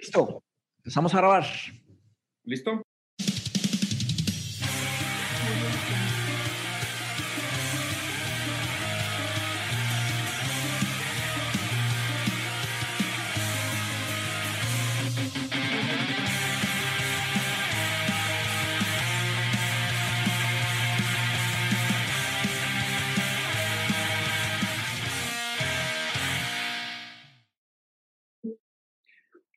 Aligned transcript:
Listo. 0.00 0.42
Empezamos 0.78 1.14
a 1.14 1.18
grabar. 1.18 1.44
¿Listo? 2.44 2.82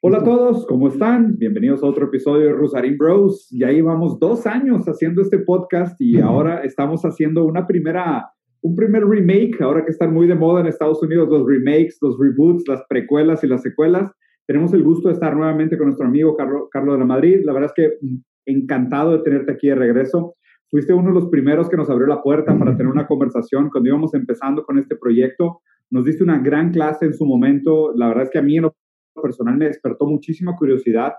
Hola 0.05 0.17
a 0.17 0.23
todos, 0.25 0.65
¿cómo 0.65 0.89
están? 0.89 1.37
Bienvenidos 1.37 1.81
a 1.81 1.85
otro 1.85 2.07
episodio 2.07 2.47
de 2.47 2.51
Rusarín 2.51 2.97
Bros. 2.97 3.47
Ya 3.51 3.71
llevamos 3.71 4.19
dos 4.19 4.45
años 4.45 4.85
haciendo 4.85 5.21
este 5.21 5.39
podcast 5.39 5.95
y 6.01 6.19
ahora 6.19 6.65
estamos 6.65 7.03
haciendo 7.03 7.45
una 7.45 7.65
primera, 7.65 8.29
un 8.61 8.75
primer 8.75 9.05
remake, 9.05 9.61
ahora 9.61 9.85
que 9.85 9.91
están 9.91 10.13
muy 10.13 10.27
de 10.27 10.35
moda 10.35 10.59
en 10.59 10.67
Estados 10.67 11.01
Unidos 11.01 11.29
los 11.29 11.47
remakes, 11.47 11.99
los 12.01 12.19
reboots, 12.19 12.67
las 12.67 12.83
precuelas 12.89 13.45
y 13.45 13.47
las 13.47 13.61
secuelas. 13.61 14.11
Tenemos 14.45 14.73
el 14.73 14.83
gusto 14.83 15.07
de 15.07 15.13
estar 15.13 15.37
nuevamente 15.37 15.77
con 15.77 15.87
nuestro 15.87 16.05
amigo 16.05 16.35
Carlos, 16.35 16.63
Carlos 16.69 16.95
de 16.95 16.99
la 16.99 17.05
Madrid. 17.05 17.37
La 17.45 17.53
verdad 17.53 17.71
es 17.73 17.73
que 17.73 17.97
encantado 18.45 19.13
de 19.13 19.23
tenerte 19.23 19.53
aquí 19.53 19.69
de 19.69 19.75
regreso. 19.75 20.35
Fuiste 20.69 20.91
uno 20.91 21.13
de 21.13 21.15
los 21.21 21.29
primeros 21.29 21.69
que 21.69 21.77
nos 21.77 21.89
abrió 21.89 22.07
la 22.07 22.21
puerta 22.21 22.59
para 22.59 22.75
tener 22.75 22.91
una 22.91 23.07
conversación 23.07 23.69
cuando 23.69 23.87
íbamos 23.87 24.13
empezando 24.15 24.65
con 24.65 24.77
este 24.79 24.97
proyecto. 24.97 25.61
Nos 25.89 26.03
diste 26.03 26.25
una 26.25 26.39
gran 26.39 26.71
clase 26.71 27.05
en 27.05 27.13
su 27.13 27.25
momento. 27.25 27.93
La 27.95 28.09
verdad 28.09 28.23
es 28.23 28.31
que 28.31 28.39
a 28.39 28.41
mí 28.41 28.57
en 28.57 28.63
lo 28.63 28.75
personal 29.21 29.57
me 29.57 29.65
despertó 29.65 30.05
muchísima 30.05 30.55
curiosidad. 30.55 31.13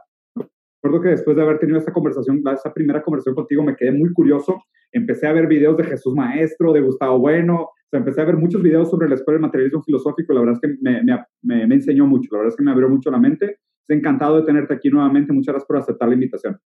Recuerdo 0.83 1.03
que 1.03 1.11
después 1.11 1.37
de 1.37 1.43
haber 1.43 1.59
tenido 1.59 1.79
esta 1.79 1.93
conversación, 1.93 2.43
esa 2.53 2.73
primera 2.73 3.03
conversación 3.03 3.34
contigo, 3.34 3.62
me 3.62 3.75
quedé 3.75 3.92
muy 3.92 4.12
curioso. 4.12 4.62
Empecé 4.92 5.27
a 5.27 5.33
ver 5.33 5.47
videos 5.47 5.77
de 5.77 5.84
Jesús 5.84 6.15
Maestro, 6.15 6.72
de 6.72 6.81
Gustavo 6.81 7.19
Bueno, 7.19 7.62
o 7.62 7.89
sea, 7.91 8.00
empecé 8.00 8.20
a 8.20 8.25
ver 8.27 8.37
muchos 8.37 8.62
videos 8.62 8.91
sobre 8.91 9.09
la 9.09 9.15
escuela 9.15 9.37
del 9.37 9.42
materialismo 9.42 9.83
filosófico. 9.83 10.33
La 10.34 10.41
verdad 10.41 10.55
es 10.55 10.61
que 10.61 10.77
me, 10.83 11.03
me, 11.42 11.67
me 11.67 11.75
enseñó 11.75 12.06
mucho, 12.06 12.28
la 12.33 12.39
verdad 12.39 12.53
es 12.53 12.56
que 12.56 12.65
me 12.65 12.70
abrió 12.70 12.89
mucho 12.89 13.11
la 13.11 13.19
mente. 13.19 13.59
Estoy 13.81 13.98
encantado 13.98 14.37
de 14.37 14.42
tenerte 14.42 14.75
aquí 14.75 14.91
nuevamente. 14.91 15.33
Muchas 15.33 15.53
gracias 15.53 15.67
por 15.67 15.77
aceptar 15.77 16.09
la 16.09 16.15
invitación. 16.15 16.59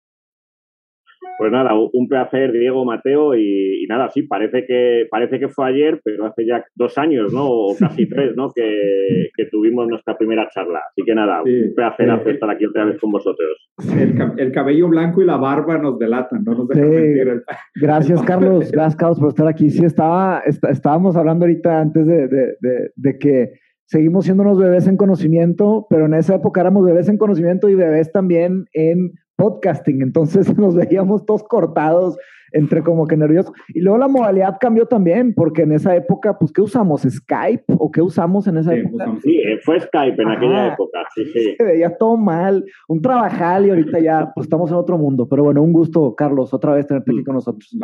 Pues 1.39 1.53
nada, 1.53 1.70
un 1.75 2.08
placer, 2.08 2.50
Diego, 2.50 2.84
Mateo, 2.84 3.36
y, 3.36 3.86
nada, 3.89 4.08
sí, 4.11 4.22
parece 4.22 4.67
que, 4.67 5.06
parece 5.08 5.39
que 5.39 5.48
fue 5.48 5.69
ayer, 5.69 6.00
pero 6.05 6.27
hace 6.27 6.44
ya 6.44 6.64
dos 6.75 6.98
años, 6.98 7.33
¿no? 7.33 7.47
O 7.47 7.77
casi 7.78 8.08
tres, 8.08 8.34
¿no? 8.36 8.50
Que, 8.53 9.31
que 9.36 9.47
tuvimos 9.47 9.86
nuestra 9.86 10.19
primera 10.19 10.48
charla. 10.53 10.81
Así 10.91 11.03
que 11.06 11.14
nada, 11.14 11.42
un 11.42 11.75
placer 11.77 12.09
estar 12.27 12.50
aquí 12.50 12.66
otra 12.66 12.86
vez 12.86 12.98
con 12.98 13.12
vosotros. 13.12 13.70
El, 13.97 14.19
el, 14.39 14.53
cabello 14.53 14.89
blanco 14.89 15.22
y 15.22 15.27
la 15.27 15.36
barba 15.36 15.78
nos 15.78 15.97
delatan, 15.98 16.42
no 16.44 16.55
nos 16.55 16.69
dejan 16.69 16.91
mentir. 16.91 17.42
Gracias, 17.77 18.22
Carlos. 18.27 18.72
Gracias, 18.72 18.97
Carlos, 18.97 19.20
por 19.20 19.28
estar 19.28 19.47
aquí. 19.47 19.70
Sí, 19.70 19.84
estaba, 19.84 20.42
estábamos 20.44 21.16
hablando 21.16 21.44
ahorita 21.44 21.81
antes 21.81 22.05
de, 22.05 22.27
de, 22.27 22.47
de, 22.61 22.91
de 22.97 23.19
que 23.19 23.53
seguimos 23.86 24.25
siendo 24.25 24.42
unos 24.42 24.59
bebés 24.59 24.86
en 24.86 24.97
conocimiento, 24.97 25.86
pero 25.89 26.06
en 26.06 26.14
esa 26.14 26.34
época 26.34 26.61
éramos 26.61 26.84
bebés 26.84 27.09
en 27.09 27.16
conocimiento 27.16 27.69
y 27.69 27.75
bebés 27.75 28.12
también 28.12 28.66
en 28.72 29.12
podcasting, 29.39 30.03
entonces 30.03 30.47
nos 30.58 30.75
veíamos 30.75 31.25
todos 31.25 31.42
cortados, 31.44 32.19
entre 32.53 32.83
como 32.83 33.06
que 33.06 33.17
nerviosos. 33.17 33.53
Y 33.69 33.81
luego 33.81 33.98
la 33.98 34.08
modalidad 34.08 34.56
cambió 34.61 34.86
también, 34.86 35.34
porque 35.34 35.62
en 35.62 35.72
esa 35.72 35.94
época, 35.94 36.39
pues, 36.39 36.53
¿qué 36.53 36.61
usamos? 36.61 37.03
¿Skype? 37.03 37.64
¿O 37.78 37.91
qué 37.91 38.03
usamos 38.03 38.47
en 38.47 38.56
esa 38.56 38.75
época? 38.75 39.16
Sí, 39.22 39.36
eh, 39.36 39.59
fue 39.62 39.81
Skype 39.81 40.20
en 40.20 40.28
aquella 40.28 40.72
época, 40.75 40.98
sí, 41.14 41.25
sí. 41.33 41.55
Se 41.56 41.64
veía 41.64 41.97
todo 41.97 42.16
mal, 42.16 42.64
un 42.89 43.00
trabajal 43.00 43.66
y 43.66 43.70
ahorita 43.70 44.00
ya, 44.00 44.33
pues, 44.34 44.47
estamos 44.47 44.70
en 44.70 44.77
otro 44.77 44.98
mundo. 44.98 45.28
Pero 45.28 45.44
bueno, 45.44 45.62
un 45.62 45.72
gusto, 45.72 46.14
Carlos, 46.14 46.53
otra 46.53 46.75
vez 46.75 46.86
tenerte 46.86 47.12
aquí 47.12 47.20
mm. 47.20 47.25
con 47.25 47.34
nosotros. 47.36 47.77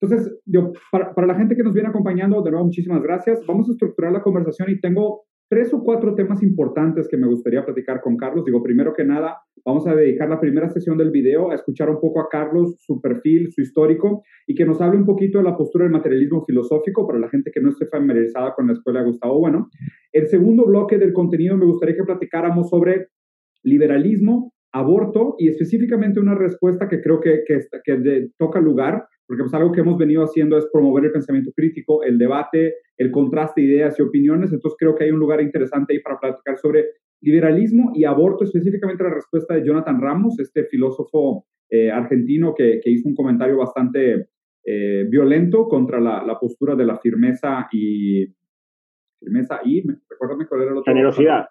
Entonces, 0.00 0.40
yo, 0.46 0.72
para, 0.90 1.14
para 1.14 1.26
la 1.26 1.34
gente 1.34 1.54
que 1.54 1.62
nos 1.62 1.74
viene 1.74 1.90
acompañando, 1.90 2.42
de 2.42 2.50
nuevo, 2.50 2.64
muchísimas 2.64 3.02
gracias. 3.02 3.44
Vamos 3.46 3.68
a 3.68 3.72
estructurar 3.72 4.12
la 4.12 4.22
conversación 4.22 4.70
y 4.70 4.80
tengo 4.80 5.24
tres 5.50 5.74
o 5.74 5.82
cuatro 5.82 6.14
temas 6.14 6.44
importantes 6.44 7.08
que 7.08 7.16
me 7.16 7.26
gustaría 7.26 7.64
platicar 7.64 8.00
con 8.00 8.16
Carlos. 8.16 8.44
Digo, 8.44 8.62
primero 8.62 8.94
que 8.94 9.04
nada, 9.04 9.38
vamos 9.64 9.84
a 9.88 9.96
dedicar 9.96 10.28
la 10.28 10.38
primera 10.38 10.68
sesión 10.68 10.96
del 10.96 11.10
video 11.10 11.50
a 11.50 11.56
escuchar 11.56 11.90
un 11.90 12.00
poco 12.00 12.20
a 12.20 12.28
Carlos, 12.30 12.76
su 12.78 13.00
perfil, 13.00 13.50
su 13.50 13.60
histórico, 13.60 14.22
y 14.46 14.54
que 14.54 14.64
nos 14.64 14.80
hable 14.80 14.98
un 14.98 15.06
poquito 15.06 15.38
de 15.38 15.44
la 15.44 15.56
postura 15.56 15.84
del 15.84 15.92
materialismo 15.92 16.44
filosófico 16.46 17.04
para 17.04 17.18
la 17.18 17.28
gente 17.28 17.50
que 17.52 17.60
no 17.60 17.70
esté 17.70 17.86
familiarizada 17.86 18.54
con 18.54 18.68
la 18.68 18.74
escuela 18.74 19.00
de 19.00 19.06
Gustavo 19.06 19.40
Bueno. 19.40 19.68
El 20.12 20.28
segundo 20.28 20.64
bloque 20.66 20.98
del 20.98 21.12
contenido 21.12 21.56
me 21.56 21.66
gustaría 21.66 21.96
que 21.96 22.04
platicáramos 22.04 22.70
sobre 22.70 23.08
liberalismo, 23.64 24.52
aborto 24.72 25.34
y 25.36 25.48
específicamente 25.48 26.20
una 26.20 26.36
respuesta 26.36 26.88
que 26.88 27.00
creo 27.00 27.18
que, 27.18 27.42
que, 27.44 27.58
que 27.82 28.28
toca 28.38 28.60
lugar 28.60 29.04
porque 29.30 29.44
pues 29.44 29.54
algo 29.54 29.70
que 29.70 29.82
hemos 29.82 29.96
venido 29.96 30.24
haciendo 30.24 30.58
es 30.58 30.66
promover 30.72 31.04
el 31.04 31.12
pensamiento 31.12 31.52
crítico, 31.54 32.02
el 32.02 32.18
debate, 32.18 32.74
el 32.96 33.12
contraste 33.12 33.60
de 33.60 33.68
ideas 33.68 33.96
y 33.96 34.02
opiniones, 34.02 34.52
entonces 34.52 34.76
creo 34.76 34.96
que 34.96 35.04
hay 35.04 35.12
un 35.12 35.20
lugar 35.20 35.40
interesante 35.40 35.92
ahí 35.92 36.00
para 36.00 36.18
platicar 36.18 36.58
sobre 36.58 36.86
liberalismo 37.20 37.92
y 37.94 38.02
aborto, 38.06 38.42
específicamente 38.42 39.04
la 39.04 39.14
respuesta 39.14 39.54
de 39.54 39.64
Jonathan 39.64 40.00
Ramos, 40.00 40.40
este 40.40 40.64
filósofo 40.64 41.44
eh, 41.70 41.92
argentino 41.92 42.56
que, 42.56 42.80
que, 42.82 42.90
hizo 42.90 43.08
un 43.08 43.14
comentario 43.14 43.56
bastante 43.56 44.30
eh, 44.64 45.06
violento 45.08 45.68
contra 45.68 46.00
la, 46.00 46.24
la, 46.24 46.36
postura 46.36 46.74
de 46.74 46.86
la 46.86 46.98
firmeza 46.98 47.68
y... 47.70 48.26
Firmeza 49.20 49.60
y, 49.64 49.84
recuérdame 50.08 50.48
cuál 50.48 50.62
era 50.62 50.72
el 50.72 50.78
otro. 50.78 50.92
Generosidad. 50.92 51.46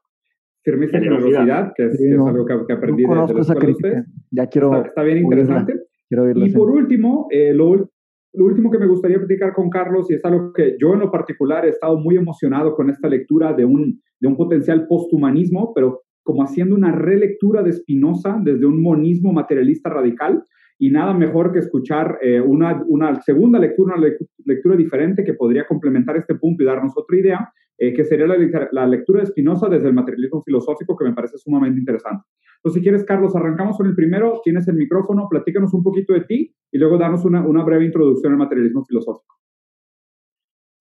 Firmeza 0.66 0.98
y 0.98 1.00
generosidad, 1.04 1.72
que 1.78 1.86
es, 1.86 1.98
que 1.98 2.10
es 2.10 2.20
algo 2.20 2.46
que, 2.46 2.58
que 2.68 2.74
aprendí 2.74 3.04
no 3.06 3.26
de, 3.26 3.34
de, 3.36 3.56
crítica. 3.56 4.06
Ya 4.32 4.48
quiero... 4.48 4.76
Está, 4.76 4.88
está 4.90 5.04
bien 5.04 5.20
interesante. 5.20 5.90
Y 6.10 6.52
por 6.52 6.70
último, 6.70 7.28
eh, 7.30 7.54
lo, 7.54 7.76
lo, 7.76 8.46
último 8.46 8.72
que 8.72 8.80
me 8.80 8.88
gustaría 8.88 9.18
platicar 9.18 9.54
con 9.54 9.70
Carlos, 9.70 10.10
y 10.10 10.16
es 10.16 10.26
algo 10.26 10.54
que 10.54 10.76
yo 10.80 10.94
en 10.94 11.00
lo 11.00 11.12
particular 11.12 11.66
he 11.66 11.70
estado 11.70 11.98
muy 12.00 12.18
emocionado 12.18 12.76
con 12.76 12.90
esta 12.90 13.08
lectura 13.08 13.54
de 13.54 13.66
un, 13.66 14.02
de 14.20 14.28
un 14.28 14.36
potencial 14.36 14.88
posthumanismo, 14.88 15.74
pero 15.74 16.02
como 16.24 16.44
haciendo 16.44 16.76
una 16.76 16.92
relectura 16.92 17.64
de 17.64 17.74
Spinoza 17.74 18.40
desde 18.44 18.66
un 18.66 18.82
monismo 18.82 19.32
materialista 19.34 19.90
radical, 19.90 20.44
y 20.82 20.92
nada 20.92 21.14
mejor 21.14 21.52
que 21.52 21.60
escuchar 21.60 22.18
eh, 22.22 22.40
una, 22.40 22.82
una, 22.88 23.22
segunda 23.22 23.60
lectura, 23.60 23.96
una 23.98 24.08
lectura 24.46 24.76
diferente 24.78 25.26
que 25.26 25.34
podría 25.34 25.68
complementar 25.68 26.16
este 26.16 26.36
punto 26.36 26.64
y 26.64 26.66
darnos 26.66 26.94
otra 26.96 27.18
idea, 27.18 27.54
eh, 27.80 27.94
que 27.94 28.04
sería 28.04 28.28
la, 28.28 28.88
lectura 28.88 29.22
de 29.22 29.28
Spinoza 29.28 29.70
desde 29.70 29.88
el 29.88 29.94
materialismo 29.94 30.44
filosófico, 30.44 30.98
que 30.98 31.06
me 31.06 31.14
parece 31.14 31.38
sumamente 31.38 31.80
interesante. 31.80 32.26
Entonces, 32.58 32.80
si 32.80 32.84
quieres, 32.84 33.06
Carlos, 33.06 33.36
arrancamos 33.36 33.78
con 33.78 33.88
el 33.88 33.96
primero, 33.96 34.42
tienes 34.44 34.68
el 34.68 34.76
micrófono, 34.76 35.28
platícanos 35.30 35.74
un 35.74 35.82
poquito 35.82 36.14
de 36.14 36.22
ti 36.22 36.54
y 36.72 36.78
luego 36.78 36.98
danos 36.98 37.24
una, 37.24 37.46
una 37.46 37.64
breve 37.64 37.86
introducción 37.86 38.34
al 38.34 38.40
materialismo 38.40 38.84
filosófico. 38.84 39.40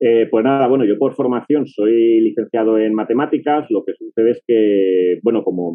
Eh, 0.01 0.29
pues 0.31 0.45
nada, 0.45 0.69
bueno, 0.69 0.85
yo 0.85 0.97
por 0.99 1.15
formación 1.15 1.67
soy 1.67 2.21
licenciado 2.21 2.79
en 2.79 2.95
matemáticas, 2.95 3.67
lo 3.71 3.85
que 3.85 3.95
sucede 3.95 4.31
es 4.31 4.43
que, 4.47 5.19
bueno, 5.23 5.43
como 5.43 5.73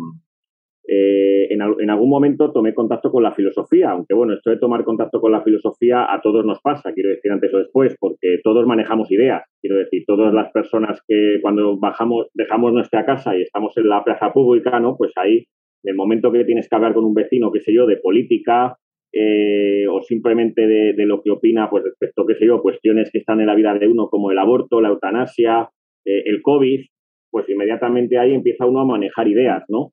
eh, 0.86 1.48
en, 1.50 1.62
en, 1.62 1.90
algún 1.90 2.10
momento 2.10 2.52
tomé 2.52 2.74
contacto 2.74 3.10
con 3.10 3.24
la 3.24 3.32
filosofía, 3.32 3.92
aunque 3.92 4.14
bueno, 4.14 4.34
esto 4.34 4.50
de 4.50 4.58
tomar 4.58 4.84
contacto 4.84 5.22
con 5.22 5.32
la 5.32 5.42
filosofía 5.42 6.14
a 6.14 6.22
todos 6.22 6.46
nos 6.46 6.60
pasa, 6.62 6.92
quiero 6.94 7.10
decir 7.10 7.32
antes 7.32 7.54
o 7.54 7.60
después, 7.60 7.96
porque 8.00 8.40
todos 8.44 8.66
manejamos 8.68 9.10
ideas, 9.10 9.44
quiero 9.62 9.78
decir, 9.78 10.04
todas 10.06 10.34
las 10.34 10.52
personas 10.52 11.02
que 11.08 11.40
cuando 11.42 11.78
bajamos, 11.78 12.28
dejamos 12.34 12.74
nuestra 12.74 13.06
casa 13.06 13.38
y 13.38 13.44
estamos 13.44 13.78
en 13.78 13.88
la 13.88 14.04
plaza 14.04 14.34
pública, 14.34 14.80
¿no? 14.82 14.98
Pues 14.98 15.14
ahí, 15.16 15.46
en 15.84 15.92
el 15.92 15.96
momento 15.96 16.32
que 16.32 16.44
tienes 16.44 16.68
que 16.68 16.76
hablar 16.76 16.94
con 16.94 17.06
un 17.06 17.14
vecino, 17.14 17.52
qué 17.52 17.62
sé 17.62 17.74
yo, 17.74 17.86
de 17.86 17.98
política, 17.98 18.78
eh, 19.16 19.86
o 19.88 20.02
simplemente 20.02 20.66
de, 20.66 21.06
lo 21.06 21.22
que 21.22 21.30
opina 21.30 21.70
pues 21.70 21.84
respecto, 21.84 22.26
qué 22.26 22.36
sé 22.36 22.48
yo, 22.48 22.62
cuestiones 22.62 23.12
que 23.12 23.20
están 23.20 23.40
en 23.40 23.46
la 23.46 23.56
vida 23.56 23.74
de 23.76 23.88
uno 23.88 24.10
como 24.10 24.32
el 24.32 24.40
aborto, 24.40 24.82
la 24.82 24.90
eutanasia, 24.90 25.70
eh, 26.04 26.24
el 26.26 26.42
COVID, 26.42 26.82
pues 27.30 27.48
inmediatamente 27.48 28.18
ahí 28.18 28.34
empieza 28.34 28.66
uno 28.66 28.82
a 28.82 28.86
manejar 28.86 29.28
ideas, 29.28 29.64
¿no? 29.70 29.92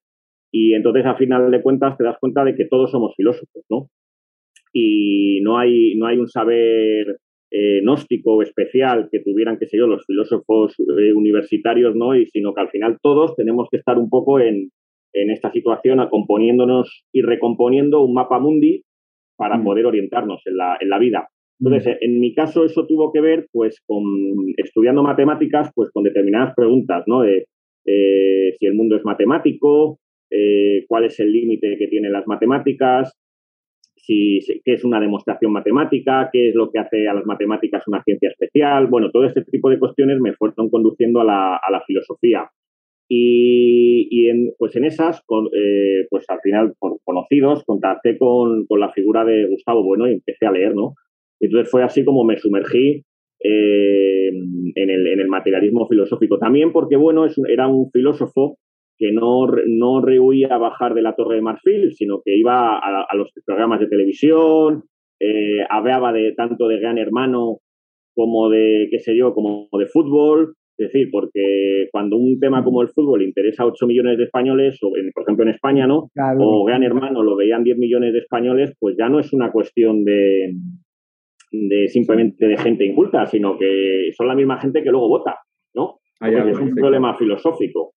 Y 0.53 0.75
entonces, 0.75 1.07
a 1.07 1.15
final 1.15 1.51
de 1.51 1.63
cuentas, 1.63 1.97
te 1.97 2.05
das 2.05 2.19
cuenta 2.19 2.45
de 2.45 2.55
que 2.55 2.67
todos 2.67 2.91
somos 2.91 3.15
filósofos, 3.17 3.65
¿no? 3.71 3.89
Y 4.73 5.41
no 5.43 5.59
hay, 5.59 5.95
no 5.97 6.07
hay 6.07 6.19
un 6.19 6.29
saber 6.29 7.19
eh, 7.51 7.81
gnóstico 7.83 8.37
o 8.37 8.43
especial 8.43 9.09
que 9.11 9.21
tuvieran, 9.21 9.59
qué 9.59 9.67
sé 9.67 9.77
yo, 9.79 9.87
los 9.87 10.05
filósofos 10.07 10.75
eh, 10.79 11.13
universitarios, 11.13 11.95
¿no? 11.97 12.15
Y 12.15 12.27
sino 12.27 12.55
que 12.55 12.61
al 12.61 12.71
final 12.71 12.99
todos 13.03 13.35
tenemos 13.37 13.69
que 13.71 13.79
estar 13.79 13.99
un 13.99 14.09
poco 14.09 14.41
en, 14.41 14.71
en 15.13 15.31
esta 15.31 15.51
situación, 15.51 16.01
acomponiéndonos 16.01 17.05
y 17.13 17.23
recomponiendo 17.23 18.03
un 18.03 18.15
mapa 18.15 18.39
mundi 18.39 18.83
para 19.37 19.57
mm. 19.59 19.65
poder 19.65 19.87
orientarnos 19.87 20.43
en 20.47 20.57
la, 20.57 20.77
en 20.81 20.89
la 20.89 20.99
vida. 20.99 21.29
Entonces, 21.59 21.95
mm. 21.95 22.05
en 22.05 22.21
mi 22.21 22.35
caso, 22.35 22.65
eso 22.65 22.87
tuvo 22.87 23.13
que 23.13 23.21
ver, 23.21 23.47
pues, 23.53 23.81
con 23.87 24.05
estudiando 24.57 25.03
matemáticas, 25.03 25.71
pues, 25.75 25.91
con 25.93 26.05
determinadas 26.05 26.55
preguntas, 26.55 27.05
¿no? 27.07 27.23
De 27.23 27.47
eh, 27.87 28.55
si 28.59 28.67
el 28.67 28.75
mundo 28.75 28.97
es 28.97 29.05
matemático, 29.05 29.99
eh, 30.31 30.85
cuál 30.89 31.05
es 31.05 31.19
el 31.21 31.33
límite 31.33 31.77
que 31.79 31.89
tienen 31.89 32.13
las 32.13 32.27
matemáticas, 32.27 33.17
si, 33.97 34.41
qué 34.65 34.75
es 34.75 34.85
una 34.85 35.01
demostración 35.01 35.53
matemática, 35.53 36.31
qué 36.33 36.49
es 36.49 36.55
lo 36.55 36.71
que 36.71 36.79
hace 36.79 37.09
a 37.09 37.15
las 37.15 37.27
matemáticas 37.27 37.87
una 37.87 38.03
ciencia 38.03 38.31
especial. 38.31 38.87
Bueno, 38.87 39.11
todo 39.11 39.25
este 39.25 39.43
tipo 39.45 39.71
de 39.71 39.79
cuestiones 39.79 40.21
me 40.21 40.33
fueron 40.35 40.71
conduciendo 40.71 41.21
a 41.21 41.25
la, 41.25 41.57
a 41.57 41.71
la 41.71 41.83
filosofía. 41.83 42.49
Y, 43.13 44.29
en, 44.29 44.53
pues 44.57 44.77
en 44.77 44.85
esas, 44.85 45.21
eh, 45.53 46.07
pues 46.09 46.25
al 46.29 46.41
final, 46.43 46.75
por 46.79 47.01
conocidos, 47.03 47.65
contacté 47.65 48.17
con, 48.17 48.67
con, 48.67 48.79
la 48.79 48.93
figura 48.93 49.25
de 49.25 49.47
Gustavo 49.47 49.83
Bueno 49.83 50.09
y 50.09 50.13
empecé 50.13 50.47
a 50.47 50.53
leer, 50.53 50.77
¿no? 50.77 50.95
Entonces 51.41 51.69
fue 51.69 51.83
así 51.83 52.05
como 52.05 52.25
me 52.25 52.39
sumergí 52.39 53.03
eh, 53.43 54.29
en, 54.29 54.91
el, 54.91 55.07
en, 55.09 55.19
el, 55.19 55.29
materialismo 55.29 55.89
filosófico. 55.89 56.39
También 56.39 56.71
porque, 56.73 56.97
bueno, 56.97 57.25
es, 57.25 57.37
era 57.49 57.67
un 57.67 57.91
filósofo 57.91 58.59
que 59.01 59.13
no, 59.13 59.47
no 59.67 60.03
rehuía 60.03 60.59
bajar 60.59 60.93
de 60.93 61.01
la 61.01 61.15
Torre 61.15 61.37
de 61.37 61.41
Marfil, 61.41 61.93
sino 61.95 62.21
que 62.23 62.37
iba 62.37 62.79
a, 62.79 63.17
los 63.17 63.33
programas 63.47 63.81
de 63.81 63.87
televisión, 63.87 64.85
eh, 65.19 65.65
hablaba 65.71 66.13
de 66.13 66.35
tanto 66.37 66.69
de 66.69 66.79
Gran 66.79 66.99
Hermano 66.99 67.61
como 68.15 68.51
de, 68.51 68.89
qué 68.91 68.99
sé 68.99 69.17
yo, 69.17 69.33
como 69.33 69.71
de 69.73 69.87
fútbol. 69.87 70.55
Es 70.77 70.93
decir, 70.93 71.09
porque 71.11 71.89
cuando 71.91 72.17
un 72.17 72.39
tema 72.39 72.63
como 72.63 72.83
el 72.83 72.89
fútbol 72.89 73.23
interesa 73.23 73.63
a 73.63 73.67
8 73.67 73.87
millones 73.87 74.19
de 74.19 74.25
españoles, 74.25 74.79
o 74.83 74.91
por 75.15 75.23
ejemplo 75.23 75.45
en 75.45 75.55
España, 75.55 75.87
¿no? 75.87 76.11
O 76.39 76.65
Gran 76.67 76.83
Hermano 76.83 77.23
lo 77.23 77.37
veían 77.37 77.65
10 77.65 77.79
millones 77.79 78.13
de 78.13 78.19
españoles, 78.19 78.75
pues 78.79 78.97
ya 78.99 79.09
no 79.09 79.19
es 79.19 79.33
una 79.33 79.51
cuestión 79.51 80.05
de, 80.05 80.55
de 81.53 81.89
simplemente 81.89 82.47
de 82.47 82.57
gente 82.59 82.85
inculta, 82.85 83.27
sino 83.27 83.57
que 83.59 84.11
son 84.15 84.29
la 84.29 84.35
misma 84.35 84.61
gente 84.61 84.83
que 84.83 84.91
luego 84.91 85.09
vota, 85.09 85.39
¿no? 85.75 86.01
es 86.21 86.59
un 86.59 86.75
problema 86.75 87.17
filosófico. 87.17 87.95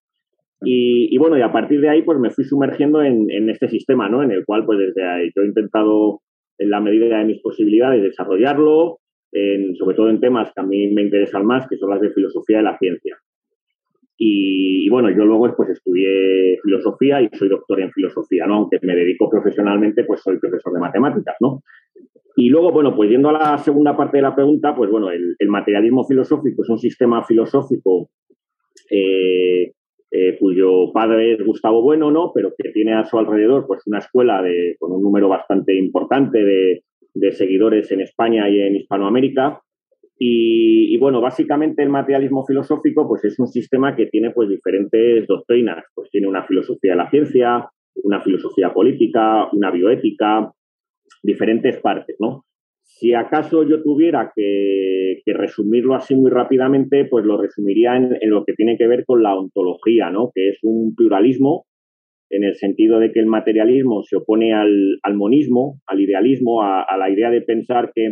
Y, 0.65 1.17
bueno, 1.17 1.37
y 1.37 1.41
a 1.41 1.51
partir 1.51 1.81
de 1.81 1.89
ahí, 1.89 2.03
pues 2.03 2.19
me 2.19 2.29
fui 2.29 2.43
sumergiendo 2.43 3.01
en, 3.01 3.49
este 3.49 3.67
sistema, 3.67 4.09
¿no? 4.09 4.23
En 4.23 4.31
el 4.31 4.45
cual, 4.45 4.65
pues 4.65 4.79
desde 4.79 5.03
ahí 5.03 5.29
yo 5.35 5.43
he 5.43 5.47
intentado, 5.47 6.21
en 6.57 6.69
la 6.69 6.79
medida 6.79 7.17
de 7.17 7.25
mis 7.25 7.41
posibilidades, 7.41 8.03
desarrollarlo, 8.03 8.99
sobre 9.77 9.95
todo 9.95 10.09
en 10.09 10.19
temas 10.19 10.51
que 10.53 10.61
a 10.61 10.65
mí 10.65 10.87
me 10.93 11.01
interesan 11.01 11.45
más, 11.45 11.67
que 11.67 11.77
son 11.77 11.89
las 11.89 12.01
de 12.01 12.11
filosofía 12.11 12.57
de 12.57 12.63
la 12.63 12.77
ciencia. 12.77 13.17
Y, 14.17 14.87
bueno, 14.89 15.09
yo 15.09 15.25
luego 15.25 15.53
pues 15.55 15.69
estudié 15.69 16.57
filosofía 16.63 17.21
y 17.21 17.29
soy 17.33 17.49
doctor 17.49 17.81
en 17.81 17.91
filosofía, 17.91 18.45
¿no? 18.45 18.55
Aunque 18.55 18.79
me 18.81 18.95
dedico 18.95 19.29
profesionalmente, 19.29 20.03
pues 20.03 20.21
soy 20.21 20.37
profesor 20.39 20.71
de 20.73 20.79
matemáticas, 20.79 21.35
¿no? 21.41 21.61
Y 22.35 22.49
luego, 22.49 22.71
bueno, 22.71 22.95
pues 22.95 23.09
yendo 23.09 23.29
a 23.29 23.33
la 23.33 23.57
segunda 23.57 23.95
parte 23.95 24.17
de 24.17 24.23
la 24.23 24.35
pregunta, 24.35 24.75
pues 24.75 24.89
bueno, 24.89 25.09
el, 25.11 25.35
materialismo 25.47 26.03
filosófico 26.03 26.63
es 26.63 26.69
un 26.69 26.79
sistema 26.79 27.23
filosófico 27.23 28.09
eh, 28.89 29.73
eh, 30.15 30.37
cuyo 30.39 30.91
padre 30.93 31.33
es 31.33 31.43
Gustavo 31.43 31.81
Bueno, 31.81 32.11
¿no? 32.11 32.31
Pero 32.35 32.53
que 32.55 32.69
tiene 32.69 32.93
a 32.93 33.03
su 33.03 33.17
alrededor 33.17 33.65
pues 33.65 33.81
una 33.87 33.97
escuela 33.97 34.43
de, 34.43 34.75
con 34.77 34.91
un 34.91 35.01
número 35.01 35.27
bastante 35.27 35.75
importante 35.75 36.45
de, 36.45 36.83
seguidores 37.31 37.91
en 37.91 38.01
España 38.01 38.47
y 38.47 38.61
en 38.61 38.75
Hispanoamérica. 38.75 39.59
Y, 40.19 40.95
bueno, 40.99 41.19
básicamente 41.19 41.81
el 41.81 41.89
materialismo 41.89 42.45
filosófico 42.45 43.07
pues 43.07 43.25
es 43.25 43.39
un 43.39 43.47
sistema 43.47 43.95
que 43.95 44.05
tiene 44.05 44.29
pues 44.29 44.49
diferentes 44.49 45.25
doctrinas. 45.25 45.83
Pues 45.95 46.11
tiene 46.11 46.27
una 46.27 46.45
filosofía 46.45 46.91
de 46.91 46.97
la 46.97 47.09
ciencia, 47.09 47.67
una 48.03 48.21
filosofía 48.21 48.71
política, 48.71 49.49
una 49.51 49.71
bioética, 49.71 50.51
diferentes 51.23 51.77
partes, 51.77 52.17
¿no? 52.19 52.45
Si 52.99 53.13
acaso 53.13 53.63
yo 53.67 53.81
tuviera 53.81 54.31
que, 54.35 55.21
resumirlo 55.25 55.95
así 55.95 56.15
muy 56.15 56.29
rápidamente, 56.29 57.05
pues 57.05 57.25
lo 57.25 57.41
resumiría 57.41 57.95
en, 57.97 58.29
lo 58.29 58.45
que 58.45 58.53
tiene 58.53 58.77
que 58.77 58.87
ver 58.87 59.03
con 59.05 59.23
la 59.23 59.35
ontología, 59.35 60.11
¿no? 60.11 60.31
Que 60.33 60.49
es 60.49 60.59
un 60.61 60.93
pluralismo 60.95 61.65
en 62.29 62.43
el 62.43 62.55
sentido 62.55 62.99
de 62.99 63.11
que 63.11 63.19
el 63.19 63.25
materialismo 63.25 64.03
se 64.03 64.17
opone 64.17 64.53
al, 64.53 64.99
monismo, 65.15 65.79
al 65.87 66.01
idealismo, 66.01 66.61
a, 66.61 66.85
la 66.97 67.09
idea 67.09 67.31
de 67.31 67.41
pensar 67.41 67.91
que, 67.95 68.09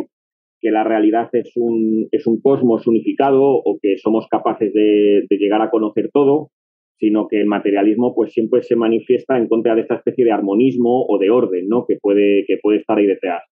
la 0.63 0.83
realidad 0.83 1.29
es 1.33 1.51
un, 1.55 2.07
es 2.11 2.27
un 2.27 2.39
cosmos 2.39 2.85
unificado 2.85 3.41
o 3.43 3.79
que 3.81 3.97
somos 3.97 4.27
capaces 4.29 4.73
de, 4.73 5.25
llegar 5.29 5.61
a 5.61 5.69
conocer 5.69 6.09
todo, 6.11 6.49
sino 6.97 7.27
que 7.27 7.39
el 7.39 7.47
materialismo 7.47 8.13
pues 8.15 8.33
siempre 8.33 8.61
se 8.61 8.75
manifiesta 8.75 9.37
en 9.37 9.47
contra 9.47 9.75
de 9.75 9.81
esta 9.81 9.95
especie 9.95 10.25
de 10.25 10.31
armonismo 10.31 11.05
o 11.07 11.17
de 11.17 11.29
orden, 11.29 11.67
¿no? 11.67 11.85
Que 11.87 11.97
puede, 12.01 12.45
que 12.47 12.57
puede 12.61 12.79
estar 12.79 12.97
ahí 12.97 13.07
detrás. 13.07 13.43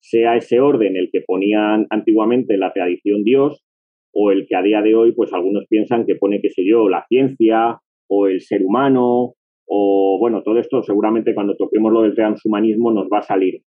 Sea 0.00 0.36
ese 0.36 0.60
orden 0.60 0.96
el 0.96 1.10
que 1.12 1.22
ponían 1.26 1.86
antiguamente 1.90 2.56
la 2.56 2.72
tradición 2.72 3.24
Dios 3.24 3.64
o 4.12 4.30
el 4.30 4.46
que 4.46 4.56
a 4.56 4.62
día 4.62 4.80
de 4.82 4.94
hoy 4.94 5.12
pues 5.12 5.32
algunos 5.32 5.66
piensan 5.68 6.06
que 6.06 6.16
pone, 6.16 6.40
qué 6.40 6.50
sé 6.50 6.64
yo, 6.64 6.88
la 6.88 7.04
ciencia 7.08 7.78
o 8.08 8.26
el 8.26 8.40
ser 8.40 8.62
humano 8.64 9.34
o 9.66 10.16
bueno, 10.18 10.42
todo 10.42 10.58
esto 10.58 10.82
seguramente 10.82 11.34
cuando 11.34 11.56
toquemos 11.56 11.92
lo 11.92 12.02
del 12.02 12.14
transhumanismo 12.14 12.90
nos 12.92 13.08
va 13.12 13.18
a 13.18 13.22
salir. 13.22 13.62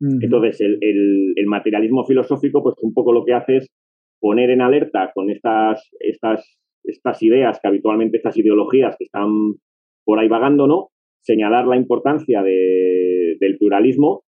Entonces, 0.00 0.60
el, 0.60 0.78
el, 0.82 1.46
materialismo 1.46 2.04
filosófico, 2.04 2.62
pues 2.62 2.74
un 2.82 2.92
poco 2.92 3.12
lo 3.12 3.24
que 3.24 3.32
hace 3.32 3.56
es 3.58 3.68
poner 4.20 4.50
en 4.50 4.60
alerta 4.60 5.12
con 5.14 5.30
estas, 5.30 5.88
estas 6.00 6.58
estas 6.84 7.22
ideas 7.22 7.58
que 7.60 7.68
habitualmente, 7.68 8.18
estas 8.18 8.36
ideologías 8.36 8.94
que 8.98 9.04
están 9.04 9.54
por 10.04 10.18
ahí 10.18 10.28
vagando, 10.28 10.66
¿no? 10.66 10.88
Señalar 11.20 11.66
la 11.66 11.76
importancia 11.76 12.42
del 12.42 13.56
pluralismo 13.58 14.23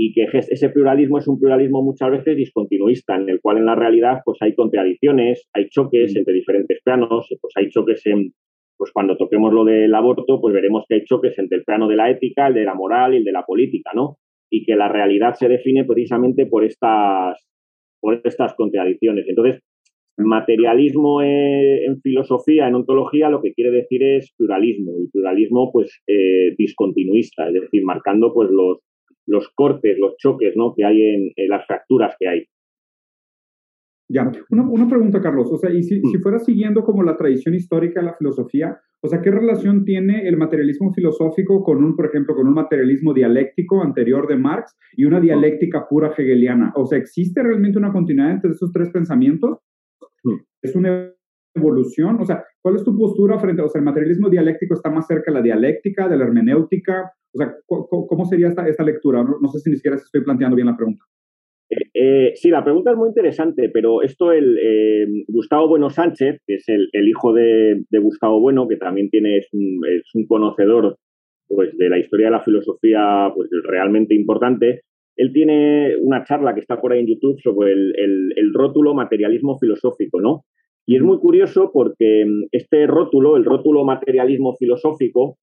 y 0.00 0.12
que 0.12 0.28
ese 0.32 0.68
pluralismo 0.68 1.18
es 1.18 1.26
un 1.26 1.40
pluralismo 1.40 1.82
muchas 1.82 2.12
veces 2.12 2.36
discontinuista, 2.36 3.16
en 3.16 3.28
el 3.28 3.40
cual 3.40 3.58
en 3.58 3.66
la 3.66 3.74
realidad 3.74 4.20
pues 4.24 4.38
hay 4.40 4.54
contradicciones, 4.54 5.48
hay 5.52 5.68
choques 5.70 6.14
mm. 6.14 6.18
entre 6.18 6.34
diferentes 6.34 6.78
planos, 6.84 7.26
pues 7.40 7.52
hay 7.56 7.68
choques 7.68 8.06
en, 8.06 8.32
pues 8.76 8.92
cuando 8.92 9.16
toquemos 9.16 9.52
lo 9.52 9.64
del 9.64 9.92
aborto, 9.92 10.40
pues 10.40 10.54
veremos 10.54 10.84
que 10.88 10.94
hay 10.94 11.04
choques 11.04 11.36
entre 11.40 11.58
el 11.58 11.64
plano 11.64 11.88
de 11.88 11.96
la 11.96 12.10
ética, 12.10 12.46
el 12.46 12.54
de 12.54 12.64
la 12.64 12.74
moral 12.74 13.14
y 13.14 13.16
el 13.16 13.24
de 13.24 13.32
la 13.32 13.42
política, 13.42 13.90
¿no? 13.92 14.18
Y 14.48 14.64
que 14.64 14.76
la 14.76 14.88
realidad 14.88 15.34
se 15.34 15.48
define 15.48 15.84
precisamente 15.84 16.46
por 16.46 16.64
estas, 16.64 17.44
por 18.00 18.20
estas 18.22 18.54
contradicciones. 18.54 19.26
Entonces, 19.28 19.60
Materialismo 20.20 21.22
en 21.22 22.00
filosofía, 22.00 22.66
en 22.66 22.74
ontología, 22.74 23.30
lo 23.30 23.40
que 23.40 23.52
quiere 23.54 23.70
decir 23.70 24.02
es 24.02 24.34
pluralismo, 24.36 24.98
y 24.98 25.08
pluralismo 25.10 25.70
pues 25.70 26.02
eh, 26.08 26.56
discontinuista, 26.58 27.46
es 27.46 27.54
decir, 27.54 27.84
marcando 27.84 28.34
pues 28.34 28.50
los, 28.50 28.78
los 29.28 29.48
cortes, 29.54 29.96
los 29.98 30.16
choques 30.16 30.54
¿no? 30.56 30.74
que 30.74 30.84
hay 30.84 31.00
en, 31.00 31.32
las 31.48 31.66
fracturas 31.66 32.16
que 32.18 32.28
hay. 32.28 32.44
Ya, 34.10 34.30
una, 34.50 34.88
pregunta, 34.88 35.20
Carlos. 35.20 35.52
O 35.52 35.58
sea, 35.58 35.70
y 35.70 35.82
si, 35.82 36.00
si, 36.00 36.18
fuera 36.18 36.38
siguiendo 36.38 36.82
como 36.82 37.02
la 37.02 37.16
tradición 37.16 37.54
histórica 37.54 38.00
de 38.00 38.06
la 38.06 38.14
filosofía, 38.14 38.80
o 39.00 39.08
sea, 39.08 39.20
¿qué 39.20 39.30
relación 39.30 39.84
tiene 39.84 40.26
el 40.26 40.36
materialismo 40.36 40.92
filosófico 40.92 41.62
con 41.62 41.84
un, 41.84 41.94
por 41.94 42.06
ejemplo, 42.06 42.34
con 42.34 42.48
un 42.48 42.54
materialismo 42.54 43.12
dialéctico 43.12 43.82
anterior 43.82 44.26
de 44.26 44.36
Marx 44.36 44.76
y 44.96 45.04
una 45.04 45.20
dialéctica 45.20 45.86
pura 45.88 46.12
hegeliana? 46.16 46.72
O 46.74 46.86
sea, 46.86 46.98
¿existe 46.98 47.42
realmente 47.42 47.78
una 47.78 47.92
continuidad 47.92 48.32
entre 48.32 48.50
esos 48.50 48.72
tres 48.72 48.90
pensamientos? 48.90 49.58
es 50.62 50.74
una 50.74 51.12
evolución? 51.54 52.20
O 52.20 52.24
sea, 52.24 52.44
¿cuál 52.60 52.76
es 52.76 52.84
tu 52.84 52.96
postura 52.96 53.38
frente, 53.38 53.62
o 53.62 53.68
sea, 53.68 53.78
el 53.78 53.84
materialismo 53.84 54.28
dialéctico 54.28 54.74
está 54.74 54.90
más 54.90 55.06
cerca 55.06 55.30
de 55.30 55.38
la 55.38 55.42
dialéctica, 55.42 56.08
de 56.08 56.16
la 56.16 56.24
hermenéutica? 56.24 57.12
O 57.32 57.38
sea, 57.38 57.54
¿cómo 57.66 58.24
sería 58.24 58.48
esta, 58.48 58.66
esta 58.66 58.82
lectura? 58.82 59.22
No, 59.22 59.48
sé 59.48 59.58
si 59.60 59.70
ni 59.70 59.76
siquiera 59.76 59.96
estoy 59.96 60.22
planteando 60.22 60.56
bien 60.56 60.66
la 60.66 60.76
pregunta. 60.76 61.04
Eh, 61.70 61.76
eh, 61.94 62.32
sí, 62.34 62.48
la 62.48 62.64
pregunta 62.64 62.92
es 62.92 62.96
muy 62.96 63.08
interesante, 63.08 63.68
pero 63.72 64.02
esto 64.02 64.32
el 64.32 64.58
eh, 64.58 65.06
Gustavo 65.28 65.68
Bueno 65.68 65.90
Sánchez, 65.90 66.40
que 66.46 66.54
es 66.54 66.64
el, 66.68 67.08
hijo 67.08 67.32
de, 67.34 67.84
Gustavo 68.00 68.40
Bueno, 68.40 68.66
que 68.66 68.76
también 68.76 69.10
tiene, 69.10 69.38
es, 69.38 69.48
un, 69.52 70.26
conocedor 70.26 70.96
pues, 71.48 71.76
de 71.76 71.90
la 71.90 71.98
historia 71.98 72.26
de 72.26 72.32
la 72.32 72.42
filosofía 72.42 73.30
pues, 73.34 73.50
realmente 73.64 74.14
importante, 74.14 74.82
él 75.18 75.32
tiene 75.32 75.96
una 76.00 76.24
charla 76.24 76.54
que 76.54 76.60
está 76.60 76.80
por 76.80 76.92
ahí 76.92 77.00
en 77.00 77.08
YouTube 77.08 77.40
sobre 77.42 77.72
el, 77.72 78.52
rótulo 78.54 78.94
materialismo 78.94 79.58
filosófico, 79.58 80.20
¿no? 80.20 80.44
Y 80.86 80.96
es 80.96 81.02
muy 81.02 81.18
curioso 81.18 81.70
porque 81.72 82.24
mm, 82.24 82.46
este 82.52 82.86
rótulo, 82.86 83.36
el 83.36 83.44
rótulo 83.44 83.84
materialismo 83.84 84.54
filosófico, 84.56 85.36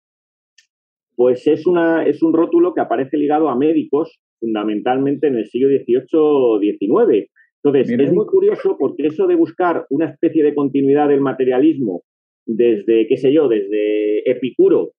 pues 1.15 1.47
es, 1.47 1.65
una, 1.65 2.05
es 2.05 2.21
un 2.21 2.33
rótulo 2.33 2.73
que 2.73 2.81
aparece 2.81 3.17
ligado 3.17 3.49
a 3.49 3.55
médicos 3.55 4.19
fundamentalmente 4.39 5.27
en 5.27 5.35
el 5.37 5.45
siglo 5.47 5.69
XVIII-XIX. 5.69 7.29
Entonces, 7.63 7.99
es 7.99 8.13
muy 8.13 8.25
curioso 8.27 8.77
porque 8.77 9.07
eso 9.07 9.25
de 9.25 9.35
buscar 9.35 9.85
una 9.89 10.09
especie 10.09 10.43
de 10.43 10.53
continuidad 10.53 11.07
del 11.07 11.21
materialismo 11.21 12.03
desde, 12.45 13.07
qué 13.07 13.17
sé 13.17 13.33
yo, 13.33 13.47
desde 13.47 14.29
Epicuro 14.29 14.91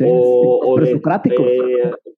o, 0.00 0.78
de, 0.80 1.00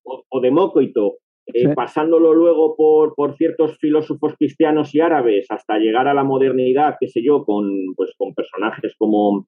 o, 0.03 0.41
Demócrito 0.41 1.17
eh, 1.47 1.75
pasándolo 1.75 2.35
luego 2.35 2.77
por, 2.77 3.15
por, 3.15 3.37
ciertos 3.37 3.79
filósofos 3.79 4.35
cristianos 4.39 4.95
y 4.95 5.01
árabes 5.01 5.47
hasta 5.51 5.79
llegar 5.79 6.07
a 6.07 6.15
la 6.15 6.25
modernidad, 6.25 6.97
qué 7.01 7.09
sé 7.09 7.23
yo, 7.23 7.45
con, 7.45 7.71
pues, 7.97 8.13
con 8.17 8.35
personajes 8.35 8.95
como 8.99 9.47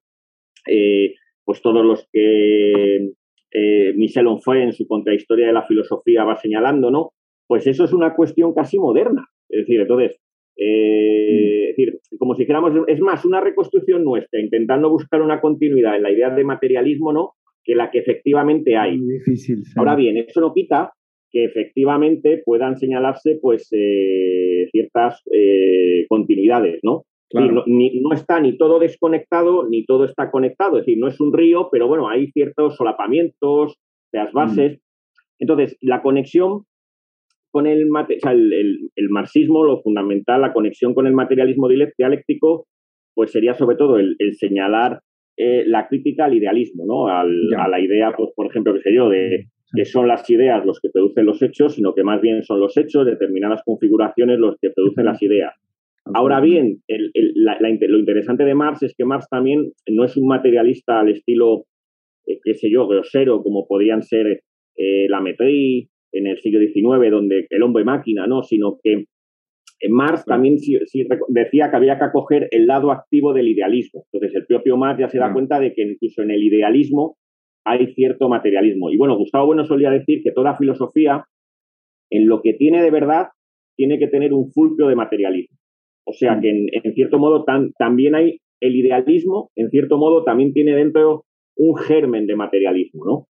eh, 0.66 1.14
pues 1.44 1.62
todos 1.62 1.84
los 1.84 2.06
que 2.12 3.12
eh, 3.56 3.94
Michel 3.96 4.26
Onfray 4.26 4.62
en 4.62 4.72
su 4.75 4.86
contrahistoria 4.86 5.46
de 5.46 5.54
la 5.54 5.66
filosofía 5.66 6.25
va 6.25 6.36
señalando, 6.36 6.90
¿no? 6.90 7.12
Pues 7.46 7.66
eso 7.66 7.84
es 7.84 7.92
una 7.94 8.14
cuestión 8.14 8.52
casi 8.52 8.78
moderna. 8.78 9.25
Es 9.48 9.60
decir, 9.60 9.80
entonces, 9.80 10.20
eh, 10.56 11.70
es 11.70 11.76
decir, 11.76 11.98
como 12.18 12.34
si 12.34 12.42
dijéramos, 12.42 12.72
es 12.86 13.00
más, 13.00 13.25
una 13.25 13.40
reconstrucción 13.40 14.04
nuestra, 14.04 14.40
intentando 14.40 14.90
buscar 14.90 15.22
una 15.22 15.40
continuidad 15.40 15.96
en 15.96 16.02
la 16.02 16.12
idea 16.12 16.30
de 16.30 16.44
materialismo, 16.44 17.14
¿no? 17.14 17.32
Que 17.64 17.75
la 17.75 17.90
que 17.90 18.00
efectivamente 18.00 18.76
hay. 18.76 18.98
difícil. 18.98 19.62
Ahora 19.76 19.96
bien, 19.96 20.18
eso 20.18 20.40
no 20.40 20.52
quita 20.52 20.92
que 21.30 21.44
efectivamente 21.44 22.42
puedan 22.44 22.76
señalarse 22.76 23.38
pues 23.40 23.68
eh, 23.72 24.68
ciertas 24.70 25.22
eh, 25.32 26.04
continuidades, 26.08 26.80
¿no? 26.82 27.04
No, 27.33 28.12
está 28.12 28.40
ni 28.40 28.56
todo 28.56 28.78
desconectado 28.78 29.68
ni 29.68 29.85
todo 29.85 30.04
está 30.04 30.30
conectado. 30.30 30.78
Es 30.78 30.87
decir, 30.87 30.99
no 30.99 31.09
es 31.09 31.21
un 31.21 31.33
río, 31.33 31.68
pero 31.71 31.88
bueno, 31.88 32.09
hay 32.09 32.30
ciertos 32.33 32.76
solapamientos, 32.76 33.78
las 34.12 34.33
mm. 34.33 34.37
bases. 34.37 34.80
Entonces, 35.38 35.76
la 35.80 36.02
conexión 36.02 36.64
con 37.50 37.66
el, 37.66 37.88
el, 38.97 39.09
marxismo, 39.09 39.64
lo 39.64 39.80
fundamental, 39.80 40.42
la 40.42 40.52
conexión 40.52 40.95
con 40.95 41.06
el 41.06 41.14
materialismo 41.14 41.68
dialéctico, 41.68 42.66
pues 43.14 43.33
sería 43.33 43.54
sobre 43.54 43.76
todo 43.76 43.99
el, 43.99 44.16
señalar 44.35 45.00
eh, 45.38 45.64
la 45.66 45.88
crítica 45.88 46.26
al 46.26 46.35
idealismo, 46.35 46.85
¿no? 46.87 47.09
a 47.09 47.25
la 47.25 47.80
idea, 47.80 48.12
pues, 48.16 48.30
por 48.37 48.47
ejemplo, 48.47 48.75
que 48.75 48.83
sé 48.83 48.95
yo, 48.95 49.09
de 49.09 49.47
que 49.75 49.85
son 49.85 50.06
las 50.06 50.28
ideas 50.30 50.64
los 50.64 50.80
que 50.80 50.90
producen 50.90 51.26
los 51.26 51.42
hechos, 51.42 51.75
sino 51.75 51.95
que 51.95 52.04
más 52.04 52.21
bien 52.21 52.42
son 52.42 52.61
los 52.61 52.76
hechos, 52.76 53.06
determinadas 53.06 53.62
configuraciones 53.64 54.38
los 54.38 54.56
que 54.61 54.71
producen 54.71 55.06
las 55.06 55.23
ideas. 55.23 55.54
Ahora 56.14 56.40
bien, 56.40 56.82
lo 56.88 57.98
interesante 57.98 58.44
de 58.44 58.54
Marx 58.54 58.82
es 58.82 58.94
que 58.96 59.04
Marx 59.04 59.26
también 59.28 59.72
no 59.88 60.04
es 60.04 60.16
un 60.16 60.28
materialista 60.28 61.00
al 61.00 61.08
estilo, 61.08 61.64
eh, 62.26 62.38
qué 62.44 62.54
sé 62.54 62.70
yo, 62.70 62.86
grosero, 62.86 63.42
como 63.42 63.66
podían 63.66 64.02
ser 64.02 64.42
eh, 64.76 65.06
la 65.08 65.20
Metrí 65.20 65.88
en 66.12 66.26
el 66.28 66.38
siglo 66.38 66.60
XIX, 66.60 67.10
donde 67.10 67.46
el 67.50 67.62
hombre 67.62 67.84
máquina, 67.84 68.26
¿no? 68.26 68.42
Sino 68.42 68.78
que 68.82 69.06
en 69.80 69.92
Marx 69.92 70.25
también 70.25 70.56
decía 71.28 71.70
que 71.70 71.76
había 71.76 71.98
que 71.98 72.04
acoger 72.04 72.48
el 72.50 72.66
lado 72.66 72.92
activo 72.92 73.32
del 73.34 73.48
idealismo. 73.48 74.04
Entonces, 74.12 74.36
el 74.36 74.46
propio 74.46 74.76
Marx 74.76 75.00
ya 75.00 75.08
se 75.08 75.18
da 75.18 75.32
cuenta 75.32 75.60
de 75.60 75.75
que 75.75 75.82
incluso 75.82 76.22
en 76.22 76.30
el 76.30 76.42
idealismo 76.42 77.16
hay 77.64 77.92
cierto 77.94 78.28
materialismo. 78.28 78.90
Y 78.90 78.96
bueno, 78.96 79.16
Gustavo 79.16 79.46
Bueno 79.46 79.66
solía 79.66 79.90
decir 79.90 80.22
que 80.22 80.30
toda 80.30 80.56
filosofía, 80.56 81.25
en 82.10 82.26
lo 82.26 82.40
que 82.40 82.54
tiene 82.54 82.80
de 82.80 82.90
verdad, 82.90 83.26
tiene 83.76 83.98
que 83.98 84.06
tener 84.06 84.32
un 84.32 84.50
fulcro 84.52 84.88
de 84.88 84.94
materialismo. 84.94 85.58
O 86.06 86.12
sea 86.12 86.38
que 86.40 86.50
en, 86.50 86.94
cierto 86.94 87.18
modo 87.18 87.44
también 87.78 88.14
hay 88.14 88.38
el 88.60 88.76
idealismo, 88.76 89.50
en 89.56 89.70
cierto 89.70 89.98
modo 89.98 90.22
también 90.22 90.52
tiene 90.52 90.75
dentro 90.75 91.25
un 91.56 91.76
germen 91.76 92.26
de 92.26 92.36
materialismo, 92.36 93.04
¿no? 93.04 93.26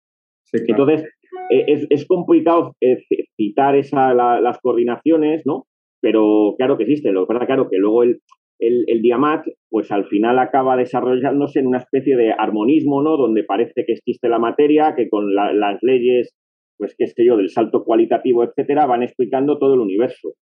Entonces, 0.52 1.04
eh, 1.50 1.86
es, 1.90 2.06
complicado 2.06 2.76
eh, 2.82 2.98
citar 3.36 3.76
esa, 3.76 4.14
las 4.14 4.60
coordinaciones, 4.60 5.44
¿no? 5.46 5.66
Pero 6.02 6.56
claro 6.58 6.78
que 6.78 6.84
existe. 6.84 7.12
Lo 7.12 7.26
que 7.26 7.34
pasa, 7.34 7.46
claro, 7.46 7.70
que 7.70 7.78
luego 7.78 8.04
el, 8.04 8.20
el, 8.60 8.86
el, 8.88 9.02
Diamat, 9.02 9.46
pues 9.70 9.92
al 9.92 10.06
final 10.06 10.40
acaba 10.40 10.78
desarrollándose 10.78 11.60
en 11.60 11.68
una 11.68 11.80
especie 11.80 12.16
de 12.16 12.32
armonismo, 12.32 13.02
¿no? 13.02 13.18
Donde 13.18 13.44
parece 13.44 13.86
que 13.86 13.94
existe 13.94 14.30
la 14.30 14.40
materia, 14.40 14.96
que 14.96 15.10
con 15.10 15.34
las 15.34 15.82
leyes, 15.82 16.36
pues 16.78 16.96
qué 16.98 17.08
sé 17.08 17.26
yo, 17.26 17.38
del 17.38 17.50
salto 17.50 17.84
cualitativo, 17.84 18.44
etcétera, 18.44 18.86
van 18.86 19.04
explicando 19.04 19.58
todo 19.58 19.74
el 19.76 19.82
universo. 19.82 20.34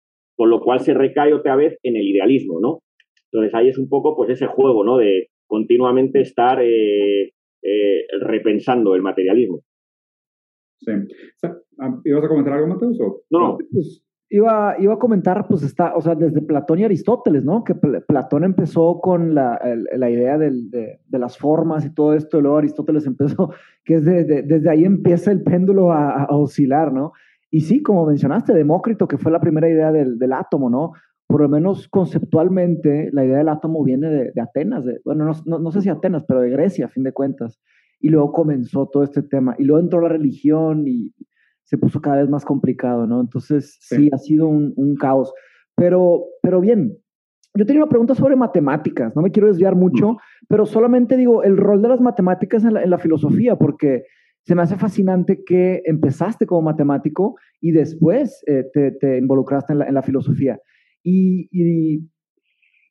Con 0.44 0.50
lo 0.50 0.60
cual 0.60 0.82
se 0.82 0.94
recae 0.94 1.34
otra 1.34 1.56
vez 1.56 1.80
en 1.84 1.96
el 1.96 2.06
idealismo, 2.06 2.60
¿no? 2.60 2.80
Entonces 3.32 3.56
ahí 3.56 3.70
es 3.70 3.78
un 3.78 3.88
poco, 3.88 4.14
pues 4.14 4.30
ese 4.30 4.46
juego, 4.46 4.84
¿no? 4.84 4.98
De 4.98 5.30
continuamente 5.48 6.20
estar 6.20 6.62
eh, 6.62 7.32
eh, 7.62 8.06
repensando 8.20 8.94
el 8.94 9.02
materialismo. 9.02 9.62
Sí. 10.80 10.92
¿Ibas 12.04 12.26
a 12.26 12.28
comentar 12.28 12.56
algo, 12.56 12.68
Mateus? 12.68 13.00
No, 13.30 13.58
pues, 13.72 14.04
iba, 14.30 14.76
iba 14.80 14.96
a 14.96 15.00
comentar, 15.00 15.48
pues 15.48 15.64
está, 15.64 15.96
o 15.96 16.02
sea, 16.02 16.14
desde 16.14 16.42
Platón 16.42 16.80
y 16.80 16.84
Aristóteles, 16.84 17.46
¿no? 17.46 17.64
Que 17.64 17.76
Platón 17.76 18.44
empezó 18.44 19.00
con 19.00 19.34
la, 19.34 19.62
la 19.96 20.10
idea 20.10 20.38
del, 20.38 20.70
de, 20.70 21.00
de, 21.08 21.20
las 21.20 21.38
formas 21.38 21.86
y 21.86 21.94
todo 21.94 22.16
esto, 22.16 22.38
y 22.38 22.42
luego 22.42 22.58
Aristóteles 22.58 23.06
empezó, 23.08 23.54
que 23.86 23.94
es 23.94 24.04
de, 24.04 24.44
desde 24.44 24.70
ahí 24.70 24.84
empieza 24.84 25.32
el 25.32 25.42
péndulo 25.42 25.94
a, 25.94 26.26
a, 26.26 26.36
oscilar, 26.36 26.92
¿no? 26.92 27.14
Y 27.54 27.62
sí, 27.62 27.84
como 27.84 28.04
mencionaste, 28.08 28.52
Demócrito, 28.52 29.08
que 29.08 29.20
fue 29.20 29.32
la 29.32 29.40
primera 29.40 29.70
idea 29.70 29.92
del, 29.92 30.18
del 30.18 30.34
átomo, 30.34 30.72
¿no? 30.72 30.94
Por 31.28 31.42
lo 31.42 31.48
menos 31.48 31.88
conceptualmente, 31.88 33.12
la 33.14 33.24
idea 33.24 33.38
del 33.38 33.50
átomo 33.50 33.84
viene 33.84 34.10
de, 34.10 34.42
Atenas, 34.42 34.86
de, 34.86 35.02
bueno, 35.06 35.24
no, 35.24 35.34
no, 35.46 35.60
no 35.60 35.72
sé 35.72 35.82
si 35.82 35.90
Atenas, 35.90 36.24
pero 36.28 36.42
de 36.42 36.50
Grecia, 36.50 36.88
a 36.88 36.90
fin 36.90 37.04
de 37.04 37.12
cuentas. 37.12 37.62
Y 38.00 38.10
luego 38.10 38.32
comenzó 38.32 38.88
todo 38.88 39.04
este 39.04 39.22
tema. 39.22 39.56
Y 39.60 39.66
luego 39.66 39.80
entró 39.80 40.02
la 40.02 40.10
religión 40.10 40.88
y 40.88 41.14
se 41.64 41.78
puso 41.78 42.02
cada 42.02 42.22
vez 42.22 42.28
más 42.28 42.44
complicado, 42.44 43.06
¿no? 43.06 43.22
Entonces, 43.22 43.78
sí, 43.82 44.10
ha 44.12 44.18
sido 44.18 44.48
un, 44.48 44.96
caos. 45.00 45.32
Pero, 45.76 46.26
pero 46.42 46.60
bien, 46.60 46.98
yo 47.54 47.68
tenía 47.68 47.84
una 47.84 47.90
pregunta 47.90 48.16
sobre 48.16 48.36
matemáticas, 48.36 49.16
no 49.16 49.22
me 49.22 49.30
quiero 49.30 49.48
desviar 49.48 49.76
mucho, 49.76 50.18
pero 50.48 50.66
solamente 50.66 51.18
digo, 51.18 51.44
el 51.44 51.58
rol 51.58 51.84
de 51.84 51.90
las 51.90 52.02
matemáticas 52.02 52.66
en 52.66 52.90
la, 52.90 52.98
filosofía, 52.98 53.58
porque 53.58 54.06
se 54.44 54.56
me 54.56 54.62
hace 54.62 54.76
fascinante 54.76 55.44
que 55.46 55.82
empezaste 55.86 56.46
como 56.46 56.62
matemático 56.64 57.36
y 57.62 57.72
después 57.72 58.44
eh, 58.48 58.66
te, 58.74 59.18
involucraste 59.18 59.74
en 59.74 59.94
la, 59.94 60.02
filosofía. 60.02 60.60
Y, 61.04 61.50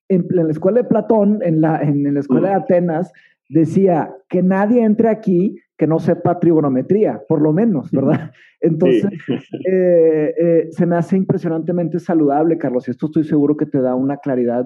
en, 0.09 0.27
la 0.31 0.51
escuela 0.51 0.83
de 0.83 0.89
Platón, 0.89 1.41
en 1.43 1.61
la, 1.61 1.81
en 1.83 2.15
la 2.15 2.21
escuela 2.21 2.51
de 2.51 2.55
Atenas, 2.55 3.13
decía 3.49 4.15
que 4.29 4.43
nadie 4.43 4.83
entre 4.83 5.09
aquí 5.09 5.57
que 5.77 5.87
no 5.89 5.99
sepa 5.99 6.39
trigonometría, 6.39 7.23
por 7.29 7.43
lo 7.43 7.53
menos, 7.53 7.91
¿verdad? 7.91 8.31
Entonces, 8.61 9.11
eh, 9.69 10.35
eh, 10.39 10.67
se 10.71 10.87
me 10.87 10.97
hace 10.97 11.17
impresionantemente 11.17 11.99
saludable, 11.99 12.57
Carlos, 12.57 12.87
y 12.87 12.93
esto 12.93 13.07
estoy 13.07 13.25
seguro 13.25 13.57
que 13.57 13.67
te 13.67 13.81
da 13.81 13.95
una 13.95 14.19
claridad 14.19 14.65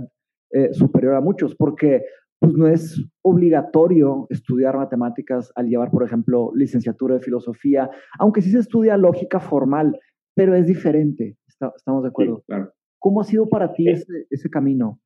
eh, 0.50 0.74
superior 0.74 1.14
a 1.14 1.22
muchos, 1.22 1.54
porque 1.54 2.02
pues, 2.40 2.52
no 2.54 2.66
es 2.68 3.04
obligatorio 3.22 4.26
estudiar 4.30 4.76
matemáticas 4.76 5.52
al 5.54 5.68
llevar, 5.68 5.90
por 5.90 6.04
ejemplo, 6.04 6.50
licenciatura 6.54 7.16
de 7.16 7.20
filosofía, 7.20 7.90
aunque 8.18 8.42
sí 8.42 8.50
se 8.50 8.58
estudia 8.58 8.96
lógica 8.96 9.40
formal, 9.40 9.98
pero 10.34 10.54
es 10.54 10.66
diferente, 10.66 11.36
estamos 11.46 12.02
de 12.02 12.08
acuerdo. 12.08 12.42
claro. 12.46 12.72
¿Cómo 12.98 13.20
ha 13.20 13.24
sido 13.24 13.48
para 13.48 13.72
ti 13.72 13.88
ese, 13.88 14.26
ese 14.30 14.50
camino? 14.50 14.98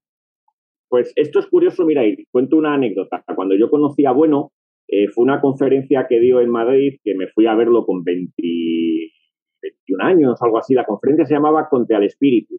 Pues 0.88 1.12
esto 1.16 1.38
es 1.38 1.46
curioso, 1.46 1.84
mira, 1.84 2.06
y 2.06 2.24
cuento 2.32 2.56
una 2.56 2.74
anécdota. 2.74 3.22
Cuando 3.36 3.54
yo 3.56 3.68
conocí 3.70 4.06
a 4.06 4.12
Bueno, 4.12 4.52
eh, 4.88 5.08
fue 5.08 5.22
una 5.22 5.40
conferencia 5.40 6.06
que 6.08 6.18
dio 6.18 6.40
en 6.40 6.50
Madrid, 6.50 6.98
que 7.04 7.14
me 7.14 7.28
fui 7.28 7.46
a 7.46 7.54
verlo 7.54 7.86
con 7.86 8.02
20, 8.02 8.32
21 9.62 10.04
años, 10.04 10.42
algo 10.42 10.58
así. 10.58 10.74
La 10.74 10.84
conferencia 10.84 11.26
se 11.26 11.34
llamaba 11.34 11.68
Conte 11.68 11.94
al 11.94 12.04
Espíritu. 12.04 12.56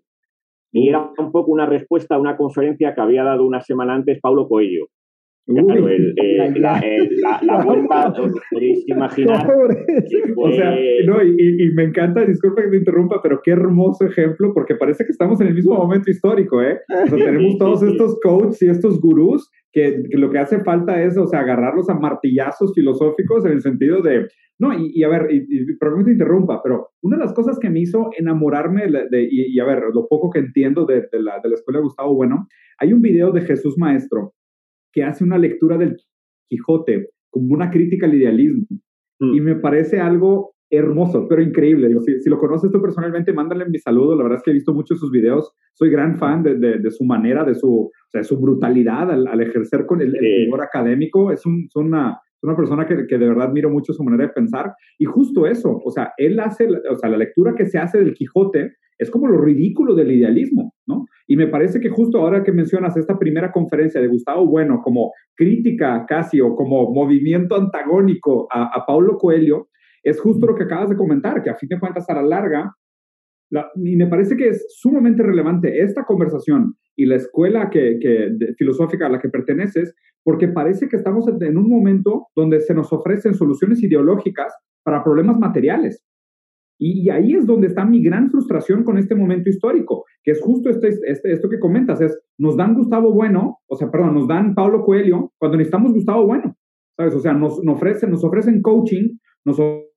Y 0.72 0.90
era 0.90 1.12
un 1.18 1.32
poco 1.32 1.52
una 1.52 1.66
respuesta 1.66 2.16
a 2.16 2.20
una 2.20 2.38
conferencia 2.38 2.94
que 2.94 3.02
había 3.02 3.24
dado 3.24 3.46
una 3.46 3.62
semana 3.62 3.94
antes 3.94 4.20
Paulo 4.22 4.48
Coelho. 4.48 4.88
Claro, 5.48 5.90
el, 5.90 6.14
la, 6.56 6.80
la, 6.80 7.40
la, 7.42 7.66
vuelta, 7.66 8.14
podéis 8.52 8.88
imaginar. 8.88 9.48
O 10.38 10.52
sea, 10.52 10.78
no, 11.06 11.24
y, 11.24 11.64
y, 11.64 11.72
me 11.72 11.84
encanta, 11.86 12.24
disculpa 12.26 12.62
que 12.62 12.70
me 12.70 12.78
interrumpa, 12.78 13.20
pero 13.22 13.42
qué 13.44 13.52
hermoso 13.52 14.06
ejemplo, 14.06 14.54
porque 14.54 14.76
parece 14.76 15.04
que 15.04 15.12
estamos 15.12 15.42
en 15.42 15.48
el 15.48 15.56
mismo 15.56 15.74
momento 15.74 16.12
histórico, 16.12 16.62
¿eh? 16.62 16.80
O 16.90 17.08
sea, 17.08 17.18
tenemos 17.18 17.58
todos 17.58 17.84
estos 17.84 18.20
coaches 18.22 18.62
y 18.62 18.70
estos 18.70 19.02
gurús 19.02 19.50
que, 19.72 20.04
lo 20.12 20.30
que 20.30 20.40
hace 20.40 20.60
falta 20.60 21.02
es, 21.02 21.18
o 21.18 21.28
sea, 21.28 21.42
agarrarlos 21.42 21.90
a 21.90 21.96
martillazos 21.96 22.74
filosóficos 22.74 23.46
en 23.46 23.54
el 23.54 23.62
sentido 23.62 24.02
de, 24.02 24.28
no, 24.60 24.78
y, 24.78 25.04
a 25.04 25.10
ver, 25.10 25.28
y, 25.32 25.46
y 25.50 25.76
perdón 25.78 26.06
te 26.06 26.12
interrumpa, 26.12 26.62
pero 26.62 26.90
una 27.02 27.18
de 27.18 27.24
las 27.24 27.34
cosas 27.34 27.58
que 27.58 27.70
me 27.70 27.80
hizo 27.80 28.10
enamorarme 28.18 28.88
de, 29.10 29.28
y, 29.32 29.60
a 29.60 29.66
ver, 29.66 29.84
lo 29.94 30.08
poco 30.08 30.30
que 30.30 30.40
entiendo 30.40 30.86
de, 30.86 31.08
de, 31.12 31.22
la, 31.22 31.40
de 31.42 31.50
la 31.50 31.56
escuela 31.56 31.80
de 31.80 31.84
Gustavo 31.84 32.16
Bueno, 32.16 32.48
hay 32.78 32.94
un 32.94 33.02
video 33.02 33.32
de 33.32 33.42
Jesús 33.42 33.78
Maestro 33.78 34.34
que 34.92 35.04
hace 35.04 35.24
una 35.24 35.38
lectura 35.38 35.78
del 35.78 35.98
Quijote 36.50 37.10
como 37.30 37.54
una 37.54 37.72
crítica 37.72 38.06
al 38.06 38.16
idealismo. 38.16 38.66
Mm. 39.20 39.36
Y 39.36 39.42
me 39.42 39.56
parece 39.56 40.00
algo 40.00 40.54
hermoso, 40.72 41.28
pero 41.28 41.42
increíble. 41.42 41.90
Digo, 41.90 42.02
si, 42.02 42.30
lo 42.30 42.38
conoces 42.38 42.72
tú 42.72 42.82
personalmente, 42.82 43.34
mándale 43.34 43.66
mi 43.66 43.78
saludo. 43.78 44.16
La 44.16 44.24
verdad 44.24 44.38
es 44.38 44.44
que 44.44 44.52
he 44.52 44.54
visto 44.54 44.74
muchos 44.74 45.00
sus 45.00 45.12
videos. 45.12 45.54
Soy 45.74 45.90
gran 45.90 46.18
fan 46.18 46.42
de, 46.42 46.56
de, 46.56 46.92
su 46.92 47.04
manera, 47.04 47.44
de 47.44 47.54
su, 47.54 47.70
o 47.70 48.10
sea, 48.10 48.24
su 48.24 48.40
brutalidad 48.40 49.12
al, 49.12 49.42
ejercer 49.42 49.86
con 49.86 50.02
el, 50.02 50.16
el 50.16 50.54
académico. 50.62 51.32
Es, 51.32 51.46
un, 51.46 51.68
una, 51.76 52.20
una 52.42 52.56
persona 52.56 52.86
que, 52.86 53.06
que, 53.06 53.18
de 53.18 53.28
verdad 53.28 53.50
admiro 53.50 53.70
mucho 53.70 53.94
su 53.94 54.04
manera 54.04 54.28
de 54.28 54.34
pensar. 54.34 54.74
Y 54.98 55.06
justo 55.06 55.46
eso, 55.46 55.82
o 55.84 55.92
sea, 55.92 56.14
él 56.18 56.40
hace, 56.40 56.68
o 56.68 56.96
sea, 56.96 57.10
la 57.10 57.18
lectura 57.18 57.54
que 57.54 57.66
se 57.66 57.78
hace 57.78 58.00
del 58.00 58.14
Quijote 58.14 58.78
es 58.98 59.10
como 59.10 59.28
lo 59.28 59.42
ridículo 59.42 59.96
del 59.96 60.12
idealismo, 60.12 60.76
¿no? 60.86 61.06
Y 61.28 61.36
me 61.36 61.48
parece 61.48 61.80
que 61.80 61.90
justo 61.90 62.20
ahora 62.20 62.44
que 62.44 62.52
mencionas 62.52 62.96
esta 62.96 63.18
primera 63.18 63.52
conferencia 63.52 64.00
de 64.00 64.08
Gustavo 64.08 64.46
Bueno 64.46 64.80
como 64.84 65.12
crítica 65.36 66.06
casi 66.08 66.40
o 66.40 66.56
como 66.56 66.92
movimiento 66.94 67.56
antagónico 67.56 68.48
a, 68.52 68.66
a 68.66 68.86
Paulo 68.86 69.18
Coelho, 69.18 69.70
es 70.04 70.20
justo 70.20 70.46
lo 70.48 70.56
que 70.56 70.64
acabas 70.64 70.90
de 70.90 70.96
comentar, 70.96 71.42
que 71.44 71.50
a 71.50 71.56
fin 71.56 71.70
de 71.70 71.80
cuentas 71.80 72.10
a 72.10 72.16
la 72.16 72.24
larga, 72.24 72.74
y 73.76 73.96
me 73.98 74.08
parece 74.08 74.38
que 74.38 74.48
es 74.48 74.66
sumamente 74.70 75.24
relevante 75.24 75.82
esta 75.82 76.06
conversación 76.06 76.76
y 76.96 77.06
la 77.06 77.16
escuela 77.16 77.70
que, 77.70 78.00
filosófica 78.58 79.08
a 79.08 79.10
la 79.10 79.20
que 79.20 79.30
perteneces, 79.30 79.94
porque 80.24 80.48
parece 80.48 80.88
que 80.88 80.98
estamos 80.98 81.26
en 81.28 81.58
un 81.58 81.70
momento 81.70 82.28
donde 82.36 82.62
se 82.62 82.74
nos 82.74 82.94
ofrecen 82.94 83.34
soluciones 83.34 83.82
ideológicas 83.84 84.54
para 84.84 85.04
problemas 85.04 85.38
materiales. 85.38 86.04
Y, 86.80 87.10
ahí 87.10 87.36
es 87.36 87.46
donde 87.46 87.68
está 87.68 87.86
mi 87.86 88.02
gran 88.02 88.32
frustración 88.32 88.84
con 88.84 88.98
este 88.98 89.14
momento 89.14 89.50
histórico, 89.50 90.06
que 90.24 90.32
es 90.32 90.42
justo 90.42 90.70
este, 90.70 90.90
este, 91.06 91.32
esto 91.32 91.48
que 91.48 91.60
comentas, 91.60 92.02
es, 92.02 92.20
nos 92.40 92.58
dan 92.58 92.74
Gustavo 92.74 93.14
Bueno, 93.14 93.60
o 93.68 93.76
sea, 93.76 93.92
perdón, 93.92 94.16
nos 94.16 94.28
dan 94.28 94.56
Pablo 94.56 94.84
Coelho 94.84 95.32
cuando 95.38 95.58
necesitamos 95.58 95.94
Gustavo 95.94 96.26
Bueno, 96.26 96.56
¿sabes? 96.98 97.14
O 97.14 97.20
sea, 97.20 97.34
nos, 97.34 97.64
nos 97.64 97.76
ofrecen, 97.76 98.10
nos 98.10 98.24
ofrecen 98.24 98.64
coaching, 98.64 99.18
nos 99.46 99.60
ofrecen 99.60 99.91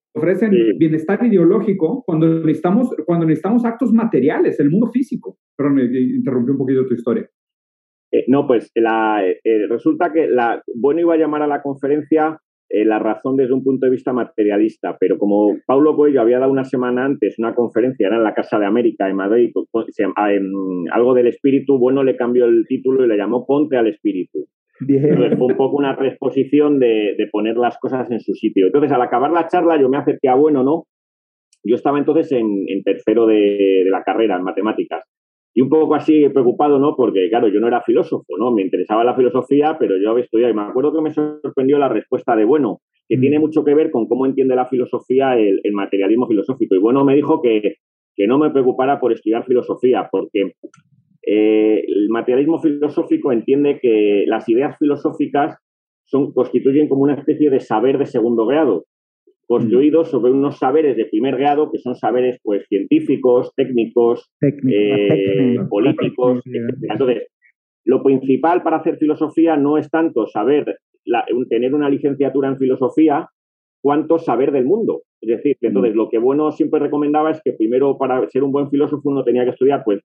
bienestar 0.79 1.25
ideológico 1.25 2.03
cuando 2.07 2.29
necesitamos, 2.29 2.95
cuando 3.05 3.27
necesitamos 3.27 3.65
actos 3.65 3.93
materiales, 3.93 4.59
el 4.61 4.71
mundo 4.71 4.91
físico. 4.93 5.39
Perdón, 5.57 5.75
me 5.75 5.85
interrumpí 5.85 6.53
un 6.53 6.59
poquito 6.59 6.87
tu 6.87 6.95
historia. 6.95 7.29
Eh, 8.13 8.25
no, 8.29 8.47
pues 8.47 8.71
la, 8.75 9.27
eh, 9.27 9.67
resulta 9.69 10.13
que 10.13 10.29
la, 10.29 10.63
bueno 10.75 11.01
iba 11.01 11.15
a 11.15 11.19
llamar 11.19 11.43
a 11.43 11.47
la 11.47 11.63
conferencia 11.63 12.39
la 12.71 12.99
razón 12.99 13.37
desde 13.37 13.53
un 13.53 13.63
punto 13.63 13.87
de 13.87 13.93
vista 13.93 14.13
materialista, 14.13 14.97
pero 14.99 15.17
como 15.17 15.59
Paulo 15.65 15.95
Coelho 15.95 16.21
había 16.21 16.41
dado 16.41 16.51
una 16.51 16.65
semana 16.65 17.05
antes 17.05 17.39
una 17.39 17.55
conferencia, 17.55 18.09
era 18.09 18.17
en 18.17 18.25
la 18.25 18.35
Casa 18.35 18.59
de 18.59 18.67
América 18.67 19.09
en 19.09 19.15
Madrid, 19.15 19.53
algo 20.91 21.15
del 21.15 21.29
espíritu, 21.29 21.79
bueno 21.79 22.03
le 22.03 22.17
cambió 22.17 22.47
el 22.47 22.65
título 22.67 23.05
y 23.05 23.09
le 23.09 23.17
llamó 23.17 23.47
Ponte 23.47 23.77
al 23.77 23.87
espíritu. 23.87 24.49
Entonces 24.81 25.39
fue 25.39 25.47
un 25.47 25.57
poco 25.57 25.77
una 25.77 25.95
reexposición 25.95 26.79
de, 26.79 27.17
poner 27.31 27.57
las 27.57 27.79
cosas 27.79 28.11
en 28.11 28.21
su 28.21 28.35
sitio. 28.35 28.67
Entonces, 28.67 28.93
al 28.93 29.03
acabar 29.03 29.31
la 29.31 29.49
charla, 29.49 29.81
yo 29.81 29.89
me 29.89 29.99
acerqué 29.99 30.29
a 30.29 30.35
bueno, 30.35 30.63
¿no? 30.63 30.85
Yo 31.63 31.77
estaba 31.77 31.99
entonces 31.99 32.33
en, 32.33 32.83
tercero 32.85 33.27
de, 33.27 33.85
la 33.89 34.03
carrera, 34.03 34.37
en 34.37 34.43
matemáticas. 34.43 35.05
Y 35.57 35.63
un 35.63 35.69
poco 35.69 35.95
así 35.95 36.29
preocupado, 36.31 36.81
¿no? 36.81 36.97
Porque, 36.97 37.29
claro, 37.31 37.47
yo 37.49 37.61
no 37.61 37.69
era 37.69 37.81
filósofo, 37.83 38.37
¿no? 38.37 38.51
Me 38.51 38.63
interesaba 38.63 39.05
la 39.05 39.15
filosofía, 39.15 39.77
pero 39.79 39.95
yo 40.03 40.11
había 40.11 40.25
estudiado. 40.25 40.53
Y 40.53 40.57
me 40.57 40.63
acuerdo 40.63 40.93
que 40.93 41.01
me 41.01 41.13
sorprendió 41.13 41.79
la 41.79 41.89
respuesta 41.89 42.35
de 42.35 42.45
bueno, 42.45 42.81
que 43.09 43.17
tiene 43.17 43.39
mm. 43.39 43.41
mucho 43.41 43.65
que 43.65 43.75
ver 43.75 43.93
con 43.93 44.09
cómo 44.09 44.27
entiende 44.27 44.57
la 44.57 44.67
filosofía 44.67 45.39
el, 45.39 45.61
materialismo 45.73 46.27
filosófico. 46.27 46.75
Y 46.75 46.79
bueno, 46.79 47.05
me 47.05 47.15
dijo 47.15 47.41
que, 47.41 47.77
que 48.17 48.27
no 48.27 48.39
me 48.39 48.51
preocupara 48.51 48.99
por 48.99 49.13
estudiar 49.13 49.45
filosofía, 49.45 50.09
porque 50.11 50.55
eh, 51.27 51.85
el 51.87 52.09
materialismo 52.11 52.61
filosófico 52.61 53.33
entiende 53.33 53.79
que 53.81 54.25
las 54.27 54.49
ideas 54.49 54.77
filosóficas 54.79 55.57
son, 56.05 56.33
constituyen 56.33 56.89
como 56.89 57.03
una 57.03 57.15
especie 57.15 57.51
de 57.51 57.61
saber 57.61 57.99
de 57.99 58.07
segundo 58.07 58.47
grado, 58.47 58.85
construidos 59.47 60.11
sobre 60.11 60.33
unos 60.33 60.59
saberes 60.59 60.97
de 60.97 61.07
primer 61.07 61.37
grado 61.37 61.71
que 61.71 61.79
son 61.79 61.95
saberes 61.95 62.39
pues 62.43 62.67
científicos, 62.69 63.53
técnicos, 63.57 64.31
eh, 64.43 65.57
políticos, 65.69 66.43
Entonces, 66.91 67.29
lo 67.85 68.03
principal 68.03 68.63
para 68.63 68.79
hacer 68.79 68.97
filosofía 68.97 69.57
no 69.57 69.77
es 69.77 69.91
tanto 69.91 70.27
saber, 70.27 70.79
tener 71.51 71.75
una 71.75 71.91
licenciatura 71.91 72.49
en 72.49 72.59
filosofía, 72.59 73.29
cuanto 73.85 74.19
saber 74.19 74.51
del 74.51 74.65
mundo. 74.65 75.03
Es 75.21 75.29
decir, 75.29 75.59
entonces 75.61 75.95
lo 75.95 76.09
que 76.09 76.17
bueno 76.17 76.51
siempre 76.53 76.81
recomendaba 76.81 77.31
es 77.31 77.43
que 77.45 77.53
primero 77.53 77.99
para 77.99 78.27
ser 78.31 78.43
un 78.43 78.51
buen 78.51 78.71
filósofo 78.71 79.11
uno 79.11 79.23
tenía 79.23 79.45
que 79.45 79.51
estudiar 79.51 79.83
pues 79.85 80.01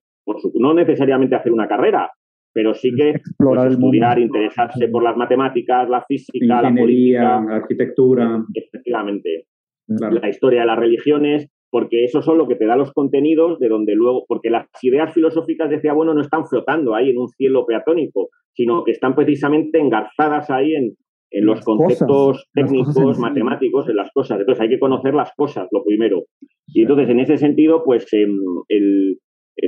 no 0.56 0.74
necesariamente 0.74 1.38
hacer 1.38 1.54
una 1.54 1.70
carrera, 1.70 2.12
pero 2.54 2.74
sí 2.74 2.94
que 2.94 3.14
pues, 3.38 3.72
estudiar, 3.72 4.20
interesarse 4.20 4.90
por 4.90 5.02
las 5.02 5.16
matemáticas, 5.16 5.90
la 5.90 6.04
física, 6.04 6.62
la 6.62 6.76
política, 6.76 7.42
la 7.42 7.56
arquitectura. 7.56 8.44
Efectivamente. 8.54 9.46
La 9.88 10.28
historia 10.28 10.62
de 10.62 10.68
las 10.68 10.78
religiones, 10.78 11.48
porque 11.72 12.04
eso 12.04 12.22
son 12.22 12.38
lo 12.38 12.50
que 12.50 12.56
te 12.56 12.66
da 12.66 12.76
los 12.76 12.92
contenidos 12.92 13.60
de 13.60 13.70
donde 13.70 13.96
luego, 13.96 14.26
porque 14.28 14.50
las 14.50 14.68
ideas 14.84 15.14
filosóficas, 15.14 15.70
decía, 15.70 15.94
bueno, 15.94 16.14
no 16.14 16.22
están 16.22 16.46
flotando 16.46 16.94
ahí 16.96 17.12
en 17.12 17.18
un 17.18 17.30
cielo 17.30 17.66
peatónico, 17.66 18.28
sino 18.54 18.84
que 18.84 18.92
están 18.92 19.16
precisamente 19.16 19.80
engarzadas 19.80 20.50
ahí 20.52 20.76
en, 20.76 20.96
en 21.32 21.46
los 21.46 21.62
conceptos 21.62 22.50
técnicos, 22.54 23.20
matemáticos, 23.20 23.88
en 23.90 23.96
las 23.96 24.12
cosas. 24.12 24.40
Entonces 24.40 24.62
hay 24.62 24.70
que 24.70 24.80
conocer 24.80 25.14
las 25.14 25.32
cosas, 25.36 25.68
lo 25.72 25.84
primero. 25.84 26.24
Y 26.68 26.82
entonces, 26.82 27.10
en 27.10 27.20
ese 27.20 27.38
sentido, 27.38 27.84
pues 27.84 28.08
em, 28.14 28.38
el, 28.68 29.20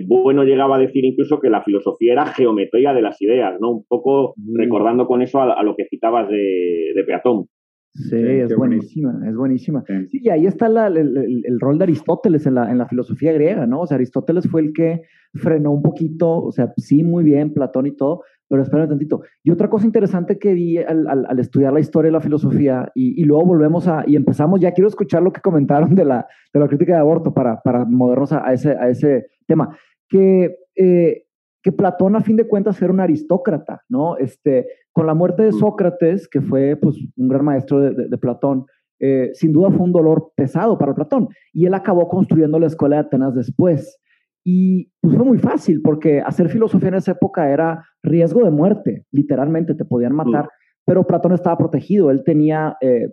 bueno 0.08 0.44
llegaba 0.44 0.77
a 0.77 0.80
decir 0.80 1.03
incluso 1.06 1.39
que 1.39 1.50
la 1.50 1.63
filosofía 1.63 2.13
era 2.13 2.25
geometría 2.27 2.94
de 2.94 3.01
las 3.01 3.22
ideas, 3.22 3.60
¿no? 3.60 3.72
Un 3.72 3.86
poco 3.88 4.34
mm. 4.38 4.58
recordando 4.58 5.06
con 5.06 5.22
eso 5.22 5.41
a, 5.41 5.63
lo 5.63 5.75
que 5.75 5.86
citabas 5.89 6.30
de, 6.30 6.94
de 6.96 7.03
Peatón. 7.03 7.48
Sí, 7.94 8.15
es 8.15 8.56
buenísima, 8.56 9.20
es 9.27 9.36
buenísima. 9.36 9.84
Sí, 10.08 10.22
y 10.24 10.30
ahí 10.30 10.46
está 10.46 10.68
el, 10.68 11.60
rol 11.60 11.77
de 11.77 11.84
Aristóteles 11.84 12.48
en 12.48 12.56
la, 12.56 12.72
en 12.72 12.77
la 12.77 12.88
filosofía 12.88 13.34
griega, 13.34 13.68
¿no? 13.68 13.82
O 13.82 13.88
sea, 13.88 13.96
Aristóteles 13.96 14.50
fue 14.50 14.62
el 14.62 14.72
que 14.74 15.01
frenó 15.34 15.72
un 15.72 15.82
poquito, 15.82 16.41
o 16.41 16.51
sea, 16.53 16.72
sí, 16.77 17.03
muy 17.03 17.25
bien, 17.25 17.53
Platón 17.53 17.88
y 17.88 17.96
todo, 17.96 18.24
pero 18.51 18.63
espérame 18.63 18.89
tantito. 18.89 19.22
Y 19.43 19.51
otra 19.51 19.70
cosa 19.70 19.86
interesante 19.86 20.38
que 20.38 20.53
vi 20.53 20.77
al, 20.77 21.08
al, 21.08 21.39
estudiar 21.39 21.72
la 21.72 21.79
historia 21.79 22.10
y 22.10 22.12
la 22.12 22.20
filosofía, 22.20 22.91
y, 22.93 23.22
y, 23.22 23.24
luego 23.24 23.46
volvemos 23.46 23.88
a, 23.88 24.03
y 24.05 24.17
empezamos, 24.17 24.60
ya 24.60 24.74
quiero 24.74 24.89
escuchar 24.89 25.24
lo 25.24 25.31
que 25.31 25.39
comentaron 25.39 25.96
de 25.96 26.03
la, 26.03 26.27
de 26.53 26.60
la 26.60 26.67
crítica 26.67 26.96
de 26.96 27.00
aborto 27.00 27.34
para, 27.34 27.62
para 27.62 27.86
movernos 27.86 28.34
a, 28.34 28.51
ese, 28.51 28.72
a 28.72 28.89
ese 28.89 29.27
tema, 29.48 29.77
que, 30.09 30.57
eh, 30.75 31.24
que 31.64 31.72
Platón 31.72 32.18
a 32.18 32.22
fin 32.22 32.35
de 32.35 32.46
cuentas 32.46 32.81
era 32.81 32.92
un 32.92 33.00
aristócrata, 33.00 33.83
¿no? 33.87 34.18
Este, 34.18 34.68
con 34.92 35.07
la 35.07 35.14
muerte 35.14 35.44
de 35.44 35.53
Sócrates, 35.53 36.27
que 36.27 36.42
fue 36.42 36.75
pues, 36.75 36.98
un 37.16 37.29
gran 37.29 37.46
maestro 37.46 37.79
de, 37.79 38.18
Platón, 38.18 38.66
eh, 39.00 39.29
sin 39.33 39.53
duda 39.53 39.72
fue 39.72 39.85
un 39.85 39.94
dolor 39.94 40.33
pesado 40.35 40.77
para 40.77 40.94
Platón, 40.94 41.29
y 41.53 41.68
él 41.68 41.74
acabó 41.74 42.09
construyendo 42.09 42.59
la 42.59 42.68
escuela 42.68 42.98
de 42.98 43.03
Atenas 43.03 43.33
después. 43.33 43.98
Y 44.44 44.92
pues 45.01 45.16
fue 45.16 45.25
muy 45.25 45.38
fácil, 45.38 45.82
porque 45.82 46.22
hacer 46.22 46.50
filosofía 46.50 46.90
en 46.90 46.96
esa 46.96 47.12
época 47.12 47.50
era 47.50 47.84
riesgo 48.01 48.44
de 48.44 48.51
muerte, 48.51 49.06
literalmente 49.12 49.75
te 49.75 49.86
podían 49.86 50.16
matar, 50.16 50.50
pero 50.86 51.06
Platón 51.06 51.34
estaba 51.34 51.58
protegido, 51.58 52.10
él 52.10 52.24
tenía 52.24 52.75
eh, 52.82 53.10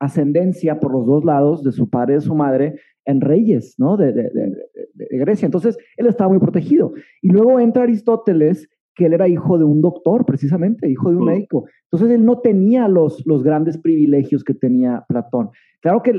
ascendencia 0.00 0.80
por 0.80 0.92
los 0.92 1.06
dos 1.06 1.24
lados 1.24 1.62
de 1.62 1.72
su 1.72 1.90
padre 1.90 2.14
y 2.14 2.16
de 2.16 2.20
su 2.22 2.34
madre 2.34 2.80
en 3.04 3.20
reyes, 3.20 3.74
¿no? 3.78 3.96
De, 3.96 4.30
Grecia. 4.94 5.46
Entonces, 5.46 5.76
él 5.96 6.06
estaba 6.06 6.30
muy 6.30 6.38
protegido. 6.38 6.92
Y 7.22 7.30
luego 7.30 7.58
entra 7.58 7.82
Aristóteles, 7.82 8.68
que 8.94 9.06
él 9.06 9.14
era 9.14 9.28
hijo 9.28 9.58
de 9.58 9.64
un 9.64 9.80
doctor, 9.80 10.24
precisamente, 10.26 10.88
hijo 10.88 11.10
de 11.10 11.16
un 11.16 11.24
médico. 11.24 11.66
Entonces, 11.90 12.16
él 12.16 12.24
no 12.24 12.40
tenía 12.40 12.88
los, 12.88 13.22
los 13.26 13.42
grandes 13.42 13.78
privilegios 13.78 14.44
que 14.44 14.54
tenía 14.54 15.04
Platón. 15.08 15.50
Claro 15.80 16.02
que 16.02 16.14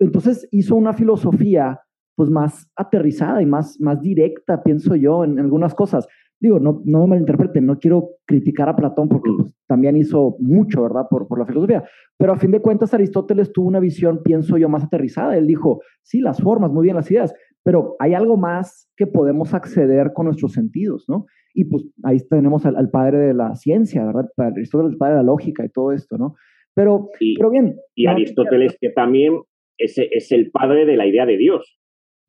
entonces 0.00 0.48
hizo 0.50 0.76
una 0.76 0.92
filosofía 0.92 1.80
pues 2.20 2.28
más 2.28 2.70
aterrizada 2.76 3.40
y 3.40 3.46
más, 3.46 3.80
más 3.80 4.02
directa, 4.02 4.62
pienso 4.62 4.94
yo, 4.94 5.24
en 5.24 5.38
algunas 5.38 5.74
cosas 5.74 6.06
digo, 6.38 6.60
no, 6.60 6.82
no 6.84 7.00
me 7.00 7.06
malinterpreten, 7.06 7.64
no 7.64 7.78
quiero 7.78 8.10
criticar 8.26 8.68
a 8.68 8.76
Platón 8.76 9.08
porque 9.08 9.30
pues, 9.34 9.54
también 9.66 9.96
hizo 9.96 10.36
mucho, 10.38 10.82
¿verdad?, 10.82 11.06
por, 11.08 11.26
por 11.26 11.38
la 11.38 11.46
filosofía. 11.46 11.82
Pero 12.18 12.34
a 12.34 12.36
fin 12.36 12.50
de 12.50 12.60
cuentas, 12.60 12.92
Aristóteles 12.92 13.54
tuvo 13.54 13.68
una 13.68 13.80
visión, 13.80 14.20
pienso 14.22 14.58
yo, 14.58 14.68
más 14.68 14.84
aterrizada. 14.84 15.38
Él 15.38 15.46
dijo, 15.46 15.80
sí, 16.02 16.20
las 16.20 16.42
formas, 16.42 16.70
muy 16.70 16.84
bien 16.84 16.96
las 16.96 17.10
ideas, 17.10 17.34
pero 17.64 17.96
hay 17.98 18.12
algo 18.12 18.36
más 18.36 18.86
que 18.98 19.06
podemos 19.06 19.54
acceder 19.54 20.12
con 20.12 20.26
nuestros 20.26 20.52
sentidos, 20.52 21.06
¿no? 21.08 21.24
Y 21.54 21.64
pues 21.64 21.86
ahí 22.02 22.18
tenemos 22.28 22.66
al, 22.66 22.90
padre 22.90 23.16
de 23.16 23.32
la 23.32 23.54
ciencia, 23.54 24.04
¿verdad? 24.04 24.28
Aristóteles, 24.36 24.92
el 24.92 24.98
padre 24.98 25.14
de 25.14 25.20
la 25.20 25.24
lógica 25.24 25.64
y 25.64 25.70
todo 25.70 25.92
esto, 25.92 26.18
¿no? 26.18 26.34
Pero, 26.74 27.08
pero 27.38 27.50
bien. 27.50 27.76
Y 27.94 28.08
Aristóteles, 28.08 28.76
que 28.78 28.90
también 28.90 29.40
es, 29.80 29.96
es, 29.96 30.30
el 30.32 30.50
padre 30.50 30.84
de 30.84 30.96
la 30.96 31.06
idea 31.06 31.24
de 31.24 31.38
Dios. 31.38 31.79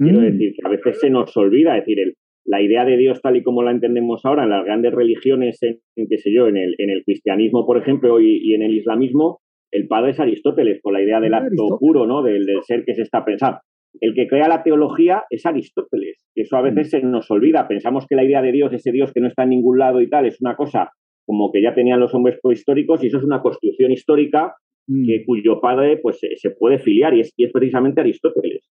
Quiero 0.01 0.19
mm. 0.19 0.23
decir, 0.23 0.53
que 0.53 0.61
a 0.67 0.69
veces 0.69 0.99
se 0.99 1.09
nos 1.09 1.35
olvida, 1.37 1.75
decir, 1.75 1.99
el, 1.99 2.15
la 2.45 2.61
idea 2.61 2.85
de 2.85 2.97
Dios 2.97 3.21
tal 3.21 3.37
y 3.37 3.43
como 3.43 3.61
la 3.61 3.71
entendemos 3.71 4.25
ahora 4.25 4.43
en 4.43 4.49
las 4.49 4.65
grandes 4.65 4.93
religiones, 4.93 5.61
en, 5.61 5.79
qué 5.95 6.17
sé 6.17 6.33
yo, 6.33 6.47
en 6.47 6.57
el, 6.57 6.75
en 6.79 6.89
el 6.89 7.03
cristianismo, 7.03 7.65
por 7.65 7.77
ejemplo, 7.77 8.19
y, 8.19 8.53
en 8.53 8.63
el 8.63 8.75
islamismo, 8.75 9.39
el 9.71 9.87
padre 9.87 10.11
es 10.11 10.19
Aristóteles, 10.19 10.81
con 10.81 10.93
la 10.93 11.01
idea 11.01 11.19
del 11.19 11.33
acto 11.33 11.77
puro, 11.79 12.07
¿no? 12.07 12.23
Del, 12.23 12.45
ser 12.63 12.83
que 12.83 12.95
se 12.95 13.03
está 13.03 13.23
pensando. 13.23 13.59
El 13.99 14.15
que 14.15 14.27
crea 14.27 14.47
la 14.47 14.63
teología 14.63 15.23
es 15.29 15.45
Aristóteles. 15.45 16.25
Eso 16.35 16.57
a 16.57 16.61
veces 16.61 16.87
mm. 16.87 16.89
se 16.89 17.01
nos 17.03 17.29
olvida. 17.29 17.67
Pensamos 17.67 18.07
que 18.07 18.15
la 18.15 18.23
idea 18.23 18.41
de 18.41 18.51
Dios, 18.51 18.73
ese 18.73 18.91
Dios 18.91 19.11
que 19.13 19.21
no 19.21 19.27
está 19.27 19.43
en 19.43 19.49
ningún 19.49 19.77
lado 19.77 20.01
y 20.01 20.09
tal, 20.09 20.25
es 20.25 20.41
una 20.41 20.55
cosa 20.55 20.89
como 21.25 21.51
que 21.51 21.61
ya 21.61 21.75
tenían 21.75 21.99
los 21.99 22.13
hombres 22.15 22.39
prehistóricos 22.41 23.03
y 23.03 23.07
eso 23.07 23.19
es 23.19 23.23
una 23.23 23.41
construcción 23.41 23.91
histórica 23.91 24.55
mm. 24.87 25.05
que, 25.05 25.25
cuyo 25.25 25.61
padre 25.61 25.97
pues, 25.97 26.19
se 26.19 26.49
puede 26.51 26.79
filiar 26.79 27.13
y 27.13 27.21
es, 27.21 27.33
y 27.37 27.45
es 27.45 27.51
precisamente 27.51 28.01
Aristóteles. 28.01 28.70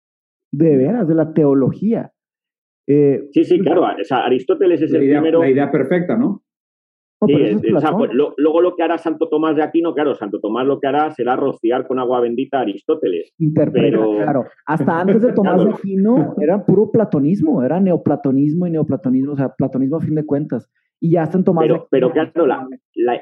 De 0.58 0.78
veras, 0.78 1.08
de 1.08 1.16
la 1.16 1.34
teología. 1.34 2.12
Eh, 2.88 3.28
sí, 3.32 3.44
sí, 3.44 3.60
claro. 3.60 3.86
Aristóteles 3.86 4.82
es 4.82 4.94
el 4.94 5.00
primero. 5.00 5.40
La 5.40 5.50
idea 5.50 5.72
perfecta, 5.72 6.16
¿no? 6.16 6.44
Sí, 7.26 7.34
pues, 7.72 8.12
luego 8.38 8.62
lo 8.62 8.76
que 8.76 8.84
hará 8.84 8.98
Santo 8.98 9.30
Tomás 9.30 9.56
de 9.56 9.64
Aquino, 9.64 9.94
claro, 9.94 10.16
Santo 10.16 10.40
Tomás 10.40 10.68
lo 10.68 10.80
que 10.80 10.88
hará 10.88 11.12
será 11.12 11.36
rociar 11.36 11.88
con 11.88 11.98
agua 11.98 12.20
bendita 12.20 12.60
a 12.60 12.62
Aristóteles. 12.62 13.34
Interpreta, 13.40 13.98
claro. 13.98 14.46
Hasta 14.66 15.00
antes 15.02 15.22
de 15.22 15.34
Tomás 15.34 15.64
de 15.64 15.72
Aquino 15.72 16.36
era 16.42 16.66
puro 16.66 16.92
platonismo, 16.92 17.64
era 17.64 17.80
neoplatonismo 17.80 18.68
y 18.68 18.72
neoplatonismo, 18.72 19.34
o 19.34 19.38
sea, 19.38 19.50
platonismo 19.58 19.98
a 19.98 20.02
fin 20.02 20.16
de 20.16 20.26
cuentas. 20.26 20.70
Y 21.00 21.12
ya 21.12 21.30
en 21.34 21.44
Tomás 21.44 21.64
pero, 21.64 21.76
de 21.76 21.88
Pero 21.90 22.12
claro, 22.12 22.46
la, 22.46 22.68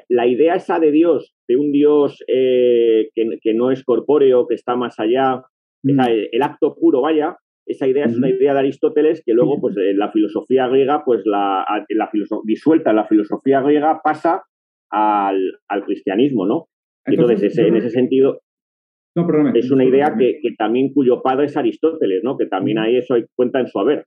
la, 0.10 0.28
idea 0.28 0.56
esa 0.56 0.80
de 0.80 0.92
Dios, 0.92 1.36
de 1.48 1.58
un 1.58 1.72
Dios 1.72 2.24
eh, 2.28 3.10
que, 3.14 3.38
que, 3.42 3.54
no 3.54 3.72
es 3.72 3.84
corpóreo, 3.84 4.48
que 4.48 4.56
está 4.56 4.76
más 4.76 5.00
allá, 5.00 5.44
mm. 5.84 6.00
el 6.32 6.42
acto 6.42 6.76
puro, 6.76 7.02
vaya, 7.02 7.38
esa 7.66 7.88
idea 7.88 8.06
es 8.06 8.18
una 8.18 8.30
idea 8.30 8.54
de 8.54 8.60
Aristóteles 8.60 9.24
que 9.26 9.34
luego, 9.34 9.60
pues, 9.62 9.76
en 9.78 9.98
la 9.98 10.12
filosofía 10.12 10.68
griega, 10.68 11.04
pues, 11.06 11.22
la, 11.26 11.66
la 11.90 12.10
disuelta 12.44 12.90
en 12.90 12.96
la 12.98 13.08
filosofía 13.08 13.62
griega 13.62 14.02
pasa 14.04 14.44
al, 14.92 15.84
cristianismo, 15.86 16.46
¿no? 16.46 16.68
Entonces, 17.06 17.58
en 17.58 17.76
ese 17.76 17.90
sentido, 17.90 18.42
es 19.54 19.72
una 19.72 19.86
idea 19.86 20.16
que, 20.18 20.40
también 20.58 20.94
cuyo 20.94 21.22
padre 21.22 21.46
es 21.46 21.58
Aristóteles, 21.58 22.24
¿no? 22.24 22.38
Que 22.38 22.48
también 22.48 22.80
ahí 22.80 22.98
eso 22.98 23.14
hay 23.14 23.26
cuenta 23.36 23.60
en 23.60 23.68
su 23.68 23.80
haber. 23.80 24.06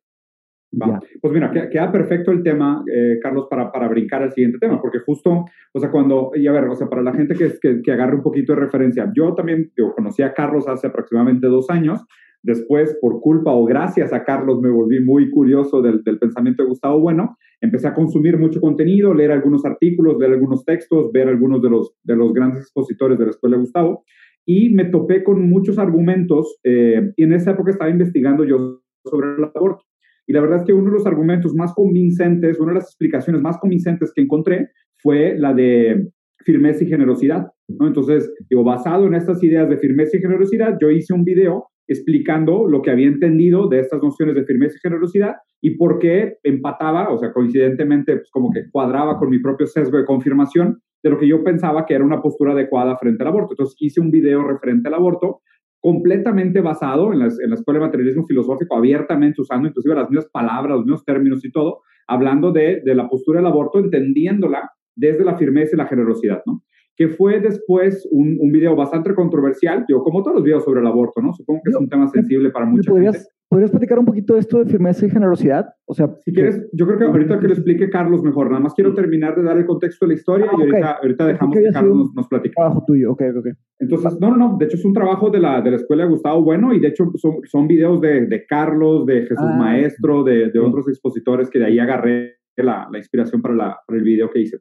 Pues 0.71 1.33
mira, 1.33 1.51
queda 1.51 1.91
perfecto 1.91 2.33
el 2.33 2.43
tema, 2.43 2.85
eh, 2.93 3.19
Carlos, 3.23 3.47
para, 3.49 3.71
para 3.73 3.89
brincar 3.89 4.23
al 4.23 4.33
siguiente 4.33 4.59
tema, 4.59 4.81
porque 4.81 4.99
justo, 4.99 5.45
o 5.73 5.81
sea, 5.81 5.91
cuando, 5.91 6.33
y 6.35 6.47
a 6.47 6.53
ver, 6.53 6.65
o 6.65 6.75
sea, 6.75 6.89
para 6.89 7.03
la 7.03 7.15
gente 7.15 7.35
que, 7.35 7.53
que, 7.61 7.81
que 7.83 7.93
agarre 7.93 8.17
un 8.17 8.23
poquito 8.23 8.53
de 8.53 8.61
referencia, 8.61 9.11
yo 9.15 9.35
también 9.35 9.71
conocí 9.95 10.23
a 10.23 10.35
Carlos 10.35 10.69
hace 10.69 10.89
aproximadamente 10.89 11.47
dos 11.47 11.71
años, 11.71 12.05
después, 12.47 12.97
por 13.01 13.21
culpa 13.21 13.53
o 13.53 13.65
gracias 13.65 14.13
a 14.13 14.25
Carlos, 14.25 14.61
me 14.61 14.71
volví 14.71 15.05
muy 15.05 15.31
curioso 15.31 15.83
del, 15.83 16.03
del, 16.05 16.19
pensamiento 16.19 16.63
de 16.63 16.69
Gustavo 16.69 17.01
Bueno. 17.01 17.37
Empecé 17.61 17.89
a 17.89 17.95
consumir 17.95 18.39
mucho 18.39 18.61
contenido, 18.61 19.13
leer 19.13 19.33
algunos 19.33 19.65
artículos, 19.65 20.17
leer 20.19 20.35
algunos 20.35 20.65
textos, 20.65 21.11
ver 21.13 21.29
algunos 21.29 21.61
de 21.61 21.71
los, 21.71 21.95
de 22.05 22.15
los 22.15 22.33
grandes 22.33 22.61
expositores 22.61 23.19
de 23.19 23.25
la 23.25 23.31
escuela 23.31 23.57
de 23.57 23.63
Gustavo. 23.63 24.05
Y 24.47 24.69
me 24.71 24.85
topé 24.85 25.25
con 25.25 25.49
muchos 25.51 25.79
argumentos. 25.79 26.59
Eh, 26.63 27.13
y 27.17 27.25
en 27.25 27.33
esa 27.33 27.53
época 27.53 27.73
estaba 27.73 27.91
investigando 27.91 28.45
yo 28.45 28.81
sobre 29.05 29.35
el 29.37 29.45
aborto. 29.45 29.85
Y 30.27 30.33
la 30.33 30.41
verdad 30.41 30.59
es 30.59 30.65
que 30.65 30.73
uno 30.73 30.87
de 30.87 30.99
los 30.99 31.07
argumentos 31.07 31.55
más 31.55 31.73
convincentes, 31.75 32.59
una 32.59 32.73
de 32.73 32.79
las 32.79 32.89
explicaciones 32.89 33.41
más 33.43 33.59
convincentes 33.59 34.13
que 34.15 34.23
encontré 34.23 34.71
fue 34.99 35.39
la 35.39 35.55
de 35.55 36.09
firmeza 36.45 36.85
y 36.85 36.89
generosidad. 36.89 37.47
¿no? 37.69 37.87
Entonces, 37.87 38.33
digo, 38.49 38.65
basado 38.65 39.07
en 39.07 39.15
estas 39.15 39.43
ideas 39.43 39.69
de 39.69 39.79
firmeza 39.79 40.17
y 40.17 40.21
generosidad, 40.21 40.77
yo 40.81 40.91
hice 40.91 41.15
un 41.15 41.25
video 41.25 41.67
explicando 41.89 42.67
lo 42.67 42.83
que 42.83 42.91
había 42.91 43.07
entendido 43.07 43.69
de 43.69 43.81
estas 43.81 44.03
nociones 44.03 44.35
de 44.35 44.45
firmeza 44.45 44.77
y 44.77 44.81
generosidad 44.81 45.37
y 45.63 45.77
por 45.77 45.99
qué 45.99 46.37
empataba, 46.43 47.13
o 47.13 47.19
sea, 47.19 47.33
coincidentemente, 47.33 48.17
pues 48.17 48.31
como 48.31 48.51
que 48.51 48.69
cuadraba 48.71 49.19
con 49.19 49.31
mi 49.31 49.39
propio 49.39 49.67
sesgo 49.67 49.97
de 49.99 50.05
confirmación 50.05 50.81
de 51.03 51.11
lo 51.11 51.19
que 51.19 51.29
yo 51.29 51.45
pensaba 51.45 51.87
que 51.87 51.95
era 51.95 52.05
una 52.05 52.21
postura 52.21 52.53
adecuada 52.53 52.97
frente 52.99 53.23
al 53.23 53.29
aborto. 53.29 53.53
Entonces 53.53 53.77
hice 53.79 54.01
un 54.01 54.11
video 54.11 54.43
referente 54.43 54.89
al 54.89 54.95
aborto 54.95 55.41
completamente 55.81 56.61
basado 56.61 57.13
en, 57.13 57.23
en 57.23 57.51
la 57.51 57.55
Escuela 57.55 57.81
de 57.81 57.87
Materialismo 57.87 58.27
Filosófico, 58.27 58.77
abiertamente 58.77 59.41
usando 59.41 59.69
inclusive 59.69 59.95
las 59.95 60.11
mismas 60.11 60.29
palabras, 60.31 60.77
los 60.77 60.85
mismos 60.85 61.05
términos 61.05 61.45
y 61.45 61.51
todo, 61.51 61.83
hablando 62.07 62.53
de, 62.53 62.83
de 62.85 62.95
la 62.95 63.09
postura 63.09 63.39
del 63.39 63.47
aborto, 63.47 63.79
entendiéndola 63.79 64.71
desde 64.95 65.25
la 65.25 65.37
firmeza 65.37 65.75
y 65.75 65.79
la 65.79 65.87
generosidad, 65.87 66.43
¿no? 66.47 66.63
Que 66.97 67.09
fue 67.09 67.41
después 67.41 68.09
un, 68.11 68.39
un, 68.41 68.51
video 68.51 68.75
bastante 68.75 69.15
controversial, 69.15 69.85
yo 69.87 70.03
como 70.03 70.23
todos 70.23 70.37
los 70.37 70.45
videos 70.45 70.65
sobre 70.65 70.81
el 70.81 70.87
aborto, 70.87 71.21
¿no? 71.21 71.35
Supongo 71.35 71.61
que 71.63 71.71
es 71.71 71.77
un 71.77 71.89
tema 71.89 72.09
sensible 72.09 72.51
para 72.51 72.65
mucha 72.65 72.91
podrías, 72.91 73.17
gente. 73.17 73.31
¿Podrías 73.49 73.71
platicar 73.71 73.99
un 73.99 74.07
poquito 74.07 74.35
de 74.35 74.41
esto 74.41 74.59
de 74.59 74.65
firmeza 74.65 75.07
y 75.07 75.11
generosidad? 75.11 75.67
O 75.85 75.95
sea, 75.95 76.09
si 76.25 76.33
quieres, 76.33 76.69
yo 76.73 76.87
creo 76.87 76.99
que 76.99 77.05
ahorita 77.05 77.39
que 77.39 77.47
lo 77.47 77.53
explique 77.53 77.91
Carlos 77.91 78.23
mejor, 78.23 78.49
nada 78.49 78.61
más 78.61 78.75
quiero 78.75 78.93
terminar 78.95 79.37
de 79.37 79.43
dar 79.43 79.57
el 79.57 79.67
contexto 79.67 80.07
de 80.07 80.15
la 80.15 80.19
historia 80.19 80.47
ah, 80.51 80.55
y 80.57 80.63
ahorita, 80.63 80.93
ahorita 81.03 81.27
dejamos 81.27 81.57
que 81.57 81.71
Carlos 81.71 81.97
nos, 81.97 82.15
nos 82.15 82.29
platique. 82.29 82.55
Trabajo 82.57 82.83
tuyo, 82.87 83.13
ok, 83.13 83.23
ok. 83.39 83.47
Entonces, 83.79 84.19
no, 84.19 84.31
no, 84.31 84.37
no, 84.37 84.57
de 84.59 84.65
hecho 84.65 84.77
es 84.77 84.85
un 84.85 84.95
trabajo 84.95 85.31
de 85.31 85.39
la, 85.39 85.61
de 85.61 85.71
la 85.71 85.77
Escuela 85.77 86.05
de 86.05 86.11
Gustavo 86.11 86.43
Bueno 86.43 86.73
y 86.73 86.81
de 86.81 86.89
hecho 86.89 87.05
son, 87.17 87.37
son 87.45 87.69
videos 87.69 88.01
de, 88.01 88.27
de 88.27 88.47
Carlos, 88.47 89.07
de 89.07 89.21
Jesús 89.23 89.39
ah, 89.39 89.57
Maestro, 89.57 90.25
de, 90.25 90.51
de 90.51 90.59
otros 90.59 90.89
expositores 90.89 91.49
que 91.49 91.59
de 91.59 91.67
ahí 91.67 91.79
agarré 91.79 92.37
la, 92.57 92.89
la 92.91 92.99
inspiración 92.99 93.43
para, 93.43 93.55
la, 93.55 93.79
para 93.87 93.99
el 93.99 94.05
video 94.05 94.31
que 94.31 94.41
hice. 94.41 94.59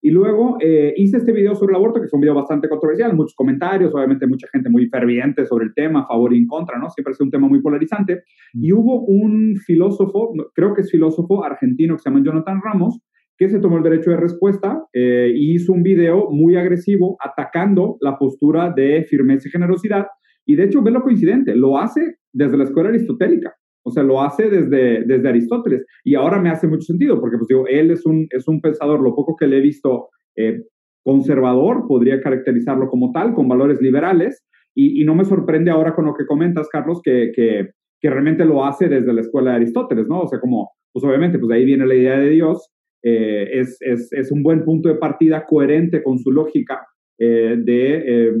Y 0.00 0.10
luego 0.10 0.56
eh, 0.60 0.94
hice 0.96 1.16
este 1.16 1.32
video 1.32 1.54
sobre 1.54 1.72
el 1.72 1.76
aborto, 1.76 2.00
que 2.00 2.06
fue 2.06 2.18
un 2.18 2.22
video 2.22 2.34
bastante 2.34 2.68
controversial, 2.68 3.16
muchos 3.16 3.34
comentarios, 3.34 3.92
obviamente 3.94 4.26
mucha 4.26 4.46
gente 4.52 4.70
muy 4.70 4.88
ferviente 4.88 5.44
sobre 5.44 5.66
el 5.66 5.74
tema, 5.74 6.02
a 6.02 6.06
favor 6.06 6.32
y 6.34 6.38
en 6.38 6.46
contra, 6.46 6.78
¿no? 6.78 6.88
Siempre 6.90 7.12
es 7.12 7.20
un 7.20 7.30
tema 7.30 7.48
muy 7.48 7.60
polarizante. 7.60 8.22
Y 8.54 8.72
hubo 8.72 9.04
un 9.04 9.56
filósofo, 9.56 10.32
creo 10.54 10.72
que 10.74 10.82
es 10.82 10.90
filósofo 10.90 11.44
argentino 11.44 11.96
que 11.96 12.02
se 12.02 12.10
llama 12.10 12.22
Jonathan 12.24 12.60
Ramos, 12.62 13.00
que 13.36 13.48
se 13.48 13.60
tomó 13.60 13.78
el 13.78 13.84
derecho 13.84 14.10
de 14.10 14.16
respuesta 14.16 14.84
eh, 14.92 15.32
y 15.34 15.54
hizo 15.54 15.72
un 15.72 15.82
video 15.82 16.28
muy 16.30 16.56
agresivo 16.56 17.16
atacando 17.20 17.96
la 18.00 18.18
postura 18.18 18.72
de 18.74 19.04
firmeza 19.04 19.48
y 19.48 19.52
generosidad. 19.52 20.06
Y 20.44 20.56
de 20.56 20.64
hecho, 20.64 20.82
ve 20.82 20.90
lo 20.90 21.02
coincidente, 21.02 21.54
lo 21.54 21.78
hace 21.78 22.18
desde 22.32 22.56
la 22.56 22.64
escuela 22.64 22.88
aristotélica. 22.88 23.54
O 23.84 23.90
sea, 23.90 24.02
lo 24.02 24.20
hace 24.20 24.50
desde, 24.50 25.04
desde 25.04 25.28
Aristóteles. 25.28 25.84
Y 26.04 26.14
ahora 26.14 26.40
me 26.40 26.50
hace 26.50 26.66
mucho 26.66 26.82
sentido, 26.82 27.20
porque 27.20 27.38
pues 27.38 27.48
digo, 27.48 27.66
él 27.66 27.90
es 27.90 28.04
un, 28.04 28.26
es 28.30 28.46
un 28.48 28.60
pensador, 28.60 29.00
lo 29.00 29.14
poco 29.14 29.36
que 29.36 29.46
le 29.46 29.58
he 29.58 29.60
visto 29.60 30.08
eh, 30.36 30.62
conservador, 31.02 31.86
podría 31.86 32.20
caracterizarlo 32.20 32.88
como 32.88 33.12
tal, 33.12 33.34
con 33.34 33.48
valores 33.48 33.80
liberales. 33.80 34.44
Y, 34.74 35.04
no 35.04 35.14
me 35.16 35.24
sorprende 35.24 35.72
ahora 35.72 35.94
con 35.94 36.04
lo 36.04 36.14
que 36.14 36.26
comentas, 36.26 36.68
Carlos, 36.68 37.00
que, 37.02 37.32
que, 37.34 37.70
realmente 38.02 38.44
lo 38.44 38.64
hace 38.64 38.88
desde 38.88 39.12
la 39.12 39.22
escuela 39.22 39.50
de 39.50 39.56
Aristóteles, 39.56 40.06
¿no? 40.06 40.20
O 40.20 40.28
sea, 40.28 40.38
como, 40.38 40.70
pues 40.92 41.04
obviamente, 41.04 41.36
pues 41.38 41.48
de 41.48 41.56
ahí 41.56 41.64
viene 41.64 41.84
la 41.84 41.96
idea 41.96 42.18
de 42.18 42.28
Dios. 42.28 42.70
Eh, 43.02 43.48
es, 43.58 43.76
es, 43.80 44.12
es, 44.12 44.30
un 44.30 44.44
buen 44.44 44.64
punto 44.64 44.88
de 44.88 44.96
partida 44.96 45.44
coherente 45.46 46.02
con 46.02 46.18
su 46.18 46.30
lógica 46.30 46.86
eh, 47.18 47.56
de 47.58 48.32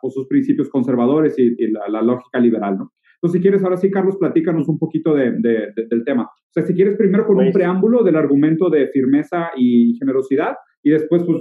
pues, 0.00 0.14
sus 0.14 0.26
principios 0.26 0.68
conservadores 0.68 1.38
y, 1.38 1.54
y 1.58 1.70
la, 1.70 1.88
la, 1.88 2.02
lógica 2.02 2.40
liberal, 2.40 2.78
¿no? 2.78 2.92
Entonces, 3.24 3.40
si 3.40 3.42
quieres, 3.42 3.64
ahora 3.64 3.78
sí, 3.78 3.90
Carlos, 3.90 4.18
platícanos 4.18 4.68
un 4.68 4.78
poquito 4.78 5.14
de, 5.14 5.30
de, 5.38 5.72
de, 5.74 5.86
del 5.88 6.04
tema. 6.04 6.24
O 6.24 6.52
sea, 6.52 6.62
si 6.62 6.74
quieres, 6.74 6.94
primero 6.98 7.24
con 7.24 7.36
pues, 7.36 7.46
un 7.46 7.52
preámbulo 7.54 8.02
del 8.02 8.16
argumento 8.16 8.68
de 8.68 8.88
firmeza 8.88 9.48
y 9.56 9.96
generosidad 9.98 10.56
y 10.82 10.90
después, 10.90 11.24
pues, 11.24 11.40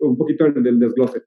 un 0.00 0.18
poquito 0.18 0.44
del, 0.44 0.62
del 0.62 0.78
desglose. 0.78 1.22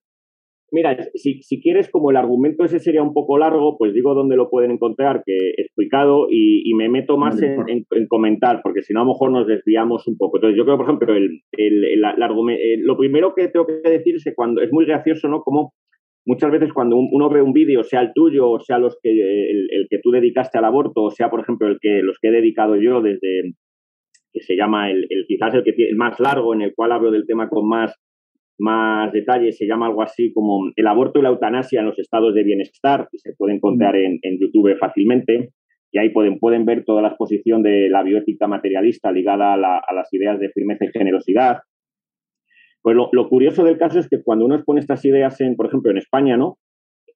Mira, 0.72 0.96
si, 1.16 1.42
si, 1.42 1.60
quieres, 1.60 1.90
como 1.90 2.12
el 2.12 2.18
argumento 2.18 2.64
ese 2.64 2.78
sería 2.78 3.02
un 3.02 3.12
poco 3.12 3.40
largo, 3.40 3.76
pues 3.80 3.92
digo 3.92 4.14
dónde 4.14 4.36
lo 4.36 4.52
pueden 4.52 4.70
encontrar, 4.70 5.24
que 5.26 5.36
he 5.36 5.62
explicado, 5.64 6.28
y, 6.30 6.70
y 6.70 6.76
me 6.76 6.90
meto 6.90 7.18
más 7.18 7.42
en, 7.42 7.68
en, 7.68 7.86
en, 7.90 8.08
comentar, 8.08 8.60
porque 8.62 8.84
si 8.84 8.94
no, 8.94 9.00
a 9.00 9.04
lo 9.04 9.14
mejor 9.14 9.32
nos 9.32 9.48
desviamos 9.48 10.06
un 10.08 10.16
poco. 10.16 10.38
Entonces, 10.38 10.60
yo 10.60 10.66
creo, 10.66 10.78
por 10.78 10.86
ejemplo, 10.86 11.16
el, 11.16 11.42
el, 11.54 11.84
el, 11.86 12.04
el 12.06 12.82
lo 12.84 12.98
primero 12.98 13.34
que 13.34 13.48
tengo 13.48 13.66
que 13.66 13.90
decir 13.90 14.18
es 14.18 14.24
que 14.24 14.36
cuando 14.36 14.62
es 14.62 14.72
muy 14.72 14.86
gracioso, 14.86 15.28
¿no? 15.28 15.42
Como 15.42 15.74
muchas 16.28 16.52
veces 16.52 16.74
cuando 16.74 16.98
uno 16.98 17.30
ve 17.30 17.42
un 17.42 17.54
vídeo, 17.54 17.84
sea 17.84 18.02
el 18.02 18.12
tuyo, 18.14 18.52
o 18.52 18.60
sea 18.60 18.78
los 18.78 18.98
que, 19.02 19.10
el, 19.12 19.70
el, 19.72 19.88
que 19.90 20.00
tú 20.04 20.12
dedicaste 20.12 20.58
al 20.58 20.66
aborto, 20.66 21.04
o 21.04 21.12
sea, 21.12 21.30
por 21.30 21.40
ejemplo, 21.40 21.68
el 21.68 21.80
que, 21.82 22.02
los 22.04 22.20
que 22.22 22.28
he 22.28 22.32
dedicado 22.32 22.76
yo 22.76 23.02
desde, 23.02 23.54
que 24.34 24.42
se 24.42 24.58
llama 24.58 24.92
el, 24.92 25.08
el 25.10 25.26
quizás 25.26 25.54
el, 25.54 25.64
que 25.64 25.72
tiene, 25.72 25.92
el 25.92 25.96
más 25.96 26.20
largo, 26.20 26.54
en 26.54 26.62
el 26.62 26.74
cual 26.76 26.92
hablo 26.92 27.12
del 27.12 27.26
tema 27.26 27.48
con 27.48 27.68
más, 27.68 27.96
más 28.60 29.12
detalles, 29.14 29.58
se 29.58 29.68
llama 29.68 29.88
algo 29.88 30.02
así 30.02 30.34
como 30.34 30.70
el 30.76 30.88
aborto 30.88 31.20
y 31.20 31.24
la 31.24 31.30
eutanasia 31.30 31.80
en 31.80 31.86
los 31.86 31.98
estados 31.98 32.36
de 32.36 32.44
bienestar, 32.44 33.08
que 33.10 33.20
se 33.20 33.34
puede 33.38 33.56
encontrar 33.56 33.96
en, 33.96 34.20
en 34.22 34.38
YouTube 34.38 34.78
fácilmente, 34.78 35.52
y 35.94 36.00
ahí 36.00 36.10
pueden, 36.10 36.40
pueden 36.40 36.66
ver 36.66 36.84
toda 36.84 37.02
la 37.02 37.08
exposición 37.08 37.64
de 37.64 37.90
la 37.90 38.04
bioética 38.04 38.48
materialista 38.48 39.14
ligada 39.14 39.54
a, 39.54 39.58
la, 39.58 39.78
a 39.78 39.94
las 39.94 40.14
ideas 40.14 40.38
de 40.42 40.50
firmeza 40.50 40.84
y 40.84 40.90
generosidad, 40.92 41.60
pues 42.88 42.96
lo, 42.96 43.10
lo, 43.12 43.28
curioso 43.28 43.66
del 43.66 43.78
caso 43.78 44.00
es 44.00 44.08
que 44.08 44.24
cuando 44.24 44.46
uno 44.46 44.56
expone 44.56 44.80
estas 44.80 45.04
ideas, 45.04 45.42
en, 45.42 45.58
por 45.58 45.66
ejemplo, 45.66 45.92
en 45.92 45.98
España, 45.98 46.38
¿no? 46.38 46.58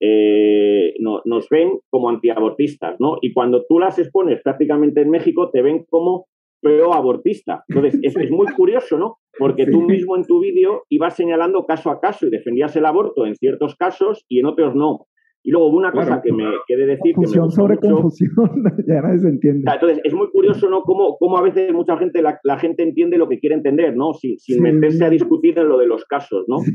Eh, 0.01 0.95
no, 0.99 1.21
nos 1.23 1.47
ven 1.47 1.79
como 1.89 2.09
antiabortistas, 2.09 2.99
¿no? 2.99 3.15
Y 3.21 3.31
cuando 3.31 3.63
tú 3.69 3.79
las 3.79 3.97
expones 3.97 4.41
prácticamente 4.43 4.99
en 4.99 5.09
México, 5.09 5.49
te 5.49 5.61
ven 5.61 5.85
como 5.89 6.25
pro-abortista. 6.61 7.63
Entonces, 7.69 8.01
es, 8.03 8.17
es, 8.17 8.31
muy 8.31 8.47
curioso, 8.47 8.97
¿no? 8.97 9.19
Porque 9.39 9.65
tú 9.65 9.83
mismo 9.83 10.17
en 10.17 10.25
tu 10.25 10.41
vídeo 10.41 10.83
ibas 10.89 11.15
señalando 11.15 11.65
caso 11.65 11.89
a 11.89 12.01
caso 12.01 12.27
y 12.27 12.31
defendías 12.31 12.75
el 12.75 12.85
aborto 12.85 13.25
en 13.25 13.37
ciertos 13.37 13.77
casos 13.77 14.25
y 14.27 14.39
en 14.39 14.47
otros 14.47 14.75
no. 14.75 15.07
Y 15.43 15.51
luego 15.51 15.69
una 15.69 15.91
cosa 15.91 16.05
claro, 16.05 16.21
que 16.23 16.31
me 16.31 16.43
quede 16.67 16.85
decir 16.85 17.15
confusión 17.15 17.45
que 17.45 17.49
me 17.49 17.55
sobre 17.55 17.75
mucho, 17.75 18.01
confusión, 18.01 18.31
ya 18.87 19.01
nadie 19.01 19.19
se 19.19 19.27
entiende. 19.27 19.71
Entonces, 19.73 19.99
es 20.03 20.13
muy 20.13 20.29
curioso, 20.29 20.69
¿no? 20.69 20.83
Cómo, 20.83 21.17
cómo 21.17 21.37
a 21.37 21.41
veces 21.41 21.73
mucha 21.73 21.97
gente, 21.97 22.21
la, 22.21 22.39
la, 22.43 22.59
gente 22.59 22.83
entiende 22.83 23.17
lo 23.17 23.27
que 23.27 23.39
quiere 23.39 23.55
entender, 23.55 23.95
¿no? 23.95 24.13
Sin, 24.13 24.37
sin 24.37 24.57
sí. 24.57 24.61
meterse 24.61 25.03
a 25.03 25.09
discutir 25.09 25.57
en 25.57 25.67
lo 25.67 25.79
de 25.79 25.87
los 25.87 26.05
casos, 26.05 26.45
¿no? 26.47 26.59
Sí. 26.59 26.71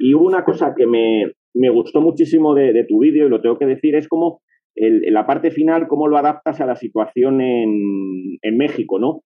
Y 0.00 0.14
hubo 0.14 0.26
una 0.26 0.44
cosa 0.44 0.74
que 0.76 0.86
me, 0.86 1.32
me 1.54 1.70
gustó 1.70 2.00
muchísimo 2.00 2.54
de, 2.54 2.72
de 2.72 2.84
tu 2.84 2.98
vídeo, 3.00 3.26
y 3.26 3.30
lo 3.30 3.40
tengo 3.40 3.58
que 3.58 3.66
decir, 3.66 3.94
es 3.94 4.08
como 4.08 4.40
el, 4.74 5.04
en 5.04 5.14
la 5.14 5.26
parte 5.26 5.50
final, 5.52 5.86
cómo 5.86 6.08
lo 6.08 6.18
adaptas 6.18 6.60
a 6.60 6.66
la 6.66 6.74
situación 6.74 7.40
en, 7.40 8.38
en 8.42 8.56
México, 8.56 8.98
¿no? 8.98 9.22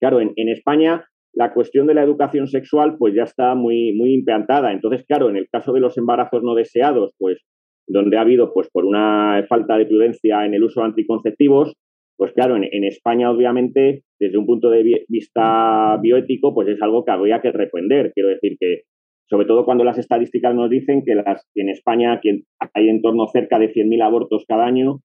Claro, 0.00 0.20
en, 0.20 0.32
en 0.36 0.48
España 0.48 1.04
la 1.36 1.52
cuestión 1.52 1.86
de 1.86 1.94
la 1.94 2.02
educación 2.02 2.48
sexual 2.48 2.96
pues 2.98 3.14
ya 3.14 3.24
está 3.24 3.54
muy, 3.54 3.92
muy 3.92 4.14
implantada. 4.14 4.72
Entonces, 4.72 5.04
claro, 5.06 5.28
en 5.28 5.36
el 5.36 5.48
caso 5.50 5.72
de 5.72 5.80
los 5.80 5.98
embarazos 5.98 6.42
no 6.42 6.54
deseados, 6.54 7.12
pues 7.18 7.44
donde 7.86 8.16
ha 8.16 8.22
habido, 8.22 8.52
pues 8.52 8.68
por 8.70 8.84
una 8.84 9.44
falta 9.48 9.76
de 9.76 9.86
prudencia 9.86 10.44
en 10.44 10.54
el 10.54 10.64
uso 10.64 10.80
de 10.80 10.86
anticonceptivos, 10.86 11.74
pues 12.16 12.32
claro, 12.32 12.56
en, 12.56 12.64
en, 12.64 12.84
España, 12.84 13.30
obviamente, 13.30 14.02
desde 14.18 14.38
un 14.38 14.46
punto 14.46 14.70
de 14.70 15.04
vista 15.08 15.98
bioético, 16.00 16.54
pues 16.54 16.68
es 16.68 16.80
algo 16.80 17.04
que 17.04 17.12
habría 17.12 17.40
que 17.40 17.52
reprender. 17.52 18.12
Quiero 18.14 18.30
decir 18.30 18.56
que, 18.58 18.82
sobre 19.28 19.46
todo 19.46 19.64
cuando 19.64 19.84
las 19.84 19.98
estadísticas 19.98 20.54
nos 20.54 20.70
dicen 20.70 21.02
que, 21.04 21.14
las, 21.14 21.46
que 21.54 21.62
en 21.62 21.68
España 21.68 22.20
que 22.22 22.42
hay 22.74 22.88
en 22.88 23.02
torno 23.02 23.26
cerca 23.28 23.58
de 23.58 23.72
100.000 23.72 24.02
abortos 24.02 24.44
cada 24.48 24.64
año, 24.64 25.00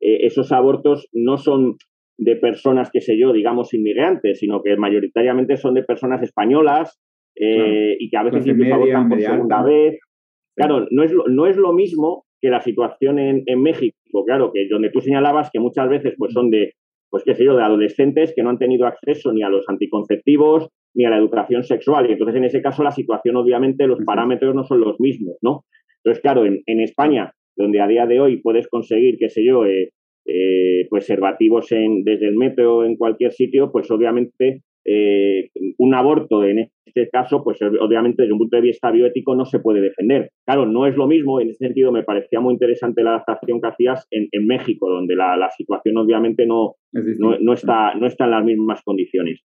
eh, 0.00 0.26
esos 0.26 0.52
abortos 0.52 1.08
no 1.12 1.36
son 1.36 1.76
de 2.18 2.36
personas, 2.36 2.90
qué 2.90 3.00
sé 3.00 3.18
yo, 3.18 3.32
digamos, 3.32 3.74
inmigrantes, 3.74 4.38
sino 4.38 4.62
que 4.62 4.76
mayoritariamente 4.76 5.56
son 5.56 5.74
de 5.74 5.82
personas 5.82 6.22
españolas 6.22 6.98
eh, 7.34 7.96
y 7.98 8.08
que 8.08 8.16
a 8.16 8.22
veces 8.22 8.46
incluso 8.46 8.74
abortan 8.74 9.08
por 9.08 9.20
segunda 9.20 9.62
vez. 9.62 9.98
Claro, 10.56 10.86
no 10.90 11.02
es 11.02 11.12
lo, 11.12 11.24
no 11.28 11.46
es 11.46 11.56
lo 11.56 11.72
mismo 11.72 12.24
que 12.40 12.50
la 12.50 12.60
situación 12.60 13.18
en, 13.18 13.42
en, 13.46 13.62
México, 13.62 14.24
claro, 14.24 14.50
que 14.52 14.66
donde 14.68 14.90
tú 14.90 15.00
señalabas 15.00 15.50
que 15.52 15.60
muchas 15.60 15.88
veces 15.88 16.14
pues 16.18 16.32
son 16.32 16.50
de, 16.50 16.72
pues 17.10 17.24
qué 17.24 17.34
sé 17.34 17.44
yo, 17.44 17.56
de 17.56 17.62
adolescentes 17.62 18.32
que 18.34 18.42
no 18.42 18.50
han 18.50 18.58
tenido 18.58 18.86
acceso 18.86 19.32
ni 19.32 19.42
a 19.42 19.48
los 19.48 19.68
anticonceptivos 19.68 20.68
ni 20.94 21.04
a 21.04 21.10
la 21.10 21.18
educación 21.18 21.62
sexual. 21.62 22.08
Y 22.08 22.12
entonces 22.12 22.36
en 22.36 22.44
ese 22.44 22.62
caso 22.62 22.82
la 22.82 22.90
situación, 22.90 23.36
obviamente, 23.36 23.86
los 23.86 24.02
parámetros 24.04 24.54
no 24.54 24.64
son 24.64 24.80
los 24.80 24.98
mismos, 24.98 25.36
¿no? 25.42 25.64
Entonces, 26.02 26.22
claro, 26.22 26.46
en, 26.46 26.62
en 26.66 26.80
España, 26.80 27.32
donde 27.56 27.80
a 27.80 27.86
día 27.86 28.06
de 28.06 28.20
hoy 28.20 28.38
puedes 28.38 28.68
conseguir, 28.68 29.16
qué 29.18 29.28
sé 29.28 29.44
yo, 29.44 29.66
eh, 29.66 29.90
eh, 30.28 30.86
pues 30.90 31.06
preservativos 31.06 31.70
en, 31.72 32.02
desde 32.02 32.26
el 32.28 32.36
metro 32.36 32.84
en 32.84 32.96
cualquier 32.96 33.32
sitio, 33.32 33.70
pues 33.70 33.90
obviamente 33.90 34.62
eh, 34.84 35.50
un 35.78 35.94
aborto 35.94 36.44
en 36.44 36.70
este 36.96 37.10
caso, 37.10 37.42
pues 37.44 37.58
obviamente 37.62 38.22
desde 38.22 38.32
un 38.32 38.38
punto 38.38 38.56
de 38.56 38.62
vista 38.62 38.90
bioético 38.90 39.34
no 39.34 39.44
se 39.44 39.58
puede 39.58 39.80
defender. 39.80 40.30
Claro, 40.44 40.66
no 40.66 40.86
es 40.86 40.96
lo 40.96 41.06
mismo, 41.06 41.40
en 41.40 41.50
ese 41.50 41.66
sentido 41.66 41.92
me 41.92 42.02
parecía 42.02 42.40
muy 42.40 42.54
interesante 42.54 43.02
la 43.02 43.10
adaptación 43.10 43.60
que 43.60 43.68
hacías 43.68 44.06
en, 44.10 44.46
México, 44.46 44.88
donde 44.88 45.16
la, 45.16 45.48
situación 45.56 45.96
obviamente 45.98 46.46
no, 46.46 46.74
no, 46.92 47.52
está, 47.52 47.94
no 47.94 48.06
está 48.06 48.24
en 48.24 48.30
las 48.30 48.44
mismas 48.44 48.82
condiciones. 48.82 49.42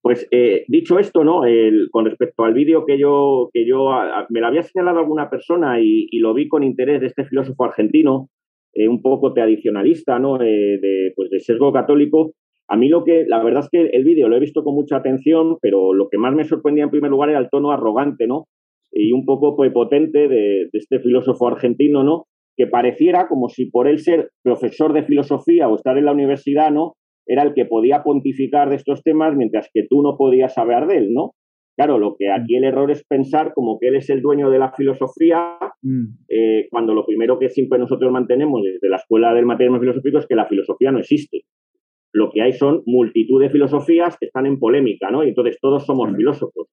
Pues 0.00 0.26
eh, 0.30 0.64
dicho 0.68 0.98
esto, 0.98 1.22
¿no? 1.24 1.42
con 1.90 2.06
respecto 2.06 2.44
al 2.44 2.54
vídeo 2.54 2.84
que 2.84 2.98
yo, 2.98 3.50
que 3.52 3.66
yo 3.66 3.90
me 4.30 4.40
lo 4.40 4.46
había 4.46 4.62
señalado 4.62 4.98
alguna 4.98 5.30
persona 5.30 5.80
y, 5.80 6.08
lo 6.18 6.34
vi 6.34 6.48
con 6.48 6.64
interés 6.64 7.00
de 7.00 7.08
este 7.08 7.24
filósofo 7.24 7.64
argentino, 7.64 8.28
eh, 8.74 8.88
un 8.88 9.02
poco 9.02 9.32
tradicionalista, 9.32 10.18
¿no? 10.18 10.38
de, 10.38 11.12
pues 11.14 11.30
de 11.30 11.40
sesgo 11.40 11.72
católico, 11.72 12.32
a 12.68 12.76
mí 12.76 12.88
lo 12.88 13.04
que, 13.04 13.24
la 13.26 13.42
verdad 13.42 13.64
es 13.64 13.68
que 13.70 13.96
el 13.96 14.04
vídeo 14.04 14.28
lo 14.28 14.36
he 14.36 14.40
visto 14.40 14.62
con 14.64 14.74
mucha 14.74 14.96
atención, 14.96 15.56
pero 15.60 15.92
lo 15.92 16.08
que 16.08 16.18
más 16.18 16.34
me 16.34 16.44
sorprendía 16.44 16.84
en 16.84 16.90
primer 16.90 17.10
lugar 17.10 17.30
era 17.30 17.38
el 17.38 17.50
tono 17.50 17.70
arrogante, 17.70 18.26
¿no? 18.26 18.46
Y 18.90 19.12
un 19.12 19.24
poco 19.24 19.56
potente 19.56 20.28
de, 20.28 20.68
este 20.72 21.00
filósofo 21.00 21.48
argentino, 21.48 22.02
¿no? 22.02 22.26
Que 22.56 22.66
pareciera 22.66 23.28
como 23.28 23.48
si 23.48 23.66
por 23.66 23.88
él 23.88 23.98
ser 23.98 24.30
profesor 24.42 24.92
de 24.92 25.02
filosofía 25.02 25.68
o 25.68 25.76
estar 25.76 25.98
en 25.98 26.04
la 26.04 26.12
universidad, 26.12 26.70
¿no? 26.70 26.94
Era 27.26 27.42
el 27.42 27.54
que 27.54 27.64
podía 27.64 28.02
pontificar 28.02 28.70
de 28.70 28.76
estos 28.76 29.02
temas 29.02 29.36
mientras 29.36 29.68
que 29.72 29.86
tú 29.88 30.02
no 30.02 30.16
podías 30.16 30.54
saber 30.54 30.86
de 30.86 30.98
él, 30.98 31.12
¿no? 31.12 31.32
Claro, 31.76 31.98
lo 31.98 32.16
que 32.18 32.30
aquí 32.30 32.56
el 32.56 32.64
error 32.64 32.90
es 32.90 33.02
pensar 33.04 33.54
como 33.54 33.78
que 33.78 33.88
él 33.88 33.96
es 33.96 34.10
el 34.10 34.20
dueño 34.20 34.50
de 34.50 34.58
la 34.58 34.72
filosofía, 34.72 35.56
mm. 35.80 36.04
eh, 36.28 36.68
cuando 36.70 36.92
lo 36.92 37.06
primero 37.06 37.38
que 37.38 37.48
siempre 37.48 37.78
nosotros 37.78 38.12
mantenemos 38.12 38.62
desde 38.62 38.90
la 38.90 38.96
escuela 38.96 39.32
del 39.32 39.46
materialismo 39.46 39.80
filosófico 39.80 40.18
es 40.18 40.26
que 40.26 40.36
la 40.36 40.46
filosofía 40.46 40.92
no 40.92 40.98
existe 40.98 41.44
lo 42.12 42.30
que 42.30 42.42
hay 42.42 42.52
son 42.52 42.82
multitud 42.86 43.40
de 43.40 43.50
filosofías 43.50 44.16
que 44.18 44.26
están 44.26 44.46
en 44.46 44.58
polémica, 44.58 45.10
¿no? 45.10 45.24
Y 45.24 45.28
entonces 45.28 45.58
todos 45.60 45.84
somos 45.86 46.14
filósofos. 46.14 46.68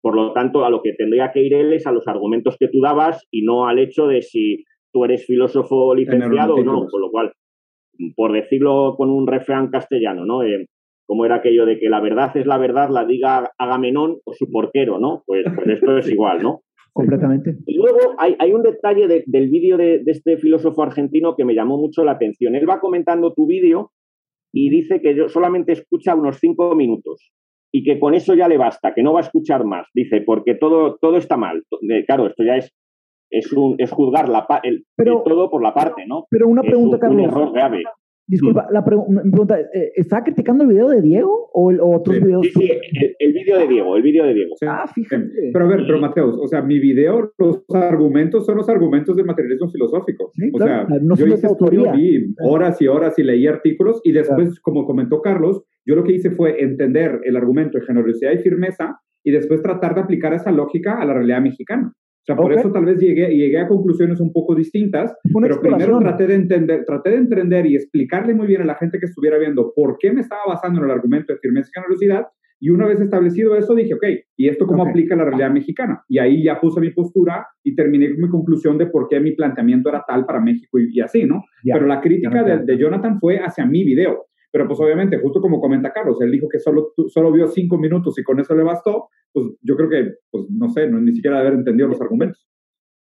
Por 0.00 0.14
lo 0.14 0.32
tanto, 0.32 0.64
a 0.64 0.70
lo 0.70 0.80
que 0.82 0.94
tendría 0.94 1.30
que 1.32 1.42
ir 1.42 1.54
él 1.54 1.72
es 1.72 1.86
a 1.86 1.92
los 1.92 2.06
argumentos 2.08 2.56
que 2.58 2.68
tú 2.68 2.80
dabas 2.80 3.26
y 3.30 3.42
no 3.42 3.66
al 3.66 3.78
hecho 3.78 4.06
de 4.06 4.22
si 4.22 4.64
tú 4.92 5.04
eres 5.04 5.26
filósofo 5.26 5.94
licenciado 5.94 6.54
o 6.54 6.64
no. 6.64 6.86
Con 6.86 7.00
lo 7.00 7.10
cual, 7.10 7.32
por 8.16 8.32
decirlo 8.32 8.94
con 8.96 9.10
un 9.10 9.26
refrán 9.26 9.68
castellano, 9.68 10.24
¿no? 10.24 10.42
Eh, 10.42 10.66
como 11.06 11.24
era 11.24 11.36
aquello 11.36 11.66
de 11.66 11.78
que 11.78 11.88
la 11.88 12.00
verdad 12.00 12.36
es 12.36 12.46
la 12.46 12.58
verdad, 12.58 12.90
la 12.90 13.04
diga 13.04 13.50
Agamenón 13.58 14.18
o 14.24 14.32
su 14.32 14.50
porquero, 14.50 14.98
¿no? 14.98 15.22
Pues, 15.26 15.44
pues 15.54 15.66
esto 15.82 15.98
es 15.98 16.08
igual, 16.08 16.42
¿no? 16.42 16.60
Completamente. 16.92 17.56
Y 17.66 17.76
luego 17.76 18.16
hay, 18.18 18.52
un 18.52 18.62
detalle 18.62 19.06
del 19.26 19.48
vídeo 19.50 19.76
de, 19.76 20.00
de, 20.02 20.10
este 20.10 20.36
filósofo 20.36 20.82
argentino 20.82 21.36
que 21.36 21.44
me 21.44 21.54
llamó 21.54 21.76
mucho 21.76 22.02
la 22.02 22.12
atención. 22.12 22.56
Él 22.56 22.68
va 22.68 22.80
comentando 22.80 23.32
tu 23.34 23.46
vídeo 23.46 23.92
y 24.52 24.70
dice 24.70 25.00
que 25.00 25.14
yo 25.14 25.28
solamente 25.28 25.72
escucha 25.72 26.14
unos 26.14 26.38
cinco 26.38 26.74
minutos 26.74 27.32
y 27.72 27.84
que 27.84 27.98
con 27.98 28.14
eso 28.14 28.34
ya 28.34 28.48
le 28.48 28.56
basta, 28.56 28.94
que 28.94 29.02
no 29.02 29.12
va 29.12 29.20
a 29.20 29.22
escuchar 29.22 29.64
más. 29.64 29.86
Dice, 29.94 30.22
porque 30.22 30.54
todo, 30.54 30.96
todo 31.00 31.16
está 31.16 31.36
mal. 31.36 31.62
Claro, 32.06 32.26
esto 32.26 32.42
ya 32.44 32.56
es, 32.56 32.74
es, 33.30 33.52
un, 33.52 33.76
es 33.78 33.90
juzgar 33.90 34.28
la, 34.28 34.46
el, 34.62 34.86
todo 34.96 35.50
por 35.50 35.62
la 35.62 35.74
parte, 35.74 36.06
¿no? 36.06 36.26
Pero 36.30 36.48
una 36.48 36.62
pregunta, 36.62 36.98
Carlos. 36.98 37.18
Un 37.18 37.24
error 37.24 37.52
grave. 37.52 37.82
Disculpa, 38.28 38.68
la 38.70 38.84
pregunta, 38.84 39.58
eh, 39.58 39.92
¿está 39.96 40.22
criticando 40.22 40.64
el 40.64 40.68
video 40.68 40.88
de 40.88 41.00
Diego 41.00 41.48
o, 41.54 41.72
otros 41.96 42.20
videos? 42.20 42.46
Sí, 42.46 42.52
sí, 42.52 43.16
el, 43.18 43.32
video 43.32 43.58
de 43.58 43.66
Diego, 43.66 43.96
el 43.96 44.02
video 44.02 44.26
de 44.26 44.34
Diego. 44.34 44.54
ah, 44.66 44.86
fíjate. 44.94 45.50
Pero 45.50 45.64
a 45.64 45.68
ver, 45.68 45.84
pero 45.86 45.98
Mateus, 45.98 46.38
o 46.38 46.46
sea, 46.46 46.60
mi 46.60 46.78
video, 46.78 47.32
los 47.38 47.64
argumentos 47.72 48.44
son 48.44 48.58
los 48.58 48.68
argumentos 48.68 49.16
del 49.16 49.24
materialismo 49.24 49.70
filosófico. 49.70 50.30
o 50.52 50.58
sea, 50.58 50.86
no 51.00 51.16
yo 51.16 51.26
hice 51.26 51.46
estudio, 51.46 51.90
vi 51.92 52.34
horas 52.44 52.82
y 52.82 52.86
horas 52.86 53.18
y 53.18 53.22
leí 53.22 53.46
artículos 53.46 54.02
y 54.04 54.12
después, 54.12 54.60
como 54.60 54.84
comentó 54.84 55.22
Carlos, 55.22 55.64
yo 55.86 55.96
lo 55.96 56.04
que 56.04 56.12
hice 56.12 56.30
fue 56.30 56.62
entender 56.62 57.20
el 57.24 57.34
argumento 57.34 57.78
de 57.78 57.86
generosidad 57.86 58.32
y 58.32 58.38
firmeza 58.38 59.00
y 59.24 59.30
después 59.30 59.62
tratar 59.62 59.94
de 59.94 60.02
aplicar 60.02 60.34
esa 60.34 60.52
lógica 60.52 61.00
a 61.00 61.06
la 61.06 61.14
realidad 61.14 61.40
mexicana 61.40 61.94
sea, 62.28 62.36
por 62.36 62.52
eso 62.52 62.70
tal 62.70 62.84
vez 62.84 63.00
llegué, 63.00 63.28
llegué 63.28 63.58
a 63.58 63.68
conclusiones 63.68 64.20
un 64.20 64.32
poco 64.32 64.54
distintas, 64.54 65.14
pero 65.40 65.60
primero 65.60 65.98
traté 65.98 66.26
de, 66.26 66.34
entender, 66.34 66.84
traté 66.84 67.10
de 67.10 67.16
entender 67.16 67.66
y 67.66 67.76
explicarle 67.76 68.34
muy 68.34 68.46
bien 68.46 68.62
a 68.62 68.66
la 68.66 68.74
gente 68.74 68.98
que 68.98 69.06
estuviera 69.06 69.38
viendo 69.38 69.72
por 69.74 69.96
qué 69.98 70.12
me 70.12 70.20
estaba 70.20 70.42
basando 70.46 70.80
en 70.80 70.84
el 70.86 70.90
argumento 70.90 71.32
de 71.32 71.38
firmeza 71.38 71.70
y 71.70 71.80
generosidad, 71.80 72.26
y 72.60 72.70
una 72.70 72.86
vez 72.86 73.00
establecido 73.00 73.56
eso, 73.56 73.74
dije, 73.74 73.94
ok, 73.94 74.04
¿y 74.36 74.48
esto 74.48 74.66
cómo 74.66 74.84
aplica 74.84 75.14
a 75.14 75.18
la 75.18 75.24
realidad 75.24 75.50
mexicana? 75.50 76.02
Y 76.08 76.18
ahí 76.18 76.42
ya 76.42 76.60
puse 76.60 76.80
mi 76.80 76.90
postura 76.90 77.46
y 77.62 77.74
terminé 77.74 78.10
con 78.10 78.20
mi 78.20 78.28
conclusión 78.28 78.78
de 78.78 78.86
por 78.86 79.08
qué 79.08 79.20
mi 79.20 79.32
planteamiento 79.32 79.88
era 79.88 80.04
tal 80.06 80.26
para 80.26 80.40
México 80.40 80.78
y, 80.78 81.00
así, 81.00 81.24
¿no? 81.24 81.44
Pero 81.62 81.86
la 81.86 82.00
crítica 82.00 82.42
de, 82.42 82.64
de, 82.64 82.78
Jonathan 82.78 83.20
fue 83.20 83.38
hacia 83.38 83.64
mi 83.64 83.84
video. 83.84 84.26
Pero 84.50 84.66
pues 84.66 84.80
obviamente, 84.80 85.18
justo 85.18 85.40
como 85.40 85.60
comenta 85.60 85.92
Carlos, 85.92 86.20
él 86.20 86.30
dijo 86.30 86.48
que 86.48 86.58
solo, 86.58 86.92
solo 87.08 87.32
vio 87.32 87.48
cinco 87.48 87.78
minutos 87.78 88.18
y 88.18 88.22
con 88.22 88.40
eso 88.40 88.54
le 88.54 88.62
bastó, 88.62 89.08
pues 89.32 89.46
yo 89.62 89.76
creo 89.76 89.90
que, 89.90 90.14
pues 90.30 90.46
no 90.50 90.68
sé, 90.70 90.88
no, 90.88 91.00
ni 91.00 91.12
siquiera 91.12 91.40
haber 91.40 91.54
entendido 91.54 91.88
los 91.88 92.00
argumentos. 92.00 92.46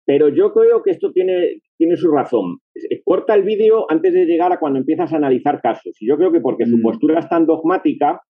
Pero 0.06 0.30
yo 0.30 0.54
creo 0.54 0.82
que 0.84 0.92
esto 0.92 1.12
tiene, 1.12 1.62
tiene 1.78 1.98
su 1.98 2.10
razón. 2.10 2.60
Corta 3.04 3.36
el 3.36 3.44
vídeo 3.44 3.86
antes 3.90 4.14
de 4.14 4.26
llegar 4.26 4.54
a 4.54 4.60
cuando 4.60 4.80
empiezas 4.80 5.12
a 5.12 5.18
analizar 5.18 5.62
casos. 5.62 6.02
Y 6.02 6.08
yo 6.08 6.16
creo 6.18 6.32
que 6.32 6.40
porque 6.40 6.66
su 6.66 6.78
mm. 6.78 6.82
postura 6.82 7.20
es 7.20 7.28
tan 7.28 7.46
dogmática, 7.46 8.22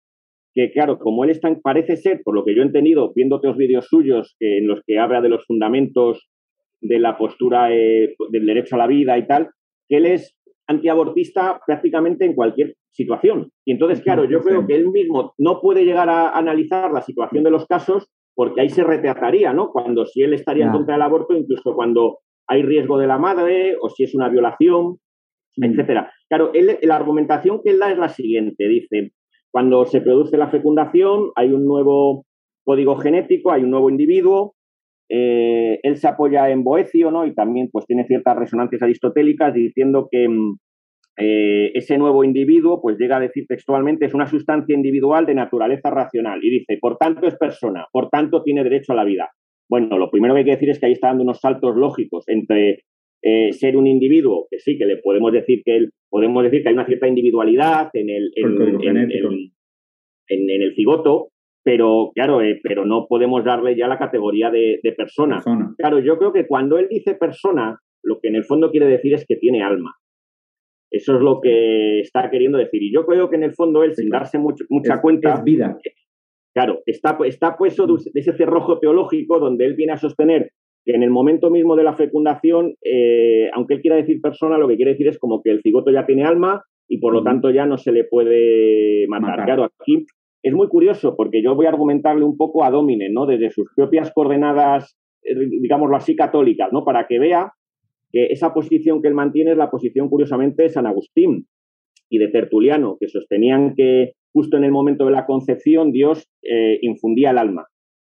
que 0.55 0.71
claro, 0.73 0.99
como 0.99 1.23
él 1.25 1.31
está, 1.31 1.55
parece 1.63 1.97
ser, 1.97 2.23
por 2.25 2.35
lo 2.35 2.45
que 2.45 2.57
yo 2.57 2.63
he 2.63 2.67
entendido, 2.67 3.13
viendo 3.15 3.37
otros 3.37 3.59
vídeos 3.59 3.87
suyos 3.89 4.35
que, 4.39 4.59
en 4.59 4.67
los 4.67 4.81
que 4.87 4.99
habla 4.99 5.21
de 5.21 5.29
los 5.29 5.45
fundamentos 5.45 6.27
de 6.81 6.99
la 6.99 7.19
postura 7.19 7.75
eh, 7.75 8.15
del 8.31 8.47
derecho 8.47 8.77
a 8.77 8.79
la 8.79 8.87
vida 8.87 9.19
y 9.19 9.27
tal, 9.27 9.51
que 9.87 9.99
él 9.99 10.07
es 10.07 10.35
antiabortista 10.67 11.61
prácticamente 11.67 12.25
en 12.25 12.35
cualquier 12.35 12.75
situación. 12.97 13.51
Y 13.65 13.73
entonces, 13.73 14.03
claro, 14.03 14.25
yo 14.25 14.41
creo 14.41 14.67
que 14.67 14.75
él 14.75 14.89
mismo 14.91 15.35
no 15.39 15.61
puede 15.61 15.85
llegar 15.85 16.09
a 16.09 16.31
analizar 16.31 16.91
la 16.93 17.03
situación 17.03 17.45
de 17.45 17.51
los 17.51 17.67
casos 17.67 18.09
porque 18.35 18.61
ahí 18.61 18.69
se 18.69 18.85
retrataría, 18.85 19.53
¿no? 19.53 19.71
Cuando 19.71 20.05
si 20.07 20.23
él 20.23 20.35
estaría 20.35 20.67
en 20.67 20.73
contra 20.73 20.95
del 20.95 21.03
aborto, 21.03 21.35
incluso 21.35 21.75
cuando 21.75 22.19
hay 22.49 22.63
riesgo 22.63 22.99
de 22.99 23.07
la 23.07 23.19
madre 23.19 23.77
o 23.81 23.89
si 23.89 24.05
es 24.05 24.15
una 24.15 24.29
violación, 24.29 24.99
etcétera. 25.57 26.13
Claro, 26.29 26.51
él, 26.53 26.79
la 26.83 26.97
argumentación 26.97 27.61
que 27.63 27.71
él 27.71 27.79
da 27.79 27.91
es 27.91 27.99
la 27.99 28.09
siguiente, 28.09 28.69
dice, 28.69 29.13
cuando 29.51 29.87
se 29.87 30.03
produce 30.03 30.37
la 30.37 30.49
fecundación 30.49 31.31
hay 31.35 31.53
un 31.53 31.65
nuevo 31.67 32.27
código 32.65 32.97
genético, 32.97 33.53
hay 33.53 33.63
un 33.63 33.71
nuevo 33.71 33.89
individuo, 33.89 34.55
eh, 35.09 35.79
él 35.83 35.97
se 35.97 36.09
apoya 36.09 36.51
en 36.51 36.65
Boecio, 36.65 37.11
¿no? 37.11 37.27
Y 37.27 37.35
también 37.35 37.71
pues 37.73 37.87
tiene 37.87 38.07
ciertas 38.07 38.37
resonancias 38.37 38.83
aristotélicas 38.83 39.55
diciendo 39.55 40.09
que 40.11 40.29
mm, 40.29 40.59
eh, 41.19 41.73
ese 41.75 41.97
nuevo 41.97 42.25
individuo, 42.25 42.81
pues 42.83 42.99
llega 42.99 43.17
a 43.17 43.21
decir 43.21 43.47
textualmente, 43.47 44.05
es 44.05 44.15
una 44.15 44.27
sustancia 44.27 44.75
individual 44.75 45.25
de 45.25 45.35
naturaleza 45.35 45.91
racional 45.91 46.45
y 46.45 46.51
dice, 46.51 46.79
por 46.81 46.99
tanto 46.99 47.27
es 47.27 47.37
persona, 47.37 47.87
por 47.91 48.11
tanto 48.11 48.43
tiene 48.43 48.63
derecho 48.63 48.93
a 48.93 48.97
la 48.97 49.05
vida. 49.05 49.31
Bueno, 49.69 49.99
lo 49.99 50.11
primero 50.11 50.35
que 50.35 50.41
hay 50.41 50.45
que 50.45 50.53
decir 50.53 50.71
es 50.71 50.79
que 50.79 50.87
ahí 50.87 50.93
está 50.93 51.09
dando 51.09 51.23
unos 51.23 51.41
saltos 51.41 51.75
lógicos 51.75 52.29
entre 52.29 52.85
eh, 53.23 53.53
ser 53.53 53.77
un 53.77 53.87
individuo, 53.87 54.47
que 54.51 54.59
sí, 54.59 54.77
que 54.79 54.85
le 54.85 54.99
podemos 54.99 55.33
decir 55.33 55.63
que 55.65 55.77
él, 55.77 55.91
podemos 56.11 56.45
decir 56.45 56.63
que 56.63 56.69
hay 56.69 56.75
una 56.75 56.87
cierta 56.87 57.09
individualidad 57.09 57.89
en 57.95 58.11
el, 58.11 58.31
en, 60.29 60.51
el 60.51 60.75
cigoto, 60.75 61.31
pero 61.65 62.13
claro, 62.15 62.43
eh, 62.43 62.61
pero 62.63 62.85
no 62.85 63.07
podemos 63.09 63.43
darle 63.45 63.75
ya 63.75 63.89
la 63.89 63.99
categoría 63.99 64.51
de, 64.51 64.81
persona. 64.97 65.43
Claro, 65.79 65.99
yo 66.01 66.19
creo 66.19 66.33
que 66.33 66.47
cuando 66.47 66.79
él 66.79 66.89
dice 66.89 67.15
persona, 67.15 67.79
lo 68.05 68.21
que 68.21 68.29
en 68.29 68.37
el 68.37 68.45
fondo 68.45 68.71
quiere 68.71 68.87
decir 68.87 69.15
es 69.15 69.25
que 69.27 69.37
tiene 69.37 69.63
alma. 69.63 69.95
Eso 70.97 71.17
es 71.17 71.21
lo 71.21 71.41
que 71.41 72.01
está 72.01 72.31
queriendo 72.31 72.59
decir. 72.59 72.83
Y 72.83 72.93
yo 72.93 73.05
creo 73.07 73.29
que 73.29 73.37
en 73.37 73.43
el 73.43 73.55
fondo 73.55 73.83
él, 73.83 73.95
sin 73.95 74.09
darse 74.09 74.39
mucha 74.39 75.01
cuenta... 75.01 75.35
Es 75.35 75.45
vida. 75.45 75.79
Claro, 76.55 76.81
está, 76.87 77.19
está 77.27 77.57
puesto 77.57 77.87
de 77.87 78.21
ese 78.21 78.33
cerrojo 78.33 78.79
teológico 78.79 79.39
donde 79.39 79.67
él 79.67 79.75
viene 79.75 79.93
a 79.93 79.99
sostener 79.99 80.53
que 80.87 80.93
en 80.93 81.03
el 81.03 81.11
momento 81.11 81.51
mismo 81.51 81.77
de 81.77 81.83
la 81.83 81.95
fecundación, 81.95 82.77
eh, 82.83 83.51
aunque 83.53 83.75
él 83.75 83.81
quiera 83.83 83.97
decir 83.97 84.23
persona, 84.23 84.57
lo 84.57 84.69
que 84.69 84.77
quiere 84.77 84.93
decir 84.93 85.09
es 85.09 85.19
como 85.19 85.43
que 85.43 85.51
el 85.51 85.61
cigoto 85.61 85.91
ya 85.91 86.07
tiene 86.07 86.25
alma 86.25 86.63
y 86.89 86.99
por 86.99 87.13
lo 87.13 87.25
tanto 87.25 87.51
ya 87.51 87.67
no 87.67 87.77
se 87.77 87.93
le 87.93 88.05
puede 88.05 89.07
matar. 89.09 89.45
Claro, 89.45 89.65
aquí 89.65 90.07
es 90.43 90.55
muy 90.55 90.69
curioso 90.69 91.17
porque 91.17 91.43
yo 91.43 91.57
voy 91.57 91.67
a 91.67 91.71
argumentarle 91.71 92.25
un 92.25 92.37
poco 92.37 92.65
a 92.65 92.71
Domine, 92.71 93.11
¿no? 93.11 93.27
Desde 93.27 93.51
sus 93.51 93.69
propias 93.75 94.13
coordenadas, 94.15 94.97
eh, 95.25 95.35
digámoslo 95.61 95.97
así, 95.97 96.15
católicas, 96.15 96.73
¿no? 96.73 96.85
Para 96.85 97.09
que 97.09 97.19
vea 97.19 97.53
que 98.11 98.27
esa 98.27 98.55
posición 98.55 99.03
que 99.03 99.09
él 99.09 99.15
mantiene 99.15 99.53
es 99.53 99.57
la 99.57 99.71
posición, 99.71 100.09
curiosamente, 100.09 100.65
de 100.65 100.69
San 100.69 100.87
Agustín 100.87 101.47
y 102.09 102.19
de 102.19 102.29
Tertuliano, 102.29 102.97
que 103.01 103.09
sostenían 103.09 103.75
que 103.75 104.13
justo 104.33 104.57
en 104.57 104.65
el 104.65 104.71
momento 104.71 105.07
de 105.07 105.13
la 105.13 105.27
concepción 105.27 105.93
Dios 105.93 106.29
eh, 106.43 106.79
infundía 106.83 107.31
el 107.31 107.39
alma. 107.39 107.67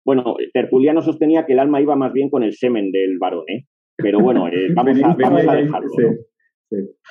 Bueno, 0.04 0.36
Tertuliano 0.52 1.02
sostenía 1.02 1.46
que 1.46 1.52
el 1.52 1.58
alma 1.58 1.80
iba 1.80 1.94
más 1.96 2.12
bien 2.12 2.30
con 2.30 2.42
el 2.42 2.54
semen 2.54 2.90
del 2.90 3.18
varón, 3.18 3.44
¿eh? 3.48 3.64
Pero 3.96 4.20
bueno, 4.20 4.48
eh, 4.48 4.68
vamos, 4.74 5.02
a, 5.02 5.54
dejarlo. 5.54 5.90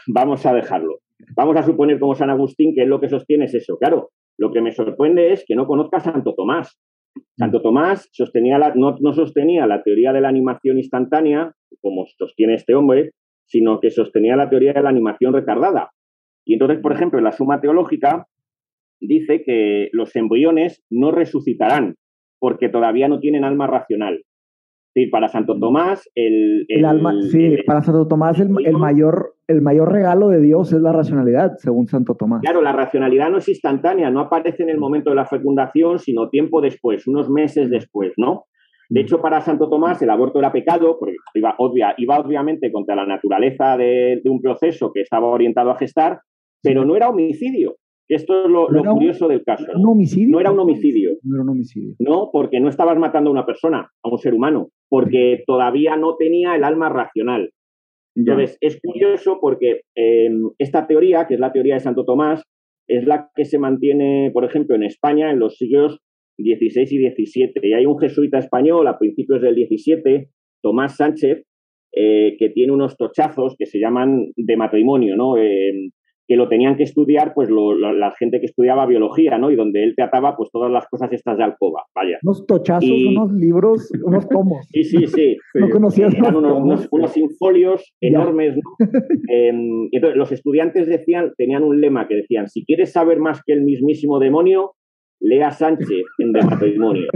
Vamos 0.07 0.45
a 0.45 0.53
dejarlo. 0.53 0.99
Vamos 1.35 1.57
a 1.57 1.63
suponer 1.63 1.99
como 1.99 2.15
San 2.15 2.29
Agustín 2.29 2.73
que 2.73 2.83
es 2.83 2.87
lo 2.87 2.99
que 2.99 3.09
sostiene 3.09 3.45
es 3.45 3.53
eso. 3.53 3.77
Claro, 3.77 4.09
lo 4.37 4.51
que 4.51 4.61
me 4.61 4.71
sorprende 4.71 5.33
es 5.33 5.43
que 5.45 5.55
no 5.55 5.67
conozca 5.67 5.97
a 5.97 6.01
Santo 6.01 6.33
Tomás. 6.35 6.79
Santo 7.37 7.61
Tomás 7.61 8.07
sostenía 8.11 8.57
no, 8.75 8.95
no, 8.99 9.13
sostenía 9.13 9.67
la 9.67 9.83
teoría 9.83 10.13
de 10.13 10.21
la 10.21 10.29
animación 10.29 10.77
instantánea, 10.77 11.53
como 11.81 12.05
sostiene 12.17 12.55
este 12.55 12.75
hombre, 12.75 13.11
sino 13.45 13.79
que 13.79 13.91
sostenía 13.91 14.35
la 14.35 14.49
teoría 14.49 14.73
de 14.73 14.81
la 14.81 14.89
animación 14.89 15.33
retardada. 15.33 15.91
Y 16.45 16.53
entonces, 16.53 16.79
por 16.79 16.93
ejemplo, 16.93 17.17
en 17.19 17.25
la 17.25 17.31
Suma 17.31 17.61
Teológica, 17.61 18.25
dice 18.99 19.43
que 19.45 19.89
los 19.91 20.15
embriones 20.15 20.83
no 20.89 21.11
resucitarán 21.11 21.95
porque 22.39 22.69
todavía 22.69 23.07
no 23.07 23.19
tienen 23.19 23.43
alma 23.43 23.67
racional. 23.67 24.23
Sí, 24.93 25.05
para 25.07 25.27
Santo. 25.27 25.59
Tomás, 25.59 26.09
el, 26.15 26.65
El 26.67 26.83
alma, 26.85 27.13
sí, 27.31 27.43
el- 27.45 27.63
para 27.65 27.81
Santo 27.81 28.07
Tomás 28.07 28.39
el 28.39 28.49
mayor, 28.49 29.35
el 29.47 29.61
mayor 29.61 29.91
regalo 29.91 30.29
de 30.29 30.41
Dios 30.41 30.73
es 30.73 30.79
la 30.81 30.91
racionalidad, 30.91 31.51
según 31.57 31.85
Santo 31.87 32.15
Tomás. 32.15 32.41
Claro, 32.41 32.61
la 32.63 32.71
racionalidad 32.73 33.29
no 33.29 33.37
es 33.37 33.47
instantánea, 33.47 34.09
no 34.09 34.21
aparece 34.21 34.63
en 34.63 34.69
el 34.69 34.79
momento 34.79 35.11
de 35.11 35.15
la 35.17 35.25
fecundación, 35.25 35.99
sino 35.99 36.29
tiempo 36.29 36.61
después, 36.61 37.05
unos 37.07 37.29
meses 37.29 37.69
después, 37.69 38.13
¿no? 38.17 38.45
De 38.89 39.01
hecho, 39.01 39.21
para 39.21 39.41
Santo 39.41 39.69
Tomás 39.69 40.01
el 40.01 40.09
aborto 40.09 40.39
era 40.39 40.51
pecado, 40.51 40.97
porque 40.99 41.15
iba, 41.33 41.55
obvia, 41.57 41.93
iba 41.97 42.19
obviamente 42.19 42.71
contra 42.71 42.95
la 42.95 43.05
naturaleza 43.05 43.77
de, 43.77 44.21
de 44.23 44.29
un 44.29 44.41
proceso 44.41 44.91
que 44.93 45.01
estaba 45.01 45.27
orientado 45.27 45.71
a 45.71 45.77
gestar, 45.77 46.19
pero 46.63 46.85
no 46.85 46.95
era 46.95 47.09
homicidio. 47.09 47.75
Esto 48.09 48.45
es 48.45 48.49
lo, 48.49 48.69
No 48.69 48.83
lo 48.83 48.91
un- 48.93 48.97
curioso 48.99 49.27
del 49.27 49.43
caso. 49.43 49.65
¿Un 49.75 49.85
homicidio? 49.85 50.29
No 50.29 50.39
era 50.39 50.51
un 50.51 50.59
homicidio. 50.59 51.11
No 51.23 51.35
era 51.35 51.43
un 51.43 51.49
homicidio. 51.49 51.95
No, 51.99 52.29
porque 52.31 52.61
no 52.61 52.69
estabas 52.69 52.97
matando 52.97 53.29
a 53.29 53.33
una 53.33 53.45
persona, 53.45 53.89
a 54.01 54.09
un 54.09 54.17
ser 54.17 54.33
humano, 54.33 54.69
porque 54.89 55.43
todavía 55.45 55.97
no 55.97 56.15
tenía 56.15 56.55
el 56.55 56.63
alma 56.63 56.87
racional. 56.87 57.49
Entonces, 58.15 58.57
es 58.61 58.79
curioso 58.81 59.39
porque 59.41 59.81
eh, 59.95 60.29
esta 60.57 60.87
teoría, 60.87 61.27
que 61.27 61.33
es 61.35 61.39
la 61.39 61.51
teoría 61.51 61.75
de 61.75 61.81
Santo 61.81 62.05
Tomás, 62.05 62.41
es 62.87 63.05
la 63.05 63.29
que 63.35 63.43
se 63.45 63.59
mantiene, 63.59 64.31
por 64.33 64.45
ejemplo, 64.45 64.75
en 64.75 64.83
España 64.83 65.29
en 65.29 65.39
los 65.39 65.57
siglos 65.57 65.99
XVI 66.37 66.81
y 66.89 67.25
XVII. 67.25 67.51
Y 67.63 67.73
hay 67.73 67.85
un 67.85 67.97
jesuita 67.99 68.37
español 68.39 68.87
a 68.87 68.97
principios 68.97 69.41
del 69.41 69.55
XVII, 69.55 70.27
Tomás 70.61 70.95
Sánchez, 70.97 71.43
eh, 71.95 72.35
que 72.37 72.49
tiene 72.49 72.73
unos 72.73 72.95
tochazos 72.97 73.55
que 73.57 73.65
se 73.65 73.79
llaman 73.79 74.31
de 74.35 74.57
matrimonio, 74.57 75.15
¿no? 75.15 75.37
Eh, 75.37 75.89
que 76.29 76.35
lo 76.35 76.49
tenían 76.49 76.75
que 76.75 76.83
estudiar, 76.83 77.31
pues 77.33 77.49
lo- 77.49 77.73
lo- 77.73 77.93
la 77.93 78.11
gente 78.11 78.41
que 78.41 78.47
estudiaba 78.47 78.85
biología, 78.85 79.37
¿no? 79.37 79.49
Y 79.49 79.55
donde 79.55 79.81
él 79.81 79.93
trataba, 79.95 80.35
pues 80.35 80.49
todas 80.51 80.69
las 80.69 80.85
cosas 80.89 81.09
estas 81.13 81.37
de 81.37 81.45
alcoba, 81.45 81.83
vaya. 81.95 82.17
Unos 82.21 82.45
tochazos, 82.45 82.83
Y- 82.89 83.15
unos 83.15 83.31
libros, 83.31 83.89
unos 84.05 84.27
tomos. 84.27 84.67
Sí, 84.73 84.83
sí, 84.83 85.07
sí. 85.07 85.37
No 85.55 85.69
conocías 85.69 86.13
Eran 86.13 86.33
los 86.33 86.43
unos, 86.43 86.61
unos, 86.63 86.87
unos 86.91 87.15
infolios 87.17 87.93
enormes, 88.01 88.57
¿no? 88.57 88.61
Em, 89.31 89.87
entonces, 89.93 90.17
los 90.17 90.31
estudiantes 90.33 90.87
decían, 90.87 91.31
tenían 91.37 91.63
un 91.63 91.79
lema 91.79 92.09
que 92.09 92.15
decían, 92.15 92.49
si 92.49 92.65
quieres 92.65 92.91
saber 92.91 93.19
más 93.19 93.41
que 93.45 93.53
el 93.53 93.61
mismísimo 93.63 94.19
demonio, 94.19 94.73
lea 95.19 95.51
Sánchez 95.51 96.03
en 96.19 96.31
De 96.33 96.41
Matrimonio, 96.43 97.07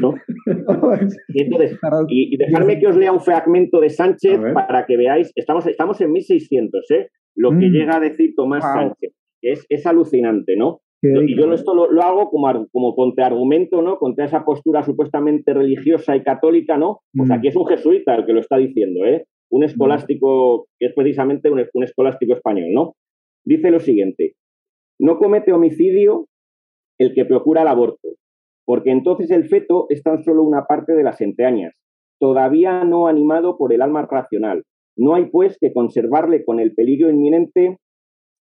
¿no? 0.00 0.14
Y 1.28 1.42
entonces, 1.42 1.78
y, 2.08 2.34
y 2.34 2.36
dejarme 2.36 2.78
que 2.78 2.86
os 2.86 2.96
lea 2.96 3.12
un 3.12 3.20
fragmento 3.20 3.80
de 3.80 3.90
Sánchez 3.90 4.40
para 4.54 4.86
que 4.86 4.96
veáis, 4.96 5.32
estamos, 5.36 5.66
estamos 5.66 6.00
en 6.00 6.12
1600, 6.12 6.90
¿eh? 6.90 7.08
Lo 7.36 7.50
que 7.50 7.68
Mm. 7.68 7.72
llega 7.72 7.96
a 7.96 8.00
decir 8.00 8.34
Tomás 8.36 8.62
Wow. 8.64 8.72
Sánchez. 8.74 9.12
Es, 9.42 9.66
es 9.68 9.86
alucinante, 9.86 10.56
¿no? 10.56 10.80
Y 11.04 11.36
yo 11.36 11.52
esto 11.52 11.74
lo, 11.74 11.90
lo 11.90 12.02
hago 12.02 12.30
como, 12.30 12.68
como 12.70 12.94
contraargumento, 12.94 13.82
¿no? 13.82 13.98
Contra 13.98 14.24
esa 14.26 14.44
postura 14.44 14.84
supuestamente 14.84 15.52
religiosa 15.52 16.14
y 16.14 16.22
católica, 16.22 16.78
¿no? 16.78 17.00
Pues 17.12 17.28
Mm. 17.28 17.32
aquí 17.32 17.48
es 17.48 17.56
un 17.56 17.66
jesuita 17.66 18.14
el 18.14 18.24
que 18.24 18.32
lo 18.32 18.40
está 18.40 18.56
diciendo, 18.56 19.04
¿eh? 19.04 19.26
Un 19.50 19.64
escolástico, 19.64 20.68
que 20.78 20.86
es 20.86 20.94
precisamente 20.94 21.50
un, 21.50 21.60
un 21.74 21.82
escolástico 21.84 22.34
español, 22.34 22.68
¿no? 22.72 22.94
Dice 23.44 23.70
lo 23.72 23.80
siguiente, 23.80 24.34
no 25.00 25.18
comete 25.18 25.52
homicidio 25.52 26.26
el 26.98 27.14
que 27.14 27.24
procura 27.24 27.62
el 27.62 27.68
aborto, 27.68 28.08
porque 28.66 28.90
entonces 28.90 29.30
el 29.30 29.48
feto 29.48 29.86
es 29.88 30.02
tan 30.02 30.22
solo 30.22 30.42
una 30.42 30.64
parte 30.66 30.94
de 30.94 31.02
las 31.02 31.20
entrañas, 31.20 31.74
todavía 32.20 32.84
no 32.84 33.06
animado 33.08 33.56
por 33.58 33.72
el 33.72 33.82
alma 33.82 34.06
racional. 34.10 34.62
No 34.96 35.14
hay, 35.14 35.26
pues, 35.26 35.56
que 35.60 35.72
conservarle 35.72 36.44
con 36.44 36.60
el 36.60 36.74
peligro 36.74 37.10
inminente 37.10 37.78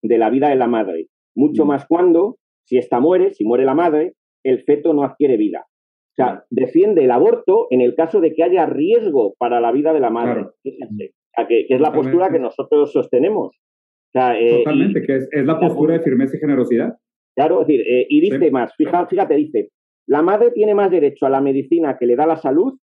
de 0.02 0.18
la 0.18 0.30
vida 0.30 0.48
de 0.48 0.56
la 0.56 0.68
madre, 0.68 1.06
mucho 1.34 1.64
Mm. 1.64 1.68
más 1.68 1.86
cuando, 1.86 2.36
si 2.64 2.78
ésta 2.78 3.00
muere, 3.00 3.32
si 3.34 3.44
muere 3.44 3.64
la 3.64 3.74
madre, 3.74 4.14
el 4.44 4.62
feto 4.62 4.92
no 4.94 5.02
adquiere 5.02 5.36
vida. 5.36 5.66
O 5.68 6.14
sea, 6.16 6.44
defiende 6.50 7.04
el 7.04 7.10
aborto 7.10 7.66
en 7.70 7.80
el 7.82 7.94
caso 7.94 8.20
de 8.20 8.32
que 8.32 8.42
haya 8.42 8.64
riesgo 8.64 9.34
para 9.38 9.60
la 9.60 9.70
vida 9.72 9.92
de 9.92 10.00
la 10.00 10.08
madre. 10.10 10.34
Claro. 10.34 10.54
Fíjense. 10.62 11.10
Que, 11.48 11.66
que 11.66 11.74
es 11.74 11.80
la 11.80 11.88
Totalmente. 11.88 12.16
postura 12.16 12.30
que 12.32 12.38
nosotros 12.38 12.92
sostenemos. 12.92 13.48
O 13.48 14.10
sea, 14.12 14.38
eh, 14.40 14.60
y- 14.60 14.64
Totalmente, 14.64 15.02
que 15.02 15.16
es, 15.16 15.28
es 15.30 15.44
la 15.44 15.60
postura 15.60 15.94
de 15.94 16.00
firmeza 16.00 16.36
y 16.36 16.40
generosidad. 16.40 16.96
Claro, 17.36 17.60
es 17.62 17.66
decir, 17.66 17.82
eh, 17.82 18.06
y 18.08 18.20
dice 18.20 18.38
Sí. 18.46 18.50
más, 18.50 18.72
fija- 18.76 19.06
fíjate, 19.06 19.34
dice, 19.36 19.68
la 20.08 20.22
madre 20.22 20.50
tiene 20.52 20.74
más 20.74 20.90
derecho 20.90 21.26
a 21.26 21.30
la 21.30 21.40
medicina 21.40 21.96
que 21.98 22.06
le 22.06 22.16
da 22.16 22.26
la 22.26 22.36
salud, 22.36 22.78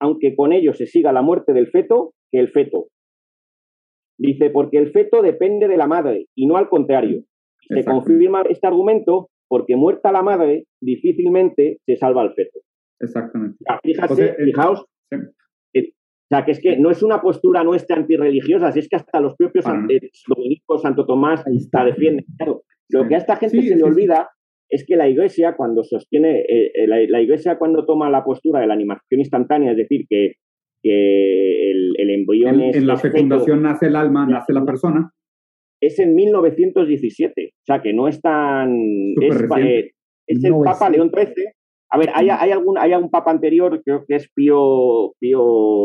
aunque 0.00 0.34
con 0.36 0.52
ello 0.52 0.74
se 0.74 0.86
siga 0.86 1.12
la 1.12 1.22
muerte 1.22 1.52
del 1.52 1.68
feto, 1.68 2.12
que 2.30 2.38
el 2.40 2.48
feto. 2.50 2.88
Dice, 4.18 4.50
porque 4.50 4.78
el 4.78 4.92
feto 4.92 5.22
depende 5.22 5.66
de 5.68 5.76
la 5.76 5.86
madre 5.86 6.26
y 6.36 6.46
no 6.46 6.56
al 6.56 6.68
contrario. 6.68 7.22
Se 7.68 7.82
confirma 7.84 8.42
este 8.48 8.66
argumento 8.66 9.30
porque 9.48 9.74
muerta 9.76 10.12
la 10.12 10.22
madre, 10.22 10.64
difícilmente 10.82 11.78
se 11.86 11.96
salva 11.96 12.22
al 12.22 12.34
feto. 12.34 12.60
Exactamente. 13.00 13.56
O 13.60 13.64
sea, 13.66 13.80
fíjate, 13.82 14.12
O 14.12 14.16
sea, 14.16 14.26
el- 14.38 14.44
fijaos, 14.44 14.84
sí. 15.10 15.18
eh, 15.74 15.90
o 15.92 16.26
sea, 16.28 16.44
que 16.44 16.50
es 16.52 16.60
que 16.60 16.76
no 16.76 16.90
es 16.90 17.02
una 17.02 17.20
postura 17.22 17.64
nuestra 17.64 17.96
antirreligiosa, 17.96 18.70
si 18.72 18.80
es 18.80 18.88
que 18.88 18.96
hasta 18.96 19.20
los 19.20 19.34
propios 19.36 19.64
san- 19.64 19.90
eh, 19.90 20.10
dominicos, 20.28 20.82
Santo 20.82 21.06
Tomás, 21.06 21.46
Ahí 21.46 21.56
está. 21.56 21.80
la 21.80 21.86
defienden. 21.90 22.24
Claro, 22.36 22.62
lo 22.90 23.08
que 23.08 23.14
a 23.14 23.18
esta 23.18 23.36
gente 23.36 23.60
Sí, 23.60 23.68
se 23.68 23.74
le 23.74 23.80
sí. 23.80 23.82
olvida 23.82 24.28
es 24.70 24.84
que 24.86 24.96
la 24.96 25.08
iglesia, 25.08 25.54
cuando 25.56 25.84
sostiene, 25.84 26.40
eh, 26.40 26.70
eh, 26.74 26.86
la, 26.86 26.96
la 27.08 27.20
iglesia 27.22 27.58
cuando 27.58 27.84
toma 27.86 28.10
la 28.10 28.24
postura 28.24 28.60
de 28.60 28.66
la 28.66 28.74
animación 28.74 29.20
instantánea, 29.20 29.72
es 29.72 29.76
decir, 29.76 30.06
que, 30.08 30.32
que 30.82 31.70
el, 31.70 31.92
el 31.98 32.10
embrión 32.10 32.60
En, 32.60 32.70
es, 32.70 32.76
en 32.76 32.86
la 32.86 32.96
feto, 32.96 33.12
fecundación 33.14 33.62
nace 33.62 33.86
el 33.86 33.96
alma, 33.96 34.26
nace 34.26 34.52
la 34.52 34.64
persona. 34.64 35.10
es 35.80 35.98
en 35.98 36.14
1917, 36.14 37.50
o 37.52 37.64
sea 37.66 37.82
que 37.82 37.92
no 37.92 38.08
es 38.08 38.20
tan... 38.20 38.74
Es, 39.20 39.36
eh, 39.58 39.90
es 40.26 40.42
el 40.44 40.50
No 40.52 40.64
es- 40.64 40.70
Papa 40.72 40.90
León 40.90 41.10
XIII. 41.14 41.44
A 41.90 41.98
ver, 41.98 42.08
hay, 42.14 42.28
hay, 42.30 42.50
algún, 42.50 42.76
hay 42.78 42.92
un 42.94 43.10
Papa 43.10 43.30
anterior, 43.30 43.80
creo 43.84 44.04
que 44.08 44.16
es 44.16 44.28
Pío, 44.34 45.12
Pío 45.20 45.38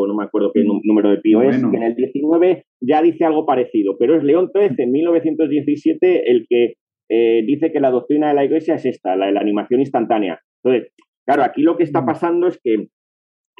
no 0.07 0.15
me 0.15 0.23
acuerdo 0.23 0.51
qué 0.53 0.63
nú- 0.63 0.79
número 0.83 1.12
de 1.12 1.17
Pío 1.17 1.41
es, 1.43 1.57
que 1.57 1.77
en 1.77 1.83
el 1.83 1.95
19 1.95 2.63
ya 2.81 3.01
dice 3.03 3.25
algo 3.25 3.45
parecido, 3.45 3.95
pero 3.99 4.15
es 4.15 4.23
León 4.23 4.49
XIII 4.51 4.75
en 4.85 4.91
1917 4.91 6.31
el 6.31 6.47
que 6.49 6.73
eh, 7.10 7.43
dice 7.45 7.72
que 7.72 7.80
la 7.80 7.91
doctrina 7.91 8.30
de 8.30 8.36
la 8.36 8.45
Iglesia 8.45 8.76
es 8.76 8.86
esta, 8.86 9.15
la 9.15 9.26
de 9.28 9.32
la 9.34 9.41
animación 9.41 9.80
instantánea. 9.80 10.39
Entonces, 10.63 10.91
claro, 11.26 11.43
aquí 11.43 11.62
lo 11.63 11.76
que 11.78 11.84
está 11.84 12.02
Mm. 12.02 12.06
pasando 12.06 12.48
es 12.48 12.60
que 12.63 12.88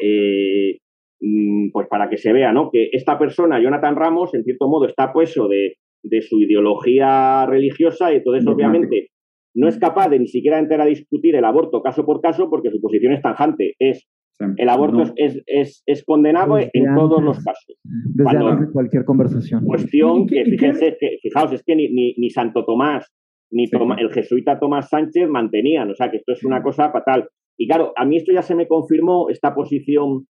eh, 0.02 0.78
mm, 1.22 1.72
pues 1.72 1.88
para 1.88 2.10
que 2.10 2.18
se 2.18 2.32
vea, 2.34 2.54
¿no? 2.54 2.70
Que 2.72 2.90
esta 2.94 3.18
persona, 3.20 3.62
Jonathan 3.62 3.96
Ramos, 3.96 4.34
en 4.34 4.44
cierto 4.44 4.68
modo 4.70 4.88
está 4.88 5.12
puesto 5.12 5.48
de, 5.48 5.74
de 6.04 6.22
su 6.22 6.40
ideología 6.40 7.46
religiosa 7.46 8.12
y 8.14 8.18
entonces 8.18 8.46
Dogmático. 8.46 8.70
obviamente 8.70 9.10
no 9.56 9.68
es 9.68 9.78
capaz 9.80 10.10
de 10.10 10.20
ni 10.20 10.28
siquiera 10.28 10.60
entrar 10.60 10.80
a 10.82 10.86
discutir 10.86 11.36
el 11.36 11.44
aborto 11.44 11.82
caso 11.82 12.06
por 12.06 12.22
caso 12.22 12.50
porque 12.50 12.70
su 12.70 12.80
posición 12.80 13.14
es 13.14 13.22
tanjante. 13.22 13.74
Es 13.80 14.08
el 14.56 14.70
aborto 14.70 15.00
no. 15.00 15.14
es, 15.18 15.42
es, 15.48 15.84
es 15.86 16.06
condenado 16.06 16.56
Desde 16.56 16.70
en 16.76 16.96
todos 16.96 17.22
los 17.22 17.44
casos. 17.44 17.76
Desde 17.84 18.24
cuando- 18.24 18.48
antes 18.48 18.68
de 18.68 18.74
cualquier 18.74 19.04
conversación. 19.04 19.66
Cuestión 19.66 20.22
¿Y 20.22 20.26
qué- 20.28 20.44
que, 20.46 20.52
fíjense, 20.52 20.98
que, 20.98 21.18
fijaos, 21.22 21.52
es 21.52 21.64
que 21.64 21.76
ni, 21.76 21.90
ni, 21.90 22.14
ni 22.18 22.30
Santo 22.30 22.64
Tomás, 22.64 23.12
ni 23.52 23.68
Sí. 23.68 23.78
Toma- 23.78 23.98
el 24.00 24.12
jesuita 24.12 24.60
Tomás 24.60 24.90
Sánchez 24.90 25.28
mantenían, 25.30 25.90
o 25.90 25.96
sea 25.96 26.10
que 26.12 26.18
esto 26.18 26.34
es 26.34 26.44
una 26.44 26.58
Sí. 26.58 26.64
cosa 26.64 26.92
fatal. 26.92 27.28
Y 27.58 27.68
claro, 27.68 27.94
a 27.96 28.06
mí 28.06 28.18
esto 28.18 28.32
ya 28.32 28.42
se 28.42 28.56
me 28.56 28.68
confirmó, 28.68 29.30
esta 29.30 29.54
posición 29.54 30.28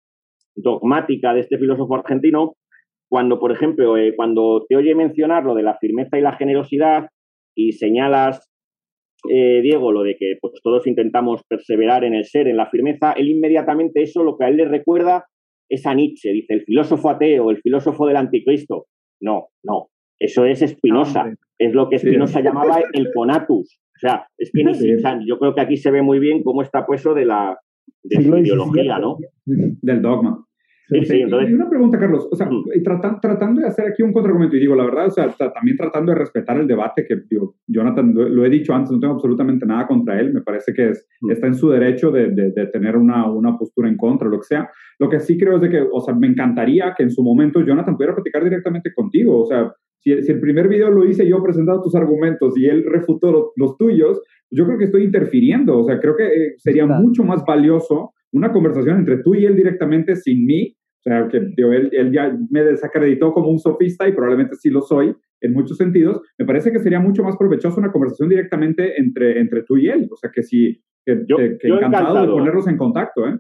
dogmática 0.56 1.34
de 1.34 1.42
este 1.42 1.58
filósofo 1.58 1.96
argentino, 1.96 2.54
cuando, 3.10 3.40
por 3.40 3.52
ejemplo, 3.52 3.98
eh, 3.98 4.14
cuando 4.16 4.66
te 4.68 4.76
oye 4.76 4.96
mencionar 4.96 5.44
lo 5.46 5.56
de 5.56 5.64
la 5.64 5.78
firmeza 5.78 6.18
y 6.18 6.22
la 6.22 6.34
generosidad 6.34 7.08
y 7.56 7.74
señalas, 7.74 8.50
eh, 9.30 9.62
Diego, 9.62 9.92
lo 9.92 10.04
de 10.04 10.16
que 10.18 10.36
pues, 10.42 10.54
todos 10.64 10.86
intentamos 10.88 11.42
perseverar 11.48 12.04
en 12.04 12.14
el 12.14 12.26
ser, 12.26 12.48
en 12.48 12.58
la 12.58 12.70
firmeza, 12.70 13.14
él 13.14 13.30
inmediatamente 13.30 14.02
eso 14.02 14.24
lo 14.24 14.38
que 14.38 14.46
a 14.46 14.50
él 14.50 14.58
le 14.58 14.66
recuerda 14.66 15.26
es 15.70 15.86
a 15.86 15.94
Nietzsche, 15.94 16.32
dice 16.32 16.54
el 16.54 16.64
filósofo 16.64 17.10
ateo, 17.10 17.50
el 17.50 17.62
filósofo 17.62 18.08
del 18.08 18.18
anticristo. 18.18 18.86
No, 19.22 19.48
no, 19.64 19.88
eso 20.20 20.46
es 20.46 20.60
Spinoza. 20.60 21.34
Es 21.60 21.74
lo 21.74 21.90
que 21.90 22.00
Sí. 22.00 22.08
Spinoza 22.08 22.42
llamaba 22.42 22.80
el 22.94 23.10
conatus. 23.14 23.80
O 23.96 24.00
sea, 24.00 24.26
es 24.38 24.52
que 24.54 24.64
ni 24.64 24.74
Sí. 24.76 24.94
o 24.94 25.00
sea, 25.00 25.20
yo 25.26 25.40
creo 25.40 25.56
que 25.56 25.62
aquí 25.62 25.78
se 25.78 25.90
ve 25.92 26.02
muy 26.02 26.20
bien 26.20 26.44
cómo 26.44 26.62
está 26.62 26.86
puesto 26.86 27.14
de 27.14 27.26
la 27.26 27.58
de 28.04 28.22
su 28.24 28.38
ideología, 28.38 29.00
¿no? 29.00 29.18
Del 29.46 30.02
dogma. 30.02 30.44
Sí, 30.90 31.04
sí, 31.04 31.18
Y- 31.18 31.22
entonces- 31.24 31.50
Y 31.50 31.54
una 31.54 31.70
pregunta, 31.70 32.00
Carlos. 32.00 32.30
O 32.32 32.36
sea, 32.38 32.46
Mm. 32.48 32.64
y 32.76 32.82
trata- 32.82 33.20
tratando 33.22 33.60
de 33.60 33.68
hacer 33.68 33.88
aquí 33.88 34.04
un 34.04 34.14
contraargumento, 34.14 34.56
y 34.56 34.62
digo, 34.62 34.74
la 34.76 34.86
verdad, 34.86 35.08
o 35.08 35.12
sea, 35.12 35.28
ta- 35.38 35.52
también 35.52 35.76
tratando 35.76 36.14
de 36.14 36.18
respetar 36.20 36.58
el 36.58 36.66
debate, 36.68 37.06
que 37.06 37.18
digo, 37.30 37.56
Jonathan, 37.68 38.14
lo, 38.14 38.30
lo 38.30 38.46
he 38.46 38.50
dicho 38.50 38.74
antes, 38.74 38.92
no 38.92 39.00
tengo 39.00 39.16
absolutamente 39.16 39.66
nada 39.66 39.86
contra 39.86 40.18
él, 40.18 40.34
me 40.34 40.42
parece 40.42 40.74
que 40.74 40.90
es, 40.92 41.06
Mm. 41.22 41.32
está 41.32 41.48
en 41.48 41.56
su 41.56 41.70
derecho 41.70 42.10
de, 42.12 42.30
de- 42.32 42.52
de 42.52 42.68
tener 42.68 42.96
una, 42.96 43.30
una 43.30 43.58
postura 43.58 43.90
en 43.90 43.98
contra, 43.98 44.30
lo 44.30 44.38
que 44.40 44.46
sea. 44.46 44.70
Lo 45.00 45.10
que 45.10 45.20
sí 45.20 45.38
creo 45.38 45.56
es 45.56 45.62
de 45.62 45.70
que, 45.70 45.82
o 45.92 46.00
sea, 46.00 46.14
me 46.16 46.28
encantaría 46.28 46.94
que 46.96 47.04
en 47.04 47.12
su 47.12 47.22
momento 47.22 47.60
Jonathan 47.60 47.98
pudiera 47.98 48.16
platicar 48.16 48.44
directamente 48.46 48.94
contigo, 48.94 49.42
o 49.42 49.46
sea, 49.46 49.70
si, 50.16 50.22
si 50.24 50.32
el 50.32 50.40
primer 50.40 50.68
video 50.68 50.90
lo 50.90 51.06
hice 51.06 51.28
yo 51.28 51.42
presentando 51.44 51.82
tus 51.82 51.96
argumentos 51.96 52.58
y 52.58 52.66
él 52.66 52.84
refutó 52.88 53.32
los, 53.32 53.46
los 53.56 53.78
tuyos, 53.78 54.22
yo 54.52 54.66
creo 54.66 54.78
que 54.78 54.86
estoy 54.86 55.04
interfiriendo, 55.04 55.80
o 55.80 55.84
sea, 55.86 56.00
creo 56.00 56.16
que 56.16 56.26
eh, 56.26 56.54
sería 56.58 56.86
Claro. 56.86 57.02
mucho 57.02 57.24
más 57.24 57.44
valioso 57.46 58.12
una 58.32 58.52
conversación 58.52 58.98
entre 59.00 59.18
tú 59.24 59.36
y 59.36 59.46
él 59.46 59.56
directamente 59.56 60.16
sin 60.16 60.46
mí, 60.46 60.74
o 61.00 61.04
sea, 61.04 61.28
que 61.28 61.38
él, 61.38 61.90
él, 61.92 62.12
ya 62.12 62.38
me 62.50 62.64
desacreditó 62.64 63.34
como 63.34 63.50
un 63.50 63.60
sofista 63.60 64.08
y 64.08 64.14
probablemente 64.14 64.56
sí 64.56 64.70
lo 64.70 64.82
soy 64.82 65.16
en 65.42 65.54
muchos 65.54 65.78
sentidos. 65.78 66.22
Me 66.38 66.46
parece 66.46 66.72
que 66.72 66.80
sería 66.80 67.00
mucho 67.00 67.24
más 67.24 67.38
provechoso 67.38 67.80
una 67.80 67.92
conversación 67.92 68.28
directamente 68.30 69.00
entre, 69.00 69.40
entre 69.40 69.64
tú 69.64 69.78
y 69.78 69.88
él. 69.88 70.08
O 70.12 70.16
sea, 70.18 70.32
que 70.34 70.44
sí, 70.44 70.82
que, 71.06 71.24
Yo- 71.28 71.38
que- 71.38 71.58
que 71.60 71.68
yo 71.70 71.76
encantado, 71.76 72.04
encantado. 72.10 72.26
de 72.28 72.34
ponerlos 72.34 72.68
en 72.68 72.78
contacto, 72.78 73.28
¿eh? 73.28 73.38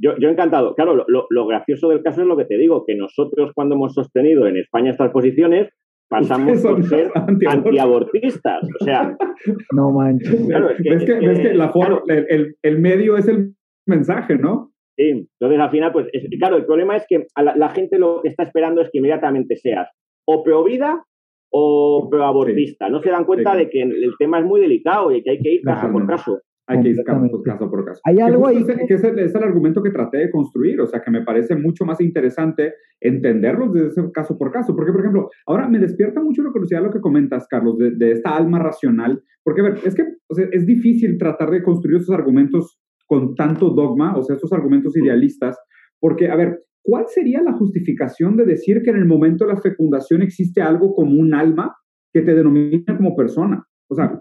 Yo, 0.00 0.12
yo 0.20 0.28
encantado. 0.28 0.74
Claro, 0.76 0.94
lo- 1.08 1.26
lo 1.28 1.46
gracioso 1.48 1.88
del 1.88 2.02
caso 2.02 2.20
es 2.20 2.26
lo 2.28 2.36
que 2.36 2.44
te 2.44 2.56
digo, 2.56 2.84
que 2.86 2.94
nosotros 2.94 3.50
cuando 3.54 3.74
hemos 3.74 3.94
sostenido 3.94 4.46
en 4.46 4.56
España 4.56 4.92
estas 4.92 5.10
posiciones, 5.10 5.70
pasamos 6.08 6.62
por 6.62 6.84
ser 6.84 7.10
antiabortistas. 7.46 8.62
O 8.80 8.84
sea, 8.84 9.16
No 9.72 9.90
manches. 9.92 10.46
claro, 10.46 10.70
es 10.70 10.76
que, 10.82 10.90
¿Ves 10.90 11.04
que, 11.04 11.12
es 11.12 11.18
que- 11.20 11.28
ves 11.28 11.38
que 11.40 11.54
la 11.54 11.68
forma, 11.70 12.02
claro, 12.02 12.04
el, 12.08 12.26
el- 12.28 12.56
el 12.62 12.78
medio 12.80 13.16
es 13.16 13.28
el 13.28 13.54
mensaje, 13.86 14.36
¿no? 14.36 14.72
sí. 14.96 15.28
Entonces, 15.40 15.60
al 15.60 15.70
final, 15.70 15.92
pues, 15.92 16.08
es- 16.12 16.28
claro, 16.38 16.56
el 16.56 16.66
problema 16.66 16.96
es 16.96 17.04
que 17.08 17.26
a 17.34 17.42
la, 17.42 17.56
la 17.56 17.68
gente 17.70 17.98
lo 17.98 18.20
que 18.22 18.28
está 18.30 18.42
esperando 18.42 18.80
es 18.80 18.90
que 18.90 18.98
inmediatamente 18.98 19.56
seas 19.56 19.88
o 20.26 20.42
pro 20.42 20.64
vida 20.64 21.04
o 21.50 22.08
pro 22.10 22.24
abortista. 22.24 22.88
No 22.90 23.00
se 23.00 23.10
dan 23.10 23.24
cuenta 23.24 23.52
Sí. 23.52 23.58
de 23.58 23.70
que 23.70 23.82
el 23.82 24.12
tema 24.18 24.40
es 24.40 24.44
muy 24.44 24.60
delicado 24.60 25.10
y 25.12 25.22
que 25.22 25.30
hay 25.30 25.38
que 25.38 25.54
ir 25.54 25.62
caso 25.62 25.90
por 25.92 26.06
caso. 26.06 26.40
Hay 26.68 26.82
que 26.82 26.88
ir 26.90 26.96
caso, 27.04 27.42
caso 27.42 27.70
por 27.70 27.84
caso. 27.84 28.00
Hay 28.04 28.20
algo 28.20 28.46
ahí 28.46 28.64
que- 28.64 28.86
que 28.86 28.94
es, 28.94 29.04
el, 29.04 29.18
es 29.18 29.34
el 29.34 29.42
argumento 29.42 29.82
que 29.82 29.90
traté 29.90 30.18
de 30.18 30.30
construir, 30.30 30.80
o 30.80 30.86
sea, 30.86 31.00
que 31.00 31.10
me 31.10 31.22
parece 31.24 31.56
mucho 31.56 31.84
más 31.84 32.00
interesante 32.00 32.74
entenderlos 33.00 33.72
desde 33.72 33.88
ese 33.88 34.02
caso 34.12 34.36
por 34.36 34.50
caso. 34.52 34.74
Porque, 34.76 34.92
por 34.92 35.00
ejemplo, 35.00 35.30
ahora 35.46 35.68
me 35.68 35.78
despierta 35.78 36.22
mucho 36.22 36.42
la 36.42 36.50
curiosidad 36.52 36.82
lo 36.82 36.90
que 36.90 37.00
comentas, 37.00 37.46
Carlos, 37.48 37.78
de, 37.78 37.92
de 37.92 38.12
esta 38.12 38.36
alma 38.36 38.58
racional. 38.58 39.22
Porque, 39.42 39.60
a 39.62 39.64
ver, 39.64 39.78
es 39.84 39.94
que 39.94 40.04
o 40.28 40.34
sea, 40.34 40.46
es 40.52 40.66
difícil 40.66 41.16
tratar 41.18 41.50
de 41.50 41.62
construir 41.62 41.98
esos 41.98 42.14
argumentos 42.14 42.78
con 43.06 43.34
tanto 43.34 43.70
dogma, 43.70 44.16
o 44.16 44.22
sea, 44.22 44.36
estos 44.36 44.52
argumentos 44.52 44.94
idealistas, 44.96 45.56
porque, 45.98 46.28
a 46.28 46.36
ver, 46.36 46.60
¿cuál 46.82 47.06
sería 47.08 47.42
la 47.42 47.52
justificación 47.54 48.36
de 48.36 48.44
decir 48.44 48.82
que 48.82 48.90
en 48.90 48.96
el 48.96 49.06
momento 49.06 49.46
de 49.46 49.54
la 49.54 49.60
fecundación 49.60 50.20
existe 50.20 50.60
algo 50.60 50.94
como 50.94 51.18
un 51.18 51.32
alma 51.32 51.74
que 52.12 52.20
te 52.20 52.34
denomina 52.34 52.96
como 52.96 53.16
persona? 53.16 53.64
O 53.90 53.94
sea, 53.94 54.20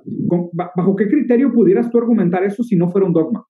¿bajo 0.76 0.96
qué 0.96 1.08
criterio 1.08 1.52
pudieras 1.52 1.90
tú 1.92 1.98
argumentar 1.98 2.44
eso 2.44 2.64
si 2.64 2.76
no 2.78 2.90
fuera 2.90 3.06
un 3.08 3.14
dogma? 3.14 3.46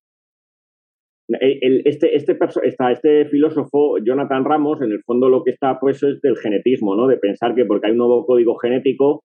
El- 1.30 1.82
este, 1.86 2.16
este, 2.16 2.38
esta- 2.64 2.92
este 2.92 3.26
filósofo, 3.26 3.98
Jonathan 4.04 4.46
Ramos, 4.46 4.82
en 4.82 4.92
el 4.92 5.04
fondo 5.04 5.28
lo 5.30 5.44
que 5.44 5.52
está 5.52 5.78
pues 5.80 6.02
es 6.02 6.22
del 6.22 6.38
genetismo, 6.38 6.96
¿no? 6.96 7.06
De 7.08 7.18
pensar 7.18 7.54
que 7.54 7.66
porque 7.66 7.88
hay 7.88 7.92
un 7.92 7.98
nuevo 7.98 8.26
código 8.26 8.56
genético, 8.56 9.24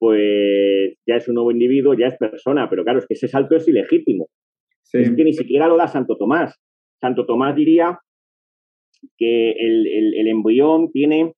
pues 0.00 0.96
ya 1.06 1.14
es 1.16 1.28
un 1.28 1.36
nuevo 1.36 1.52
individuo, 1.52 1.94
ya 1.94 2.08
es 2.08 2.16
persona. 2.18 2.68
Pero 2.68 2.82
claro, 2.82 2.98
es 2.98 3.06
que 3.06 3.14
ese 3.14 3.28
salto 3.28 3.54
es 3.56 3.68
ilegítimo. 3.68 4.26
Sí. 4.82 4.98
Es 4.98 5.12
que 5.12 5.24
ni 5.24 5.32
siquiera 5.32 5.68
lo 5.68 5.76
da 5.76 5.86
Santo 5.86 6.16
Tomás. 6.16 6.60
Santo 7.00 7.24
Tomás 7.24 7.54
diría 7.54 8.00
que 9.16 9.52
el, 9.52 9.86
el- 9.86 10.14
el 10.18 10.28
embrión 10.28 10.90
tiene 10.90 11.34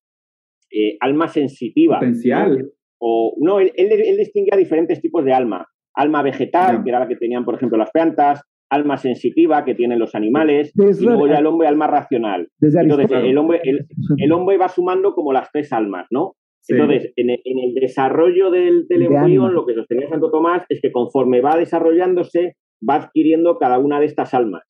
eh, 0.73 0.97
alma 1.01 1.29
sensitiva. 1.29 1.99
Potencial. 2.01 2.73
O, 2.99 3.35
no, 3.41 3.61
él, 3.61 3.73
él, 3.77 3.89
él 3.93 4.17
distinguía 4.17 4.57
diferentes 4.57 5.01
tipos 5.01 5.25
de 5.25 5.33
alma. 5.33 5.67
Alma 5.95 6.23
vegetal, 6.23 6.83
que 6.85 6.91
era 6.91 6.99
la 7.01 7.09
que 7.09 7.17
tenían, 7.17 7.45
por 7.45 7.55
ejemplo, 7.55 7.79
las 7.79 7.91
plantas, 7.91 8.43
alma 8.71 8.97
sensitiva, 8.99 9.65
que 9.65 9.75
tienen 9.75 9.99
los 9.99 10.15
animales, 10.15 10.73
Desde- 10.75 11.03
y 11.05 11.07
luego 11.07 11.27
ya 11.27 11.39
el 11.39 11.47
hombre, 11.47 11.69
alma 11.69 11.87
racional. 11.87 12.49
Entonces, 12.61 13.11
el 13.31 13.39
hombre, 13.39 13.61
el, 13.65 13.87
el 14.19 14.33
hombre 14.33 14.59
va 14.59 14.69
sumando 14.69 15.15
como 15.15 15.33
las 15.33 15.51
tres 15.53 15.73
almas, 15.73 16.07
¿no? 16.11 16.35
Sí. 16.61 16.75
Entonces, 16.75 17.13
en 17.17 17.31
el, 17.31 17.41
en 17.45 17.59
el 17.61 17.75
desarrollo 17.75 18.51
del, 18.51 18.87
del 18.89 18.99
De 19.01 19.05
embrión, 19.07 19.55
lo 19.55 19.65
que 19.67 19.75
sostenía 19.75 20.09
Santo 20.09 20.31
Tomás 20.33 20.65
es 20.69 20.81
que 20.83 20.91
conforme 20.91 21.41
va 21.41 21.57
desarrollándose, 21.57 22.57
va 22.89 22.97
adquiriendo 22.97 23.57
cada 23.59 23.79
una 23.79 24.01
de 24.01 24.07
estas 24.07 24.35
almas, 24.35 24.65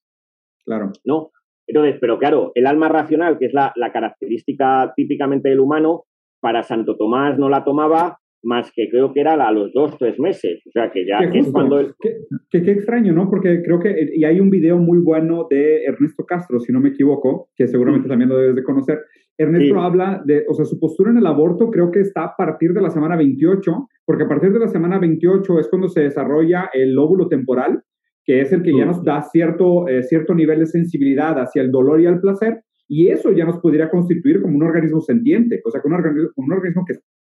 Claro. 0.66 0.92
¿no? 1.04 1.30
Entonces, 1.66 1.96
pero 2.00 2.18
claro, 2.18 2.52
el 2.54 2.66
alma 2.66 2.88
racional, 2.88 3.38
que 3.38 3.46
es 3.46 3.54
la, 3.54 3.72
la 3.76 3.92
característica 3.92 4.92
típicamente 4.94 5.48
del 5.48 5.60
humano, 5.60 6.04
para 6.46 6.62
Santo 6.62 6.96
Tomás 6.96 7.36
no 7.40 7.48
la 7.48 7.64
tomaba 7.64 8.18
más 8.44 8.70
que 8.72 8.88
creo 8.88 9.12
que 9.12 9.20
era 9.20 9.32
a 9.34 9.50
los 9.50 9.72
dos, 9.72 9.98
tres 9.98 10.20
meses. 10.20 10.62
O 10.68 10.70
sea, 10.70 10.92
que 10.92 11.04
ya 11.04 11.28
que 11.28 11.40
es 11.40 11.50
cuando. 11.50 11.78
Qué, 12.00 12.10
qué- 12.50 12.62
qué 12.62 12.70
extraño, 12.70 13.12
¿no? 13.12 13.28
Porque 13.28 13.60
creo 13.64 13.80
que, 13.80 13.92
y 14.14 14.22
hay 14.24 14.38
un 14.38 14.48
video 14.50 14.78
muy 14.78 14.98
bueno 15.00 15.48
de 15.50 15.82
Ernesto 15.82 16.24
Castro, 16.24 16.60
si 16.60 16.72
no 16.72 16.78
me 16.78 16.90
equivoco, 16.90 17.48
que 17.56 17.66
seguramente 17.66 18.06
Mm. 18.06 18.10
también 18.10 18.28
lo 18.30 18.38
debes 18.38 18.54
de 18.54 18.62
conocer. 18.62 19.00
Ernesto 19.36 19.74
Sí. 19.74 19.80
habla 19.80 20.22
de, 20.24 20.44
o 20.48 20.54
sea, 20.54 20.64
su 20.64 20.78
postura 20.78 21.10
en 21.10 21.16
el 21.18 21.26
aborto 21.26 21.68
creo 21.72 21.90
que 21.90 21.98
está 22.00 22.22
a 22.22 22.36
partir 22.36 22.72
de 22.72 22.80
la 22.82 22.90
semana 22.90 23.16
28, 23.16 23.88
porque 24.06 24.22
a 24.22 24.28
partir 24.28 24.52
de 24.52 24.60
la 24.60 24.68
semana 24.68 25.00
28 25.00 25.58
es 25.58 25.66
cuando 25.68 25.88
se 25.88 26.02
desarrolla 26.02 26.70
el 26.72 26.94
lóbulo 26.94 27.26
temporal, 27.26 27.82
que 28.24 28.40
es 28.42 28.52
el 28.52 28.62
que 28.62 28.76
ya 28.78 28.84
nos 28.84 29.02
da 29.02 29.22
cierto, 29.22 29.88
eh, 29.88 30.04
cierto 30.04 30.34
nivel 30.36 30.60
de 30.60 30.66
sensibilidad 30.66 31.36
hacia 31.40 31.62
el 31.62 31.72
dolor 31.72 32.00
y 32.00 32.06
al 32.06 32.20
placer, 32.20 32.60
y 32.88 33.08
eso 33.08 33.32
ya 33.32 33.44
nos 33.44 33.58
podría 33.58 33.90
constituir 33.90 34.40
como 34.40 34.56
un 34.56 34.62
organismo 34.62 35.00
sentiente, 35.00 35.60
o 35.64 35.70
sea, 35.70 35.80
como 35.80 35.96
un 35.96 36.52
organismo, 36.52 36.84
que 36.86 36.94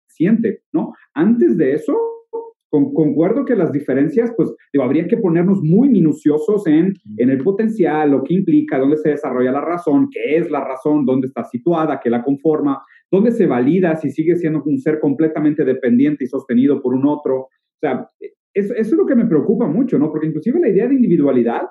siente, 0.08 0.62
¿no? 0.72 0.92
Antes 1.14 1.56
de 1.56 1.72
eso, 1.72 1.98
con- 2.68 2.94
concuerdo 2.94 3.44
que 3.44 3.56
las 3.56 3.72
diferencias, 3.72 4.32
pues, 4.36 4.54
digo, 4.72 4.84
habría 4.84 5.08
que 5.08 5.16
ponernos 5.16 5.60
muy 5.62 5.88
minuciosos 5.88 6.66
en, 6.66 6.94
en 7.16 7.30
el 7.30 7.38
potencial, 7.42 8.10
lo 8.10 8.22
que 8.22 8.34
implica, 8.34 8.78
dónde 8.78 8.96
se 8.96 9.10
desarrolla 9.10 9.50
la 9.52 9.60
razón, 9.60 10.08
qué 10.10 10.36
es 10.36 10.50
la 10.50 10.64
razón, 10.64 11.04
dónde 11.04 11.26
está 11.26 11.44
situada, 11.44 12.00
qué 12.02 12.10
la 12.10 12.22
conforma, 12.22 12.82
dónde 13.10 13.32
se 13.32 13.46
valida 13.46 13.96
si 13.96 14.10
sigue 14.10 14.36
siendo 14.36 14.62
un 14.64 14.78
ser 14.78 15.00
completamente 15.00 15.64
dependiente 15.64 16.24
y 16.24 16.28
sostenido 16.28 16.80
por 16.80 16.94
un 16.94 17.06
otro. 17.06 17.36
O 17.40 17.48
sea, 17.80 18.08
eso, 18.54 18.74
eso 18.74 18.90
es 18.90 18.92
lo 18.92 19.06
que 19.06 19.16
me 19.16 19.26
preocupa 19.26 19.66
mucho, 19.66 19.98
¿no? 19.98 20.10
Porque 20.10 20.26
inclusive 20.28 20.60
la 20.60 20.68
idea 20.68 20.86
de 20.86 20.94
individualidad, 20.94 21.62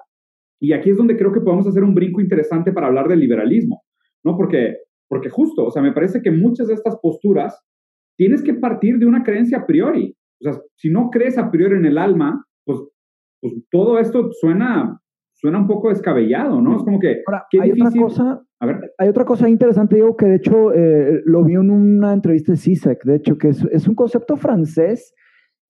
y 0.62 0.74
aquí 0.74 0.90
es 0.90 0.98
donde 0.98 1.18
creo 1.18 1.32
que 1.32 1.42
podemos 1.42 1.68
hacer 1.68 1.84
un 1.84 1.96
brinco 1.96 2.22
interesante 2.22 2.72
para 2.72 2.88
hablar 2.88 3.08
del 3.08 3.20
liberalismo, 3.20 3.84
¿no? 4.24 4.36
Porque, 4.36 4.76
porque 5.08 5.30
justo, 5.30 5.66
o 5.66 5.72
sea, 5.72 5.82
me 5.82 5.94
parece 5.94 6.22
que 6.22 6.32
muchas 6.32 6.68
de 6.68 6.74
estas 6.74 6.98
posturas 7.02 7.60
tienes 8.18 8.44
que 8.44 8.54
partir 8.54 8.98
de 9.00 9.06
una 9.06 9.24
creencia 9.24 9.60
a 9.60 9.66
priori. 9.66 10.16
O 10.42 10.44
sea, 10.52 10.62
si 10.76 10.90
no 10.90 11.10
crees 11.10 11.38
a 11.38 11.50
priori 11.52 11.76
en 11.76 11.86
el 11.86 11.98
alma, 11.98 12.46
pues, 12.66 12.80
pues 13.42 13.54
todo 13.72 14.00
esto 14.00 14.30
suena, 14.34 15.00
suena 15.34 15.60
un 15.60 15.68
poco 15.68 15.90
descabellado, 15.90 16.62
¿no? 16.62 16.76
Es 16.78 16.84
como 16.84 17.00
que, 17.00 17.22
Ahora, 17.26 17.46
qué 17.50 17.62
hay 17.62 17.72
otra 17.72 17.86
difícil- 17.90 18.02
cosa, 18.02 18.42
a 18.62 18.66
ver, 18.66 18.80
hay 18.98 19.08
otra 19.08 19.24
cosa 19.26 19.48
interesante, 19.50 19.96
Diego, 19.96 20.18
que 20.18 20.26
de 20.26 20.36
hecho 20.36 20.74
eh, 20.74 21.22
lo 21.26 21.44
vi 21.46 21.54
en 21.54 21.70
una 21.72 22.12
entrevista 22.14 22.52
de 22.52 22.58
CISEC, 22.58 23.04
de 23.06 23.16
hecho, 23.16 23.38
que 23.38 23.50
es, 23.50 23.64
es 23.72 23.88
un 23.88 23.96
concepto 23.96 24.36
francés, 24.36 25.14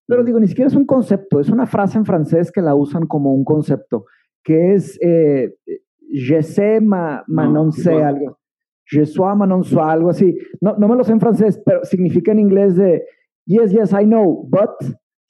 pero 0.08 0.24
digo, 0.24 0.40
ni 0.40 0.48
siquiera 0.48 0.68
es 0.70 0.76
un 0.76 0.88
concepto, 0.88 1.40
es 1.40 1.50
una 1.50 1.68
frase 1.68 2.00
en 2.00 2.06
francés 2.06 2.52
que 2.52 2.62
la 2.64 2.74
usan 2.74 3.06
como 3.06 3.32
un 3.32 3.44
concepto, 3.44 4.06
que 4.44 4.74
es 4.74 4.98
eh, 5.02 5.54
je 6.12 6.42
sais 6.42 6.82
ma, 6.82 7.24
ma 7.28 7.46
No, 7.46 7.64
non 7.66 7.72
sé, 7.72 7.92
igual. 7.92 8.04
algo. 8.04 8.38
Je 8.86 9.06
sois 9.06 9.36
ma 9.36 9.46
non 9.46 9.64
sois, 9.64 9.86
algo 9.86 10.10
así. 10.10 10.36
No, 10.62 10.76
no 10.78 10.88
me 10.88 10.96
lo 10.96 11.04
sé 11.04 11.12
en 11.12 11.20
francés, 11.20 11.62
pero 11.66 11.84
significa 11.84 12.32
en 12.32 12.40
inglés 12.40 12.76
de 12.76 13.04
yes, 13.46 13.72
yes, 13.72 13.92
I 13.94 14.06
know, 14.06 14.48
but, 14.50 14.72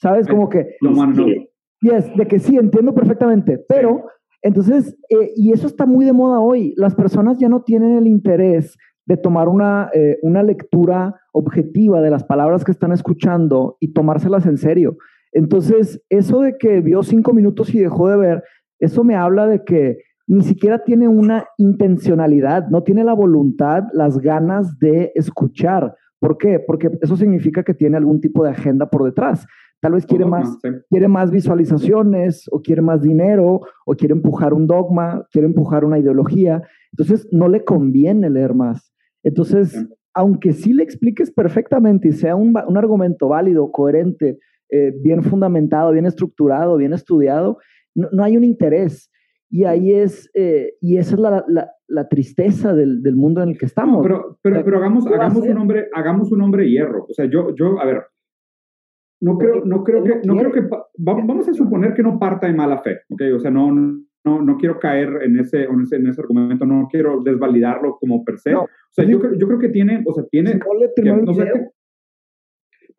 ¿sabes? 0.01 0.27
Como 0.27 0.47
que 0.49 0.75
lo. 0.81 0.93
Sí. 1.13 1.49
Yes, 1.81 2.15
de 2.15 2.25
que 2.27 2.39
sí, 2.39 2.57
entiendo 2.57 2.93
perfectamente, 2.93 3.57
pero 3.67 4.03
entonces, 4.41 4.97
eh, 5.09 5.31
y 5.35 5.51
eso 5.51 5.67
está 5.67 5.85
muy 5.85 6.05
de 6.05 6.13
moda 6.13 6.39
hoy, 6.39 6.73
las 6.77 6.95
personas 6.95 7.37
ya 7.37 7.49
no 7.49 7.61
tienen 7.63 7.97
el 7.97 8.07
interés 8.07 8.77
de 9.05 9.17
tomar 9.17 9.47
una, 9.49 9.89
eh, 9.93 10.17
una 10.21 10.43
lectura 10.43 11.19
objetiva 11.33 12.01
de 12.01 12.09
las 12.09 12.23
palabras 12.23 12.63
que 12.63 12.71
están 12.71 12.91
escuchando 12.91 13.77
y 13.79 13.91
tomárselas 13.93 14.45
en 14.45 14.57
serio. 14.57 14.97
Entonces, 15.31 16.01
eso 16.09 16.41
de 16.41 16.57
que 16.57 16.81
vio 16.81 17.03
cinco 17.03 17.33
minutos 17.33 17.73
y 17.73 17.79
dejó 17.79 18.09
de 18.09 18.17
ver, 18.17 18.43
eso 18.79 19.03
me 19.03 19.15
habla 19.15 19.47
de 19.47 19.63
que 19.63 19.99
ni 20.27 20.43
siquiera 20.43 20.83
tiene 20.83 21.07
una 21.07 21.47
intencionalidad, 21.57 22.67
no 22.69 22.83
tiene 22.83 23.03
la 23.03 23.13
voluntad, 23.13 23.85
las 23.93 24.19
ganas 24.19 24.77
de 24.77 25.11
escuchar. 25.15 25.95
¿Por 26.19 26.37
qué? 26.37 26.59
Porque 26.59 26.89
eso 27.01 27.17
significa 27.17 27.63
que 27.63 27.73
tiene 27.73 27.97
algún 27.97 28.21
tipo 28.21 28.43
de 28.43 28.51
agenda 28.51 28.89
por 28.89 29.05
detrás. 29.05 29.47
Tal 29.81 29.93
vez 29.93 30.05
quiere 30.05 30.25
más, 30.25 30.57
quiere 30.89 31.07
más 31.07 31.31
visualizaciones 31.31 32.45
o 32.51 32.61
quiere 32.61 32.81
más 32.81 33.01
dinero 33.01 33.61
o 33.85 33.95
quiere 33.95 34.13
empujar 34.13 34.53
un 34.53 34.67
dogma, 34.67 35.25
quiere 35.31 35.47
empujar 35.47 35.85
una 35.85 35.97
ideología. 35.97 36.61
Entonces 36.91 37.27
no 37.31 37.47
le 37.47 37.63
conviene 37.63 38.29
leer 38.29 38.53
más. 38.53 38.93
Entonces, 39.23 39.87
aunque 40.13 40.53
sí 40.53 40.73
le 40.73 40.83
expliques 40.83 41.31
perfectamente 41.31 42.09
y 42.09 42.11
sea 42.11 42.35
un, 42.35 42.53
un 42.67 42.77
argumento 42.77 43.29
válido, 43.29 43.71
coherente, 43.71 44.37
eh, 44.71 44.93
bien 45.01 45.23
fundamentado, 45.23 45.91
bien 45.91 46.05
estructurado, 46.05 46.77
bien 46.77 46.93
estudiado, 46.93 47.57
no, 47.99 48.07
no 48.11 48.23
hay 48.23 48.37
un 48.37 48.43
interés. 48.43 49.11
Y 49.51 49.63
ahí 49.63 49.93
es, 49.93 50.29
eh, 50.35 50.75
y 50.79 50.97
esa 50.97 51.15
es 51.15 51.19
la, 51.21 51.43
la- 51.47 51.71
la 51.87 52.07
tristeza 52.07 52.73
del, 52.75 53.01
del 53.01 53.15
mundo 53.15 53.41
en 53.41 53.49
el 53.49 53.57
que 53.57 53.65
estamos. 53.65 54.03
Pero, 54.03 54.37
pero, 54.43 54.63
pero 54.63 54.77
hagamos, 54.77 55.05
¿Qué 55.05 55.09
va 55.09 55.15
a 55.17 55.25
hagamos 55.25 55.43
un 55.47 55.57
hombre, 55.57 55.89
hagamos 55.93 56.31
un 56.31 56.41
hombre 56.43 56.69
hierro. 56.69 57.05
O 57.09 57.13
sea, 57.13 57.25
yo, 57.25 57.55
yo, 57.55 57.79
a 57.81 57.85
ver, 57.85 58.03
no 59.21 59.37
creo, 59.37 59.65
no 59.65 59.83
creo 59.83 60.03
que, 60.03 60.21
no 60.23 60.37
creo 60.37 60.51
que, 60.51 60.61
vamos 60.97 61.47
a 61.49 61.53
suponer 61.53 61.93
que 61.95 62.03
no 62.03 62.19
parta 62.19 62.45
de 62.47 62.53
mala 62.53 62.77
fe, 62.83 62.99
¿ok? 63.09 63.21
O 63.35 63.39
sea, 63.39 63.51
no, 63.51 63.71
no, 63.73 64.41
no 64.41 64.57
quiero 64.57 64.79
caer 64.79 65.09
en 65.23 65.39
ese, 65.39 65.63
en 65.63 65.81
ese, 65.81 65.95
en 65.97 66.07
ese 66.07 66.21
argumento, 66.21 66.65
no 66.65 66.87
quiero 66.89 67.21
desvalidarlo 67.23 67.97
como 67.99 68.23
per 68.23 68.37
se. 68.37 68.51
No. 68.51 68.61
o 68.63 68.67
sea, 68.91 69.05
yo, 69.05 69.19
creo- 69.19 69.33
yo 69.37 69.47
creo 69.47 69.59
que 69.59 69.69
tiene, 69.69 70.03
o 70.05 70.13
sea, 70.13 70.23
tiene, 70.29 70.51
Si 70.53 70.57
no 70.59 70.73
le 70.79 70.89
que- 70.95 71.01
no 71.25 71.33
sé, 71.33 71.51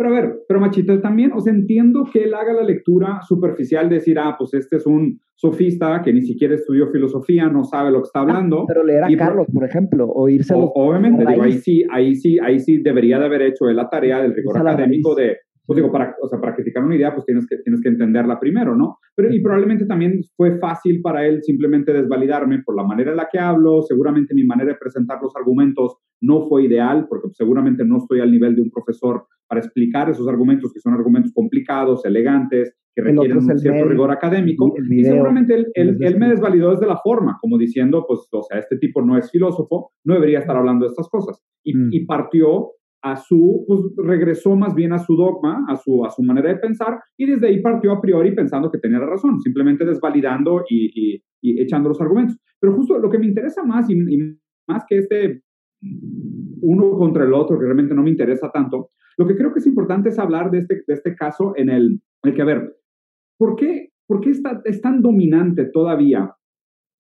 Pero 0.01 0.16
a 0.16 0.18
ver, 0.18 0.32
pero 0.48 0.61
Machito, 0.61 0.98
también, 1.03 1.30
o 1.34 1.40
sea, 1.40 1.53
entiendo 1.53 2.09
que 2.11 2.24
él 2.24 2.32
haga 2.32 2.55
la 2.55 2.62
lectura 2.62 3.20
superficial 3.20 3.90
de 3.90 3.96
decir, 3.96 4.18
ah, 4.18 4.34
pues 4.38 4.55
este 4.55 4.76
es 4.76 4.86
un 4.86 5.20
sofista 5.34 6.01
que 6.03 6.11
ni 6.11 6.22
siquiera 6.22 6.55
estudió 6.55 6.86
filosofía, 6.86 7.51
no 7.51 7.64
sabe 7.64 7.90
lo 7.90 7.98
que 7.98 8.07
está 8.07 8.20
hablando. 8.20 8.64
pero 8.66 8.82
leer 8.82 9.05
a 9.05 9.09
Carlos, 9.18 9.46
por, 9.53 9.62
ejemplo, 9.62 10.09
o 10.09 10.26
irse 10.30 10.55
a 10.55 10.57
los... 10.57 10.70
Obviamente, 10.74 11.26
digo, 11.28 11.42
ahí 11.42 11.53
sí, 11.53 11.84
ahí 11.90 12.16
sí, 12.16 12.38
ahí 12.42 12.59
sí 12.61 12.78
debería 12.78 13.18
de 13.18 13.26
haber 13.26 13.42
hecho 13.42 13.66
la 13.66 13.90
tarea 13.90 14.22
del 14.22 14.34
rigor 14.34 14.57
académico 14.57 15.14
de, 15.14 15.36
pues 15.71 15.77
digo, 15.77 15.93
para, 15.93 16.16
o 16.21 16.27
sea, 16.27 16.41
para 16.41 16.57
criticar 16.57 16.83
una 16.83 16.97
idea, 16.97 17.14
pues 17.14 17.25
tienes 17.25 17.47
que, 17.47 17.59
tienes 17.59 17.81
que 17.81 17.91
entenderla 17.91 18.41
primero, 18.41 18.75
¿no? 18.75 18.99
Pero, 19.14 19.33
y 19.33 19.41
probablemente 19.41 19.87
también 19.87 20.21
fue 20.37 20.59
fácil 20.59 21.01
para 21.01 21.25
él 21.25 21.45
simplemente 21.45 21.93
desvalidarme 21.93 22.61
por 22.64 22.75
la 22.75 22.83
manera 22.83 23.12
en 23.12 23.16
la 23.16 23.29
que 23.31 23.39
hablo, 23.39 23.81
seguramente 23.83 24.35
mi 24.35 24.43
manera 24.43 24.73
de 24.73 24.79
presentar 24.81 25.21
los 25.23 25.33
argumentos 25.37 25.99
no 26.21 26.49
fue 26.49 26.64
ideal, 26.64 27.07
porque 27.09 27.29
seguramente 27.35 27.85
no 27.85 27.99
estoy 27.99 28.18
al 28.18 28.33
nivel 28.33 28.57
de 28.57 28.62
un 28.62 28.71
profesor 28.73 29.27
para 29.47 29.61
explicar 29.61 30.11
esos 30.11 30.27
argumentos, 30.27 30.73
que 30.73 30.81
son 30.81 30.93
argumentos 30.93 31.31
complicados, 31.33 32.05
elegantes, 32.05 32.75
que 32.93 33.03
requieren 33.03 33.37
un 33.37 33.57
cierto 33.57 33.85
rigor 33.85 34.11
académico. 34.11 34.75
Y 34.91 35.05
seguramente 35.05 35.55
él, 35.55 35.66
él, 35.75 35.99
él, 36.01 36.18
me 36.18 36.31
desvalidó 36.31 36.73
desde 36.73 36.89
la 36.89 36.99
forma, 36.99 37.39
como 37.41 37.59
diciendo, 37.59 38.05
pues, 38.09 38.27
o 38.33 38.43
sea, 38.43 38.59
este 38.59 38.77
tipo 38.77 39.03
no 39.03 39.16
es 39.16 39.31
filósofo, 39.31 39.93
no 40.05 40.14
debería 40.14 40.41
estar 40.41 40.57
hablando 40.57 40.85
de 40.85 40.91
estas 40.91 41.09
cosas. 41.09 41.41
Y, 41.62 41.77
mm. 41.77 41.89
y 41.93 42.07
partió 42.07 42.73
a 43.03 43.16
su, 43.16 43.64
pues 43.66 43.80
regresó 43.96 44.57
más 44.57 44.74
bien 44.74 44.92
a 44.92 44.98
su 44.98 45.16
dogma, 45.16 45.64
a 45.68 45.76
su, 45.76 46.05
a 46.05 46.11
su 46.11 46.22
manera 46.22 46.51
de 46.51 46.59
pensar, 46.59 47.01
y 47.16 47.26
desde 47.26 47.48
ahí 47.48 47.61
partió 47.61 47.92
a 47.92 48.01
priori 48.01 48.34
pensando 48.34 48.70
que 48.70 48.78
tenía 48.78 48.98
la 48.98 49.07
razón, 49.07 49.40
simplemente 49.40 49.84
desvalidando 49.84 50.64
y, 50.68 51.22
y, 51.42 51.62
echando 51.62 51.88
los 51.88 52.01
argumentos. 52.01 52.38
Pero 52.61 52.74
justo 52.74 52.98
lo 52.98 53.09
que 53.09 53.18
me 53.18 53.26
interesa 53.26 53.62
más, 53.64 53.88
y, 53.88 53.96
más 54.68 54.84
que 54.88 54.98
este 54.98 55.42
uno 56.62 56.92
contra 56.98 57.24
el 57.24 57.32
otro, 57.32 57.59
que 57.59 57.64
realmente 57.64 57.94
no 57.94 58.03
me 58.03 58.11
interesa 58.11 58.51
tanto, 58.53 58.90
lo 59.16 59.26
que 59.26 59.34
creo 59.34 59.53
que 59.53 59.61
es 59.61 59.66
importante 59.66 60.11
es 60.11 60.18
hablar 60.18 60.51
de 60.51 60.59
este, 60.59 60.82
de 60.86 60.94
este 60.94 61.14
caso 61.14 61.55
en 61.57 61.70
el, 61.70 62.03
el 62.22 62.34
que, 62.34 62.42
a 62.42 62.44
ver, 62.44 62.76
¿por 63.38 63.57
qué, 63.57 63.88
por 64.07 64.20
qué 64.20 64.30
está, 64.30 64.61
es 64.64 64.80
tan 64.82 65.01
dominante 65.01 65.64
todavía 65.72 66.34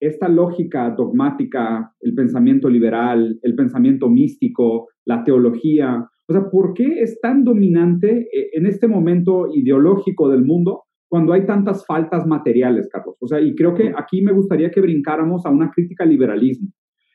esta 0.00 0.28
lógica 0.28 0.90
dogmática, 0.90 1.92
el 2.00 2.14
pensamiento 2.14 2.68
liberal, 2.68 3.38
el 3.42 3.54
pensamiento 3.54 4.08
místico, 4.08 4.88
la 5.04 5.22
teología, 5.22 6.08
o 6.30 6.32
sea, 6.32 6.48
¿por 6.48 6.74
qué 6.74 7.02
es 7.02 7.20
tan 7.20 7.42
dominante 7.42 8.28
eh, 8.32 8.50
en 8.52 8.64
este 8.64 8.86
momento 8.86 9.48
ideológico 9.52 10.28
del 10.28 10.44
mundo 10.44 10.84
cuando 11.08 11.32
hay 11.32 11.44
tantas 11.44 11.84
faltas 11.84 12.24
materiales, 12.24 12.88
Carlos? 12.88 13.16
O 13.20 13.26
sea, 13.26 13.40
y 13.40 13.52
creo 13.56 13.74
que 13.74 13.92
aquí 13.96 14.22
me 14.22 14.30
gustaría 14.30 14.70
que 14.70 14.80
brincáramos 14.80 15.44
a 15.44 15.50
una 15.50 15.72
crítica 15.72 16.04
al 16.04 16.10
liberalismo, 16.10 16.68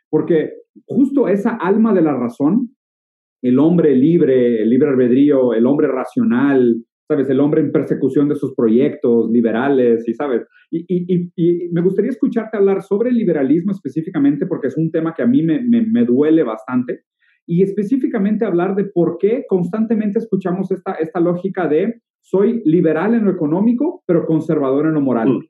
porque 0.09 0.49
justo 0.85 1.29
esa 1.29 1.51
alma 1.55 1.93
de 1.93 2.01
la 2.01 2.13
razón, 2.13 2.75
el 3.41 3.57
hombre 3.57 3.95
libre, 3.95 4.63
el 4.63 4.69
libre 4.69 4.89
albedrío, 4.89 5.53
el 5.53 5.65
hombre 5.65 5.87
racional, 5.87 6.83
¿sabes? 7.07 7.29
El 7.29 7.39
hombre 7.39 7.61
en 7.61 7.71
persecución 7.71 8.27
de 8.29 8.35
sus 8.35 8.55
proyectos 8.55 9.29
liberales, 9.31 10.07
y 10.07 10.13
¿sabes? 10.13 10.45
Y, 10.71 10.85
y, 10.87 11.31
y, 11.35 11.69
me 11.71 11.81
gustaría 11.81 12.09
escucharte 12.09 12.57
hablar 12.57 12.81
sobre 12.81 13.09
el 13.09 13.15
liberalismo 13.15 13.71
específicamente 13.71 14.45
porque 14.47 14.67
es 14.67 14.77
un 14.77 14.91
tema 14.91 15.13
que 15.13 15.23
a 15.23 15.27
mí 15.27 15.43
me, 15.43 15.61
me, 15.61 15.81
me, 15.81 16.03
duele 16.03 16.43
bastante 16.43 17.03
y 17.47 17.61
específicamente 17.61 18.45
hablar 18.45 18.75
de 18.75 18.85
por 18.85 19.17
qué 19.19 19.45
constantemente 19.47 20.19
escuchamos 20.19 20.71
esta, 20.71 20.93
esta 20.93 21.19
lógica 21.19 21.67
de 21.67 22.01
soy 22.21 22.63
liberal 22.65 23.13
en 23.13 23.25
lo 23.25 23.31
económico, 23.31 24.03
pero 24.07 24.25
conservador 24.25 24.87
en 24.87 24.93
lo 24.93 25.01
moral. 25.01 25.29
Mm. 25.29 25.43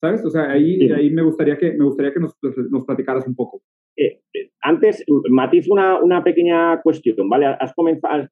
¿Sabes? 0.00 0.24
O 0.24 0.30
sea, 0.30 0.50
ahí, 0.50 0.92
ahí 0.92 1.10
me 1.10 1.22
gustaría 1.22 1.56
que, 1.56 1.72
me 1.72 1.84
gustaría 1.84 2.12
que 2.12 2.20
nos, 2.20 2.36
nos 2.70 2.84
platicaras 2.84 3.26
un 3.26 3.34
poco. 3.34 3.62
Eh, 3.96 4.20
eh, 4.34 4.50
antes, 4.62 5.04
matiz 5.28 5.68
una, 5.68 6.00
una 6.00 6.22
pequeña 6.22 6.80
cuestión, 6.82 7.28
¿vale? 7.28 7.46
Has, 7.46 7.72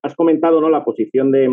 has 0.02 0.14
comentado 0.14 0.60
¿no? 0.60 0.70
la 0.70 0.84
posición 0.84 1.32
de, 1.32 1.48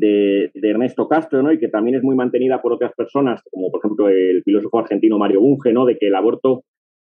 de, 0.00 0.50
Ernesto 0.54 1.08
Castro, 1.08 1.42
¿no? 1.42 1.52
Y 1.52 1.58
que 1.58 1.68
también 1.68 1.96
es 1.96 2.02
muy 2.02 2.16
mantenida 2.16 2.60
por 2.62 2.72
otras 2.72 2.92
personas, 2.94 3.42
como 3.50 3.70
por 3.70 3.80
ejemplo 3.80 4.08
el 4.08 4.42
filósofo 4.42 4.78
argentino 4.78 5.18
Mario 5.18 5.40
Bunge, 5.40 5.72
¿no? 5.72 5.84
De 5.84 5.96
que 5.98 6.08
el 6.08 6.14
aborto, 6.14 6.64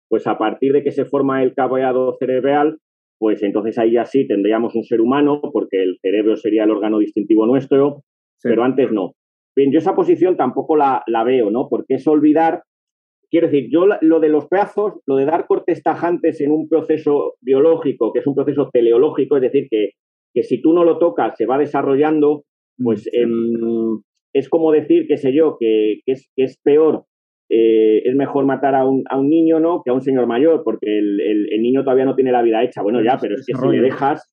pues 0.08 0.26
a 0.26 0.38
partir 0.38 0.72
de 0.72 0.82
que 0.82 0.92
se 0.92 1.04
forma 1.04 1.42
el 1.42 1.54
caballado 1.54 2.16
cerebral, 2.18 2.78
pues 3.18 3.42
entonces 3.42 3.78
ahí 3.78 3.92
ya 3.92 4.04
sí 4.04 4.26
tendríamos 4.26 4.74
un 4.74 4.84
ser 4.84 5.00
humano, 5.00 5.40
porque 5.52 5.82
el 5.82 5.98
cerebro 6.00 6.36
sería 6.36 6.64
el 6.64 6.70
órgano 6.70 6.98
distintivo 6.98 7.46
nuestro, 7.46 8.02
pero 8.42 8.64
antes 8.64 8.90
no. 8.90 9.12
Bien, 9.54 9.70
yo 9.70 9.78
esa 9.78 9.94
posición 9.94 10.36
tampoco 10.36 10.76
la, 10.76 11.02
la 11.06 11.24
veo, 11.24 11.50
¿no? 11.50 11.68
Porque 11.68 11.94
es 11.94 12.06
olvidar 12.06 12.62
Quiero 13.32 13.46
decir, 13.46 13.70
yo 13.70 13.86
lo 14.02 14.20
de 14.20 14.28
los 14.28 14.46
pedazos, 14.46 15.00
lo 15.06 15.16
de 15.16 15.24
dar 15.24 15.46
cortes 15.46 15.82
tajantes 15.82 16.42
en 16.42 16.50
un 16.50 16.68
proceso 16.68 17.36
biológico, 17.40 18.12
que 18.12 18.18
es 18.18 18.26
un 18.26 18.34
proceso 18.34 18.68
teleológico, 18.70 19.36
es 19.36 19.42
decir, 19.42 19.68
que, 19.70 19.92
que 20.34 20.42
si 20.42 20.60
tú 20.60 20.74
no 20.74 20.84
lo 20.84 20.98
tocas 20.98 21.34
se 21.38 21.46
va 21.46 21.56
desarrollando, 21.56 22.44
pues 22.82 23.08
em, 23.12 24.00
es 24.32 24.48
como 24.48 24.72
decir, 24.72 25.06
qué 25.06 25.16
sé 25.16 25.32
yo, 25.32 25.56
que, 25.58 26.00
que, 26.04 26.12
es, 26.12 26.30
que 26.34 26.44
es 26.44 26.58
peor, 26.62 27.04
eh, 27.54 28.02
es 28.06 28.14
mejor 28.14 28.46
matar 28.46 28.74
a 28.74 28.86
un, 28.86 29.04
a 29.10 29.18
un 29.18 29.28
niño 29.28 29.60
¿no? 29.60 29.82
que 29.84 29.90
a 29.90 29.94
un 29.94 30.00
señor 30.00 30.26
mayor, 30.26 30.62
porque 30.64 30.98
el, 30.98 31.20
el, 31.20 31.62
niño 31.62 31.84
todavía 31.84 32.06
no 32.06 32.14
tiene 32.14 32.32
la 32.32 32.40
vida 32.40 32.62
hecha. 32.62 32.80
Bueno, 32.82 33.02
ya, 33.02 33.18
pero 33.20 33.34
es 33.34 33.44
que 33.46 33.54
si 33.54 33.68
le 33.68 33.82
dejas... 33.82 34.32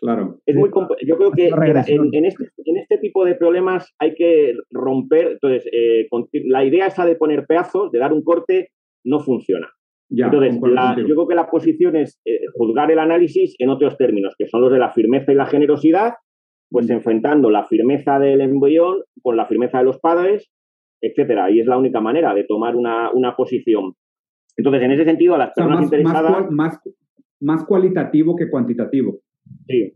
claro. 0.00 0.38
Es 0.46 0.56
muy 0.56 0.70
yo 1.06 1.16
creo 1.18 1.30
que 1.30 1.48
en, 1.48 2.08
en, 2.14 2.24
este, 2.24 2.44
en 2.64 2.76
este 2.78 2.98
tipo 2.98 3.24
de 3.24 3.34
problemas 3.34 3.92
hay 3.98 4.14
que 4.14 4.54
romper, 4.70 5.32
entonces, 5.32 5.66
eh, 5.72 6.08
la 6.44 6.64
idea 6.64 6.86
esa 6.86 7.04
de 7.04 7.16
poner 7.16 7.44
pedazos, 7.46 7.92
de 7.92 7.98
dar 7.98 8.14
un 8.14 8.22
corte, 8.22 8.70
no 9.04 9.20
funciona. 9.20 9.68
Ya, 10.08 10.26
Entonces, 10.26 10.58
yo 11.06 11.14
creo 11.14 11.28
que 11.28 11.34
la 11.34 11.50
posición 11.50 11.96
es 11.96 12.20
eh, 12.24 12.40
juzgar 12.54 12.90
el 12.90 12.98
análisis 12.98 13.56
en 13.58 13.70
otros 13.70 13.96
términos, 13.96 14.34
que 14.38 14.46
son 14.46 14.60
los 14.60 14.72
de 14.72 14.78
la 14.78 14.92
firmeza 14.92 15.32
y 15.32 15.34
la 15.34 15.46
generosidad, 15.46 16.12
pues 16.74 16.90
enfrentando 16.90 17.50
la 17.50 17.66
firmeza 17.66 18.18
del 18.18 18.40
embrión 18.40 18.96
con 19.22 19.36
la 19.36 19.46
firmeza 19.46 19.78
de 19.78 19.84
los 19.84 20.00
padres, 20.00 20.50
etcétera. 21.00 21.48
Y 21.48 21.60
es 21.60 21.68
la 21.68 21.78
única 21.78 22.00
manera 22.00 22.34
de 22.34 22.42
tomar 22.42 22.74
una, 22.74 23.12
una 23.12 23.36
posición. 23.36 23.92
Entonces, 24.56 24.82
en 24.82 24.90
ese 24.90 25.04
sentido, 25.04 25.36
a 25.36 25.38
las 25.38 25.52
personas 25.54 25.76
más, 25.76 25.84
interesadas. 25.84 26.50
Más, 26.50 26.80
más, 27.40 27.64
cualitativo 27.64 28.34
que 28.34 28.50
cuantitativo. 28.50 29.20
Sí. 29.68 29.92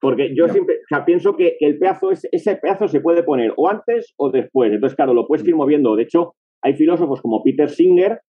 Porque 0.00 0.32
yo 0.36 0.46
siempre, 0.46 0.76
o 0.76 0.86
sea, 0.88 1.04
pienso 1.04 1.34
que 1.34 1.56
el 1.58 1.80
pedazo, 1.80 2.12
ese 2.12 2.56
pedazo 2.62 2.86
se 2.86 3.00
puede 3.00 3.24
poner 3.24 3.52
o 3.56 3.68
antes 3.68 4.14
o 4.16 4.30
después. 4.30 4.72
Entonces, 4.72 4.94
claro, 4.94 5.14
lo 5.14 5.26
puedes 5.26 5.44
ir 5.48 5.56
moviendo. 5.56 5.96
De 5.96 6.04
hecho, 6.04 6.34
hay 6.62 6.74
filósofos 6.74 7.20
como 7.22 7.42
Peter 7.42 7.68
Singer 7.68 8.20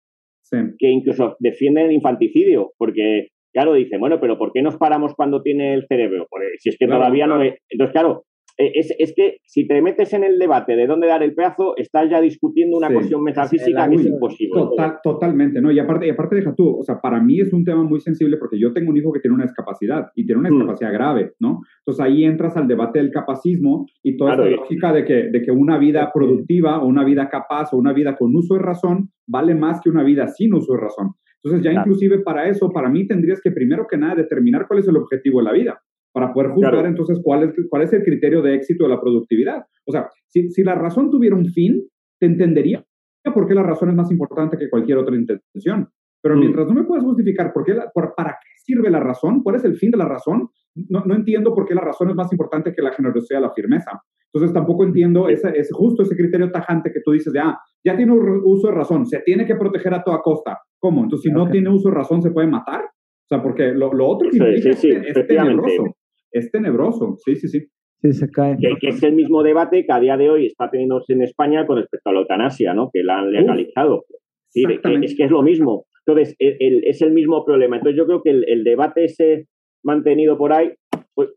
que 0.50 0.90
incluso 0.90 1.36
defienden 1.38 1.86
el 1.86 1.92
infanticidio, 1.92 2.72
porque 2.80 3.28
Claro, 3.56 3.74
dice, 3.74 3.98
bueno, 3.98 4.20
pero 4.20 4.38
¿por 4.38 4.52
qué 4.52 4.62
nos 4.62 4.76
paramos 4.76 5.14
cuando 5.16 5.42
tiene 5.42 5.74
el 5.74 5.88
cerebro? 5.88 6.28
si 6.60 6.68
es 6.68 6.78
que 6.78 6.88
todavía 6.88 7.26
no... 7.26 7.42
Es... 7.42 7.56
Entonces, 7.70 7.94
claro, 7.94 8.26
eh, 8.58 8.72
es, 8.76 8.94
es, 9.00 9.14
que 9.16 9.38
si 9.46 9.66
te 9.66 9.82
metes 9.82 10.12
en 10.12 10.26
el 10.26 10.38
debate 10.38 10.76
de 10.76 10.86
dónde 10.86 11.08
dar 11.08 11.24
el 11.24 11.34
pedazo, 11.34 11.74
estás 11.78 12.10
ya 12.10 12.20
discutiendo 12.20 12.76
una 12.76 12.92
cuestión 12.92 13.24
metafísica 13.24 13.88
que 13.88 13.96
es 13.96 14.06
imposible. 14.08 14.62
totalmente, 15.02 15.62
¿no? 15.62 15.72
Y 15.72 15.80
aparte, 15.80 16.06
y 16.06 16.10
aparte 16.10 16.36
deja 16.36 16.54
tú, 16.54 16.80
o 16.80 16.84
sea, 16.84 17.00
para 17.00 17.22
mí 17.22 17.40
es 17.40 17.54
un 17.54 17.64
tema 17.64 17.82
muy 17.84 18.02
sensible 18.02 18.36
porque 18.36 18.60
yo 18.60 18.74
tengo 18.74 18.92
un 18.92 18.98
hijo 18.98 19.14
que 19.14 19.22
tiene 19.22 19.36
una 19.36 19.46
discapacidad 19.46 20.08
y 20.16 20.26
tiene 20.26 20.42
una 20.42 20.50
mm. 20.50 20.54
discapacidad 20.54 20.92
grave, 20.92 21.32
¿no? 21.40 21.62
Entonces 21.80 22.04
ahí 22.04 22.26
entras 22.26 22.58
al 22.58 22.68
debate 22.68 23.00
del 23.00 23.12
capacismo 23.12 23.86
y 24.04 24.18
toda 24.18 24.36
la 24.36 24.50
lógica 24.50 24.92
de 24.92 25.06
que, 25.06 25.30
de 25.32 25.42
que 25.42 25.52
una 25.52 25.78
vida 25.78 26.12
productiva 26.14 26.82
o 26.82 26.88
una 26.88 27.06
vida 27.06 27.30
capaz 27.30 27.72
o 27.72 27.78
una 27.78 27.94
vida 27.94 28.18
con 28.18 28.36
uso 28.36 28.56
de 28.56 28.62
razón 28.62 29.12
vale 29.26 29.56
más 29.56 29.80
que 29.80 29.90
una 29.90 30.04
vida 30.04 30.28
sin 30.28 30.54
uso 30.54 30.74
de 30.74 30.80
razón. 30.82 31.12
Entonces 31.46 31.64
ya 31.64 31.80
inclusive 31.80 32.20
para 32.20 32.50
eso, 32.50 32.72
para 32.72 32.90
mí 32.90 33.08
tendrías 33.08 33.40
que 33.40 33.52
primero 33.52 33.86
que 33.88 33.98
nada 33.98 34.16
determinar 34.16 34.68
cuál 34.68 34.80
es 34.80 34.88
el 34.88 34.98
objetivo 34.98 35.40
de 35.40 35.46
la 35.46 35.54
vida, 35.54 35.80
para 36.12 36.34
poder 36.34 36.52
juzgar 36.52 36.86
entonces 36.88 37.20
cuál 37.24 37.44
es, 37.44 37.54
cuál 37.70 37.84
es 37.84 37.94
el 37.94 38.04
criterio 38.04 38.42
de 38.42 38.56
éxito 38.56 38.86
de 38.86 38.90
la 38.90 39.00
productividad. 39.00 39.64
O 39.86 39.92
sea, 39.92 40.10
si, 40.28 40.50
si 40.50 40.64
la 40.64 40.74
razón 40.74 41.12
tuviera 41.12 41.36
un 41.36 41.46
fin, 41.46 41.88
te 42.20 42.26
entendería 42.26 42.84
por 43.32 43.48
qué 43.48 43.54
la 43.54 43.64
razón 43.64 43.90
es 43.90 43.96
más 43.96 44.12
importante 44.12 44.58
que 44.58 44.70
cualquier 44.70 44.98
otra 44.98 45.16
intención. 45.16 45.90
Pero 46.22 46.36
mm. 46.36 46.40
mientras 46.40 46.68
no 46.68 46.74
me 46.74 46.84
puedes 46.84 47.04
justificar 47.04 47.54
por 47.54 47.64
qué 47.64 47.76
por, 47.94 48.14
para 48.16 48.32
qué 48.32 48.50
sirve 48.58 48.90
la 48.90 49.00
razón, 49.00 49.42
cuál 49.44 49.58
es 49.58 49.66
el 49.66 49.76
fin 49.76 49.92
de 49.92 49.98
la 49.98 50.06
razón, 50.06 50.50
no, 50.90 51.04
no, 51.06 51.16
entiendo 51.16 51.54
por 51.54 51.66
qué 51.66 51.76
la 51.76 51.82
razón 51.82 52.10
es 52.10 52.16
más 52.16 52.32
importante 52.32 52.74
que 52.74 52.82
la 52.82 52.92
generosidad, 52.92 53.42
la 53.42 53.52
firmeza. 53.52 54.02
Entonces 54.34 54.54
tampoco 54.54 54.84
entiendo 54.84 55.30
ese, 55.30 55.50
ese, 55.58 55.74
justo 55.74 56.04
ese 56.04 56.16
criterio 56.16 56.52
tajante 56.52 56.92
que 56.92 57.00
tú 57.00 57.12
dices 57.12 57.32
de, 57.32 57.40
ah, 57.40 57.58
ya 57.84 57.96
tiene 57.96 58.12
un 58.12 58.42
uso 58.44 58.68
de 58.68 58.74
razón, 58.74 59.06
se 59.06 59.20
tiene 59.20 59.46
que 59.46 59.56
proteger 59.56 59.94
a 59.94 60.04
toda 60.04 60.22
costa. 60.22 60.60
¿Cómo? 60.86 61.02
Entonces, 61.02 61.32
si 61.32 61.36
no 61.36 61.50
tiene 61.50 61.70
uso 61.70 61.90
de 61.90 61.96
razón, 61.96 62.22
¿se 62.22 62.30
puede 62.30 62.48
matar? 62.48 62.82
O 62.84 63.28
sea, 63.28 63.42
porque 63.42 63.74
lo, 63.74 63.92
lo 63.92 64.08
otro 64.08 64.30
que 64.30 64.38
implica 64.38 64.70
es, 64.70 64.82
tenebroso. 65.28 65.96
Es 66.32 66.52
tenebroso, 66.52 67.16
sí, 67.26 67.36
sí, 67.38 67.48
sí. 67.48 67.66
Sí, 68.04 68.14
se 68.14 68.30
cae. 68.30 68.56
Que, 68.58 68.90
es 68.90 69.02
el 69.02 69.14
mismo 69.16 69.42
debate 69.42 69.84
que 69.84 69.92
a 69.92 70.00
día 70.00 70.16
de 70.16 70.30
hoy 70.30 70.46
está 70.46 70.70
teniendo 70.70 71.02
en 71.08 71.24
España 71.24 71.66
con 71.66 71.78
respecto 71.78 72.12
a 72.12 72.14
la 72.14 72.20
eutanasia, 72.20 72.76
¿no? 72.76 72.92
Que 72.94 73.02
la 73.02 73.18
han 73.18 73.32
legalizado. 73.32 74.06
Sí, 74.50 74.64
es 74.70 75.16
que 75.18 75.24
es 75.24 75.32
lo 75.32 75.42
mismo. 75.42 75.86
Entonces, 76.06 76.36
es 76.38 77.02
el 77.02 77.14
mismo 77.14 77.44
problema. 77.44 77.78
Entonces, 77.78 77.98
yo 77.98 78.06
creo 78.06 78.22
que 78.22 78.30
el, 78.30 78.46
el 78.48 78.64
debate 78.64 79.06
ese 79.06 79.48
mantenido 79.84 80.38
por 80.38 80.54
ahí 80.54 80.72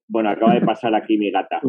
bueno, 0.09 0.31
acaba 0.31 0.55
de 0.55 0.61
pasar 0.63 0.95
aquí 0.95 1.19
mi 1.19 1.31
gata. 1.31 1.61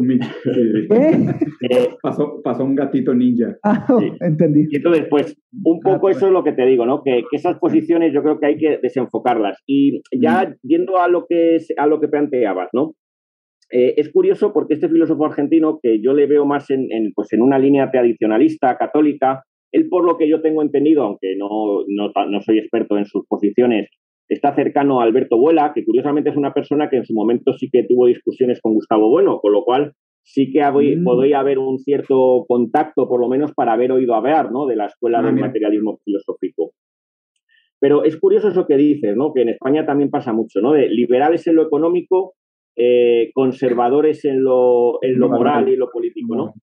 Eh, 1.62 1.90
pasó, 2.02 2.40
pasó, 2.42 2.64
un 2.64 2.74
gatito 2.74 3.14
ninja. 3.14 3.54
Ah, 3.62 3.86
entendí. 4.20 4.66
Y 4.70 4.76
entonces, 4.76 5.06
pues, 5.10 5.36
un 5.62 5.78
ah, 5.84 5.90
poco 5.90 6.00
pues. 6.00 6.16
eso 6.16 6.26
es 6.28 6.32
lo 6.32 6.42
que 6.42 6.52
te 6.52 6.64
digo, 6.64 6.86
¿no? 6.86 7.02
Que, 7.02 7.22
esas 7.32 7.58
posiciones 7.58 8.14
yo 8.14 8.22
creo 8.22 8.40
que 8.40 8.46
hay 8.46 8.56
que 8.56 8.78
desenfocarlas. 8.82 9.58
Y 9.66 10.00
ya 10.18 10.48
mm. 10.48 10.54
yendo 10.66 10.98
a 10.98 11.08
lo 11.08 11.26
que 11.28 11.58
a 11.76 11.86
lo 11.86 12.00
que 12.00 12.08
planteabas, 12.08 12.70
¿no? 12.72 12.94
eh, 13.70 13.94
es 13.96 14.10
curioso 14.10 14.52
porque 14.52 14.74
este 14.74 14.88
filósofo 14.88 15.24
argentino, 15.24 15.78
que 15.80 16.00
yo 16.02 16.12
le 16.12 16.26
veo 16.26 16.44
más 16.44 16.70
en, 16.70 16.88
pues 17.14 17.32
en 17.32 17.42
una 17.42 17.58
línea 17.58 17.90
tradicionalista, 17.90 18.76
católica, 18.76 19.44
él 19.72 19.88
por 19.88 20.04
lo 20.04 20.18
que 20.18 20.28
yo 20.28 20.42
tengo 20.42 20.62
entendido, 20.62 21.04
aunque 21.04 21.36
no, 21.36 21.84
no, 21.86 22.40
soy 22.42 22.58
experto 22.58 22.98
en 22.98 23.04
sus 23.04 23.24
posiciones, 23.26 23.88
está 24.30 24.54
cercano 24.54 25.00
a 25.00 25.04
Alberto 25.04 25.36
Vuela, 25.36 25.72
que 25.74 25.84
curiosamente 25.84 26.30
es 26.30 26.36
una 26.36 26.54
persona 26.54 26.88
que 26.88 26.96
en 26.96 27.04
su 27.04 27.12
momento 27.12 27.52
sí 27.52 27.68
que 27.70 27.82
tuvo 27.82 28.06
discusiones 28.06 28.60
con 28.60 28.74
Gustavo 28.74 29.10
Bueno, 29.10 29.40
con 29.40 29.52
lo 29.52 29.64
cual 29.64 29.92
sí 30.22 30.52
que 30.52 30.62
mm. 30.62 31.04
podría 31.04 31.40
haber 31.40 31.58
un 31.58 31.78
cierto 31.80 32.44
contacto, 32.46 33.08
por 33.08 33.20
lo 33.20 33.28
menos 33.28 33.52
para 33.52 33.72
haber 33.72 33.90
oído 33.90 34.14
hablar 34.14 34.52
¿no? 34.52 34.66
de 34.66 34.76
la 34.76 34.86
escuela 34.86 35.18
ah, 35.18 35.22
del 35.22 35.34
materialismo 35.34 35.98
filosófico. 36.04 36.70
Pero 37.80 38.04
es 38.04 38.18
curioso 38.18 38.48
eso 38.48 38.66
que 38.66 38.76
dices, 38.76 39.16
¿no? 39.16 39.32
que 39.34 39.42
en 39.42 39.48
España 39.48 39.84
también 39.84 40.10
pasa 40.10 40.32
mucho, 40.32 40.60
¿no? 40.60 40.72
de 40.72 40.88
liberales 40.88 41.46
en 41.48 41.56
lo 41.56 41.62
económico, 41.62 42.34
eh, 42.76 43.30
conservadores 43.34 44.24
en 44.24 44.44
lo, 44.44 45.02
en 45.02 45.18
lo 45.18 45.28
moral 45.28 45.68
y 45.68 45.76
lo 45.76 45.90
político. 45.90 46.36
¿no? 46.36 46.54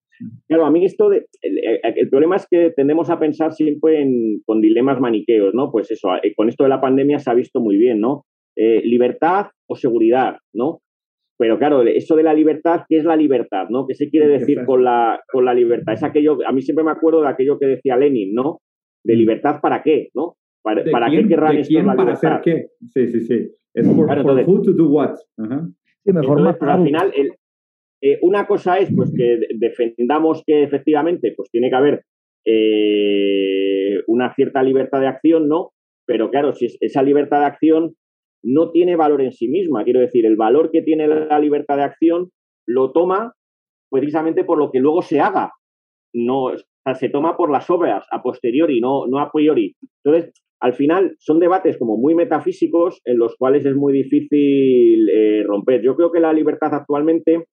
Claro, 0.47 0.65
a 0.65 0.71
mí 0.71 0.85
esto, 0.85 1.09
de, 1.09 1.25
el, 1.41 2.09
problema 2.09 2.35
es 2.35 2.47
que 2.49 2.71
tendemos 2.75 3.09
a 3.09 3.19
pensar 3.19 3.53
siempre 3.53 4.01
en, 4.01 4.41
con 4.45 4.61
dilemas 4.61 4.99
maniqueos, 4.99 5.53
¿no? 5.53 5.71
Pues 5.71 5.91
eso, 5.91 6.09
eh, 6.23 6.33
con 6.35 6.49
esto 6.49 6.63
de 6.63 6.69
la 6.69 6.81
pandemia 6.81 7.19
se 7.19 7.29
ha 7.29 7.33
visto 7.33 7.59
muy 7.59 7.77
bien, 7.77 7.99
¿no? 7.99 8.25
Eh, 8.55 8.81
libertad 8.83 9.47
o 9.67 9.75
seguridad, 9.75 10.37
¿no? 10.53 10.81
Pero 11.37 11.59
claro, 11.59 11.83
eso 11.83 12.15
de 12.15 12.23
la 12.23 12.33
libertad, 12.33 12.81
¿qué 12.89 12.97
es 12.97 13.05
la 13.05 13.15
libertad? 13.15 13.67
¿no? 13.69 13.85
¿Qué 13.85 13.93
se 13.93 14.09
quiere 14.09 14.27
decir 14.27 14.65
con 14.65 14.83
la, 14.83 15.21
con 15.31 15.45
la 15.45 15.53
libertad? 15.53 15.93
Es 15.93 16.03
aquello, 16.03 16.39
a 16.47 16.51
mí 16.51 16.63
siempre 16.63 16.83
me 16.83 16.91
acuerdo 16.91 17.21
de 17.21 17.27
aquello 17.27 17.59
que 17.59 17.67
decía 17.67 17.95
Lenin, 17.95 18.33
¿no? 18.33 18.61
De 19.03 19.13
mm. 19.13 19.17
libertad 19.17 19.61
para 19.61 19.83
qué, 19.83 20.09
¿no? 20.15 20.35
¿Para, 20.63 20.83
¿para 20.91 21.09
qué 21.11 21.27
querrán 21.27 21.57
esto 21.57 21.81
la 21.83 21.95
para 21.95 22.13
hacer 22.13 22.41
qué? 22.43 22.67
Sí, 22.89 23.07
sí, 23.07 23.21
sí. 23.21 23.51
Es 23.73 23.87
por, 23.87 24.09
who 24.47 24.61
to 24.63 24.73
do 24.73 24.89
what. 24.89 25.15
Sí, 26.03 26.11
mejor 26.11 26.39
entonces, 26.39 26.61
al 26.63 26.83
final, 26.83 27.13
el, 27.15 27.31
eh, 28.01 28.19
una 28.21 28.47
cosa 28.47 28.77
es 28.77 28.89
pues 28.95 29.11
que 29.15 29.39
defendamos 29.55 30.43
que 30.45 30.63
efectivamente 30.63 31.33
pues 31.35 31.49
tiene 31.49 31.69
que 31.69 31.75
haber 31.75 32.03
eh, 32.45 34.01
una 34.07 34.33
cierta 34.33 34.63
libertad 34.63 35.01
de 35.01 35.07
acción, 35.07 35.47
¿no? 35.47 35.71
Pero 36.05 36.29
claro, 36.29 36.53
si 36.53 36.67
esa 36.79 37.03
libertad 37.03 37.39
de 37.39 37.45
acción 37.45 37.95
no 38.43 38.71
tiene 38.71 38.95
valor 38.95 39.21
en 39.21 39.31
sí 39.31 39.47
misma. 39.47 39.83
Quiero 39.83 39.99
decir, 39.99 40.25
el 40.25 40.35
valor 40.35 40.71
que 40.71 40.81
tiene 40.81 41.07
la 41.07 41.39
libertad 41.39 41.77
de 41.77 41.83
acción 41.83 42.29
lo 42.67 42.91
toma 42.91 43.33
precisamente 43.91 44.43
por 44.43 44.57
lo 44.57 44.71
que 44.71 44.79
luego 44.79 45.01
se 45.01 45.19
haga. 45.19 45.51
No, 46.13 46.51
se 46.95 47.09
toma 47.09 47.35
por 47.35 47.51
las 47.51 47.69
obras 47.69 48.05
a 48.11 48.21
posteriori, 48.21 48.79
no, 48.79 49.07
no 49.07 49.19
a 49.19 49.31
priori. 49.31 49.75
Entonces, 50.03 50.33
al 50.61 50.73
final 50.73 51.15
son 51.19 51.39
debates 51.39 51.77
como 51.77 51.97
muy 51.97 52.15
metafísicos 52.15 53.01
en 53.05 53.17
los 53.17 53.35
cuales 53.35 53.65
es 53.65 53.75
muy 53.75 53.93
difícil 53.93 55.09
eh, 55.09 55.43
romper. 55.43 55.81
Yo 55.81 55.95
creo 55.95 56.11
que 56.11 56.19
la 56.19 56.33
libertad 56.33 56.73
actualmente, 56.73 57.45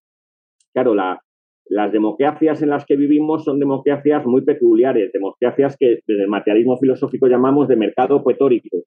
claro, 0.75 0.95
la, 0.95 1.21
las 1.67 1.93
democracias 1.93 2.63
en 2.63 2.71
las 2.71 2.85
que 2.85 2.97
vivimos 2.97 3.45
son 3.45 3.59
democracias 3.59 4.27
muy 4.27 4.43
peculiares, 4.43 5.13
democracias 5.13 5.77
que 5.79 6.01
desde 6.07 6.23
el 6.23 6.29
materialismo 6.29 6.77
filosófico 6.77 7.27
llamamos 7.27 7.69
de 7.69 7.77
mercado 7.77 8.23
poetórico. 8.23 8.79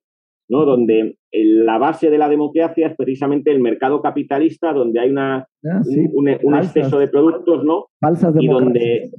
¿no? 0.50 0.66
donde 0.66 1.18
la 1.34 1.78
base 1.78 2.10
de 2.10 2.18
la 2.18 2.30
democracia 2.30 2.88
es 2.88 2.96
precisamente 2.96 3.52
el 3.52 3.60
mercado 3.60 4.02
capitalista, 4.02 4.72
donde 4.72 5.00
hay 5.00 5.10
una, 5.10 5.40
ah, 5.40 5.82
un, 6.14 6.30
exceso 6.30 7.00
de 7.00 7.10
productos, 7.10 7.66
¿no? 7.66 7.88
Falsas 8.00 8.34
y 8.40 8.48
donde 8.48 9.12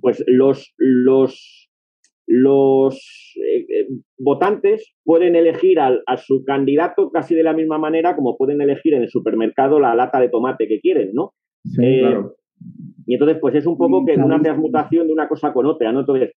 pues 0.00 0.22
los, 0.28 0.72
los, 0.76 1.68
los 2.28 3.34
eh, 3.44 3.66
eh, 3.68 3.88
votantes 4.18 4.94
pueden 5.04 5.34
elegir 5.34 5.80
al, 5.80 6.02
a 6.06 6.16
su 6.16 6.44
candidato 6.44 7.10
casi 7.10 7.34
de 7.34 7.42
la 7.42 7.52
misma 7.52 7.78
manera 7.78 8.14
como 8.14 8.36
pueden 8.36 8.60
elegir 8.60 8.94
en 8.94 9.02
el 9.02 9.08
supermercado 9.08 9.80
la 9.80 9.96
lata 9.96 10.20
de 10.20 10.28
tomate 10.28 10.68
que 10.68 10.80
quieren, 10.80 11.10
¿no? 11.12 11.32
Eh, 11.82 12.00
claro. 12.00 12.36
Y 13.06 13.14
entonces, 13.14 13.38
pues 13.40 13.54
es 13.54 13.66
un 13.66 13.78
poco 13.78 14.04
que 14.04 14.14
una 14.14 14.40
transmutación 14.40 15.06
de 15.06 15.12
una 15.12 15.28
cosa 15.28 15.52
con 15.52 15.66
otra, 15.66 15.92
¿no? 15.92 16.00
Entonces, 16.00 16.32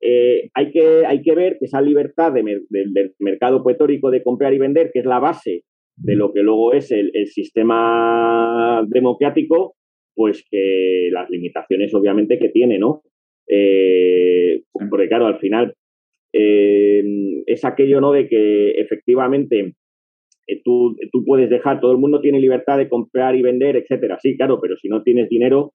eh, 0.00 0.50
hay, 0.54 0.72
que, 0.72 1.06
hay 1.06 1.22
que 1.22 1.34
ver 1.34 1.58
que 1.58 1.66
esa 1.66 1.80
libertad 1.80 2.32
del 2.32 3.14
mercado 3.18 3.62
poetórico 3.62 4.10
de 4.10 4.22
comprar 4.22 4.52
y 4.52 4.58
vender, 4.58 4.90
que 4.92 5.00
es 5.00 5.04
la 5.04 5.18
base 5.18 5.64
de 5.96 6.16
lo 6.16 6.32
que 6.32 6.42
luego 6.42 6.72
es 6.72 6.90
el, 6.90 7.12
sistema 7.26 8.84
democrático, 8.88 9.74
pues 10.14 10.44
que 10.50 11.08
las 11.12 11.30
limitaciones 11.30 11.94
obviamente 11.94 12.38
que 12.38 12.48
tiene, 12.48 12.78
¿no? 12.78 13.02
Eh, 13.48 14.62
porque 14.88 15.08
claro, 15.08 15.26
al 15.26 15.38
final 15.38 15.74
eh, 16.32 17.02
es 17.46 17.64
aquello, 17.64 18.00
¿no? 18.00 18.12
De 18.12 18.28
que 18.28 18.72
efectivamente 18.72 19.74
tú, 20.64 20.96
tú 21.12 21.24
puedes 21.24 21.50
dejar, 21.50 21.80
todo 21.80 21.92
el 21.92 21.98
mundo 21.98 22.20
tiene 22.20 22.40
libertad 22.40 22.78
de 22.78 22.88
comprar 22.88 23.34
y 23.36 23.42
vender, 23.42 23.76
etcétera. 23.76 24.18
Sí, 24.20 24.36
claro, 24.36 24.58
pero 24.60 24.76
si 24.76 24.88
no 24.88 25.02
tienes 25.02 25.28
dinero, 25.28 25.72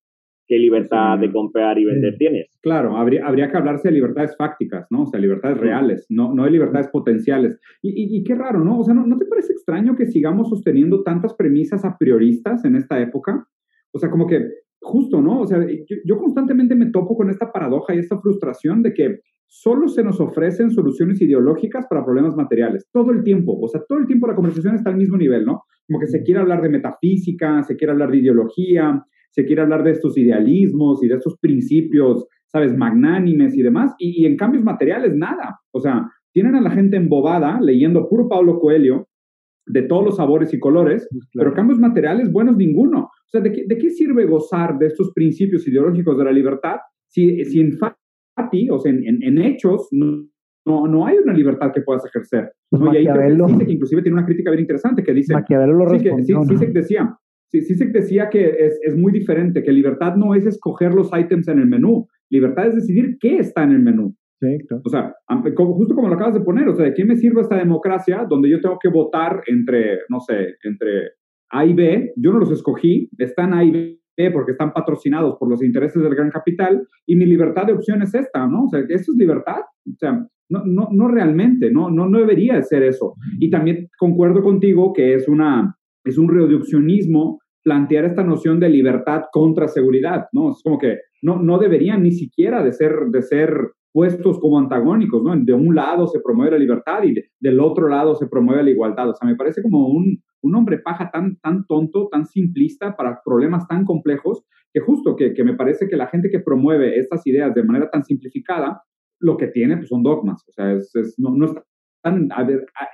qué 0.48 0.58
libertad 0.58 1.20
de 1.20 1.32
comprar 1.32 1.78
y 1.78 1.86
vender 1.86 2.16
tienes. 2.18 2.58
Claro, 2.62 2.98
habría, 2.98 3.26
habría 3.26 3.52
que 3.52 3.58
hablarse 3.58 3.90
de 3.90 3.96
libertades 3.96 4.36
fácticas, 4.38 4.88
¿no? 4.90 5.04
O 5.04 5.06
sea, 5.06 5.20
libertades 5.20 5.58
reales, 5.58 6.06
no, 6.10 6.34
no 6.34 6.46
de 6.46 6.52
libertades 6.52 6.88
potenciales. 6.88 7.60
Y, 7.82 8.18
y, 8.18 8.24
qué 8.24 8.36
raro, 8.36 8.64
¿no? 8.64 8.80
O 8.80 8.84
sea, 8.84 8.94
¿no, 8.94 9.06
¿no, 9.06 9.18
te 9.18 9.26
parece 9.26 9.54
extraño 9.54 9.96
que 9.96 10.06
sigamos 10.06 10.50
sosteniendo 10.50 11.04
tantas 11.04 11.34
premisas 11.36 11.84
a 11.84 11.98
prioristas 11.98 12.64
en 12.66 12.76
esta 12.76 13.02
época? 13.02 13.46
O 13.92 14.00
sea, 14.00 14.10
como 14.10 14.28
que 14.28 14.46
justo, 14.82 15.22
¿no? 15.22 15.42
O 15.42 15.48
sea, 15.48 15.60
yo, 15.60 15.98
yo 16.06 16.18
constantemente 16.18 16.76
me 16.76 16.92
topo 16.92 17.16
con 17.16 17.30
esta 17.30 17.52
paradoja 17.52 17.96
y 17.96 18.00
esta 18.00 18.20
frustración 18.20 18.82
de 18.84 18.94
que 18.94 19.20
solo 19.48 19.88
se 19.88 20.04
nos 20.04 20.20
ofrecen 20.20 20.72
soluciones 20.72 21.22
ideológicas 21.22 21.86
para 21.90 22.04
problemas 22.04 22.36
materiales, 22.36 22.88
todo 22.92 23.12
el 23.12 23.24
tiempo, 23.24 23.58
o 23.60 23.68
sea, 23.68 23.82
todo 23.88 23.98
el 23.98 24.06
tiempo 24.06 24.28
la 24.28 24.36
conversación 24.36 24.76
está 24.76 24.90
al 24.90 24.98
mismo 24.98 25.18
nivel, 25.18 25.46
¿no? 25.46 25.64
Como 25.88 26.00
que 26.00 26.08
se 26.08 26.22
quiere 26.22 26.42
hablar 26.42 26.62
de 26.62 26.70
metafísica, 26.70 27.64
se 27.64 27.78
quiere 27.78 27.94
hablar 27.94 28.12
de 28.12 28.18
ideología, 28.18 29.04
se 29.32 29.46
quiere 29.46 29.62
hablar 29.62 29.84
de 29.84 29.92
estos 29.92 30.18
idealismos 30.18 31.02
y 31.04 31.08
de 31.08 31.16
estos 31.16 31.38
principios, 31.40 32.28
¿sabes?, 32.48 32.76
magnánimes 32.76 33.56
y 33.56 33.62
demás, 33.62 33.94
y, 33.98 34.26
en 34.26 34.36
cambios 34.36 34.64
materiales 34.64 35.16
nada. 35.16 35.60
O 35.72 35.80
sea, 35.80 36.10
tienen 36.34 36.56
a 36.56 36.62
la 36.62 36.72
gente 36.72 36.98
embobada 36.98 37.60
leyendo 37.62 38.08
puro 38.10 38.28
Pablo 38.28 38.60
Coelho 38.60 39.08
de 39.68 39.84
todos 39.84 40.06
los 40.06 40.16
sabores 40.18 40.54
y 40.54 40.60
colores, 40.60 41.08
pues 41.12 41.28
pero 41.34 41.54
cambios 41.54 41.80
materiales 41.80 42.32
buenos 42.32 42.58
ninguno. 42.58 43.02
O 43.04 43.30
sea, 43.30 43.42
¿de 43.42 43.52
qué, 43.52 43.90
sirve 43.90 44.26
gozar 44.26 44.78
de 44.78 44.88
estos 44.88 45.12
principios 45.14 45.68
ideológicos 45.68 46.18
de 46.18 46.24
la 46.24 46.32
libertad 46.32 46.78
si, 47.08 47.44
si 47.46 47.60
en 47.60 47.78
fati, 47.78 48.70
o 48.70 48.80
sea, 48.80 48.92
en, 48.92 49.38
hechos, 49.42 49.88
no, 49.92 50.28
no, 50.66 51.06
hay 51.06 51.18
una 51.18 51.34
libertad 51.34 51.72
que 51.74 51.82
puedas 51.82 52.06
ejercer? 52.06 52.52
Pues 52.70 52.82
y 52.94 52.98
ahí 52.98 53.06
que 53.66 53.72
inclusive 53.72 54.02
tiene 54.02 54.18
una 54.18 54.26
crítica 54.26 54.52
bien 54.52 54.62
interesante 54.62 55.04
que 55.04 55.14
dice... 55.14 55.34
Maquiavelo 55.34 55.74
lo 55.74 55.90
sí, 55.92 56.04
que, 56.04 56.24
sí, 56.24 56.34
sí, 56.58 56.66
decía, 56.68 57.18
Sí, 57.50 57.62
sí 57.62 57.76
se 57.76 57.86
decía 57.86 58.30
que 58.30 58.46
es, 58.60 58.78
es, 58.84 58.98
muy 58.98 59.14
diferente, 59.14 59.64
que 59.64 59.72
libertad 59.72 60.16
no 60.16 60.36
es 60.36 60.46
escoger 60.46 60.94
los 60.94 61.10
ítems 61.18 61.48
en 61.48 61.60
el 61.60 61.68
menú, 61.68 62.08
libertad 62.30 62.68
es 62.68 62.76
decidir 62.76 63.18
qué 63.22 63.38
está 63.38 63.64
en 63.64 63.72
el 63.72 63.80
menú. 63.80 64.16
Sí, 64.40 64.58
claro. 64.68 64.84
O 64.86 64.90
sea, 64.90 65.16
justo 65.56 65.96
como 65.96 66.10
lo 66.10 66.16
acabas 66.16 66.36
de 66.36 66.42
poner, 66.42 66.68
o 66.70 66.76
sea, 66.76 66.86
¿de 66.86 66.94
qué 66.94 67.06
me 67.06 67.16
sirve 67.16 67.42
esta 67.42 67.58
democracia 67.58 68.26
donde 68.30 68.50
yo 68.50 68.62
tengo 68.62 68.78
que 68.80 68.90
votar 68.90 69.42
entre, 69.48 70.00
no 70.10 70.20
sé, 70.20 70.56
entre 70.64 71.12
A 71.50 71.66
y 71.66 71.74
B? 71.74 72.14
Yo 72.16 72.32
no 72.34 72.40
los 72.40 72.52
escogí, 72.52 73.10
están 73.18 73.54
A 73.54 73.64
y 73.64 73.72
B 73.72 74.32
porque 74.32 74.52
están 74.52 74.74
patrocinados 74.74 75.38
por 75.40 75.50
los 75.50 75.64
intereses 75.64 76.02
del 76.02 76.16
gran 76.16 76.30
capital 76.30 76.88
y 77.06 77.16
mi 77.16 77.26
libertad 77.26 77.66
de 77.66 77.74
opción 77.74 78.02
es 78.02 78.14
esta, 78.14 78.48
¿no? 78.48 78.66
O 78.66 78.70
sea, 78.70 78.80
¿esto 78.80 79.12
es 79.12 79.18
libertad? 79.18 79.62
O 79.86 79.98
sea, 79.98 80.28
no, 80.50 80.64
no, 80.66 80.90
no 80.92 81.08
realmente, 81.08 81.72
no, 81.72 81.90
no, 81.90 82.08
no 82.08 82.20
debería 82.20 82.62
ser 82.62 82.84
eso. 82.84 83.16
Y 83.40 83.50
también 83.50 83.90
concuerdo 83.98 84.42
contigo 84.42 84.94
que 84.94 85.14
es 85.14 85.28
una, 85.28 85.76
es 86.04 86.18
un 86.18 86.30
reduccionismo 86.30 87.40
plantear 87.64 88.06
esta 88.06 88.24
noción 88.24 88.60
de 88.60 88.70
libertad 88.70 89.24
contra 89.32 89.68
seguridad, 89.68 90.28
¿no? 90.32 90.52
Es 90.52 90.62
como 90.64 90.78
que 90.78 91.00
no, 91.22 91.42
no 91.42 91.58
deberían 91.58 92.04
ni 92.04 92.12
siquiera 92.12 92.64
de 92.64 92.72
ser, 92.72 92.94
de 93.12 93.22
ser 93.22 93.72
puestos 93.98 94.38
como 94.40 94.60
antagónicos, 94.60 95.24
¿no? 95.24 95.36
De 95.36 95.54
un 95.54 95.74
lado 95.74 96.06
se 96.06 96.20
promueve 96.20 96.52
la 96.52 96.60
libertad 96.60 97.02
y 97.04 97.16
del 97.40 97.60
otro 97.60 97.90
lado 97.90 98.14
se 98.14 98.28
promueve 98.28 98.62
la 98.62 98.70
igualdad. 98.70 99.10
O 99.10 99.16
sea, 99.16 99.28
me 99.28 99.36
parece 99.36 99.64
como 99.64 99.88
un, 99.88 100.22
un 100.44 100.56
hombre 100.56 100.78
paja 100.78 101.10
tan, 101.10 101.38
tan 101.38 101.66
tonto, 101.66 102.08
tan 102.12 102.28
simplista 102.28 102.96
para 102.96 103.22
problemas 103.26 103.68
tan 103.68 103.86
complejos, 103.86 104.46
que 104.72 104.82
justo 104.82 105.16
que, 105.16 105.34
que, 105.34 105.44
me 105.44 105.56
parece 105.56 105.88
que 105.88 105.96
la 105.96 106.06
gente 106.06 106.30
que 106.30 106.40
promueve 106.40 107.00
estas 107.00 107.26
ideas 107.26 107.56
de 107.56 107.64
manera 107.64 107.90
tan 107.90 108.04
simplificada, 108.04 108.84
lo 109.20 109.36
que 109.36 109.48
tiene 109.48 109.78
pues, 109.78 109.90
son 109.90 110.04
dogmas, 110.04 110.46
o 110.48 110.52
sea, 110.52 110.74
es, 110.74 111.16
no, 111.18 111.36
no 111.36 111.48
están 111.48 112.30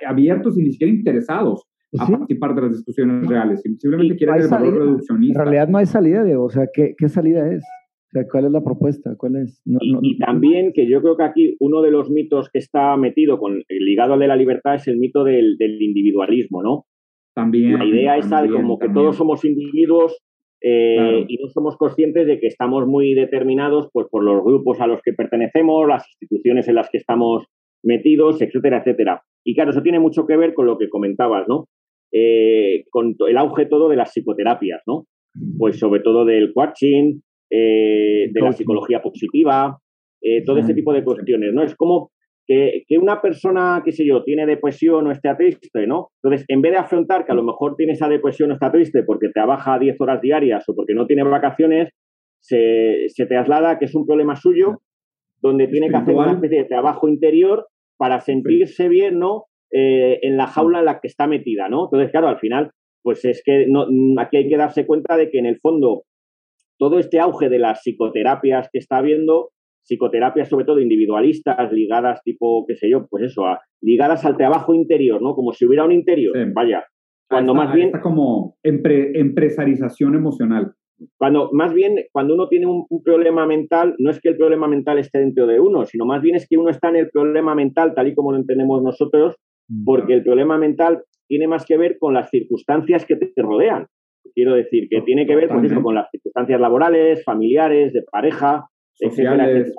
abiertos 0.08 0.56
y 0.56 0.62
ni 0.62 0.72
siquiera 0.72 0.90
interesados 0.90 1.66
pues 1.90 2.00
a 2.00 2.06
participar 2.06 2.54
de 2.54 2.62
las 2.62 2.70
discusiones 2.70 3.28
reales. 3.28 3.60
Simplemente 3.60 4.16
quieren 4.16 4.36
el 4.36 4.48
valor 4.48 4.72
reduccionista. 4.72 5.42
En 5.42 5.44
realidad 5.44 5.68
no 5.68 5.76
hay 5.76 5.86
salida, 5.86 6.24
Diego. 6.24 6.44
O 6.44 6.50
sea, 6.50 6.64
¿qué, 6.72 6.94
qué 6.96 7.10
salida 7.10 7.46
es? 7.52 7.62
Sea, 8.14 8.28
¿cuál 8.30 8.46
es 8.46 8.52
la 8.52 8.62
propuesta? 8.62 9.14
¿Cuál 9.16 9.36
es? 9.36 9.60
y, 9.64 10.18
también 10.18 10.72
que 10.72 10.88
yo 10.88 11.02
creo 11.02 11.16
que 11.16 11.24
aquí 11.24 11.56
uno 11.60 11.82
de 11.82 11.90
los 11.90 12.10
mitos 12.10 12.48
que 12.48 12.58
está 12.58 12.96
metido 12.96 13.38
con 13.38 13.62
ligado 13.68 14.14
al 14.14 14.20
de 14.20 14.28
la 14.28 14.36
libertad 14.36 14.76
es 14.76 14.88
el 14.88 14.98
mito 14.98 15.24
del, 15.24 15.56
del 15.58 15.82
individualismo, 15.82 16.62
¿no? 16.62 16.86
También. 17.34 17.78
La 17.78 17.84
idea 17.84 18.16
es 18.16 18.28
como 18.52 18.78
que 18.78 18.88
todos 18.88 19.16
somos 19.16 19.44
individuos 19.44 20.16
eh, 20.62 21.24
y 21.26 21.36
no 21.42 21.48
somos 21.48 21.76
conscientes 21.76 22.26
de 22.26 22.38
que 22.38 22.46
estamos 22.46 22.86
muy 22.86 23.14
determinados 23.14 23.88
pues, 23.92 24.06
por 24.08 24.22
los 24.22 24.42
grupos 24.44 24.80
a 24.80 24.86
los 24.86 25.02
que 25.02 25.12
pertenecemos, 25.12 25.88
las 25.88 26.06
instituciones 26.08 26.68
en 26.68 26.76
las 26.76 26.88
que 26.90 26.98
estamos 26.98 27.44
metidos, 27.82 28.40
etcétera, 28.40 28.78
etcétera. 28.78 29.22
Y 29.44 29.54
claro, 29.54 29.72
eso 29.72 29.82
tiene 29.82 29.98
mucho 29.98 30.24
que 30.26 30.36
ver 30.36 30.54
con 30.54 30.66
lo 30.66 30.78
que 30.78 30.88
comentabas, 30.88 31.46
¿no? 31.48 31.66
eh, 32.14 32.84
con 32.90 33.16
el 33.28 33.36
auge 33.36 33.66
todo 33.66 33.88
de 33.88 33.96
las 33.96 34.12
psicoterapias, 34.12 34.82
¿no? 34.86 35.06
Pues 35.58 35.80
sobre 35.80 36.00
todo 36.00 36.24
del 36.24 36.52
coaching, 36.54 37.20
eh, 37.56 38.30
de 38.32 38.40
la 38.40 38.52
psicología 38.52 39.00
positiva, 39.00 39.78
eh, 40.20 40.42
todo 40.44 40.58
ese 40.58 40.74
tipo 40.74 40.92
de 40.92 41.04
cuestiones, 41.04 41.52
¿no? 41.54 41.62
Es 41.62 41.76
como 41.76 42.10
que, 42.48 42.82
una 43.00 43.22
persona, 43.22 43.80
qué 43.84 43.92
sé 43.92 44.04
yo, 44.04 44.24
tiene 44.24 44.44
depresión 44.44 45.06
o 45.06 45.12
está 45.12 45.36
triste, 45.36 45.86
¿no? 45.86 46.08
Entonces, 46.20 46.44
en 46.48 46.62
vez 46.62 46.72
de 46.72 46.78
afrontar 46.78 47.24
que 47.24 47.30
a 47.30 47.36
lo 47.36 47.44
mejor 47.44 47.76
tiene 47.76 47.92
esa 47.92 48.08
depresión 48.08 48.50
o 48.50 48.54
está 48.54 48.72
triste 48.72 49.04
porque 49.04 49.28
trabaja 49.28 49.78
10 49.78 50.00
horas 50.00 50.20
diarias 50.20 50.68
o 50.68 50.74
porque 50.74 50.94
no 50.94 51.06
tiene 51.06 51.22
vacaciones, 51.22 51.90
se, 52.40 53.08
se 53.08 53.26
traslada 53.26 53.78
que 53.78 53.84
es 53.84 53.94
un 53.94 54.04
problema 54.04 54.34
suyo, 54.34 54.80
donde 55.40 55.68
tiene 55.68 55.90
que 55.90 55.96
hacer 55.96 56.16
una 56.16 56.32
especie 56.32 56.58
de 56.58 56.68
trabajo 56.68 57.08
interior 57.08 57.68
para 57.96 58.20
sentirse 58.20 58.88
bien, 58.88 59.20
¿no? 59.20 59.44
Eh, 59.70 60.18
en 60.22 60.36
la 60.36 60.48
jaula 60.48 60.80
en 60.80 60.86
la 60.86 60.98
que 60.98 61.06
está 61.06 61.28
metida, 61.28 61.68
¿no? 61.68 61.84
Entonces, 61.84 62.10
claro, 62.10 62.26
al 62.26 62.40
final, 62.40 62.72
pues 63.02 63.24
es 63.24 63.42
que 63.44 63.66
no, 63.68 63.86
aquí 64.18 64.38
hay 64.38 64.48
que 64.48 64.56
darse 64.56 64.86
cuenta 64.86 65.16
de 65.16 65.30
que 65.30 65.38
en 65.38 65.46
el 65.46 65.60
fondo 65.60 66.02
todo 66.78 66.98
este 66.98 67.20
auge 67.20 67.48
de 67.48 67.58
las 67.58 67.82
psicoterapias 67.82 68.68
que 68.72 68.78
está 68.78 68.98
habiendo, 68.98 69.50
psicoterapias 69.84 70.48
sobre 70.48 70.64
todo 70.64 70.80
individualistas, 70.80 71.72
ligadas 71.72 72.22
tipo, 72.22 72.64
qué 72.66 72.74
sé 72.76 72.90
yo, 72.90 73.06
pues 73.08 73.24
eso, 73.24 73.44
ligadas 73.80 74.24
al 74.24 74.36
trabajo 74.36 74.74
interior, 74.74 75.20
¿no? 75.22 75.34
Como 75.34 75.52
si 75.52 75.66
hubiera 75.66 75.84
un 75.84 75.92
interior, 75.92 76.34
vaya. 76.52 76.84
Cuando 77.28 77.54
más 77.54 77.72
bien... 77.72 77.86
Está 77.86 78.00
como 78.00 78.56
empresarización 78.62 80.14
emocional. 80.14 80.74
Cuando 81.18 81.50
más 81.52 81.74
bien, 81.74 81.96
cuando 82.12 82.34
uno 82.34 82.48
tiene 82.48 82.66
un, 82.66 82.86
problema 83.02 83.46
mental, 83.46 83.94
no 83.98 84.10
es 84.10 84.20
que 84.20 84.28
el 84.28 84.36
problema 84.36 84.68
mental 84.68 84.98
esté 84.98 85.18
dentro 85.18 85.46
de 85.46 85.60
uno, 85.60 85.84
sino 85.84 86.06
más 86.06 86.22
bien 86.22 86.36
es 86.36 86.46
que 86.48 86.56
uno 86.56 86.70
está 86.70 86.88
en 86.88 86.96
el 86.96 87.10
problema 87.10 87.54
mental 87.54 87.94
tal 87.94 88.08
y 88.08 88.14
como 88.14 88.32
lo 88.32 88.38
entendemos 88.38 88.82
nosotros, 88.82 89.36
mm. 89.68 89.84
porque 89.84 90.14
el 90.14 90.22
problema 90.22 90.56
mental 90.56 91.02
tiene 91.26 91.48
más 91.48 91.66
que 91.66 91.76
ver 91.76 91.98
con 91.98 92.14
las 92.14 92.30
circunstancias 92.30 93.04
que 93.04 93.16
te 93.16 93.30
rodean. 93.36 93.86
Quiero 94.34 94.54
decir, 94.54 94.88
que 94.88 95.02
tiene 95.02 95.26
que 95.26 95.36
ver 95.36 95.48
con 95.48 95.64
eso, 95.64 95.82
con 95.82 95.94
las 95.94 96.10
circunstancias 96.10 96.60
laborales, 96.60 97.22
familiares, 97.24 97.92
de 97.92 98.02
pareja, 98.02 98.68
Sociales. 98.94 99.74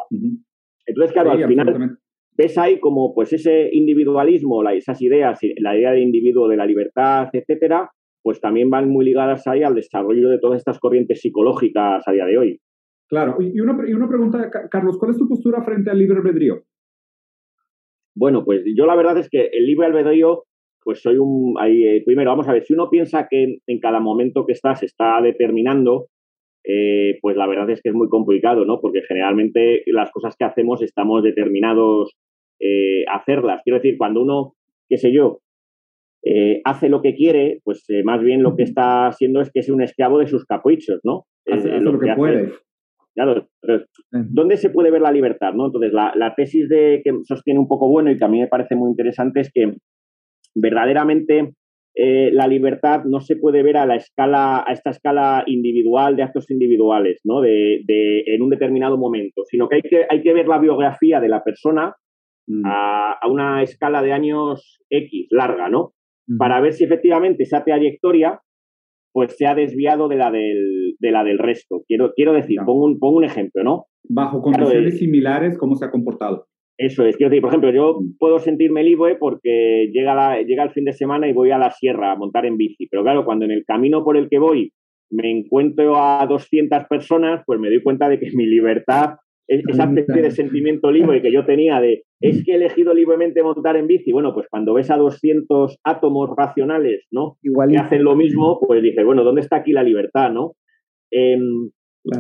Entonces, 0.86 1.14
claro, 1.14 1.32
al 1.32 1.48
final 1.48 1.98
ves 2.38 2.58
ahí 2.58 2.80
como 2.80 3.14
pues 3.14 3.32
ese 3.34 3.70
individualismo, 3.72 4.68
esas 4.70 5.02
ideas, 5.02 5.40
la 5.58 5.78
idea 5.78 5.92
de 5.92 6.02
individuo, 6.02 6.48
de 6.48 6.58
la 6.58 6.66
libertad, 6.66 7.30
etcétera, 7.32 7.90
pues 8.22 8.42
también 8.42 8.70
van 8.70 8.90
muy 8.90 9.06
ligadas 9.06 9.48
ahí 9.48 9.64
al 9.64 9.76
desarrollo 9.76 10.30
de 10.30 10.40
todas 10.40 10.58
estas 10.58 10.80
corrientes 10.80 11.22
psicológicas 11.22 12.06
a 12.06 12.12
día 12.12 12.26
de 12.26 12.38
hoy. 12.38 12.62
Claro, 13.08 13.38
y 13.40 13.60
una, 13.60 13.78
y 13.88 13.94
una 13.94 14.10
pregunta, 14.10 14.50
Carlos, 14.70 14.98
¿cuál 14.98 15.12
es 15.12 15.18
tu 15.18 15.28
postura 15.28 15.64
frente 15.64 15.92
al 15.92 16.00
libre 16.00 16.18
albedrío? 16.18 16.64
Bueno, 18.16 18.44
pues 18.44 18.64
yo 18.76 18.86
la 18.86 18.96
verdad 18.96 19.18
es 19.18 19.30
que 19.30 19.50
el 19.54 19.66
libre 19.66 19.88
albedrío, 19.88 20.44
pues 20.86 21.02
soy 21.02 21.18
un... 21.18 21.56
Ahí, 21.60 21.84
eh, 21.84 22.04
primero, 22.06 22.30
vamos 22.30 22.48
a 22.48 22.54
ver, 22.54 22.64
si 22.64 22.74
uno 22.74 22.90
piensa 22.90 23.28
que 23.30 23.58
en 23.66 23.80
cada 23.80 24.00
momento 24.00 24.46
que 24.46 24.54
estás 24.54 24.84
está 24.84 25.20
determinando, 25.20 26.10
eh, 26.64 27.18
pues 27.22 27.36
la 27.36 27.48
verdad 27.48 27.70
es 27.72 27.82
que 27.82 27.90
es 27.90 27.96
muy 27.96 28.08
complicado, 28.08 28.66
¿no? 28.66 28.80
Porque 28.80 29.02
generalmente 29.02 29.82
las 29.88 30.12
cosas 30.12 30.36
que 30.38 30.46
hacemos 30.46 30.84
estamos 30.84 31.24
determinados 31.24 32.16
eh, 32.60 33.04
a 33.08 33.18
hacerlas. 33.18 33.62
Quiero 33.64 33.80
decir, 33.80 33.98
cuando 33.98 34.22
uno, 34.22 34.54
qué 34.88 34.98
sé 34.98 35.12
yo, 35.12 35.40
eh, 36.24 36.62
hace 36.66 36.88
lo 36.88 37.02
que 37.02 37.16
quiere, 37.16 37.62
pues 37.64 37.86
más 38.04 38.22
bien 38.22 38.44
lo 38.44 38.56
que 38.56 38.64
está 38.64 39.08
haciendo 39.08 39.42
es 39.42 39.52
que 39.52 39.60
es 39.62 39.70
un 39.70 39.82
esclavo 39.82 40.20
de 40.20 40.28
sus 40.28 40.46
caprichos, 40.46 41.00
¿no? 41.04 41.26
Hace, 41.52 41.80
lo, 41.80 42.00
que, 42.00 42.14
puede. 42.16 42.52
Claro, 43.16 43.48
¿dónde 44.12 44.58
se 44.58 44.70
puede 44.70 44.92
ver 44.92 45.02
la 45.02 45.12
libertad? 45.12 45.54
¿no? 45.54 45.68
Entonces, 45.68 45.94
la, 45.94 46.14
la, 46.16 46.36
tesis 46.36 46.68
de, 46.68 47.02
que 47.04 47.12
sostiene 47.24 47.60
un 47.60 47.68
poco 47.68 47.88
bueno 47.88 48.12
y 48.12 48.18
que 48.18 48.26
a 48.26 48.28
mí 48.28 48.40
me 48.40 48.48
parece 48.48 48.76
muy 48.76 48.90
interesante 48.90 49.40
es 49.40 49.52
que 49.54 49.76
verdaderamente 50.56 51.54
eh, 51.96 52.30
la 52.32 52.48
libertad 52.48 53.04
no 53.06 53.22
se 53.22 53.36
puede 53.36 53.64
ver 53.64 53.78
a 53.78 53.86
la 53.86 53.96
escala, 53.96 54.64
a 54.68 54.74
esta 54.74 54.90
escala 54.90 55.44
individual 55.46 56.16
de 56.16 56.24
actos 56.24 56.50
individuales, 56.52 57.22
¿no? 57.24 57.42
De, 57.42 57.82
de, 57.86 58.24
en 58.26 58.42
un 58.42 58.50
determinado 58.50 58.98
momento, 58.98 59.44
sino 59.46 59.70
que 59.70 59.76
hay 59.76 59.82
que, 59.82 60.06
hay 60.10 60.22
que 60.22 60.34
ver 60.34 60.48
la 60.48 60.60
biografía 60.60 61.20
de 61.20 61.30
la 61.30 61.44
persona 61.44 61.96
mm. 62.48 62.66
a, 62.66 63.14
a, 63.14 63.28
una 63.30 63.64
escala 63.64 64.02
de 64.02 64.12
años 64.12 64.80
X, 64.90 65.28
larga, 65.30 65.70
¿no? 65.70 65.94
para 66.38 66.60
ver 66.60 66.74
si 66.74 66.84
efectivamente 66.84 67.44
esa 67.44 67.64
trayectoria 67.64 68.42
pues 69.14 69.38
se 69.38 69.46
ha 69.46 69.56
desviado 69.56 70.10
de 70.10 70.18
la 70.18 70.30
del, 70.30 70.96
de 71.00 71.12
la 71.12 71.24
del 71.24 71.40
resto. 71.40 71.84
Quiero, 71.88 72.12
quiero 72.14 72.34
decir, 72.34 72.58
pongo, 72.66 72.86
un, 72.86 73.00
pongo 73.00 73.18
un 73.18 73.24
ejemplo, 73.24 73.64
¿no? 73.64 73.86
Bajo 74.04 74.42
condiciones 74.42 75.00
similares, 75.00 75.58
¿cómo 75.58 75.76
se 75.76 75.86
ha 75.86 75.92
comportado? 75.92 76.48
Eso 76.78 77.06
es, 77.06 77.16
quiero 77.16 77.30
decir, 77.30 77.42
por 77.42 77.52
ejemplo, 77.52 77.72
yo 77.72 78.00
puedo 78.20 78.40
sentirme 78.40 78.84
libre 78.84 79.16
porque 79.16 79.90
llega, 79.94 80.14
la, 80.14 80.42
llega 80.42 80.64
el 80.64 80.72
fin 80.72 80.84
de 80.84 80.94
semana 80.94 81.28
y 81.28 81.34
voy 81.34 81.52
a 81.52 81.58
la 81.58 81.72
sierra 81.72 82.12
a 82.12 82.16
montar 82.18 82.46
en 82.46 82.58
bici, 82.58 82.88
pero 82.88 83.04
claro, 83.04 83.24
cuando 83.24 83.46
en 83.46 83.52
el 83.52 83.64
camino 83.66 84.04
por 84.04 84.18
el 84.18 84.28
que 84.30 84.40
voy 84.40 84.74
me 85.10 85.32
encuentro 85.32 85.96
a 85.98 86.26
200 86.28 86.86
personas, 86.90 87.44
pues 87.46 87.60
me 87.60 87.70
doy 87.70 87.82
cuenta 87.82 88.10
de 88.10 88.20
que 88.20 88.30
mi 88.36 88.46
libertad 88.46 89.16
esa 89.48 89.84
especie 89.84 90.22
de 90.22 90.32
sentimiento 90.32 90.92
libre 90.92 91.22
que 91.22 91.32
yo 91.32 91.46
tenía 91.46 91.80
de 91.80 92.04
es 92.20 92.44
que 92.44 92.54
he 92.54 92.56
elegido 92.56 92.94
libremente 92.94 93.44
montar 93.44 93.78
en 93.78 93.88
bici. 93.88 94.12
Bueno, 94.12 94.34
pues 94.34 94.48
cuando 94.50 94.74
ves 94.74 94.90
a 94.90 94.98
200 94.98 95.80
átomos 95.84 96.30
racionales, 96.36 97.06
¿no? 97.12 97.38
Igual 97.44 97.70
que 97.70 97.78
hacen 97.78 98.04
lo 98.04 98.16
mismo, 98.16 98.60
pues 98.60 98.82
dices, 98.82 99.06
bueno, 99.06 99.24
¿dónde 99.24 99.42
está 99.42 99.58
aquí 99.58 99.72
la 99.72 99.84
libertad, 99.84 100.32
no? 100.32 100.54
Em, 101.12 101.70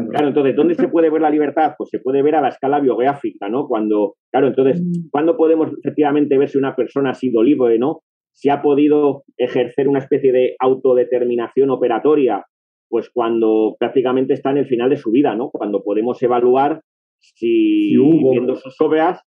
claro. 0.09 0.27
entonces, 0.27 0.55
¿dónde 0.55 0.75
se 0.75 0.87
puede 0.87 1.09
ver 1.09 1.21
la 1.21 1.29
libertad? 1.29 1.73
Pues 1.77 1.89
se 1.89 1.99
puede 1.99 2.21
ver 2.21 2.35
a 2.35 2.41
la 2.41 2.49
escala 2.49 2.79
biográfica, 2.79 3.49
¿no? 3.49 3.67
Cuando, 3.67 4.15
claro, 4.31 4.47
entonces, 4.47 4.81
mm. 4.81 5.09
¿cuándo 5.11 5.37
podemos 5.37 5.71
efectivamente 5.77 6.37
ver 6.37 6.49
si 6.49 6.57
una 6.57 6.75
persona 6.75 7.11
ha 7.11 7.15
sido 7.15 7.43
libre, 7.43 7.77
¿no? 7.77 8.01
Si 8.33 8.49
ha 8.49 8.61
podido 8.61 9.23
ejercer 9.37 9.87
una 9.87 9.99
especie 9.99 10.31
de 10.31 10.55
autodeterminación 10.59 11.69
operatoria, 11.69 12.45
pues 12.89 13.09
cuando 13.09 13.75
prácticamente 13.79 14.33
está 14.33 14.51
en 14.51 14.57
el 14.57 14.67
final 14.67 14.89
de 14.89 14.97
su 14.97 15.11
vida, 15.11 15.35
¿no? 15.35 15.49
Cuando 15.49 15.83
podemos 15.83 16.21
evaluar 16.21 16.81
si, 17.19 17.95
viendo 18.31 18.55
sus 18.55 18.79
obras, 18.81 19.21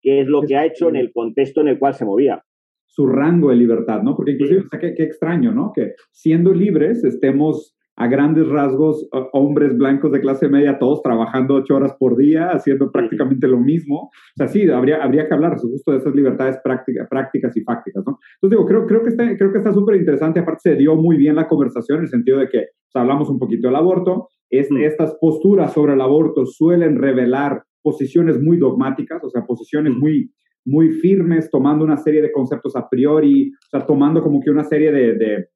qué 0.00 0.20
es 0.20 0.26
lo 0.28 0.42
que 0.42 0.56
ha 0.56 0.66
hecho 0.66 0.88
en 0.88 0.96
el 0.96 1.12
contexto 1.12 1.60
en 1.60 1.68
el 1.68 1.78
cual 1.78 1.94
se 1.94 2.04
movía. 2.04 2.42
Su 2.86 3.06
rango 3.06 3.50
de 3.50 3.56
libertad, 3.56 4.02
¿no? 4.02 4.14
Porque 4.14 4.32
inclusive, 4.32 4.60
o 4.60 4.68
sea, 4.68 4.78
qué, 4.78 4.94
extraño, 5.02 5.52
¿no? 5.52 5.72
Que 5.74 5.94
siendo 6.12 6.52
libres 6.52 7.02
estemos 7.04 7.76
a 7.96 8.08
grandes 8.08 8.48
rasgos 8.48 9.08
hombres 9.32 9.76
blancos 9.76 10.12
de 10.12 10.20
clase 10.20 10.48
media, 10.48 10.78
todos 10.78 11.02
trabajando 11.02 11.54
ocho 11.54 11.76
horas 11.76 11.94
por 11.98 12.16
día, 12.16 12.50
haciendo 12.50 12.90
prácticamente 12.90 13.46
lo 13.46 13.58
mismo. 13.58 14.10
O 14.10 14.36
sea, 14.36 14.48
sí, 14.48 14.68
habría, 14.68 15.02
habría 15.02 15.28
que 15.28 15.34
hablar 15.34 15.56
justo 15.58 15.92
de 15.92 15.98
esas 15.98 16.14
libertades 16.14 16.58
prácticas, 16.62 17.08
prácticas 17.08 17.56
y 17.56 17.62
fácticas, 17.62 18.02
¿no? 18.06 18.18
Entonces 18.36 18.58
digo, 18.58 18.66
creo, 18.66 18.86
creo 18.86 19.02
que 19.02 19.10
está 19.10 19.36
creo 19.36 19.52
que 19.52 19.58
está 19.58 19.72
súper 19.72 19.96
interesante. 19.96 20.40
Aparte 20.40 20.70
se 20.70 20.76
dio 20.76 20.96
muy 20.96 21.16
bien 21.16 21.36
la 21.36 21.48
conversación 21.48 21.98
en 21.98 22.04
el 22.04 22.10
sentido 22.10 22.38
de 22.38 22.48
que 22.48 22.66
hablamos 22.94 23.28
un 23.28 23.38
poquito 23.38 23.68
del 23.68 23.76
aborto, 23.76 24.28
Mm. 24.70 24.82
Estas 24.82 25.16
posturas 25.20 25.72
sobre 25.72 25.94
el 25.94 26.00
aborto 26.00 26.46
suelen 26.46 26.96
revelar 26.96 27.64
posiciones 27.82 28.40
muy 28.40 28.56
dogmáticas, 28.56 29.22
o 29.24 29.30
sea, 29.30 29.44
posiciones 29.44 29.94
mm. 29.94 29.98
muy, 29.98 30.30
muy 30.64 30.90
firmes, 30.90 31.50
tomando 31.50 31.84
una 31.84 31.96
serie 31.96 32.22
de 32.22 32.32
conceptos 32.32 32.76
a 32.76 32.88
priori, 32.88 33.50
o 33.50 33.68
sea, 33.70 33.86
tomando 33.86 34.22
como 34.22 34.40
que 34.40 34.50
una 34.50 34.64
serie 34.64 34.92
de, 34.92 35.14
de, 35.14 35.48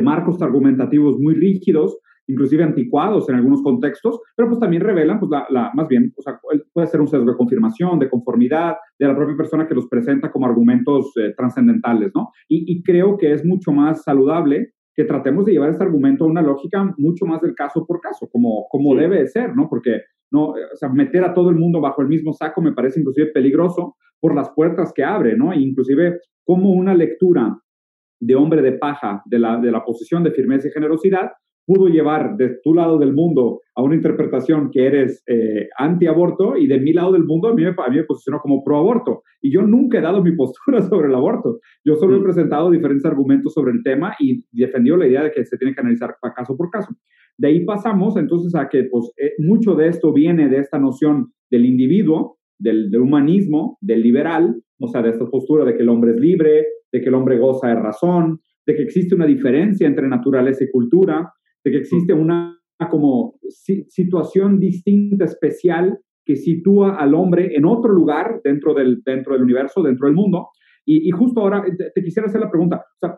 marcos 0.00 0.40
argumentativos 0.42 1.18
muy 1.18 1.34
rígidos, 1.34 1.98
inclusive 2.26 2.62
anticuados 2.62 3.28
en 3.28 3.36
algunos 3.36 3.62
contextos, 3.62 4.20
pero 4.36 4.48
pues 4.48 4.60
también 4.60 4.82
revelan, 4.82 5.18
pues 5.18 5.30
la, 5.30 5.70
más 5.74 5.88
bien, 5.88 6.12
o 6.16 6.22
sea, 6.22 6.38
puede 6.72 6.86
ser 6.86 7.00
un 7.00 7.08
sesgo 7.08 7.30
de 7.30 7.36
confirmación, 7.36 7.98
de 7.98 8.08
conformidad, 8.08 8.76
de 8.98 9.08
la 9.08 9.16
propia 9.16 9.36
persona 9.36 9.66
que 9.66 9.74
los 9.74 9.88
presenta 9.88 10.30
como 10.30 10.46
argumentos 10.46 11.12
eh, 11.16 11.34
trascendentales, 11.36 12.12
¿no? 12.14 12.30
Y, 12.48 12.64
y, 12.72 12.82
creo 12.82 13.16
que 13.18 13.32
es 13.32 13.44
mucho 13.44 13.72
más 13.72 14.02
saludable 14.04 14.72
que 14.94 15.04
tratemos 15.04 15.44
de 15.44 15.52
llevar 15.52 15.70
este 15.70 15.82
argumento 15.82 16.24
a 16.24 16.28
una 16.28 16.42
lógica 16.42 16.94
mucho 16.98 17.26
más 17.26 17.40
del 17.40 17.54
caso 17.54 17.86
por 17.86 18.00
caso, 18.00 18.28
como, 18.30 18.66
como 18.70 18.94
debe 18.94 19.20
de 19.20 19.26
ser, 19.26 19.56
¿no? 19.56 19.68
Porque 19.68 20.02
no, 20.30 20.50
o 20.50 20.76
sea, 20.76 20.88
meter 20.88 21.24
a 21.24 21.34
todo 21.34 21.50
el 21.50 21.56
mundo 21.56 21.80
bajo 21.80 22.02
el 22.02 22.08
mismo 22.08 22.32
saco 22.32 22.62
me 22.62 22.72
parece 22.72 23.00
inclusive 23.00 23.32
peligroso 23.32 23.96
por 24.20 24.34
las 24.34 24.50
puertas 24.50 24.92
que 24.94 25.04
abre, 25.04 25.36
¿no? 25.36 25.52
E 25.52 25.60
inclusive 25.60 26.20
como 26.44 26.70
una 26.70 26.94
lectura 26.94 27.58
de 28.22 28.36
hombre 28.36 28.62
de 28.62 28.72
paja 28.72 29.22
de 29.26 29.38
la, 29.38 29.58
de 29.58 29.72
la 29.72 29.84
posición 29.84 30.22
de 30.22 30.30
firmeza 30.30 30.68
y 30.68 30.70
generosidad 30.70 31.32
pudo 31.64 31.88
llevar 31.88 32.36
de 32.36 32.58
tu 32.62 32.74
lado 32.74 32.98
del 32.98 33.12
mundo 33.12 33.60
a 33.74 33.82
una 33.82 33.94
interpretación 33.94 34.70
que 34.70 34.86
eres 34.86 35.22
eh, 35.26 35.68
anti-aborto 35.78 36.56
y 36.56 36.66
de 36.66 36.80
mi 36.80 36.92
lado 36.92 37.12
del 37.12 37.24
mundo 37.24 37.48
a 37.48 37.54
mí, 37.54 37.62
me, 37.62 37.70
a 37.70 37.90
mí 37.90 37.96
me 37.96 38.04
posicionó 38.04 38.40
como 38.40 38.64
pro-aborto. 38.64 39.22
Y 39.40 39.52
yo 39.52 39.62
nunca 39.62 39.98
he 39.98 40.02
dado 40.02 40.22
mi 40.22 40.32
postura 40.32 40.82
sobre 40.88 41.08
el 41.08 41.14
aborto. 41.14 41.60
Yo 41.84 41.94
solo 41.96 42.16
he 42.16 42.20
mm. 42.20 42.24
presentado 42.24 42.70
diferentes 42.70 43.04
argumentos 43.04 43.54
sobre 43.54 43.72
el 43.72 43.82
tema 43.82 44.14
y 44.18 44.44
defendió 44.50 44.96
la 44.96 45.06
idea 45.06 45.24
de 45.24 45.30
que 45.30 45.44
se 45.44 45.56
tiene 45.56 45.74
que 45.74 45.80
analizar 45.80 46.16
caso 46.34 46.56
por 46.56 46.70
caso. 46.70 46.94
De 47.38 47.48
ahí 47.48 47.64
pasamos 47.64 48.16
entonces 48.16 48.54
a 48.54 48.68
que 48.68 48.84
pues, 48.90 49.12
eh, 49.16 49.32
mucho 49.38 49.74
de 49.74 49.88
esto 49.88 50.12
viene 50.12 50.48
de 50.48 50.58
esta 50.58 50.78
noción 50.78 51.32
del 51.50 51.64
individuo, 51.64 52.38
del, 52.58 52.90
del, 52.90 53.00
humanismo, 53.00 53.78
del 53.80 54.02
liberal, 54.02 54.62
o 54.78 54.88
sea, 54.88 55.02
de 55.02 55.10
esta 55.10 55.26
postura 55.26 55.64
de 55.64 55.74
que 55.74 55.82
el 55.82 55.88
hombre 55.88 56.12
es 56.12 56.18
libre, 56.18 56.66
de 56.92 57.00
que 57.00 57.08
el 57.08 57.14
hombre 57.14 57.38
goza 57.38 57.68
de 57.68 57.76
razón, 57.76 58.40
de 58.66 58.76
que 58.76 58.82
existe 58.82 59.14
una 59.14 59.26
diferencia 59.26 59.86
entre 59.86 60.06
naturaleza 60.08 60.64
y 60.64 60.70
cultura, 60.70 61.32
de 61.64 61.70
que 61.70 61.78
existe 61.78 62.12
una 62.12 62.58
como 62.90 63.38
situación 63.88 64.58
distinta, 64.58 65.24
especial, 65.24 65.98
que 66.24 66.36
sitúa 66.36 66.96
al 66.96 67.14
hombre 67.14 67.54
en 67.54 67.64
otro 67.64 67.92
lugar 67.92 68.40
dentro 68.44 68.74
del, 68.74 69.02
dentro 69.04 69.34
del 69.34 69.42
universo, 69.42 69.82
dentro 69.82 70.06
del 70.06 70.16
mundo. 70.16 70.48
Y, 70.84 71.10
justo 71.10 71.40
ahora 71.40 71.64
te, 71.94 72.02
quisiera 72.02 72.26
hacer 72.26 72.40
la 72.40 72.50
pregunta, 72.50 72.76
o 72.76 72.98
sea, 72.98 73.16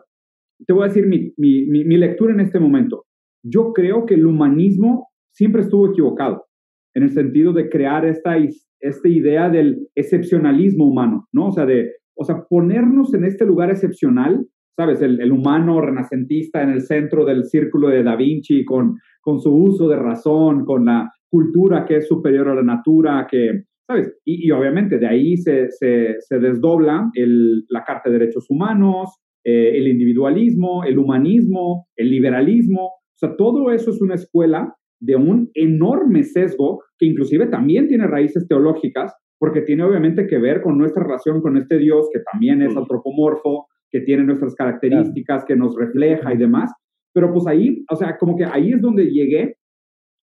te 0.65 0.71
voy 0.71 0.83
a 0.83 0.87
decir 0.87 1.07
mi, 1.07 1.33
mi, 1.37 1.97
lectura 1.97 2.31
en 2.31 2.39
este 2.39 2.59
momento. 2.59 3.05
Yo 3.43 3.73
creo 3.73 4.05
que 4.05 4.13
el 4.13 4.25
humanismo 4.25 5.09
siempre 5.31 5.61
estuvo 5.61 5.89
equivocado 5.89 6.45
en 6.93 7.03
el 7.03 7.09
sentido 7.09 7.53
de 7.53 7.69
crear 7.69 8.05
esta, 8.05 8.37
esta 8.79 9.07
idea 9.07 9.49
del 9.49 9.87
excepcionalismo 9.95 10.87
humano, 10.87 11.27
¿no? 11.31 11.47
O 11.47 11.51
sea, 11.51 11.65
de, 11.65 11.91
o 12.15 12.23
sea, 12.23 12.43
ponernos 12.49 13.13
en 13.13 13.25
este 13.25 13.45
lugar 13.45 13.69
excepcional, 13.69 14.45
¿sabes? 14.75 15.01
El, 15.01 15.21
el 15.21 15.31
humano 15.31 15.81
renacentista 15.81 16.61
en 16.61 16.69
el 16.69 16.81
centro 16.81 17.25
del 17.25 17.45
círculo 17.45 17.89
de 17.89 18.03
Da 18.03 18.15
Vinci 18.15 18.65
con, 18.65 18.97
con 19.21 19.39
su 19.39 19.53
uso 19.53 19.87
de 19.87 19.97
razón, 19.97 20.65
con 20.65 20.85
la 20.85 21.09
cultura 21.29 21.85
que 21.85 21.97
es 21.97 22.07
superior 22.07 22.49
a 22.49 22.55
la 22.55 22.63
natura, 22.63 23.27
que, 23.29 23.63
¿sabes? 23.87 24.13
Y, 24.25 24.49
obviamente 24.51 24.97
de 24.97 25.07
ahí 25.07 25.37
se, 25.37 25.69
se, 25.71 26.15
se 26.19 26.39
desdobla 26.39 27.09
el, 27.13 27.65
la 27.69 27.83
Carta 27.83 28.09
de 28.09 28.19
Derechos 28.19 28.45
Humanos, 28.49 29.09
eh, 29.43 29.77
el 29.77 29.87
individualismo, 29.87 30.83
el 30.83 30.97
humanismo, 30.97 31.87
el 31.95 32.09
liberalismo. 32.09 32.85
O 32.85 33.17
sea, 33.17 33.35
todo 33.35 33.71
eso 33.71 33.91
es 33.91 34.01
una 34.01 34.15
escuela 34.15 34.73
de 34.99 35.15
un 35.15 35.51
enorme 35.53 36.23
sesgo 36.23 36.81
que 36.97 37.05
inclusive 37.05 37.47
también 37.47 37.87
tiene 37.87 38.07
raíces 38.07 38.47
teológicas, 38.47 39.13
porque 39.39 39.61
tiene 39.61 39.83
obviamente 39.83 40.27
que 40.27 40.37
ver 40.37 40.61
con 40.61 40.77
nuestra 40.77 41.03
relación 41.03 41.41
con 41.41 41.57
este 41.57 41.77
Dios 41.77 42.07
que 42.11 42.19
también 42.31 42.61
es 42.61 42.75
antropomorfo, 42.75 43.67
que 43.91 44.01
tiene 44.01 44.23
nuestras 44.23 44.55
características, 44.55 45.45
que 45.45 45.55
nos 45.55 45.75
refleja 45.75 46.33
y 46.33 46.37
demás. 46.37 46.71
Pero 47.13 47.31
pues 47.31 47.47
ahí, 47.47 47.83
o 47.89 47.95
sea, 47.95 48.17
como 48.17 48.35
que 48.35 48.45
ahí 48.45 48.73
es 48.73 48.81
donde 48.81 49.05
llegué 49.05 49.55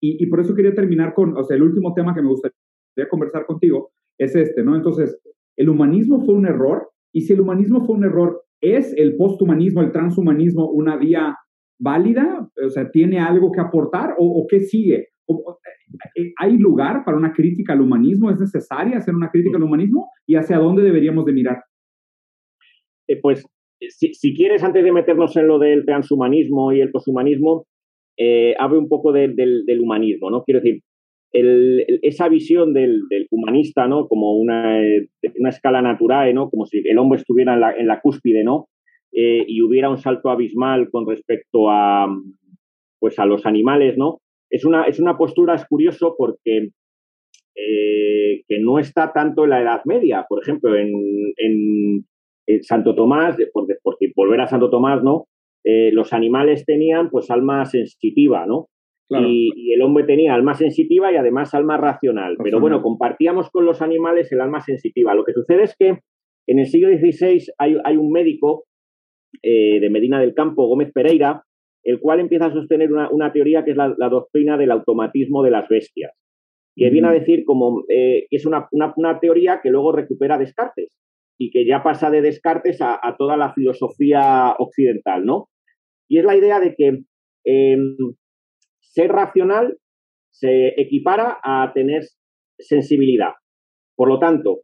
y, 0.01 0.23
y 0.23 0.27
por 0.27 0.41
eso 0.41 0.55
quería 0.55 0.75
terminar 0.75 1.15
con, 1.15 1.37
o 1.37 1.45
sea, 1.45 1.57
el 1.57 1.63
último 1.63 1.95
tema 1.95 2.15
que 2.15 2.23
me 2.23 2.29
gustaría 2.29 2.55
conversar 3.09 3.47
contigo 3.47 3.91
es 4.19 4.35
este, 4.35 4.63
¿no? 4.63 4.77
Entonces, 4.77 5.19
el 5.57 5.69
humanismo 5.69 6.25
fue 6.25 6.35
un 6.35 6.47
error 6.47 6.91
y 7.13 7.23
si 7.23 7.33
el 7.33 7.41
humanismo 7.41 7.85
fue 7.85 7.97
un 7.97 8.05
error, 8.05 8.43
¿es 8.61 8.95
el 8.97 9.17
posthumanismo, 9.17 9.83
el 9.83 9.93
transhumanismo 9.93 10.71
una 10.71 10.97
vía 10.97 11.37
válida? 11.79 12.49
O 12.65 12.71
sea, 12.71 12.91
¿tiene 12.91 13.19
algo 13.19 13.53
que 13.53 13.61
aportar 13.61 14.15
o, 14.19 14.47
qué 14.49 14.61
sigue? 14.61 15.09
Eh, 15.29 15.35
¿Hay 16.38 16.59
lugar 16.59 17.05
para 17.05 17.16
una 17.16 17.32
crítica 17.32 17.72
al 17.72 17.80
humanismo? 17.80 18.30
¿Es 18.30 18.40
necesaria 18.40 18.99
hacer 18.99 19.14
una 19.14 19.30
crítica 19.30 19.57
al 19.57 19.62
humanismo? 19.62 20.11
¿Y 20.26 20.36
hacia 20.36 20.59
dónde 20.59 20.82
deberíamos 20.82 21.24
de 21.24 21.32
mirar? 21.32 21.62
Eh, 23.09 23.18
pues, 23.20 23.45
si, 23.88 24.34
quieres, 24.34 24.62
antes 24.62 24.84
de 24.84 24.93
meternos 24.93 25.36
en 25.36 25.49
lo 25.49 25.59
del 25.59 25.84
transhumanismo 25.84 26.72
y 26.72 26.80
el 26.80 26.90
poshumanismo, 26.90 27.66
eh, 28.16 28.55
hable 28.59 28.78
un 28.78 28.88
poco 28.88 29.12
del, 29.12 29.34
humanismo, 29.80 30.30
¿no? 30.30 30.45
Quiero 30.45 30.61
decir, 30.61 30.82
esa 31.32 32.28
visión 32.28 32.74
del, 32.74 33.03
humanista, 33.30 33.88
¿no? 33.88 34.07
Como 34.07 34.36
una, 34.36 34.80
una 35.38 35.49
escala 35.49 35.82
natural, 35.82 36.32
¿no? 36.34 36.51
Como 36.51 36.66
si 36.66 36.82
el 36.84 36.99
hombre 36.99 37.18
estuviera 37.18 37.55
en 37.55 37.61
la, 37.61 37.72
en 37.72 37.86
la 37.86 38.01
cúspide, 38.01 38.45
¿no? 38.45 38.68
Eh, 39.12 39.45
y 39.47 39.61
hubiera 39.61 39.90
un 39.90 39.99
salto 39.99 40.30
abismal 40.30 40.90
con 40.90 41.07
respecto 41.07 41.70
a, 41.70 42.07
pues 42.99 43.18
a 43.18 43.26
los 43.26 43.45
animales, 43.45 43.99
¿no? 43.99 44.22
Es 44.53 44.64
una, 44.64 44.84
es 44.84 45.00
una 45.00 45.16
postura, 45.16 45.55
es 45.55 45.64
curioso 45.66 46.14
porque 46.16 46.68
eh, 47.57 48.42
que 48.46 48.61
no 48.61 48.78
está 48.78 49.12
tanto 49.12 49.44
en 49.44 49.50
la 49.50 49.62
Edad 49.62 49.80
Media. 49.86 50.26
Por 50.28 50.42
ejemplo, 50.42 50.76
en, 50.76 50.92
en, 51.36 52.07
Santo 52.62 52.94
Tomás, 52.94 53.36
por, 53.53 53.66
por, 53.82 53.96
volver 54.14 54.40
a 54.42 54.46
Santo 54.46 54.68
Tomás, 54.68 55.03
¿no? 55.03 55.26
Eh, 55.64 55.90
los 55.92 56.12
animales 56.12 56.66
tenían 56.66 57.09
pues 57.09 57.30
alma 57.30 57.64
sensitiva, 57.64 58.46
¿no? 58.46 58.68
Y, 59.09 59.72
el 59.72 59.82
hombre 59.82 60.05
tenía 60.05 60.34
alma 60.34 60.55
sensitiva 60.55 61.12
y 61.12 61.16
además 61.16 61.55
alma 61.55 61.76
racional. 61.76 62.36
Pero 62.42 62.61
bueno, 62.61 62.82
compartíamos 62.82 63.50
con 63.50 63.64
los 63.64 63.82
animales 63.82 64.32
el 64.32 64.40
alma 64.40 64.61
sensitiva. 64.61 65.14
Lo 65.14 65.24
que 65.24 65.32
sucede 65.32 65.64
es 65.64 65.76
que 65.78 65.98
en 66.46 66.59
el 66.59 66.66
siglo 66.66 66.88
XVI 66.88 67.53
hay, 67.59 67.76
hay 67.84 67.96
un 67.96 68.11
médico 68.11 68.64
eh, 69.42 69.80
de 69.80 69.90
Medina 69.90 70.20
del 70.20 70.34
Campo, 70.34 70.66
Gómez 70.66 70.92
Pereira, 70.92 71.42
el 71.85 72.01
cual 72.01 72.20
empieza 72.20 72.47
a 72.47 72.53
sostener 72.53 72.91
una, 72.93 73.33
teoría 73.33 73.64
que 73.64 73.72
es 73.72 73.76
la, 73.76 74.09
doctrina 74.09 74.57
del 74.57 74.70
automatismo 74.70 75.43
de 75.43 75.51
las 75.51 75.68
bestias, 75.68 76.12
que 76.76 76.91
viene 76.91 77.09
a 77.09 77.12
decir 77.12 77.45
como 77.45 77.85
eh, 77.89 78.26
que 78.30 78.37
es 78.37 78.47
una, 78.47 78.68
teoría 79.20 79.61
que 79.62 79.70
luego 79.70 79.93
recupera 79.93 80.39
Descartes 80.39 80.91
y 81.39 81.51
que 81.51 81.66
ya 81.66 81.83
pasa 81.83 82.11
de 82.11 82.22
Descartes 82.22 82.80
a, 82.80 83.01
toda 83.18 83.37
la 83.37 83.53
filosofía 83.53 84.55
occidental, 84.59 85.24
¿no? 85.24 85.49
Y 86.09 86.18
es 86.18 86.24
la 86.24 86.37
idea 86.37 86.61
de 86.61 86.74
que 86.76 87.03
em, 87.45 87.97
ser 88.80 89.11
racional 89.11 89.76
se 90.30 90.80
equipara 90.80 91.39
a 91.43 91.72
tener 91.74 92.03
sensibilidad. 92.59 93.33
Por 93.97 94.09
lo 94.09 94.18
tanto, 94.18 94.61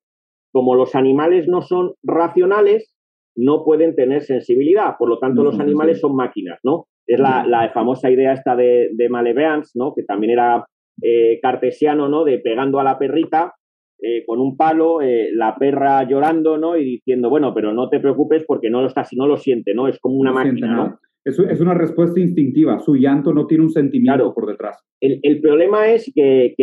como 0.53 0.75
los 0.75 0.95
animales 0.95 1.49
no 1.49 1.63
son 1.63 1.95
racionales, 2.03 2.95
no 3.37 3.65
pueden 3.65 3.95
tener 3.95 4.23
sensibilidad, 4.23 4.97
por 4.99 5.09
lo 5.09 5.19
tanto 5.19 5.45
los 5.45 5.61
animales 5.61 6.01
son 6.01 6.17
máquinas, 6.17 6.59
¿no? 6.65 6.87
Es 7.09 7.19
la, 7.19 7.71
famosa 7.73 8.11
idea 8.11 8.35
esta 8.35 8.55
de, 8.55 8.91
de 8.93 9.09
Maleveans, 9.09 9.73
¿no? 9.75 9.95
Que 9.95 10.03
también 10.03 10.33
era 10.33 10.65
eh, 11.03 11.41
cartesiano, 11.41 12.09
¿no? 12.09 12.25
De 12.25 12.39
pegando 12.39 12.79
a 12.79 12.85
la 12.85 12.99
perrita 12.99 13.55
eh, 14.01 14.25
con 14.25 14.41
un 14.41 14.57
palo, 14.57 15.03
eh, 15.03 15.31
la 15.33 15.57
perra 15.57 16.07
llorando, 16.09 16.57
¿no? 16.57 16.77
Y 16.77 16.85
diciendo, 16.85 17.31
bueno, 17.31 17.53
pero 17.53 17.73
no 17.73 17.89
te 17.89 17.99
preocupes 17.99 18.45
porque 18.47 18.71
no 18.71 18.81
lo 18.81 18.87
está, 18.87 19.05
no 19.17 19.27
lo 19.27 19.37
siente, 19.37 19.75
¿no? 19.75 19.89
Es 19.89 19.99
como 19.99 20.17
una 20.17 20.33
máquina, 20.33 20.73
¿no? 20.73 20.99
Es, 21.25 21.37
es, 21.39 21.61
una 21.61 21.75
respuesta 21.75 22.21
instintiva, 22.21 22.79
su 22.79 22.95
llanto 22.95 23.33
no 23.33 23.47
tiene 23.47 23.65
un 23.65 23.71
sentimiento 23.71 24.33
por 24.33 24.47
detrás. 24.47 24.79
El, 25.01 25.41
problema 25.41 25.89
es 25.89 26.13
que, 26.15 26.55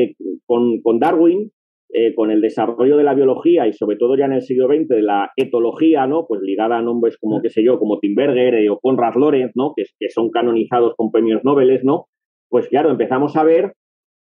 con, 0.46 0.82
con, 0.82 1.00
Darwin 1.00 1.52
eh, 1.98 2.14
con 2.14 2.30
el 2.30 2.41
desarrollo 2.41 2.98
de 2.98 3.06
la 3.06 3.14
biología 3.14 3.68
y 3.68 3.72
sobre 3.72 3.96
todo 3.96 4.18
ya 4.18 4.26
en 4.26 4.34
el 4.34 4.41
siglo 4.41 4.68
XX 4.68 4.89
de 4.89 5.02
la 5.02 5.32
etología, 5.38 6.06
¿no? 6.08 6.26
Pues 6.28 6.41
ligada 6.41 6.78
a 6.78 6.82
nombres 6.82 7.18
como, 7.18 7.41
qué 7.41 7.50
sé 7.50 7.64
yo, 7.64 7.80
como 7.80 8.00
Timberger 8.00 8.56
eh, 8.56 8.70
o 8.70 8.80
Conrad 8.80 9.16
Lorenz, 9.16 9.54
¿no? 9.56 9.72
Que, 9.74 9.84
que 9.98 10.10
son 10.10 10.30
canonizados 10.30 10.93
con 10.98 11.10
premios 11.10 11.46
Nobel, 11.46 11.80
¿no? 11.84 12.08
Pues 12.50 12.68
claro, 12.68 12.91
empezamos 12.91 13.38
a 13.38 13.46
ver 13.46 13.76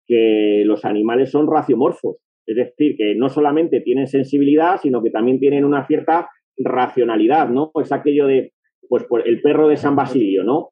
que 0.05 0.65
los 0.67 0.85
animales 0.85 1.31
son 1.31 1.47
raciomorfos. 1.47 2.17
Es 2.45 2.57
decir, 2.57 2.97
que 2.97 3.15
no 3.15 3.29
solamente 3.29 3.81
tienen 3.83 4.09
sensibilidad, 4.09 4.81
sino 4.83 5.01
que 5.01 5.11
también 5.11 5.39
tienen 5.39 5.65
una 5.65 5.87
cierta 5.87 6.29
racionalidad, 6.59 7.51
¿no? 7.51 7.71
Es 7.81 7.93
aquello 7.93 8.27
de, 8.27 8.53
pues, 8.89 9.07
el 9.25 9.41
perro 9.43 9.69
de 9.69 9.77
San 9.77 9.95
Basilio, 9.95 10.43
¿no? 10.43 10.71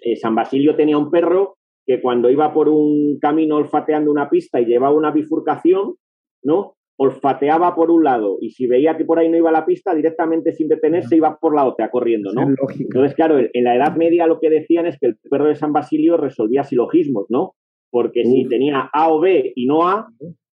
Eh, 0.00 0.16
San 0.16 0.34
Basilio 0.34 0.74
tenía 0.74 0.96
un 0.96 1.10
perro 1.10 1.58
que 1.84 2.00
cuando 2.00 2.30
iba 2.30 2.54
por 2.54 2.70
un 2.70 3.18
camino 3.20 3.56
olfateando 3.56 4.10
una 4.10 4.30
pista 4.30 4.58
y 4.58 4.64
llevaba 4.64 4.94
una 4.94 5.10
bifurcación, 5.10 5.96
¿no? 6.44 6.74
Olfateaba 6.96 7.74
por 7.74 7.90
un 7.90 8.04
lado 8.04 8.38
y 8.40 8.50
si 8.50 8.68
veía 8.68 8.96
que 8.96 9.04
por 9.04 9.18
ahí 9.18 9.28
no 9.28 9.36
iba 9.36 9.50
la 9.50 9.66
pista, 9.66 9.94
directamente 9.94 10.52
sin 10.52 10.68
detenerse 10.68 11.16
iba 11.16 11.36
por 11.40 11.56
la 11.56 11.66
otra 11.66 11.90
corriendo, 11.90 12.32
¿no? 12.32 12.54
Entonces, 12.78 13.14
claro, 13.14 13.38
en 13.38 13.64
la 13.64 13.74
Edad 13.74 13.96
Media 13.96 14.28
lo 14.28 14.38
que 14.38 14.50
decían 14.50 14.86
es 14.86 14.98
que 15.00 15.06
el 15.06 15.16
perro 15.28 15.48
de 15.48 15.56
San 15.56 15.72
Basilio 15.72 16.16
resolvía 16.16 16.62
silogismos, 16.62 17.26
¿no? 17.30 17.54
Porque 17.90 18.24
si 18.24 18.46
tenía 18.48 18.90
A 18.92 19.12
o 19.12 19.20
B 19.20 19.52
y 19.56 19.66
no 19.66 19.88
A, 19.88 20.08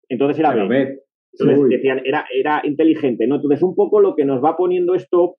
entonces 0.09 0.39
era 0.39 0.53
B. 0.65 0.99
Entonces 1.33 1.69
decían, 1.69 2.01
era, 2.03 2.25
era 2.33 2.61
inteligente, 2.63 3.25
¿no? 3.27 3.35
Entonces, 3.35 3.63
un 3.63 3.75
poco 3.75 4.01
lo 4.01 4.15
que 4.15 4.25
nos 4.25 4.43
va 4.43 4.57
poniendo 4.57 4.95
esto 4.95 5.35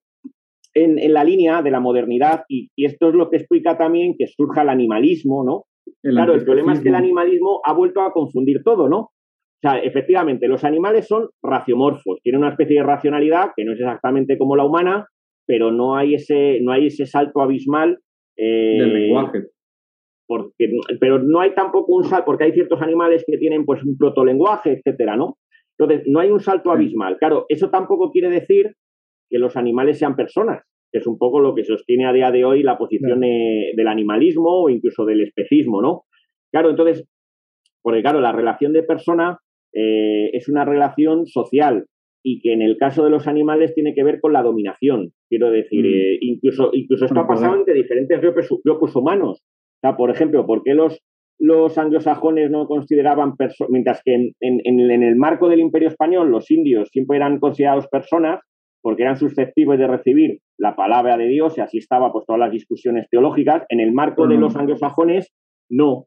en, 0.75 1.13
la 1.13 1.25
línea 1.25 1.63
de 1.63 1.71
la 1.71 1.81
modernidad, 1.81 2.45
y, 2.49 2.71
esto 2.77 3.11
es 3.11 3.15
lo 3.15 3.29
que 3.29 3.37
explica 3.37 3.77
también 3.77 4.15
que 4.19 4.27
surja 4.27 4.63
el 4.63 4.71
animalismo, 4.71 5.45
¿no? 5.45 5.65
claro, 6.01 6.35
el 6.35 6.45
problema 6.45 6.73
es 6.73 6.81
que 6.81 6.89
el 6.89 6.95
animalismo 6.95 7.61
ha 7.65 7.73
vuelto 7.73 8.01
a 8.03 8.13
confundir 8.13 8.63
todo, 8.65 8.89
¿no? 8.89 9.11
O 9.65 9.69
sea, 9.69 9.79
efectivamente, 9.79 10.49
los 10.49 10.65
animales 10.65 11.07
son 11.07 11.29
raciomorfos, 11.41 12.19
tienen 12.25 12.41
una 12.41 12.51
especie 12.51 12.79
de 12.79 12.83
racionalidad 12.83 13.53
que 13.55 13.65
no 13.65 13.73
es 13.73 13.79
exactamente 13.79 14.37
como 14.37 14.57
la 14.57 14.65
humana, 14.65 15.07
pero 15.47 15.71
no 15.71 15.95
hay 15.95 16.15
ese, 16.15 16.59
no 16.61 16.73
hay 16.73 16.89
ese 16.89 17.07
salto 17.07 17.41
abismal. 17.41 18.01
Eh, 18.37 18.79
Del 18.81 18.93
lenguaje. 18.93 19.45
Porque, 20.27 20.69
pero 20.99 21.21
no 21.21 21.39
hay 21.41 21.55
tampoco 21.55 21.95
un 21.95 22.03
salto, 22.03 22.25
porque 22.25 22.43
hay 22.45 22.53
ciertos 22.53 22.83
animales 22.83 23.25
que 23.25 23.39
tienen 23.39 23.65
pues 23.65 23.85
un 23.85 23.97
protolenguaje, 23.97 24.73
etcétera, 24.73 25.17
¿no? 25.17 25.37
Entonces, 25.79 26.09
no 26.09 26.19
hay 26.19 26.31
un 26.31 26.41
salto 26.41 26.73
abismal. 26.73 27.17
Claro, 27.19 27.47
eso 27.49 27.71
tampoco 27.71 28.11
quiere 28.11 28.31
decir 28.31 28.75
que 29.31 29.39
los 29.39 29.57
animales 29.57 29.97
sean 29.97 30.17
personas, 30.17 30.65
que 30.91 30.99
es 30.99 31.07
un 31.07 31.19
poco 31.19 31.39
lo 31.39 31.55
que 31.55 31.63
sostiene 31.63 32.07
a 32.07 32.13
día 32.13 32.33
de 32.33 32.45
hoy 32.45 32.65
la 32.65 32.79
posición 32.79 33.21
del 33.21 33.87
animalismo 33.87 34.65
o 34.65 34.69
incluso 34.69 35.05
del 35.05 35.21
especismo, 35.21 35.81
¿no? 35.81 36.03
Claro, 36.51 36.71
entonces, 36.71 37.07
porque 37.81 38.03
claro, 38.03 38.21
la 38.21 38.33
relación 38.33 38.73
de 38.73 38.83
persona 38.83 39.39
eh, 39.73 40.31
es 40.33 40.49
una 40.49 40.65
relación 40.65 41.27
social 41.27 41.87
y 42.23 42.41
que 42.41 42.53
en 42.53 42.63
el 42.63 42.77
caso 42.77 43.05
de 43.05 43.11
los 43.11 43.27
animales 43.27 43.75
tiene 43.75 43.95
que 43.95 44.05
ver 44.05 44.21
con 44.21 44.33
la 44.33 44.43
dominación. 44.43 45.13
Quiero 45.29 45.51
decir, 45.51 45.85
mm. 45.85 45.89
eh, 45.89 46.19
incluso, 46.21 46.71
incluso 46.73 47.05
esto 47.05 47.21
ha 47.21 47.27
pasado 47.27 47.57
entre 47.57 47.75
diferentes 47.75 48.21
grupos, 48.21 48.95
humanos. 48.95 49.41
O 49.41 49.81
sea, 49.81 49.97
por 49.97 50.11
ejemplo, 50.11 50.47
¿por 50.47 50.63
qué 50.63 50.75
los, 50.75 51.01
los 51.39 51.77
anglosajones 51.79 52.51
no 52.51 52.69
consideraban 52.69 53.37
personas, 53.37 53.71
mientras 53.71 54.03
que 54.05 54.15
en, 54.15 54.35
en, 54.41 55.03
el 55.03 55.17
marco 55.17 55.49
del 55.49 55.61
imperio 55.61 55.89
español 55.89 56.31
los 56.31 56.51
indios 56.51 56.89
siempre 56.93 57.17
eran 57.17 57.41
considerados 57.41 57.89
personas 57.89 58.41
porque 58.83 59.03
eran 59.03 59.17
susceptibles 59.17 59.79
de 59.79 59.87
recibir 59.87 60.39
la 60.59 60.77
palabra 60.77 61.17
de 61.17 61.29
Dios 61.29 61.57
y 61.57 61.61
así 61.61 61.79
estaba 61.79 62.13
pues 62.13 62.27
todas 62.27 62.41
las 62.41 62.53
discusiones 62.53 63.09
teológicas, 63.11 63.65
en 63.69 63.81
el 63.81 63.93
marco 63.93 64.27
de 64.27 64.37
los 64.37 64.55
anglosajones 64.57 65.33
no. 65.71 66.07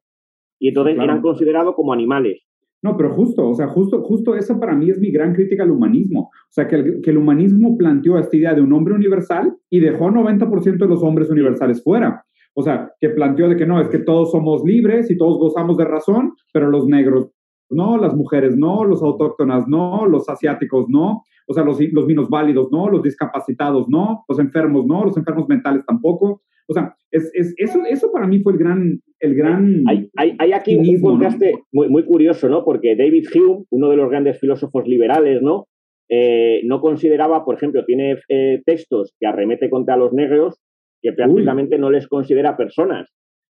Y 0.60 0.70
entonces 0.70 0.98
eran 0.98 1.22
considerados 1.22 1.76
como 1.76 1.94
animales. 1.94 2.44
No, 2.82 2.98
pero 2.98 3.14
justo, 3.14 3.50
o 3.50 3.56
sea, 3.56 3.68
justo, 3.68 4.04
justo 4.04 4.36
esa 4.36 4.60
para 4.60 4.76
mí 4.76 4.90
es 4.90 5.00
mi 5.00 5.12
gran 5.12 5.34
crítica 5.34 5.64
al 5.64 5.72
humanismo. 5.72 6.30
O 6.32 6.52
sea, 6.52 6.68
que 6.68 6.76
el, 6.76 7.18
humanismo 7.18 7.78
planteó 7.78 8.20
esta 8.20 8.38
idea 8.38 8.54
de 8.54 8.62
un 8.62 8.74
hombre 8.74 8.94
universal 8.94 9.56
y 9.70 9.80
dejó 9.80 10.10
90% 10.10 10.78
de 10.78 10.88
los 10.88 11.02
hombres 11.02 11.30
universales 11.30 11.84
fuera. 11.84 12.24
O 12.54 12.62
sea, 12.62 12.92
que 13.00 13.10
planteó 13.10 13.50
de 13.50 13.56
que 13.56 13.66
no, 13.66 13.82
es 13.82 13.90
que 13.90 14.00
todos 14.00 14.32
somos 14.32 14.64
libres 14.64 15.10
y 15.10 15.18
todos 15.18 15.40
gozamos 15.40 15.78
de 15.78 15.86
razón, 15.86 16.34
pero 16.54 16.70
los 16.70 16.88
negros 16.88 17.32
no, 17.70 17.98
las 17.98 18.16
mujeres 18.16 18.56
no, 18.56 18.86
los 18.86 19.02
autóctonas 19.02 19.68
no, 19.68 20.06
los 20.06 20.30
asiáticos 20.30 20.86
no, 20.88 21.24
o 21.48 21.54
sea, 21.54 21.64
los, 21.64 21.80
los 21.92 22.30
válidos 22.30 22.70
no, 22.72 22.90
los 22.90 23.02
discapacitados 23.02 23.88
no, 23.90 24.24
los 24.28 24.40
enfermos 24.40 24.86
no, 24.86 25.06
los 25.06 25.18
enfermos 25.18 25.48
mentales 25.48 25.84
tampoco. 25.86 26.42
O 26.68 26.74
sea, 26.74 26.96
es, 27.12 27.32
es, 27.34 27.54
eso, 27.58 27.80
eso 27.90 28.12
para 28.12 28.28
mí 28.28 28.40
fue 28.40 28.54
el 28.54 28.60
gran... 28.60 29.00
El 29.20 29.36
gran 29.36 29.84
hay, 29.88 30.10
hay, 30.18 30.36
hay 30.38 30.52
aquí 30.52 30.76
un 30.76 31.02
contraste 31.02 31.54
muy, 31.72 31.88
muy 31.88 32.04
curioso, 32.04 32.50
¿no? 32.50 32.64
Porque 32.64 32.96
David 32.96 33.26
Hume, 33.34 33.66
uno 33.72 33.90
de 33.90 33.98
los 33.98 34.10
grandes 34.10 34.40
filósofos 34.40 34.86
liberales, 34.88 35.42
¿no? 35.42 35.68
Eh, 36.10 36.62
no 36.66 36.82
consideraba, 36.82 37.46
por 37.46 37.56
ejemplo, 37.56 37.86
tiene 37.86 38.18
eh, 38.30 38.62
textos 38.66 39.16
que 39.20 39.26
arremete 39.26 39.70
contra 39.70 39.98
los 39.98 40.14
negros 40.14 40.60
que 41.02 41.14
prácticamente 41.14 41.78
no 41.78 41.90
les 41.90 42.08
considera 42.08 42.58
personas. 42.58 43.10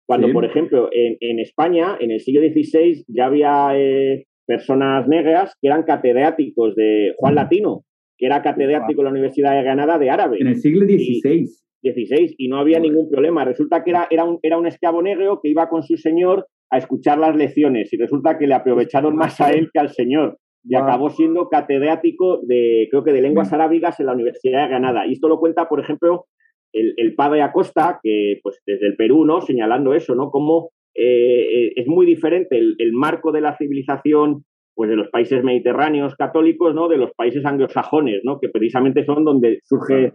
Cuando, 0.06 0.32
por 0.32 0.44
ejemplo, 0.44 0.88
en, 0.90 1.16
en, 1.20 1.38
España, 1.38 1.96
en 2.00 2.10
el 2.10 2.20
siglo 2.20 2.40
XVI, 2.40 3.04
ya 3.08 3.26
había 3.26 3.70
eh, 3.74 4.24
personas 4.46 5.06
negras 5.06 5.54
que 5.60 5.68
eran 5.68 5.82
catedráticos 5.82 6.74
de 6.74 7.12
Juan 7.18 7.34
Latino, 7.34 7.84
que 8.16 8.26
era 8.26 8.42
catedrático 8.42 9.02
en 9.02 9.04
la 9.04 9.10
Universidad 9.10 9.54
de 9.54 9.62
Granada 9.62 9.98
de 9.98 10.10
árabe. 10.10 10.38
En 10.40 10.46
el 10.46 10.56
siglo 10.56 10.86
XVI. 10.86 11.46
16 11.82 12.34
y 12.38 12.48
no 12.48 12.58
había 12.58 12.80
ningún 12.80 13.10
problema. 13.10 13.44
Resulta 13.44 13.84
que 13.84 13.90
era, 13.90 14.06
era, 14.10 14.24
un, 14.24 14.38
era 14.42 14.58
un 14.58 14.66
esclavo 14.66 15.02
negro 15.02 15.40
que 15.42 15.50
iba 15.50 15.68
con 15.68 15.82
su 15.82 15.96
señor 15.96 16.46
a 16.70 16.78
escuchar 16.78 17.18
las 17.18 17.36
lecciones 17.36 17.92
y 17.92 17.96
resulta 17.96 18.38
que 18.38 18.46
le 18.46 18.54
aprovecharon 18.54 19.16
más 19.16 19.40
a 19.40 19.52
él 19.52 19.70
que 19.72 19.80
al 19.80 19.90
señor 19.90 20.38
y 20.64 20.74
acabó 20.74 21.08
siendo 21.08 21.48
catedrático 21.48 22.40
de, 22.42 22.88
creo 22.90 23.02
que 23.02 23.12
de 23.12 23.22
lenguas 23.22 23.52
arábigas 23.52 24.00
en 24.00 24.06
la 24.06 24.12
Universidad 24.12 24.64
de 24.64 24.68
Granada. 24.68 25.06
Y 25.06 25.12
esto 25.12 25.28
lo 25.28 25.38
cuenta, 25.38 25.68
por 25.68 25.80
ejemplo, 25.80 26.26
el, 26.72 26.94
el 26.96 27.14
padre 27.14 27.42
Acosta, 27.42 28.00
que 28.02 28.38
pues 28.42 28.60
desde 28.66 28.86
el 28.86 28.96
Perú, 28.96 29.24
¿no? 29.24 29.40
Señalando 29.40 29.94
eso, 29.94 30.14
¿no? 30.14 30.30
Como 30.30 30.70
eh, 30.94 31.72
es 31.74 31.86
muy 31.86 32.04
diferente 32.04 32.58
el, 32.58 32.74
el, 32.78 32.92
marco 32.92 33.32
de 33.32 33.40
la 33.40 33.56
civilización 33.56 34.44
pues 34.74 34.90
de 34.90 34.96
los 34.96 35.08
países 35.08 35.42
mediterráneos 35.42 36.14
católicos, 36.16 36.74
¿no? 36.74 36.88
De 36.88 36.98
los 36.98 37.12
países 37.12 37.44
anglosajones, 37.44 38.20
¿no? 38.24 38.38
Que 38.38 38.48
precisamente 38.48 39.04
son 39.04 39.24
donde 39.24 39.60
surge 39.64 40.12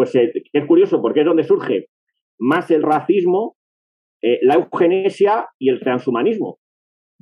pues 0.00 0.14
eh, 0.14 0.32
es 0.54 0.64
curioso 0.64 1.02
porque 1.02 1.20
es 1.20 1.26
donde 1.26 1.44
surge 1.44 1.88
más 2.38 2.70
el 2.70 2.82
racismo, 2.82 3.58
eh, 4.22 4.38
la 4.40 4.54
eugenesia 4.54 5.46
y 5.58 5.68
el 5.68 5.78
transhumanismo. 5.78 6.58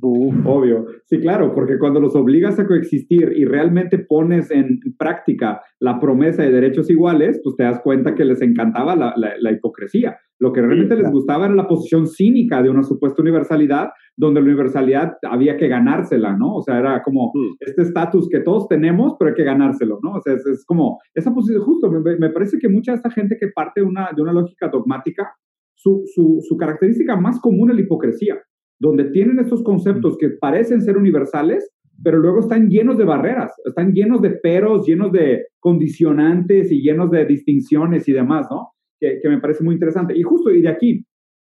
Obvio. 0.01 0.87
Sí, 1.07 1.21
claro, 1.21 1.55
porque 1.55 1.79
cuando 1.79 2.01
los 2.01 2.15
obligas 2.15 2.59
a 2.59 2.67
coexistir 2.67 3.33
y 3.37 3.45
realmente 3.45 3.99
pones 3.99 4.51
en 4.51 4.81
práctica 4.99 5.61
la 5.81 5.99
promesa 5.99 6.43
de 6.43 6.53
derechos 6.53 6.91
iguales, 6.91 7.41
pues 7.43 7.57
te 7.57 7.65
das 7.65 7.81
cuenta 7.81 8.15
que 8.15 8.25
les 8.25 8.41
encantaba 8.43 8.97
la, 8.97 9.15
la 9.17 9.53
hipocresía. 9.53 10.19
Lo 10.41 10.53
que 10.53 10.63
realmente 10.63 10.95
les 10.95 11.11
gustaba 11.11 11.47
era 11.47 11.55
la 11.55 11.67
posición 11.67 12.07
cínica 12.07 12.63
de 12.63 12.71
una 12.71 12.85
supuesta 12.85 13.23
universalidad, 13.23 13.91
donde 14.17 14.41
la 14.41 14.47
universalidad 14.47 15.15
había 15.29 15.57
que 15.57 15.67
ganársela, 15.67 16.37
¿no? 16.37 16.55
O 16.55 16.63
sea, 16.63 16.79
era 16.79 17.03
como 17.03 17.33
mm. 17.35 17.57
este 17.59 17.83
estatus 17.83 18.29
que 18.29 18.41
todos 18.41 18.69
tenemos, 18.69 19.17
pero 19.19 19.31
hay 19.31 19.35
que 19.35 19.43
ganárselo, 19.43 19.99
¿no? 20.01 20.13
O 20.13 20.21
sea, 20.21 20.35
es, 20.35 20.65
como 20.65 21.01
esa 21.13 21.35
posición, 21.35 21.63
justo, 21.65 21.91
me, 21.91 22.31
parece 22.31 22.59
que 22.59 22.69
mucha 22.69 22.93
de 22.93 22.97
esta 22.97 23.11
gente 23.11 23.37
que 23.39 23.49
parte 23.49 23.81
de 23.81 23.87
una, 23.87 24.11
de 24.15 24.23
una 24.23 24.33
lógica 24.33 24.69
dogmática, 24.69 25.29
su, 25.75 26.05
su, 26.15 26.39
su 26.49 26.57
característica 26.57 27.17
más 27.17 27.41
común 27.41 27.71
es 27.71 27.77
la 27.77 27.83
hipocresía, 27.83 28.37
donde 28.79 29.05
tienen 29.11 29.39
estos 29.39 29.63
conceptos 29.63 30.17
que 30.19 30.31
parecen 30.31 30.81
ser 30.83 30.97
universales, 30.97 31.71
pero 32.03 32.19
luego 32.19 32.41
están 32.41 32.69
llenos 32.69 32.97
de 32.97 33.05
barreras, 33.05 33.53
están 33.65 33.93
llenos 33.93 34.23
de 34.23 34.31
peros, 34.31 34.87
llenos 34.87 35.11
de 35.13 35.47
condicionantes 35.59 36.71
y 36.71 36.81
llenos 36.81 37.11
de 37.11 37.25
distinciones 37.25 38.09
y 38.09 38.13
demás, 38.13 38.47
¿no? 38.51 38.73
que, 39.01 39.29
me 39.29 39.41
parece 39.41 39.65
muy 39.65 39.75
interesante. 39.75 40.17
Y 40.17 40.23
justo, 40.23 40.51
y 40.51 40.63
de 40.63 40.69
aquí, 40.69 41.05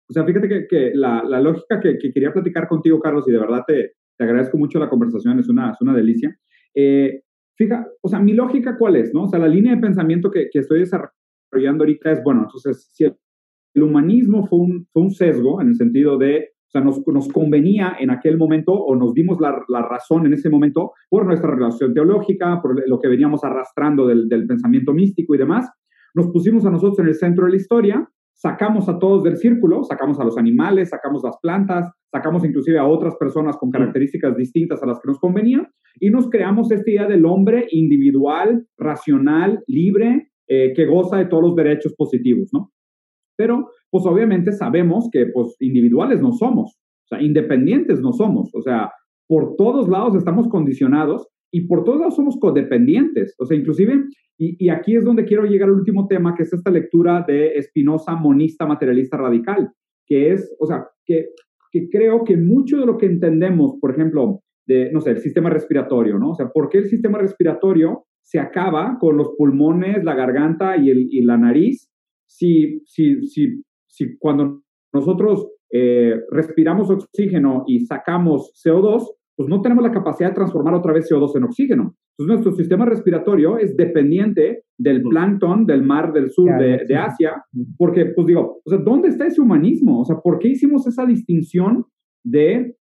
o 0.09 0.13
sea, 0.13 0.23
fíjate 0.23 0.47
que, 0.47 0.67
que 0.67 0.91
la, 0.93 1.23
la, 1.23 1.39
lógica 1.39 1.80
que, 1.80 1.97
que, 1.97 2.11
quería 2.11 2.34
platicar 2.34 2.67
contigo, 2.67 2.99
Carlos, 2.99 3.28
y 3.28 3.32
de 3.32 3.39
verdad 3.39 3.63
te, 3.65 3.93
te 4.17 4.23
agradezco 4.23 4.57
mucho 4.57 4.80
la 4.80 4.89
conversación, 4.89 5.39
es 5.39 5.49
una, 5.49 5.71
es 5.71 5.82
una 5.82 5.93
delicia. 5.93 6.38
Eh, 6.73 7.21
fija, 7.55 7.88
o 8.01 8.07
sea, 8.07 8.19
mi 8.19 8.34
lógica 8.34 8.78
cuál 8.78 8.97
es, 8.97 9.13
¿no? 9.13 9.23
O 9.23 9.28
sea, 9.28 9.39
la 9.39 9.47
línea 9.47 9.76
de 9.76 9.82
pensamiento 9.82 10.30
que, 10.32 10.49
que 10.51 10.59
estoy 10.59 10.80
desarrollando 10.80 11.84
ahorita 11.84 12.11
es, 12.11 12.23
bueno, 12.23 12.43
entonces, 12.43 12.89
si 12.91 13.05
el, 13.05 13.15
humanismo 13.84 14.47
fue 14.47 14.59
un, 14.59 14.88
fue 14.93 15.03
un 15.03 15.11
sesgo 15.11 15.61
en 15.61 15.69
el 15.69 15.76
sentido 15.76 16.17
de, 16.17 16.51
sea, 16.76 16.86
nos, 16.86 17.05
nos 17.07 17.28
convenía 17.30 17.95
en 17.99 18.09
aquel 18.09 18.38
momento 18.38 18.73
o 18.73 18.95
nos 18.95 19.13
dimos 19.13 19.39
la, 19.39 19.63
la, 19.67 19.82
razón 19.82 20.26
en 20.26 20.34
ese 20.34 20.49
momento 20.49 20.91
por 21.09 21.26
nuestra 21.26 21.51
relación 21.51 21.93
teológica, 21.93 22.61
por 22.61 22.88
lo 22.88 22.99
que 22.99 23.07
veníamos 23.07 23.43
arrastrando 23.43 24.07
del, 24.07 24.28
del 24.28 24.45
pensamiento 24.45 24.93
místico 24.93 25.36
y 25.36 25.38
demás, 25.38 25.69
nos 26.13 26.28
pusimos 26.32 26.65
a 26.65 26.71
nosotros 26.71 26.99
en 26.99 27.07
el 27.07 27.15
centro 27.15 27.45
de 27.45 27.51
la 27.51 27.57
historia, 27.57 28.09
sacamos 28.34 28.89
a 28.89 28.99
todos 28.99 29.23
del 29.23 29.38
círculo, 29.38 29.84
sacamos 29.84 30.19
a 30.19 30.23
los 30.23 30.38
animales, 30.38 30.89
sacamos 30.89 31.23
las 31.23 31.38
plantas, 31.41 31.91
sacamos 32.11 32.43
inclusive 32.45 32.78
a 32.78 32.86
otras 32.86 33.15
personas 33.15 33.57
con 33.57 33.71
características 33.71 34.36
distintas 34.36 34.84
a 34.84 34.86
las 34.86 34.99
que 34.99 35.07
nos 35.07 35.19
convenían 35.19 35.67
y 35.99 36.09
nos 36.09 36.30
creamos 36.30 36.71
esta 36.71 36.89
idea 36.89 37.07
del 37.07 37.26
hombre 37.26 37.67
individual, 37.71 38.67
racional, 38.78 39.63
libre, 39.67 40.32
eh, 40.47 40.73
que 40.76 40.86
goza 40.86 41.17
de 41.17 41.26
todos 41.26 41.43
los 41.43 41.55
derechos 41.55 41.93
positivos, 41.97 42.49
¿no? 42.53 42.71
Pero, 43.38 43.69
pues 43.89 44.05
obviamente 44.05 44.51
sabemos 44.51 45.09
que, 45.11 45.27
pues, 45.33 45.55
individuales 45.59 46.21
no 46.21 46.31
somos, 46.31 46.77
o 47.05 47.07
sea, 47.07 47.21
independientes 47.21 48.01
no 48.01 48.13
somos, 48.13 48.49
o 48.53 48.61
sea, 48.61 48.89
por 49.27 49.55
todos 49.55 49.89
lados 49.89 50.15
estamos 50.15 50.47
condicionados 50.47 51.27
y 51.51 51.67
por 51.67 51.83
todos 51.83 51.99
lados 51.99 52.15
somos 52.15 52.38
codependientes. 52.39 53.36
O 53.39 53.45
sea, 53.45 53.57
inclusive, 53.57 54.03
y, 54.38 54.69
aquí 54.69 54.95
es 54.95 55.05
donde 55.05 55.25
quiero 55.25 55.45
llegar 55.45 55.69
al 55.69 55.75
último 55.75 56.07
tema, 56.07 56.36
que 56.36 56.43
es 56.43 56.53
esta 56.53 56.69
lectura 56.71 57.23
de 57.27 57.53
Espinosa, 57.55 58.15
monista, 58.15 58.65
materialista 58.65 59.17
radical, 59.17 59.69
que 60.05 60.31
es, 60.31 60.53
o 60.59 60.65
sea, 60.65 60.86
que, 61.05 61.29
que 61.71 61.88
creo 61.89 62.23
que 62.23 62.38
mucho 62.38 62.77
de 62.77 62.86
lo 62.86 62.97
que 62.97 63.05
entendemos, 63.05 63.77
por 63.79 63.91
ejemplo, 63.91 64.41
de, 64.67 64.91
no 64.91 64.99
sé, 64.99 65.11
el 65.11 65.19
sistema 65.19 65.49
respiratorio, 65.49 66.17
¿no? 66.17 66.31
O 66.31 66.36
sea, 66.36 66.49
¿por 66.49 66.69
qué 66.69 66.79
el 66.79 66.89
sistema 66.89 67.19
respiratorio 67.19 68.05
se 68.21 68.39
acaba 68.39 68.97
con 68.99 69.15
los 69.17 69.29
pulmones, 69.38 70.03
la 70.03 70.15
garganta 70.15 70.75
y, 70.77 70.89
el, 70.89 71.07
y 71.09 71.21
la 71.21 71.38
nariz 71.38 71.88
si, 72.28 72.82
si, 72.86 73.26
si, 73.28 73.63
si 73.88 74.17
cuando 74.17 74.61
nosotros 74.93 75.47
eh, 75.71 76.21
respiramos 76.32 76.89
oxígeno 76.89 77.63
y 77.67 77.82
sacamos 77.86 78.53
CO2, 78.63 79.07
pues 79.36 79.49
no 79.49 79.61
tenemos 79.61 79.84
la 79.84 79.91
capacidad 79.91 80.30
de 80.30 80.36
transformar 80.36 80.73
otra 80.73 80.93
vez 80.93 81.09
CO2 81.11 81.36
en 81.36 81.43
oxígeno. 81.43 81.95
Entonces 82.17 82.34
nuestro 82.34 82.51
sistema 82.53 82.86
respiratorio 82.86 83.57
es 83.57 83.76
dependiente 83.76 84.63
del 84.78 85.01
plancton 85.01 85.65
del 85.65 85.84
mar 85.84 86.13
del 86.13 86.30
sur 86.30 86.49
de, 86.57 86.95
Asia, 86.95 87.43
porque, 87.78 88.05
pues 88.15 88.28
digo, 88.28 88.61
o 88.63 88.69
sea, 88.69 88.80
¿dónde 88.80 89.09
está 89.09 89.28
ese 89.28 89.41
humanismo? 89.41 89.99
O 89.99 90.05
sea, 90.05 90.17
¿por 90.23 90.39
qué 90.39 90.49
hicimos 90.49 90.88
esa 90.88 91.05
distinción 91.05 91.86
de 92.23 92.78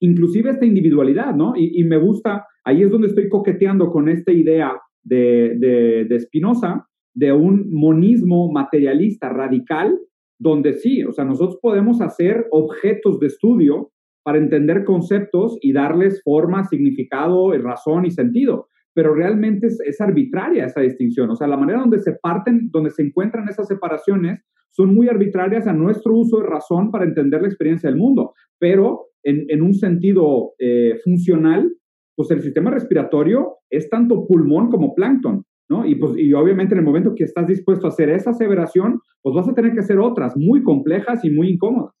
inclusive 0.00 0.50
esta 0.50 0.66
individualidad, 0.66 1.32
¿no? 1.36 1.52
Y, 1.56 1.84
me 1.84 1.96
gusta, 1.96 2.44
ahí 2.64 2.82
es 2.82 2.90
donde 2.90 3.06
estoy 3.06 3.28
coqueteando 3.28 3.92
con 3.92 4.08
esta 4.08 4.32
idea 4.32 4.72
de, 5.04 5.54
de, 5.58 6.06
de 6.08 6.20
Spinoza, 6.20 6.88
de 7.14 7.32
un 7.32 7.72
monismo 7.72 8.50
materialista 8.50 9.28
radical, 9.28 9.98
donde 10.38 10.74
sí, 10.74 11.04
o 11.04 11.12
sea, 11.12 11.24
nosotros 11.24 11.58
podemos 11.60 12.00
hacer 12.00 12.46
objetos 12.50 13.20
de 13.20 13.28
estudio 13.28 13.92
para 14.24 14.38
entender 14.38 14.84
conceptos 14.84 15.58
y 15.60 15.72
darles 15.72 16.22
forma, 16.22 16.64
significado, 16.64 17.52
razón 17.58 18.06
y 18.06 18.10
sentido. 18.10 18.68
Pero 18.94 19.14
realmente 19.14 19.68
es, 19.68 20.00
arbitraria 20.00 20.66
esa 20.66 20.80
distinción. 20.80 21.30
O 21.30 21.36
sea, 21.36 21.46
la 21.46 21.56
manera 21.56 21.80
donde 21.80 21.98
se 21.98 22.12
parten, 22.12 22.68
donde 22.70 22.90
se 22.90 23.02
encuentran 23.02 23.48
esas 23.48 23.66
separaciones, 23.66 24.44
son 24.70 24.94
muy 24.94 25.08
arbitrarias 25.08 25.66
a 25.66 25.72
nuestro 25.72 26.14
uso 26.14 26.40
de 26.40 26.46
razón 26.46 26.90
para 26.90 27.04
entender 27.04 27.42
la 27.42 27.48
experiencia 27.48 27.88
del 27.88 27.98
mundo. 27.98 28.32
Pero 28.58 29.06
en, 29.22 29.62
un 29.62 29.74
sentido 29.74 30.52
eh, 30.58 30.98
funcional, 31.04 31.72
pues 32.14 32.30
el 32.30 32.42
sistema 32.42 32.70
respiratorio 32.70 33.56
es 33.70 33.88
tanto 33.88 34.26
pulmón 34.26 34.70
como 34.70 34.94
plancton. 34.94 35.44
¿No? 35.68 35.86
Y, 35.86 35.94
pues, 35.94 36.16
y 36.16 36.32
obviamente 36.32 36.74
en 36.74 36.80
el 36.80 36.84
momento 36.84 37.14
que 37.14 37.24
estás 37.24 37.46
dispuesto 37.46 37.86
a 37.86 37.90
hacer 37.90 38.10
esa 38.10 38.30
aseveración, 38.30 39.00
pues 39.22 39.34
vas 39.34 39.48
a 39.48 39.54
tener 39.54 39.72
que 39.72 39.80
hacer 39.80 39.98
otras 39.98 40.36
muy 40.36 40.62
complejas 40.62 41.24
y 41.24 41.30
muy 41.30 41.50
incómodas. 41.50 41.94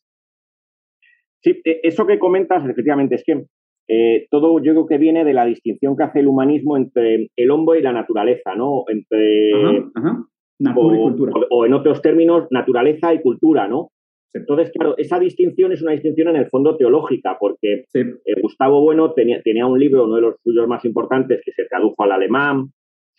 Sí, 1.42 1.60
e, 1.64 1.80
eso 1.82 2.06
que 2.06 2.18
comentas, 2.18 2.64
efectivamente, 2.68 3.16
es 3.16 3.24
que 3.24 3.44
eh, 3.88 4.26
todo 4.30 4.58
yo 4.62 4.72
creo 4.72 4.86
que 4.86 4.98
viene 4.98 5.24
de 5.24 5.34
la 5.34 5.44
distinción 5.44 5.96
que 5.96 6.04
hace 6.04 6.20
el 6.20 6.28
humanismo 6.28 6.76
entre 6.76 7.28
el 7.36 7.50
hombre 7.50 7.80
y 7.80 7.82
la 7.82 7.92
naturaleza, 7.92 8.54
¿no? 8.54 8.84
Entre. 8.88 9.50
Ajá, 9.94 10.24
Natura 10.62 10.96
o, 10.96 11.00
y 11.00 11.02
cultura. 11.02 11.32
O, 11.50 11.66
en 11.66 11.74
otros 11.74 12.00
términos, 12.02 12.46
naturaleza 12.50 13.12
y 13.12 13.20
cultura, 13.20 13.68
¿no? 13.68 13.88
Entonces, 14.34 14.70
claro, 14.72 14.94
esa 14.96 15.18
distinción 15.18 15.72
es 15.72 15.82
una 15.82 15.92
distinción 15.92 16.28
en 16.28 16.36
el 16.36 16.48
fondo 16.48 16.76
teológica, 16.76 17.36
porque 17.38 17.84
eh, 17.92 18.40
Gustavo 18.40 18.80
Bueno 18.80 19.12
tenía, 19.12 19.42
tenía, 19.42 19.66
un 19.66 19.78
libro, 19.78 20.04
uno 20.04 20.16
de 20.16 20.22
los 20.22 20.36
suyos 20.42 20.66
más 20.66 20.84
importantes, 20.84 21.42
que 21.44 21.52
se 21.52 21.66
tradujo 21.66 22.02
al 22.02 22.12
alemán, 22.12 22.68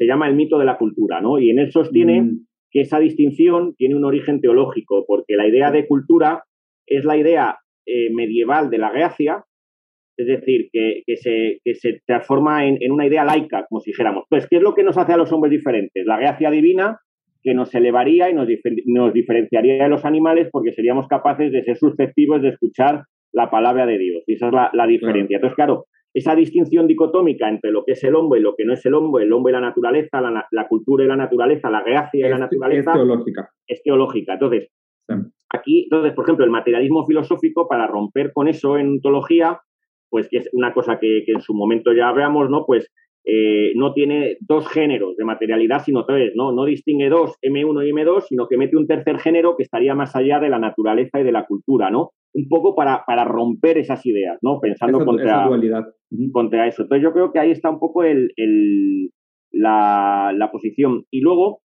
se 0.04 0.08
llama 0.08 0.28
El 0.28 0.36
mito 0.36 0.60
de 0.60 0.66
la 0.66 0.78
cultura, 0.78 1.22
¿no? 1.22 1.40
Y 1.40 1.50
en 1.50 1.60
él 1.60 1.72
sostiene 1.72 2.22
mm. 2.22 2.46
que 2.72 2.82
esa 2.82 3.00
distinción 3.00 3.74
tiene 3.76 3.96
un 3.96 4.04
origen 4.04 4.42
teológico, 4.42 5.06
porque 5.08 5.36
la 5.36 5.48
idea 5.48 5.72
de 5.72 5.88
cultura 5.88 6.44
es 6.86 7.06
la 7.06 7.16
idea 7.16 7.58
eh, 7.86 8.10
medieval 8.14 8.70
de 8.70 8.78
la 8.78 8.92
Grecia, 8.92 9.46
es 10.18 10.28
decir, 10.28 10.70
que, 10.72 11.04
se, 11.16 11.60
se, 11.74 12.02
transforma 12.06 12.68
en, 12.68 12.92
una 12.92 13.08
idea 13.08 13.24
laica, 13.24 13.66
como 13.68 13.82
si 13.82 13.92
dijéramos. 13.92 14.26
Pues, 14.30 14.48
¿qué 14.48 14.58
es 14.58 14.62
lo 14.62 14.76
que 14.76 14.84
nos 14.84 14.98
hace 14.98 15.14
a 15.14 15.18
los 15.18 15.32
hombres 15.32 15.52
diferentes? 15.52 16.06
La 16.06 16.20
gracia 16.20 16.52
divina 16.52 17.00
que 17.42 17.54
nos 17.54 17.74
elevaría 17.74 18.30
y 18.30 18.34
nos, 18.34 18.48
nos 18.86 19.14
diferenciaría 19.14 19.84
de 19.84 19.90
los 19.90 20.06
animales 20.06 20.50
porque 20.52 20.74
seríamos 20.74 21.08
capaces 21.08 21.52
de 21.52 21.64
ser 21.64 21.78
susceptibles 21.78 22.42
de 22.42 22.50
escuchar 22.50 23.04
la 23.32 23.50
palabra 23.50 23.86
de 23.86 23.98
Dios. 23.98 24.24
Y 24.28 24.34
esa 24.34 24.48
es 24.48 24.54
la, 24.74 24.88
diferencia. 24.88 25.38
Entonces, 25.38 25.56
claro, 25.56 25.86
esa 26.14 26.36
distinción 26.36 26.88
dicotómica 26.88 27.50
entre 27.50 27.72
lo 27.72 27.84
que 27.84 27.94
es 27.94 28.04
el 28.04 28.16
hombre 28.16 28.40
y 28.40 28.44
lo 28.44 28.56
que 28.56 28.66
no 28.66 28.74
es 28.74 28.86
el 28.86 28.94
hombre, 28.94 29.24
el 29.24 29.34
hombre 29.34 29.52
y 29.52 29.56
la 29.56 29.62
naturaleza, 29.62 30.22
la, 30.22 30.68
cultura 30.68 31.04
y 31.04 31.08
la 31.08 31.16
naturaleza, 31.16 31.72
la 31.72 31.82
gracia 31.84 32.28
y 32.28 32.30
la 32.30 32.38
naturaleza. 32.38 32.92
Es 32.92 32.98
teológica. 32.98 33.50
Es 33.68 33.84
teológica. 33.84 34.34
Entonces, 34.34 34.70
aquí, 35.50 35.84
entonces, 35.84 36.14
por 36.14 36.26
ejemplo, 36.26 36.46
el 36.46 36.52
materialismo 36.52 37.06
filosófico, 37.06 37.68
para 37.68 37.88
romper 37.88 38.32
con 38.32 38.48
eso 38.48 38.78
en 38.78 38.90
ontología, 38.90 39.60
pues 40.10 40.30
que 40.30 40.38
es 40.38 40.50
una 40.54 40.74
cosa 40.74 41.00
que, 41.00 41.24
en 41.26 41.42
su 41.42 41.56
momento 41.56 41.92
ya 41.94 42.12
veamos, 42.12 42.48
¿no? 42.50 42.66
Pues 42.68 42.92
eh, 43.26 43.72
no 43.76 43.94
tiene 43.94 44.36
dos 44.42 44.68
géneros 44.68 45.16
de 45.16 45.24
materialidad, 45.24 45.82
sino 45.84 46.06
tres, 46.06 46.34
¿no? 46.36 46.52
No 46.52 46.66
distingue 46.66 47.08
dos, 47.08 47.38
M1 47.42 47.88
y 47.88 47.92
M2, 47.92 48.26
sino 48.28 48.48
que 48.48 48.58
mete 48.58 48.76
un 48.76 48.86
tercer 48.86 49.18
género 49.20 49.56
que 49.56 49.64
estaría 49.64 49.96
más 49.96 50.14
allá 50.16 50.42
de 50.42 50.50
la 50.50 50.60
naturaleza 50.60 51.22
y 51.22 51.24
de 51.24 51.32
la 51.32 51.46
cultura, 51.46 51.90
¿no? 51.90 52.12
Un 52.34 52.50
poco 52.50 52.76
para, 52.76 53.04
para 53.08 53.24
romper 53.24 53.78
esas 53.78 54.06
ideas, 54.06 54.40
¿no? 54.42 54.60
Pensando 54.60 55.06
contra, 55.06 55.48
contra 56.34 56.68
eso. 56.68 56.82
Entonces 56.82 57.04
yo 57.04 57.14
creo 57.14 57.32
que 57.32 57.40
ahí 57.40 57.52
está 57.52 57.70
un 57.70 57.80
poco 57.80 58.04
el, 58.04 58.30
la, 59.52 60.50
posición. 60.52 61.06
Y 61.10 61.22
luego, 61.22 61.62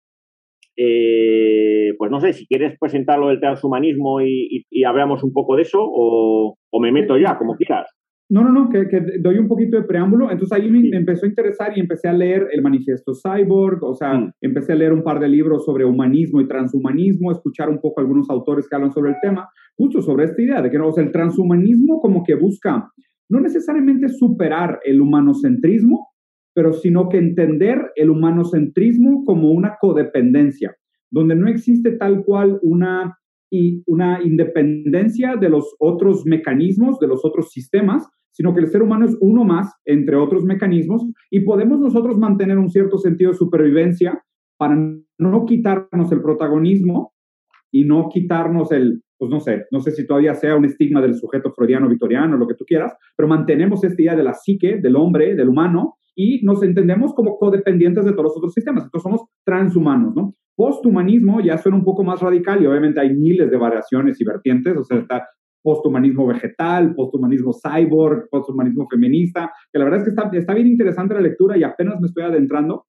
eh, 0.75 1.93
pues 1.97 2.11
no 2.11 2.19
sé, 2.19 2.33
si 2.33 2.47
quieres 2.47 2.77
presentarlo 2.77 3.29
del 3.29 3.39
transhumanismo 3.39 4.19
y, 4.19 4.65
y, 4.69 4.83
hablamos 4.83 5.23
un 5.23 5.31
poco 5.31 5.55
de 5.55 5.61
eso 5.61 5.79
o, 5.81 6.57
o 6.69 6.79
me 6.81 6.91
meto 6.91 7.17
ya, 7.17 7.37
como 7.37 7.55
quieras. 7.55 7.94
No, 8.27 8.43
no, 8.43 8.51
no, 8.51 8.69
que, 8.69 8.87
doy 9.19 9.37
un 9.37 9.47
poquito 9.47 9.77
de 9.77 9.83
preámbulo. 9.83 10.31
Entonces 10.31 10.57
ahí 10.57 10.69
me, 10.69 10.89
empezó 10.97 11.25
a 11.25 11.29
interesar 11.29 11.77
y 11.77 11.79
empecé 11.79 12.07
a 12.07 12.13
leer 12.13 12.47
el 12.51 12.63
manifiesto 12.63 13.13
Cyborg, 13.13 13.83
o 13.83 13.93
sea, 13.93 14.15
mm. 14.15 14.31
empecé 14.41 14.73
a 14.73 14.75
leer 14.75 14.93
un 14.93 15.03
par 15.03 15.19
de 15.19 15.29
libros 15.29 15.63
sobre 15.63 15.85
humanismo 15.85 16.41
y 16.41 16.47
transhumanismo, 16.47 17.31
escuchar 17.31 17.69
un 17.69 17.79
poco 17.79 18.01
algunos 18.01 18.29
autores 18.29 18.67
que 18.67 18.75
hablan 18.75 18.91
sobre 18.91 19.11
el 19.11 19.17
tema, 19.21 19.47
justo 19.77 20.01
sobre 20.01 20.25
esta 20.25 20.41
idea 20.41 20.61
de 20.61 20.71
que 20.71 20.77
no, 20.77 20.87
o 20.87 20.91
sea, 20.91 21.03
el 21.03 21.11
transhumanismo 21.11 21.99
como 21.99 22.23
que 22.23 22.35
busca 22.35 22.89
no 23.29 23.39
necesariamente 23.39 24.09
superar 24.09 24.79
el 24.85 25.01
humanocentrismo, 25.01 26.09
pero 26.53 26.73
sino 26.73 27.09
que 27.09 27.17
entender 27.17 27.91
el 27.95 28.09
humanocentrismo 28.09 29.23
como 29.25 29.51
una 29.51 29.75
codependencia, 29.79 30.75
donde 31.11 31.35
no 31.35 31.47
existe 31.47 31.91
tal 31.91 32.23
cual 32.23 32.59
una 32.61 33.17
y 33.49 33.83
una 33.85 34.21
independencia 34.23 35.35
de 35.35 35.49
los 35.49 35.75
otros 35.79 36.25
mecanismos, 36.25 36.99
de 36.99 37.07
los 37.07 37.23
otros 37.23 37.51
sistemas, 37.51 38.07
sino 38.31 38.53
que 38.53 38.61
el 38.61 38.67
ser 38.67 38.81
humano 38.81 39.05
es 39.05 39.17
uno 39.21 39.45
más 39.45 39.73
entre 39.85 40.17
otros 40.17 40.43
mecanismos 40.43 41.05
y 41.31 41.41
podemos 41.41 41.79
nosotros 41.79 42.17
mantener 42.17 42.57
un 42.57 42.69
cierto 42.69 42.97
sentido 42.97 43.31
de 43.31 43.37
supervivencia 43.37 44.21
para 44.57 44.75
no 45.17 45.45
quitarnos 45.45 46.11
el 46.11 46.21
protagonismo 46.21 47.13
y 47.71 47.85
no 47.85 48.09
quitarnos 48.09 48.71
el, 48.71 49.03
pues 49.17 49.31
no 49.31 49.39
sé, 49.39 49.65
no 49.71 49.79
sé 49.79 49.91
si 49.91 50.05
todavía 50.05 50.33
sea 50.33 50.55
un 50.55 50.65
estigma 50.65 51.01
del 51.01 51.15
sujeto 51.15 51.51
freudiano, 51.53 51.87
victoriano, 51.87 52.37
lo 52.37 52.47
que 52.47 52.55
tú 52.55 52.65
quieras, 52.65 52.93
pero 53.15 53.27
mantenemos 53.27 53.83
esta 53.83 54.01
idea 54.01 54.15
de 54.15 54.23
la 54.23 54.33
psique, 54.33 54.79
del 54.81 54.95
hombre, 54.95 55.35
del 55.35 55.49
humano, 55.49 55.97
y 56.15 56.43
nos 56.43 56.63
entendemos 56.63 57.13
como 57.13 57.37
codependientes 57.37 58.05
de 58.05 58.11
todos 58.11 58.23
los 58.23 58.37
otros 58.37 58.53
sistemas. 58.53 58.85
Entonces 58.85 59.03
somos 59.03 59.21
transhumanos, 59.45 60.15
¿no? 60.15 60.33
Posthumanismo 60.55 61.41
ya 61.41 61.57
suena 61.57 61.77
un 61.77 61.83
poco 61.83 62.03
más 62.03 62.21
radical 62.21 62.63
y 62.63 62.65
obviamente 62.65 63.01
hay 63.01 63.13
miles 63.13 63.51
de 63.51 63.57
variaciones 63.57 64.19
y 64.21 64.23
vertientes, 64.23 64.77
o 64.77 64.83
sea, 64.83 64.99
está 64.99 65.27
posthumanismo 65.61 66.27
vegetal, 66.27 66.93
posthumanismo 66.95 67.51
cyborg, 67.51 68.29
posthumanismo 68.29 68.87
feminista, 68.89 69.51
que 69.73 69.79
la 69.79 69.85
verdad 69.85 69.99
es 69.99 70.05
que 70.05 70.09
está, 70.11 70.29
está 70.31 70.53
bien 70.53 70.67
interesante 70.67 71.15
la 71.15 71.21
lectura 71.21 71.57
y 71.57 71.63
apenas 71.63 71.99
me 71.99 72.07
estoy 72.07 72.23
adentrando, 72.23 72.85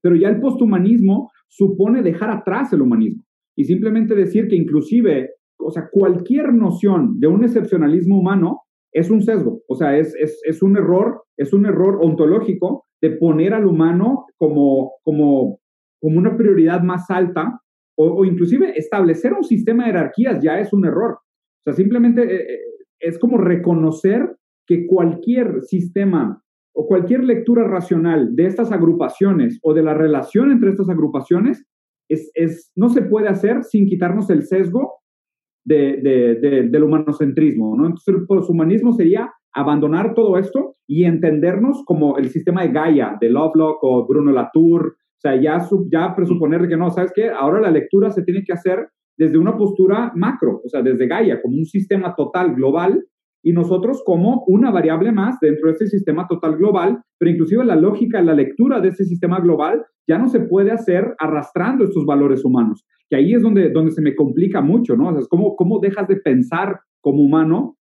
pero 0.00 0.14
ya 0.16 0.28
el 0.28 0.40
posthumanismo 0.40 1.30
supone 1.48 2.02
dejar 2.02 2.30
atrás 2.30 2.72
el 2.72 2.80
humanismo 2.80 3.24
y 3.56 3.64
simplemente 3.64 4.14
decir 4.14 4.48
que 4.48 4.56
inclusive, 4.56 5.30
o 5.58 5.70
sea, 5.70 5.88
cualquier 5.90 6.54
noción 6.54 7.18
de 7.18 7.26
un 7.26 7.44
excepcionalismo 7.44 8.18
humano 8.18 8.60
es 8.92 9.10
un 9.10 9.22
sesgo, 9.22 9.62
o 9.68 9.74
sea, 9.74 9.96
es, 9.96 10.14
es, 10.16 10.40
es 10.44 10.62
un 10.62 10.76
error, 10.76 11.22
es 11.36 11.52
un 11.52 11.66
error 11.66 11.98
ontológico 12.02 12.84
de 13.00 13.10
poner 13.10 13.54
al 13.54 13.66
humano 13.66 14.26
como, 14.36 14.92
como 15.02 15.60
como 16.02 16.18
una 16.18 16.36
prioridad 16.36 16.82
más 16.82 17.08
alta 17.10 17.60
o, 17.96 18.24
inclusive 18.24 18.76
establecer 18.76 19.32
un 19.32 19.44
sistema 19.44 19.84
de 19.84 19.92
jerarquías 19.92 20.42
ya 20.42 20.58
es 20.58 20.72
un 20.72 20.84
error. 20.84 21.12
O 21.12 21.62
sea, 21.64 21.74
simplemente 21.74 22.22
eh, 22.22 22.54
eh, 22.54 22.58
es 22.98 23.18
como 23.18 23.38
reconocer 23.38 24.36
que 24.66 24.86
cualquier 24.86 25.62
sistema 25.62 26.42
o 26.74 26.86
cualquier 26.86 27.22
lectura 27.22 27.68
racional 27.68 28.34
de 28.34 28.46
estas 28.46 28.72
agrupaciones 28.72 29.60
o 29.62 29.74
de 29.74 29.82
la 29.82 29.94
relación 29.94 30.50
entre 30.50 30.70
estas 30.70 30.88
agrupaciones 30.88 31.64
es, 32.08 32.30
es 32.34 32.72
no 32.74 32.88
se 32.88 33.02
puede 33.02 33.28
hacer 33.28 33.62
sin 33.62 33.86
quitarnos 33.86 34.28
el 34.30 34.42
sesgo 34.42 35.01
de, 35.64 35.98
de, 36.02 36.68
del 36.68 36.82
humanocentrismo. 36.82 37.76
¿no? 37.76 37.86
Entonces, 37.86 38.14
el 38.14 38.26
poshumanismo 38.26 38.92
sería 38.92 39.32
abandonar 39.54 40.14
todo 40.14 40.38
esto 40.38 40.76
y 40.86 41.04
entendernos 41.04 41.82
como 41.84 42.16
el 42.16 42.30
sistema 42.30 42.62
de 42.62 42.72
Gaia, 42.72 43.16
de 43.20 43.28
Lovelock 43.28 43.78
o 43.82 44.06
Bruno 44.06 44.32
Latour 44.32 44.96
o 45.22 45.28
sea, 45.28 45.40
ya, 45.40 45.64
ya 45.88 46.16
presuponer 46.16 46.66
que 46.66 46.76
no, 46.76 46.90
¿sabes 46.90 47.12
qué? 47.14 47.30
Ahora 47.30 47.60
la 47.60 47.70
lectura 47.70 48.10
se 48.10 48.24
tiene 48.24 48.42
que 48.42 48.52
hacer 48.52 48.88
desde 49.16 49.38
una 49.38 49.56
postura 49.56 50.10
macro, 50.16 50.60
o 50.64 50.68
sea, 50.68 50.82
desde 50.82 51.06
Gaia, 51.06 51.40
como 51.40 51.58
un 51.58 51.64
sistema 51.64 52.12
total 52.16 52.56
global, 52.56 53.04
y 53.42 53.52
nosotros 53.52 54.02
como 54.04 54.44
una 54.46 54.70
variable 54.70 55.12
más 55.12 55.38
dentro 55.40 55.68
de 55.68 55.74
ese 55.74 55.86
sistema 55.88 56.26
total 56.28 56.56
global, 56.56 57.02
pero 57.18 57.30
inclusive 57.30 57.64
la 57.64 57.76
lógica, 57.76 58.22
la 58.22 58.34
lectura 58.34 58.80
de 58.80 58.88
ese 58.88 59.04
sistema 59.04 59.40
global 59.40 59.84
ya 60.08 60.18
no 60.18 60.28
se 60.28 60.40
puede 60.40 60.70
hacer 60.70 61.14
arrastrando 61.18 61.84
estos 61.84 62.06
valores 62.06 62.44
humanos, 62.44 62.84
que 63.08 63.16
ahí 63.16 63.34
es 63.34 63.42
donde, 63.42 63.70
donde 63.70 63.90
se 63.90 64.02
me 64.02 64.14
complica 64.14 64.60
mucho, 64.60 64.96
¿no? 64.96 65.08
O 65.08 65.12
sea, 65.12 65.20
es 65.20 65.28
como, 65.28 65.56
¿cómo 65.56 65.80
dejas 65.80 66.08
de 66.08 66.16
pensar 66.16 66.80
como 67.00 67.22
humano, 67.22 67.76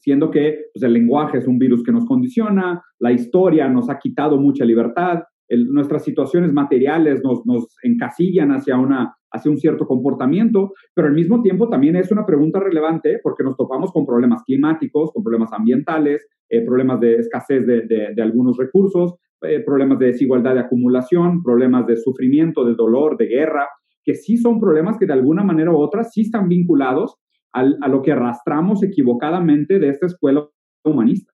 siendo 0.00 0.30
que 0.30 0.66
pues, 0.74 0.82
el 0.82 0.94
lenguaje 0.94 1.38
es 1.38 1.46
un 1.46 1.58
virus 1.58 1.82
que 1.82 1.92
nos 1.92 2.06
condiciona, 2.06 2.82
la 2.98 3.12
historia 3.12 3.68
nos 3.68 3.88
ha 3.88 3.98
quitado 3.98 4.38
mucha 4.38 4.64
libertad, 4.64 5.20
nuestras 5.48 6.04
situaciones 6.04 6.52
materiales 6.52 7.22
nos, 7.22 7.44
nos 7.44 7.76
encasillan 7.82 8.50
hacia, 8.52 8.78
una, 8.78 9.14
hacia 9.30 9.50
un 9.50 9.58
cierto 9.58 9.86
comportamiento, 9.86 10.72
pero 10.94 11.08
al 11.08 11.14
mismo 11.14 11.42
tiempo 11.42 11.68
también 11.68 11.96
es 11.96 12.10
una 12.10 12.24
pregunta 12.24 12.60
relevante 12.60 13.18
porque 13.22 13.44
nos 13.44 13.56
topamos 13.56 13.92
con 13.92 14.06
problemas 14.06 14.42
climáticos, 14.44 15.10
con 15.12 15.22
problemas 15.22 15.52
ambientales, 15.52 16.26
eh, 16.48 16.64
problemas 16.64 17.00
de 17.00 17.16
escasez 17.16 17.66
de, 17.66 17.82
de, 17.86 18.22
algunos 18.22 18.56
recursos, 18.56 19.14
eh, 19.42 19.60
problemas 19.60 19.98
de 19.98 20.06
desigualdad 20.06 20.54
de 20.54 20.60
acumulación, 20.60 21.42
problemas 21.42 21.86
de 21.86 21.96
sufrimiento, 21.96 22.64
de 22.64 22.74
dolor, 22.74 23.16
de 23.16 23.26
guerra, 23.26 23.68
que 24.04 24.14
sí 24.14 24.36
son 24.36 24.60
problemas 24.60 24.98
que 24.98 25.06
de 25.06 25.12
alguna 25.12 25.44
manera 25.44 25.72
u 25.72 25.76
otra 25.76 26.04
sí 26.04 26.22
están 26.22 26.48
vinculados 26.48 27.16
al, 27.52 27.76
a 27.82 27.88
lo 27.88 28.02
que 28.02 28.12
arrastramos 28.12 28.82
equivocadamente 28.82 29.78
de 29.78 29.90
esta 29.90 30.06
escuela 30.06 30.48
humanista. 30.84 31.31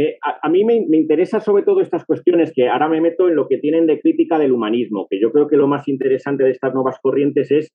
Eh, 0.00 0.16
a, 0.22 0.48
mí 0.48 0.64
me, 0.64 0.76
interesa 0.76 1.40
sobre 1.40 1.62
todo 1.62 1.82
estas 1.82 2.06
cuestiones 2.06 2.54
que 2.54 2.70
ahora 2.70 2.88
me 2.88 3.02
meto 3.02 3.28
en 3.28 3.36
lo 3.36 3.46
que 3.46 3.58
tienen 3.58 3.86
de 3.86 4.00
crítica 4.00 4.38
del 4.38 4.52
humanismo, 4.52 5.06
que 5.10 5.20
yo 5.20 5.30
creo 5.30 5.46
que 5.46 5.58
lo 5.58 5.68
más 5.68 5.88
interesante 5.88 6.42
de 6.42 6.52
estas 6.52 6.72
nuevas 6.72 6.98
corrientes 7.02 7.50
es 7.50 7.68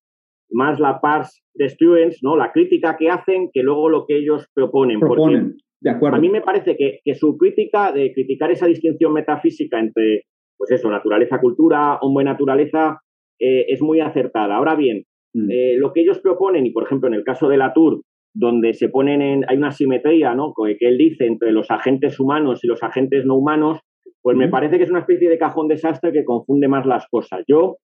más 0.49 0.79
la 0.79 0.99
pars 1.01 1.43
de 1.53 1.69
students, 1.69 2.23
¿no? 2.23 2.35
la 2.35 2.51
crítica 2.51 2.97
que 2.97 3.11
hacen 3.11 3.51
que 3.53 3.61
luego 3.61 3.89
lo 3.89 4.07
que 4.07 4.17
ellos 4.17 4.47
proponen. 4.55 4.99
Proponen, 4.99 5.57
de 5.79 5.89
acuerdo. 5.91 6.17
A 6.17 6.19
mí 6.19 6.29
me 6.29 6.41
parece 6.41 6.75
que, 6.75 7.13
su 7.13 7.37
crítica 7.37 7.91
de 7.91 8.11
criticar 8.11 8.49
esa 8.49 8.65
distinción 8.65 9.13
metafísica 9.13 9.79
entre, 9.79 10.23
pues 10.57 10.71
eso, 10.71 10.89
naturaleza-cultura, 10.89 11.99
hombre-naturaleza, 12.01 13.01
eh, 13.39 13.65
es 13.67 13.83
muy 13.83 13.99
acertada. 13.99 14.55
Ahora 14.55 14.73
bien, 14.73 15.03
mm. 15.35 15.51
eh, 15.51 15.75
lo 15.77 15.93
que 15.93 16.01
ellos 16.01 16.19
proponen, 16.21 16.65
y 16.65 16.71
por 16.71 16.85
ejemplo 16.85 17.07
en 17.07 17.13
el 17.13 17.23
caso 17.23 17.47
de 17.49 17.57
la 17.57 17.71
Tour, 17.71 18.01
donde 18.35 18.73
se 18.73 18.89
ponen 18.89 19.21
en, 19.21 19.45
hay 19.47 19.57
una 19.57 19.71
simetría, 19.71 20.35
¿no? 20.35 20.53
Que 20.53 20.77
él 20.81 20.97
dice 20.97 21.25
entre 21.25 21.53
los 21.53 21.71
agentes 21.71 22.19
humanos 22.19 22.63
y 22.63 22.67
los 22.67 22.83
agentes 22.83 23.25
no 23.25 23.35
humanos, 23.35 23.79
pues 24.21 24.35
me 24.35 24.49
parece 24.49 24.77
que 24.77 24.83
es 24.83 24.89
una 24.89 24.99
especie 24.99 25.29
de 25.29 25.37
cajón 25.37 25.69
desastre 25.69 26.11
que 26.11 26.25
confunde 26.25 26.67
más 26.67 26.85
las 26.85 27.07
cosas. 27.07 27.43
Yo, 27.47 27.77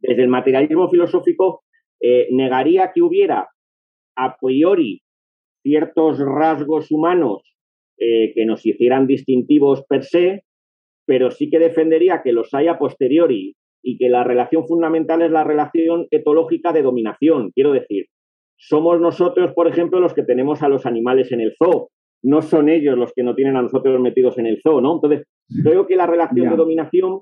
desde 0.00 0.22
el 0.22 0.28
materialismo 0.28 0.88
filosófico, 0.88 1.62
eh, 2.00 2.28
negaría 2.30 2.92
que 2.94 3.02
hubiera 3.02 3.48
a 4.16 4.36
priori 4.40 5.02
ciertos 5.62 6.20
rasgos 6.20 6.90
humanos 6.90 7.42
eh, 7.98 8.32
que 8.34 8.46
nos 8.46 8.64
hicieran 8.64 9.06
distintivos 9.06 9.84
per 9.86 10.04
se, 10.04 10.44
pero 11.04 11.30
sí 11.30 11.50
que 11.50 11.58
defendería 11.58 12.22
que 12.22 12.32
los 12.32 12.54
haya 12.54 12.72
a 12.72 12.78
posteriori 12.78 13.56
y 13.82 13.98
que 13.98 14.08
la 14.08 14.24
relación 14.24 14.66
fundamental 14.66 15.20
es 15.20 15.30
la 15.30 15.44
relación 15.44 16.06
etológica 16.10 16.72
de 16.72 16.82
dominación. 16.82 17.50
Quiero 17.52 17.72
decir, 17.72 18.06
somos 18.56 19.00
nosotros, 19.00 19.52
por 19.54 19.68
ejemplo, 19.68 20.00
los 20.00 20.14
que 20.14 20.22
tenemos 20.22 20.62
a 20.62 20.68
los 20.68 20.86
animales 20.86 21.32
en 21.32 21.40
el 21.40 21.54
zoo. 21.56 21.88
No 22.22 22.42
son 22.42 22.68
ellos 22.68 22.96
los 22.96 23.12
que 23.12 23.22
no 23.22 23.34
tienen 23.34 23.56
a 23.56 23.62
nosotros 23.62 24.00
metidos 24.00 24.38
en 24.38 24.46
el 24.46 24.60
zoo, 24.62 24.80
¿no? 24.80 24.94
Entonces, 24.94 25.26
creo 25.62 25.86
que 25.86 25.96
la 25.96 26.06
relación 26.06 26.48
de 26.48 26.56
dominación 26.56 27.20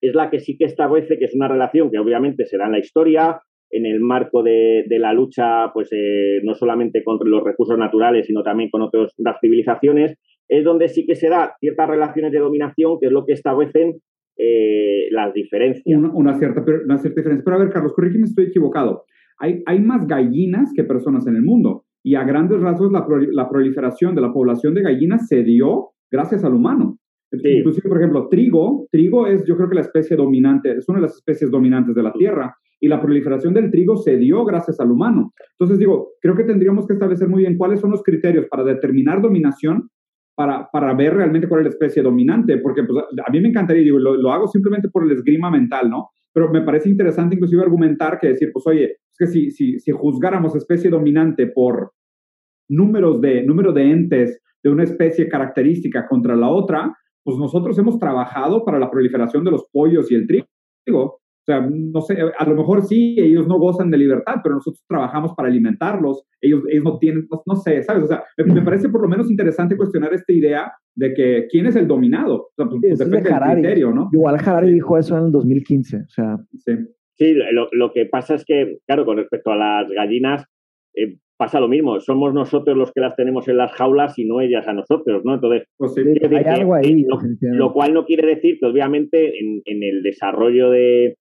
es 0.00 0.14
la 0.14 0.30
que 0.30 0.40
sí 0.40 0.56
que 0.56 0.64
establece 0.64 1.18
que 1.18 1.26
es 1.26 1.34
una 1.34 1.48
relación 1.48 1.90
que 1.90 1.98
obviamente 1.98 2.46
será 2.46 2.66
en 2.66 2.72
la 2.72 2.78
historia, 2.78 3.40
en 3.70 3.86
el 3.86 4.00
marco 4.00 4.42
de, 4.42 4.84
la 4.88 5.12
lucha, 5.12 5.72
pues 5.72 5.88
eh, 5.92 6.40
no 6.44 6.54
solamente 6.54 7.02
contra 7.02 7.28
los 7.28 7.42
recursos 7.42 7.78
naturales, 7.78 8.26
sino 8.26 8.42
también 8.42 8.70
con 8.70 8.82
otras 8.82 9.12
civilizaciones, 9.40 10.18
es 10.48 10.64
donde 10.64 10.88
sí 10.88 11.06
que 11.06 11.14
se 11.14 11.28
da 11.28 11.54
ciertas 11.58 11.88
relaciones 11.88 12.32
de 12.32 12.38
dominación, 12.38 12.98
que 13.00 13.06
es 13.06 13.12
lo 13.12 13.24
que 13.24 13.32
establecen 13.32 13.94
eh, 14.36 15.08
las 15.10 15.32
diferencias. 15.32 15.84
Una, 15.86 16.38
cierta, 16.38 16.62
una 16.84 16.98
cierta 16.98 17.20
diferencia. 17.20 17.42
Pero 17.44 17.56
a 17.56 17.60
ver, 17.60 17.70
Carlos, 17.70 17.94
corrígeme 17.94 18.24
estoy 18.24 18.46
equivocado. 18.46 19.04
Hay, 19.42 19.62
hay 19.66 19.80
más 19.80 20.06
gallinas 20.06 20.72
que 20.74 20.84
personas 20.84 21.26
en 21.26 21.36
el 21.36 21.42
mundo. 21.42 21.84
Y 22.04 22.14
a 22.14 22.24
grandes 22.24 22.60
rasgos 22.60 22.90
la, 22.90 23.06
la 23.32 23.48
proliferación 23.48 24.14
de 24.14 24.22
la 24.22 24.32
población 24.32 24.74
de 24.74 24.82
gallinas 24.82 25.28
se 25.28 25.42
dio 25.42 25.90
gracias 26.10 26.44
al 26.44 26.54
humano. 26.54 26.98
Inclusive, 27.32 27.88
por 27.88 27.98
ejemplo, 27.98 28.28
trigo, 28.28 28.86
trigo 28.90 29.26
es 29.26 29.44
yo 29.46 29.56
creo 29.56 29.68
que 29.68 29.76
la 29.76 29.80
especie 29.80 30.16
dominante, 30.16 30.72
es 30.72 30.88
una 30.88 30.98
de 30.98 31.02
las 31.02 31.14
especies 31.14 31.50
dominantes 31.50 31.94
de 31.94 32.02
la 32.02 32.12
Tierra 32.12 32.54
y 32.78 32.88
la 32.88 33.00
proliferación 33.00 33.54
del 33.54 33.70
trigo 33.70 33.96
se 33.96 34.18
dio 34.18 34.44
gracias 34.44 34.80
al 34.80 34.90
humano. 34.90 35.32
Entonces 35.52 35.78
digo, 35.78 36.10
creo 36.20 36.36
que 36.36 36.44
tendríamos 36.44 36.86
que 36.86 36.92
establecer 36.92 37.28
muy 37.28 37.42
bien 37.42 37.56
cuáles 37.56 37.80
son 37.80 37.90
los 37.90 38.02
criterios 38.02 38.46
para 38.50 38.64
determinar 38.64 39.22
dominación, 39.22 39.88
para, 40.34 40.68
para 40.70 40.92
ver 40.94 41.14
realmente 41.14 41.48
cuál 41.48 41.60
es 41.60 41.64
la 41.66 41.70
especie 41.70 42.02
dominante, 42.02 42.58
porque 42.58 42.82
pues, 42.82 43.04
a 43.26 43.30
mí 43.30 43.40
me 43.40 43.48
encantaría, 43.48 43.82
digo, 43.82 43.98
lo, 43.98 44.16
lo, 44.16 44.32
hago 44.32 44.46
simplemente 44.46 44.88
por 44.88 45.04
el 45.04 45.12
esgrima 45.12 45.50
mental, 45.50 45.88
¿no? 45.88 46.08
Pero 46.34 46.50
me 46.50 46.62
parece 46.62 46.88
interesante 46.88 47.36
inclusive 47.36 47.62
argumentar 47.62 48.18
que 48.18 48.28
decir, 48.28 48.50
pues 48.52 48.66
oye, 48.66 48.96
que 49.22 49.28
si, 49.28 49.50
si, 49.50 49.78
si 49.78 49.92
juzgáramos 49.92 50.56
especie 50.56 50.90
dominante 50.90 51.46
por 51.46 51.92
números 52.68 53.20
de, 53.20 53.42
número 53.42 53.72
de 53.72 53.90
entes 53.90 54.40
de 54.62 54.70
una 54.70 54.82
especie 54.82 55.28
característica 55.28 56.08
contra 56.08 56.34
la 56.34 56.48
otra, 56.48 56.96
pues 57.24 57.36
nosotros 57.38 57.78
hemos 57.78 57.98
trabajado 57.98 58.64
para 58.64 58.78
la 58.78 58.90
proliferación 58.90 59.44
de 59.44 59.50
los 59.52 59.66
pollos 59.72 60.10
y 60.10 60.14
el 60.14 60.26
trigo. 60.26 60.46
O 60.94 61.44
sea, 61.44 61.60
no 61.60 62.00
sé, 62.00 62.16
a 62.38 62.48
lo 62.48 62.54
mejor 62.54 62.82
sí, 62.84 63.16
ellos 63.18 63.48
no 63.48 63.58
gozan 63.58 63.90
de 63.90 63.98
libertad, 63.98 64.36
pero 64.42 64.54
nosotros 64.56 64.84
trabajamos 64.88 65.32
para 65.36 65.48
alimentarlos. 65.48 66.24
Ellos, 66.40 66.62
ellos 66.70 66.84
no 66.84 66.98
tienen, 66.98 67.28
no, 67.46 67.56
sé, 67.56 67.82
¿sabes? 67.82 68.04
O 68.04 68.06
sea, 68.06 68.22
me, 68.38 68.62
parece 68.62 68.88
por 68.88 69.02
lo 69.02 69.08
menos 69.08 69.28
interesante 69.28 69.76
cuestionar 69.76 70.14
esta 70.14 70.32
idea 70.32 70.72
de 70.94 71.12
que 71.14 71.46
quién 71.50 71.66
es 71.66 71.74
el 71.74 71.88
dominado. 71.88 72.42
O 72.42 72.52
sea, 72.54 72.66
pues, 72.66 72.80
pues 72.80 72.98
depende 72.98 73.28
del 73.28 73.40
criterio, 73.40 73.90
¿no? 73.92 74.08
Igual 74.12 74.36
Harari 74.36 74.72
dijo 74.72 74.96
eso 74.96 75.18
en 75.18 75.26
el 75.26 75.32
2015. 75.32 75.96
O 75.96 76.08
sea, 76.08 76.38
sí. 76.58 76.72
Sí, 77.22 77.34
lo, 77.34 77.68
lo, 77.70 77.92
que 77.92 78.06
pasa 78.06 78.34
es 78.34 78.44
que, 78.44 78.78
claro, 78.86 79.04
con 79.04 79.16
respecto 79.16 79.52
a 79.52 79.56
las 79.56 79.88
gallinas, 79.90 80.44
eh, 80.94 81.16
pasa 81.36 81.60
lo 81.60 81.68
mismo, 81.68 81.98
somos 82.00 82.32
nosotros 82.34 82.76
los 82.76 82.92
que 82.92 83.00
las 83.00 83.16
tenemos 83.16 83.48
en 83.48 83.56
las 83.56 83.72
jaulas 83.72 84.18
y 84.18 84.24
no 84.24 84.40
ellas 84.40 84.68
a 84.68 84.72
nosotros, 84.72 85.22
¿no? 85.24 85.34
Entonces, 85.34 85.66
pues 85.76 85.94
hay 85.96 86.44
algo 86.44 86.74
ahí. 86.74 87.04
Lo, 87.40 87.72
cual 87.72 87.94
no 87.94 88.04
quiere 88.04 88.26
decir 88.26 88.58
que 88.60 88.66
obviamente 88.66 89.32
en, 89.38 89.82
el 89.82 90.02
desarrollo 90.02 90.70
de 90.70 91.16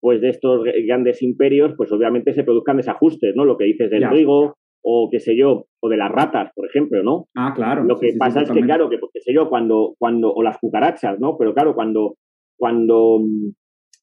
pues 0.00 0.20
de 0.20 0.28
estos 0.28 0.62
grandes 0.86 1.22
imperios, 1.22 1.74
pues 1.76 1.90
obviamente 1.90 2.32
se 2.32 2.44
produzcan 2.44 2.76
desajustes, 2.76 3.34
¿no? 3.34 3.44
Lo 3.44 3.56
que 3.56 3.64
dices 3.64 3.90
del 3.90 4.08
trigo 4.08 4.54
o 4.82 5.08
qué 5.10 5.18
sé 5.18 5.36
yo, 5.36 5.66
o 5.82 5.88
de 5.88 5.96
las 5.96 6.12
ratas, 6.12 6.52
por 6.54 6.66
ejemplo, 6.68 7.02
¿no? 7.02 7.26
Ah, 7.34 7.52
claro. 7.56 7.82
Lo 7.82 7.98
que 7.98 8.14
pasa 8.16 8.42
es 8.42 8.50
que, 8.50 8.60
claro, 8.60 8.88
que, 8.88 8.98
qué 9.12 9.20
sé 9.20 9.34
yo, 9.34 9.48
cuando, 9.48 9.94
cuando, 9.98 10.32
o 10.32 10.42
las 10.44 10.58
cucarachas, 10.58 11.18
¿no? 11.18 11.36
Pero 11.36 11.54
claro, 11.54 11.74
cuando, 11.74 12.14
cuando 12.56 13.18
mm, 13.18 13.50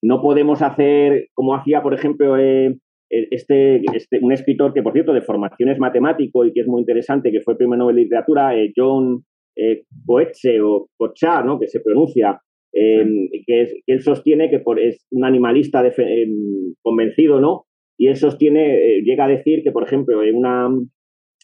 no 0.04 0.22
podemos 0.22 0.62
hacer, 0.62 1.30
como 1.34 1.56
hacía, 1.56 1.82
por 1.82 1.94
ejemplo, 1.94 2.38
eh, 2.38 2.76
este, 3.10 3.82
este, 3.96 4.20
un 4.22 4.34
escritor 4.34 4.74
que, 4.74 4.84
por 4.84 4.92
cierto, 4.92 5.14
de 5.14 5.22
formación 5.22 5.70
es 5.70 5.80
matemático 5.80 6.46
y 6.46 6.52
que 6.52 6.62
es 6.62 6.68
muy 6.68 6.82
interesante, 6.82 7.32
que 7.32 7.42
fue 7.42 7.58
premio 7.58 7.78
Nobel 7.78 7.96
de 7.96 8.02
Literatura, 8.04 8.56
eh, 8.58 8.74
John 8.76 9.24
eh, 9.56 9.84
Coetze 10.06 10.60
o 10.62 10.90
Cochá, 10.98 11.42
¿no? 11.44 11.58
que 11.58 11.68
se 11.68 11.80
pronuncia, 11.80 12.42
em, 12.74 13.30
que, 13.48 13.68
él 13.86 14.02
sostiene 14.02 14.50
que 14.50 14.60
por, 14.60 14.80
es 14.80 15.06
un 15.12 15.24
animalista 15.24 15.86
em, 15.86 16.74
convencido, 16.82 17.40
¿no? 17.40 17.66
Y 17.98 18.08
él 18.08 18.18
sostiene, 18.18 18.76
eh, 18.76 19.02
llega 19.04 19.26
a 19.26 19.30
decir 19.30 19.62
que, 19.64 19.72
por 19.72 19.84
ejemplo, 19.84 20.24
en 20.24 20.36
una, 20.36 20.70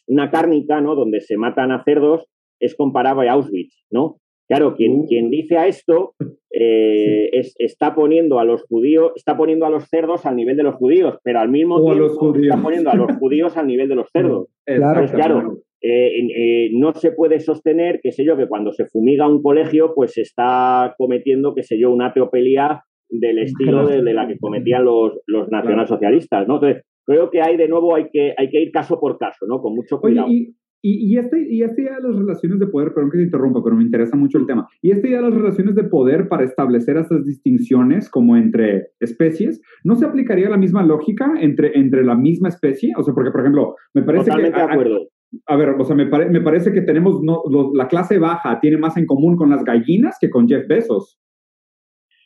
una 0.08 0.32
cárnica, 0.32 0.82
¿no? 0.82 0.96
Donde 0.96 1.22
se 1.22 1.38
matan 1.38 1.72
a 1.72 1.84
cerdos, 1.84 2.26
es 2.60 2.76
comparable 2.76 3.30
a 3.30 3.34
Auschwitz, 3.34 3.86
¿no? 3.92 4.18
Claro, 4.50 4.76
quien, 4.76 5.06
quien 5.06 5.30
dice 5.30 5.58
a 5.58 5.68
esto 5.68 6.16
eh, 6.52 7.30
está 7.60 7.94
poniendo 7.94 8.40
a 8.40 8.46
los 8.46 8.64
judíos, 8.64 9.12
está 9.16 9.38
poniendo 9.38 9.68
a 9.68 9.70
los 9.70 9.88
cerdos 9.88 10.26
al 10.26 10.36
nivel 10.36 10.58
de 10.58 10.64
los 10.64 10.76
judíos, 10.76 11.20
pero 11.24 11.40
al 11.40 11.50
mismo 11.50 11.84
tiempo 11.84 12.36
está 12.36 12.62
poniendo 12.62 12.90
a 12.90 12.96
los 12.96 13.16
judíos 13.18 13.56
al 13.58 13.68
nivel 13.68 13.88
de 13.88 13.96
los 13.96 14.10
cerdos. 14.12 14.48
Claro, 14.66 15.06
claro, 15.14 15.58
eh, 15.82 16.28
eh, 16.36 16.70
no 16.74 16.94
se 16.94 17.12
puede 17.12 17.40
sostener, 17.40 18.00
qué 18.02 18.12
sé 18.12 18.26
yo, 18.26 18.36
que 18.36 18.48
cuando 18.48 18.74
se 18.74 18.88
fumiga 18.88 19.28
un 19.28 19.44
colegio, 19.44 19.94
pues 19.96 20.14
se 20.14 20.22
está 20.22 20.96
cometiendo, 20.98 21.54
qué 21.54 21.62
sé 21.62 21.80
yo, 21.80 21.92
una 21.92 22.12
teopelía 22.12 22.84
del 23.08 23.40
estilo 23.40 23.88
de, 23.88 24.02
la 24.14 24.28
que 24.28 24.38
cometían 24.40 24.84
los, 24.84 25.20
los 25.26 25.50
nacionalsocialistas, 25.50 26.48
¿no? 26.48 26.56
Entonces, 26.56 26.84
creo 27.06 27.30
que 27.30 27.42
hay 27.42 27.56
de 27.56 27.68
nuevo, 27.68 27.96
hay 27.96 28.10
que, 28.12 28.34
hay 28.38 28.50
que 28.50 28.62
ir 28.62 28.72
caso 28.72 29.00
por 29.00 29.18
caso, 29.18 29.46
¿no? 29.48 29.62
Con 29.62 29.76
mucho 29.76 30.00
cuidado. 30.00 30.28
Y, 30.30 30.56
y, 30.82 31.18
este, 31.18 31.46
y 31.50 31.64
esta 31.64 31.82
idea 31.82 31.96
de 31.98 32.08
las 32.08 32.16
relaciones 32.16 32.60
de 32.60 32.68
poder, 32.68 32.94
perdón 32.94 33.12
que 33.12 33.18
te 33.18 33.24
interrumpa, 33.24 33.62
pero 33.64 33.76
me 33.76 33.84
interesa 33.84 34.16
mucho 34.16 34.38
el 34.38 34.46
tema. 34.46 34.68
Y 34.82 34.92
esta 34.92 35.08
idea 35.08 35.22
de 35.22 35.30
las 35.30 35.38
relaciones 35.38 35.76
de 35.76 35.84
poder 35.84 36.30
para 36.30 36.46
establecer 36.46 36.96
estas 36.98 37.26
distinciones 37.26 38.10
como 38.10 38.38
entre 38.38 38.88
especies, 39.00 39.62
¿no 39.84 39.96
se 39.96 40.06
aplicaría 40.06 40.50
la 40.50 40.58
misma 40.58 40.84
lógica 40.84 41.34
entre, 41.40 41.78
entre 41.78 42.04
la 42.04 42.16
misma 42.16 42.48
especie? 42.48 42.94
O 42.98 43.04
sea, 43.04 43.14
porque, 43.14 43.32
por 43.32 43.42
ejemplo, 43.42 43.76
me 43.94 44.04
parece 44.04 44.32
que... 44.32 44.42
De 44.42 44.62
acuerdo. 44.62 45.08
A, 45.46 45.56
ver, 45.58 45.70
o 45.78 45.84
sea, 45.84 45.96
me, 45.96 46.06
me 46.06 46.42
parece 46.42 46.72
que 46.72 46.82
tenemos, 46.82 47.22
no, 47.22 47.44
la 47.74 47.88
clase 47.88 48.18
baja 48.18 48.60
tiene 48.60 48.78
más 48.78 48.98
en 48.98 49.06
común 49.06 49.36
con 49.36 49.50
las 49.50 49.64
gallinas 49.64 50.18
que 50.20 50.30
con 50.30 50.48
Jeff 50.48 50.66
Bezos. 50.68 51.20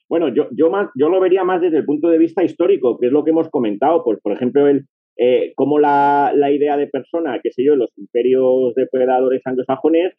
Bueno, 0.07 0.33
yo, 0.33 0.47
yo, 0.51 0.69
más, 0.69 0.89
yo 0.95 1.09
lo 1.09 1.19
vería 1.19 1.43
más 1.43 1.59
desde 1.59 1.79
el 1.79 1.85
punto 1.85 2.07
de 2.07 2.19
vista 2.19 2.43
histórico, 2.43 2.97
que 2.99 3.07
es 3.07 3.11
lo 3.11 3.23
que 3.23 3.31
hemos 3.31 3.49
comentado. 3.49 4.03
Pues, 4.03 4.19
por 4.21 4.31
ejemplo, 4.31 4.67
el, 4.67 4.85
eh, 5.17 5.53
como 5.55 5.79
la, 5.79 6.33
la, 6.35 6.51
idea 6.51 6.75
de 6.77 6.87
persona, 6.87 7.39
qué 7.41 7.51
sé 7.51 7.63
yo, 7.63 7.75
los 7.75 7.91
imperios 7.97 8.73
depredadores 8.75 9.41
anglosajones, 9.45 10.13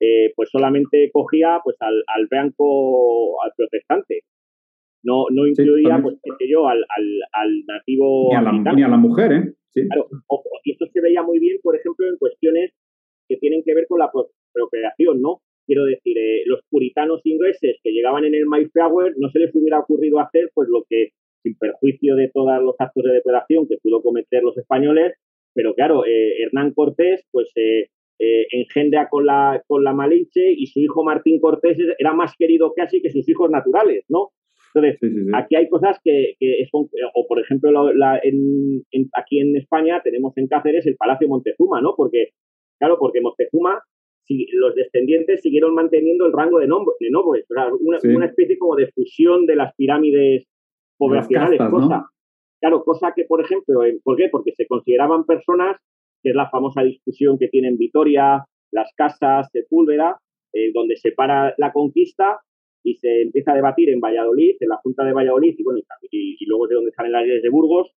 eh, 0.00 0.32
pues 0.36 0.48
solamente 0.50 1.10
cogía 1.12 1.60
pues 1.62 1.76
al, 1.80 2.02
al 2.06 2.26
blanco, 2.28 3.42
al 3.42 3.52
protestante. 3.56 4.22
No, 5.02 5.26
no 5.30 5.46
incluía, 5.46 6.00
pues, 6.02 6.16
qué 6.22 6.30
sé 6.38 6.50
yo, 6.50 6.66
al, 6.66 6.78
al, 6.78 7.20
al 7.32 7.64
nativo. 7.66 8.28
Ni 8.30 8.36
a, 8.36 8.42
la, 8.42 8.52
ni 8.52 8.82
a, 8.82 8.88
la, 8.88 8.96
mujer, 8.96 9.32
¿eh? 9.32 9.54
Sí. 9.70 9.86
Claro, 9.86 10.08
y 10.64 10.72
esto 10.72 10.86
se 10.92 11.00
veía 11.00 11.22
muy 11.22 11.38
bien, 11.38 11.58
por 11.62 11.76
ejemplo, 11.76 12.06
en 12.08 12.16
cuestiones 12.16 12.72
que 13.28 13.36
tienen 13.36 13.62
que 13.64 13.74
ver 13.74 13.86
con 13.86 14.00
la 14.00 14.10
procreación, 14.52 15.20
¿no? 15.20 15.40
Quiero 15.66 15.84
decir, 15.84 16.16
eh, 16.16 16.42
los 16.46 16.60
puritanos 16.70 17.20
ingleses 17.24 17.76
que 17.82 17.92
llegaban 17.92 18.24
en 18.24 18.34
el 18.34 18.46
Mayflower 18.46 19.14
no 19.18 19.28
se 19.28 19.38
les 19.38 19.54
hubiera 19.54 19.80
ocurrido 19.80 20.18
hacer 20.18 20.50
pues 20.54 20.68
lo 20.70 20.84
que 20.88 21.10
sin 21.48 21.56
perjuicio 21.56 22.16
de 22.16 22.30
todos 22.32 22.62
los 22.62 22.74
actos 22.78 23.04
de 23.04 23.12
depredación 23.12 23.66
que 23.68 23.78
pudo 23.82 24.02
cometer 24.02 24.42
los 24.42 24.56
españoles, 24.58 25.14
pero 25.54 25.74
claro, 25.74 26.04
eh, 26.06 26.42
Hernán 26.42 26.72
Cortés, 26.72 27.26
pues 27.30 27.50
eh, 27.56 27.88
eh, 28.18 28.46
engendra 28.50 29.08
con 29.08 29.26
la, 29.26 29.62
con 29.66 29.84
la 29.84 29.92
Malinche 29.92 30.52
y 30.52 30.66
su 30.66 30.80
hijo 30.80 31.04
Martín 31.04 31.40
Cortés 31.40 31.78
era 31.98 32.12
más 32.12 32.34
querido 32.38 32.72
casi 32.74 33.00
que 33.00 33.10
sus 33.10 33.28
hijos 33.28 33.50
naturales, 33.50 34.04
¿no? 34.08 34.30
Entonces, 34.74 35.00
aquí 35.34 35.56
hay 35.56 35.68
cosas 35.68 35.98
que, 36.04 36.36
son, 36.70 36.88
o 37.14 37.26
por 37.26 37.40
ejemplo, 37.40 37.90
aquí 39.16 39.40
en 39.40 39.56
España 39.56 40.02
tenemos 40.04 40.36
en 40.36 40.46
Cáceres 40.46 40.86
el 40.86 40.96
Palacio 40.96 41.26
Montezuma, 41.26 41.80
¿no? 41.80 41.94
Porque, 41.96 42.32
claro, 42.78 42.98
porque 43.00 43.22
Montezuma, 43.22 43.80
si, 44.24 44.46
los 44.52 44.74
descendientes 44.74 45.40
siguieron 45.40 45.74
manteniendo 45.74 46.26
el 46.26 46.34
rango 46.34 46.58
de, 46.58 46.66
nombre, 46.66 46.94
de 47.00 47.10
nobles, 47.10 47.46
una, 47.80 47.98
una, 48.14 48.26
especie 48.26 48.58
como 48.58 48.76
de 48.76 48.88
fusión 48.92 49.46
de 49.46 49.56
las 49.56 49.74
pirámides 49.74 50.46
poblacionales, 50.98 51.58
cosa, 51.70 52.06
claro, 52.60 52.82
cosa 52.84 53.12
que, 53.14 53.24
por 53.24 53.40
ejemplo, 53.40 53.80
¿por 54.02 54.16
qué? 54.16 54.28
Porque 54.30 54.52
se 54.56 54.66
consideraban 54.66 55.24
personas, 55.24 55.76
que 56.22 56.30
es 56.30 56.36
la 56.36 56.50
famosa 56.50 56.82
discusión 56.82 57.38
que 57.38 57.48
tienen 57.48 57.78
Vitoria, 57.78 58.44
las 58.72 58.92
casas, 58.96 59.48
Sepúlveda, 59.52 60.18
eh, 60.52 60.72
donde 60.74 60.96
se 60.96 61.12
para 61.12 61.54
la 61.56 61.72
conquista 61.72 62.40
y 62.84 62.94
se 62.94 63.22
empieza 63.22 63.52
a 63.52 63.56
debatir 63.56 63.90
en 63.90 64.00
Valladolid, 64.00 64.56
en 64.60 64.68
la 64.68 64.78
Junta 64.82 65.04
de 65.04 65.12
Valladolid, 65.12 65.54
y 65.56 65.62
bueno, 65.62 65.80
y, 66.10 66.46
luego 66.46 66.66
de 66.66 66.74
donde 66.74 66.92
salen 66.92 67.12
las 67.12 67.22
leyes 67.22 67.42
de 67.42 67.50
Burgos, 67.50 67.92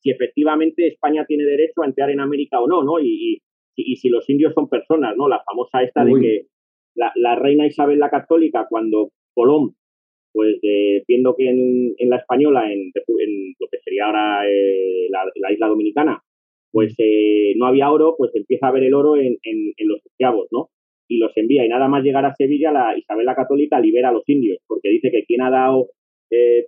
si 0.00 0.10
efectivamente 0.10 0.86
España 0.86 1.24
tiene 1.26 1.44
derecho 1.44 1.82
a 1.82 1.86
entrar 1.86 2.10
en 2.10 2.20
América 2.20 2.60
o 2.60 2.68
no, 2.68 2.82
¿no? 2.82 3.00
Y, 3.00 3.42
y, 3.76 3.96
si 3.96 4.08
los 4.08 4.28
indios 4.30 4.54
son 4.54 4.68
personas, 4.68 5.16
¿no? 5.16 5.28
La 5.28 5.42
famosa 5.44 5.82
esta 5.82 6.04
de 6.04 6.20
que 6.20 6.46
la, 6.94 7.12
la, 7.16 7.34
reina 7.36 7.66
Isabel 7.66 7.98
la 7.98 8.10
Católica, 8.10 8.66
cuando 8.68 9.10
Colón 9.34 9.74
pues 10.38 10.54
eh, 10.62 11.02
viendo 11.08 11.34
que 11.34 11.48
en, 11.48 12.08
la 12.08 12.18
española, 12.18 12.72
en, 12.72 12.92
lo 12.94 13.66
que 13.68 13.78
sería 13.82 14.06
ahora 14.06 14.48
eh, 14.48 15.08
la, 15.10 15.52
isla 15.52 15.66
dominicana, 15.66 16.22
pues 16.70 16.94
eh, 16.98 17.54
no 17.56 17.66
había 17.66 17.90
oro, 17.90 18.14
pues 18.16 18.30
empieza 18.36 18.68
a 18.68 18.70
ver 18.70 18.84
el 18.84 18.94
oro 18.94 19.16
en, 19.16 19.36
los 19.80 19.98
esclavos, 20.06 20.46
¿no? 20.52 20.68
Y 21.08 21.18
los 21.18 21.36
envía. 21.36 21.66
Y 21.66 21.68
nada 21.68 21.88
más 21.88 22.04
llegar 22.04 22.24
a 22.24 22.36
Sevilla, 22.36 22.70
la 22.70 22.96
Isabel 22.96 23.26
la 23.26 23.34
Católica 23.34 23.80
libera 23.80 24.10
a 24.10 24.12
los 24.12 24.22
indios, 24.28 24.58
porque 24.68 24.90
dice 24.90 25.10
que 25.10 25.24
quien 25.24 25.42
ha 25.42 25.50
dado 25.50 25.88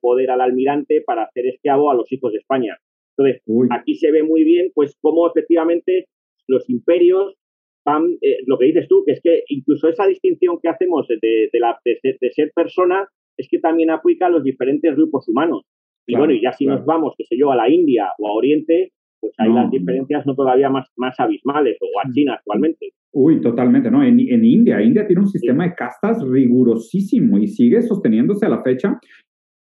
poder 0.00 0.32
al 0.32 0.40
almirante 0.40 1.00
para 1.06 1.22
hacer 1.22 1.46
esclavo 1.46 1.92
a 1.92 1.94
los 1.94 2.10
hijos 2.10 2.32
de 2.32 2.38
España. 2.38 2.76
Entonces, 3.16 3.40
aquí 3.70 3.94
se 3.94 4.10
ve 4.10 4.24
muy 4.24 4.42
bien, 4.42 4.72
pues, 4.74 4.98
cómo 5.00 5.28
efectivamente 5.28 6.06
los 6.48 6.68
imperios 6.68 7.36
van, 7.84 8.18
lo 8.46 8.58
que 8.58 8.64
dices 8.64 8.88
tú, 8.88 9.04
que 9.06 9.12
es 9.12 9.20
que 9.22 9.44
incluso 9.46 9.88
esa 9.88 10.08
distinción 10.08 10.58
que 10.60 10.70
hacemos 10.70 11.06
de, 11.06 11.50
la, 11.52 11.78
de, 11.84 12.32
ser 12.32 12.50
persona 12.52 13.08
es 13.40 13.48
que 13.48 13.58
también 13.58 13.90
aplica 13.90 14.26
a 14.26 14.30
los 14.30 14.44
diferentes 14.44 14.94
grupos 14.94 15.26
humanos. 15.28 15.62
Y 16.06 16.16
bueno, 16.16 16.32
y 16.32 16.42
ya 16.42 16.52
si 16.52 16.66
nos 16.66 16.84
vamos, 16.84 17.14
qué 17.16 17.24
sé 17.24 17.36
yo, 17.38 17.50
a 17.50 17.56
la 17.56 17.70
India 17.70 18.08
o 18.18 18.28
a 18.28 18.32
Oriente, 18.32 18.92
pues 19.20 19.32
ahí 19.38 19.52
las 19.52 19.70
diferencias 19.70 20.24
son 20.24 20.36
todavía 20.36 20.68
más, 20.68 20.88
más 20.96 21.18
abismales, 21.18 21.78
o 21.80 22.00
a 22.00 22.08
mm. 22.08 22.12
China 22.12 22.34
actualmente. 22.34 22.90
Uy, 23.12 23.40
totalmente, 23.40 23.90
¿no? 23.90 24.02
En, 24.02 24.20
en 24.20 24.44
India, 24.44 24.82
India 24.82 25.06
tiene 25.06 25.22
un 25.22 25.28
sistema 25.28 25.64
de 25.64 25.74
castas 25.74 26.22
rigurosísimo 26.22 27.38
y 27.38 27.48
sigue 27.48 27.82
sosteniéndose 27.82 28.46
a 28.46 28.50
la 28.50 28.62
fecha. 28.62 28.98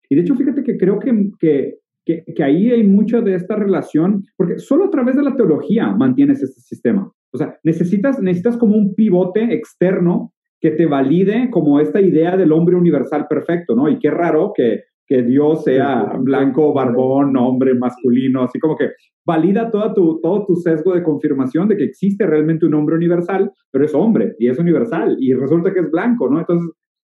Y 0.10 0.16
de 0.16 0.22
hecho, 0.22 0.36
fíjate 0.36 0.64
que 0.64 0.78
creo 0.78 1.00
que, 1.00 1.32
que, 1.40 1.76
que, 2.06 2.24
que 2.34 2.44
ahí 2.44 2.72
hay 2.72 2.84
mucha 2.84 3.22
de 3.22 3.36
esta 3.36 3.56
relación, 3.56 4.24
porque 4.38 4.60
solo 4.60 4.86
a 4.86 4.90
través 4.90 5.16
de 5.16 5.24
la 5.24 5.36
teología 5.36 5.92
mantienes 5.92 6.42
este 6.42 6.62
sistema. 6.62 7.12
O 7.34 7.38
sea, 7.38 7.58
necesitas, 7.64 8.22
necesitas 8.22 8.58
como 8.58 8.76
un 8.76 8.96
pivote 8.96 9.54
externo 9.54 10.32
que 10.66 10.72
te 10.72 10.88
valide 10.88 11.52
como 11.52 11.80
esta 11.80 12.02
idea 12.02 12.36
del 12.36 12.52
hombre 12.52 12.76
universal 12.76 13.28
perfecto, 13.30 13.76
¿no? 13.76 13.88
Y 13.88 14.00
qué 14.00 14.10
raro 14.10 14.52
que, 14.56 14.86
que 15.06 15.22
Dios 15.22 15.64
sea 15.64 16.14
blanco, 16.18 16.74
barbón, 16.74 17.38
hombre, 17.38 17.76
masculino, 17.76 18.42
así 18.42 18.58
como 18.58 18.76
que 18.76 18.90
valida 19.24 19.70
toda 19.70 19.94
tu, 19.94 20.20
todo 20.22 20.44
tu 20.48 20.56
sesgo 20.56 20.96
de 20.96 21.04
confirmación 21.04 21.68
de 21.68 21.78
que 21.78 21.84
existe 21.84 22.26
realmente 22.26 22.66
un 22.66 22.74
hombre 22.74 22.96
universal, 22.96 23.52
pero 23.72 23.86
es 23.86 23.94
hombre 23.94 24.34
y 24.40 24.50
es 24.50 24.58
universal 24.58 25.16
y 25.20 25.36
resulta 25.36 25.72
que 25.72 25.82
es 25.82 25.92
blanco, 25.92 26.28
¿no? 26.32 26.40
Entonces, 26.40 26.72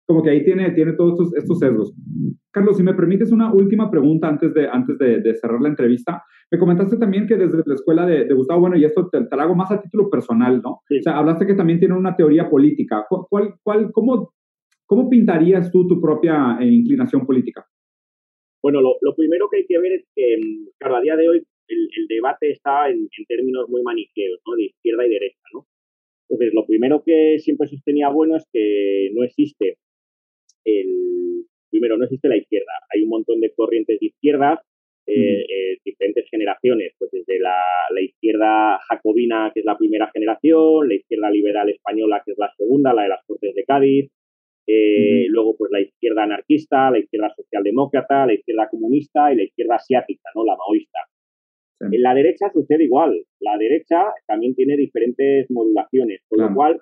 como 0.09 0.22
que 0.22 0.30
ahí 0.30 0.43
tiene, 0.43 0.70
tiene 0.70 0.94
todos 0.94 1.35
estos, 1.36 1.59
sesgos. 1.59 1.94
Carlos, 2.51 2.78
si 2.78 2.82
me 2.82 2.94
permites 2.94 3.30
una 3.30 3.52
última 3.52 3.90
pregunta 3.90 4.26
antes 4.26 4.55
de, 4.55 4.66
antes 4.66 4.97
de, 4.97 5.35
cerrar 5.35 5.60
la 5.60 5.68
entrevista. 5.68 6.24
Me 6.51 6.59
comentaste 6.59 6.97
también 6.97 7.26
que 7.26 7.36
desde 7.36 7.62
la 7.66 7.74
escuela 7.74 8.06
de, 8.06 8.32
Gustavo, 8.32 8.60
bueno, 8.60 8.76
y 8.78 8.86
esto 8.86 9.06
te, 9.10 9.20
lo 9.20 9.43
hago 9.43 9.55
más 9.55 9.70
a 9.70 9.82
título 9.82 10.09
personal, 10.09 10.62
¿no? 10.62 10.70
O 10.70 11.02
sea, 11.02 11.18
hablaste 11.18 11.47
que 11.47 11.55
también 11.55 11.78
tiene 11.78 11.94
una 11.94 12.16
teoría 12.16 12.48
política. 12.48 13.05
¿Cuál, 13.28 13.56
cuál, 13.62 13.93
cómo, 13.93 14.32
¿Cómo 14.89 15.10
pintarías 15.10 15.70
tú 15.70 15.86
tu 15.86 16.01
propia 16.01 16.56
eh, 16.62 16.66
inclinación 16.66 17.26
política? 17.26 17.66
Bueno, 18.62 18.80
lo, 18.80 19.14
primero 19.14 19.47
que 19.51 19.59
hay 19.59 19.66
que 19.66 19.78
ver 19.78 19.93
es 19.93 20.09
que, 20.16 20.39
mm, 20.39 20.68
claro, 20.78 20.97
a 20.97 21.02
día 21.02 21.16
de 21.16 21.28
hoy 21.28 21.43
el, 21.68 22.06
debate 22.09 22.51
está 22.51 22.89
en, 22.89 23.06
términos 23.28 23.68
muy 23.68 23.82
maniqueos, 23.82 24.40
¿no? 24.47 24.56
De 24.56 24.64
izquierda 24.64 25.06
y 25.06 25.10
derecha, 25.10 25.43
¿no? 25.52 25.66
Entonces, 26.30 26.55
lo 26.55 26.64
primero 26.66 27.02
que 27.05 27.39
siempre 27.39 27.68
sostenía 27.68 28.09
bueno 28.09 28.36
es 28.36 28.47
que 28.51 29.10
no 29.14 29.22
existe 29.24 29.76
el... 30.69 31.45
Primero, 31.70 31.99
no 31.99 32.05
existe 32.05 32.28
la 32.28 32.36
izquierda. 32.36 32.73
Hay 32.95 33.03
un 33.03 33.11
montón 33.11 33.40
de 33.40 33.53
corrientes 33.55 34.01
de 34.01 34.07
izquierdas, 34.07 34.59
eh, 35.07 35.40
eh, 35.43 35.78
diferentes 35.85 36.24
generaciones, 36.31 36.93
pues 36.99 37.11
desde 37.11 37.39
la, 37.39 37.57
la, 37.95 38.01
izquierda 38.01 38.78
jacobina, 38.89 39.51
que 39.53 39.61
es 39.61 39.66
la 39.66 39.77
primera 39.77 40.11
generación, 40.12 40.89
la 40.89 40.95
izquierda 40.95 41.31
liberal 41.31 41.69
española, 41.70 42.23
que 42.24 42.32
es 42.32 42.39
la 42.39 42.53
segunda, 42.57 42.93
la 42.93 43.03
de 43.03 43.09
las 43.09 43.24
Cortes 43.27 43.55
de 43.55 43.65
Cádiz, 43.65 44.11
eh, 44.70 45.24
luego, 45.31 45.57
pues 45.57 45.70
la 45.73 45.81
izquierda 45.81 46.24
anarquista, 46.24 46.90
la 46.90 46.99
izquierda 46.99 47.32
socialdemócrata, 47.35 48.27
la 48.27 48.35
izquierda 48.35 48.69
comunista 48.70 49.32
y 49.32 49.36
la 49.36 49.45
izquierda 49.45 49.77
asiática, 49.77 50.28
¿no? 50.35 50.45
La 50.45 50.57
maoísta. 50.57 50.99
En 51.81 52.03
la 52.03 52.12
derecha 52.12 52.51
sucede 52.53 52.85
igual. 52.85 53.24
La 53.40 53.57
derecha 53.57 54.12
también 54.27 54.55
tiene 54.55 54.77
diferentes 54.77 55.51
modulaciones, 55.51 56.20
con 56.28 56.40
lo 56.40 56.55
cual 56.55 56.78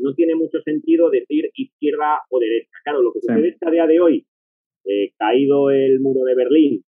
no 0.00 0.14
tiene 0.14 0.34
mucho 0.34 0.60
sentido 0.62 1.10
decir 1.10 1.50
izquierda 1.54 2.20
o 2.30 2.38
derecha. 2.38 2.70
Claro, 2.84 3.02
lo 3.02 3.12
que 3.12 3.20
sucede 3.20 3.48
es 3.48 3.58
que 3.58 3.68
a 3.68 3.70
día 3.70 3.86
de 3.86 4.00
hoy, 4.00 4.26
eh, 4.84 5.12
caído 5.18 5.70
el 5.70 6.00
muro 6.00 6.24
de 6.24 6.34
Berlín, 6.34 6.82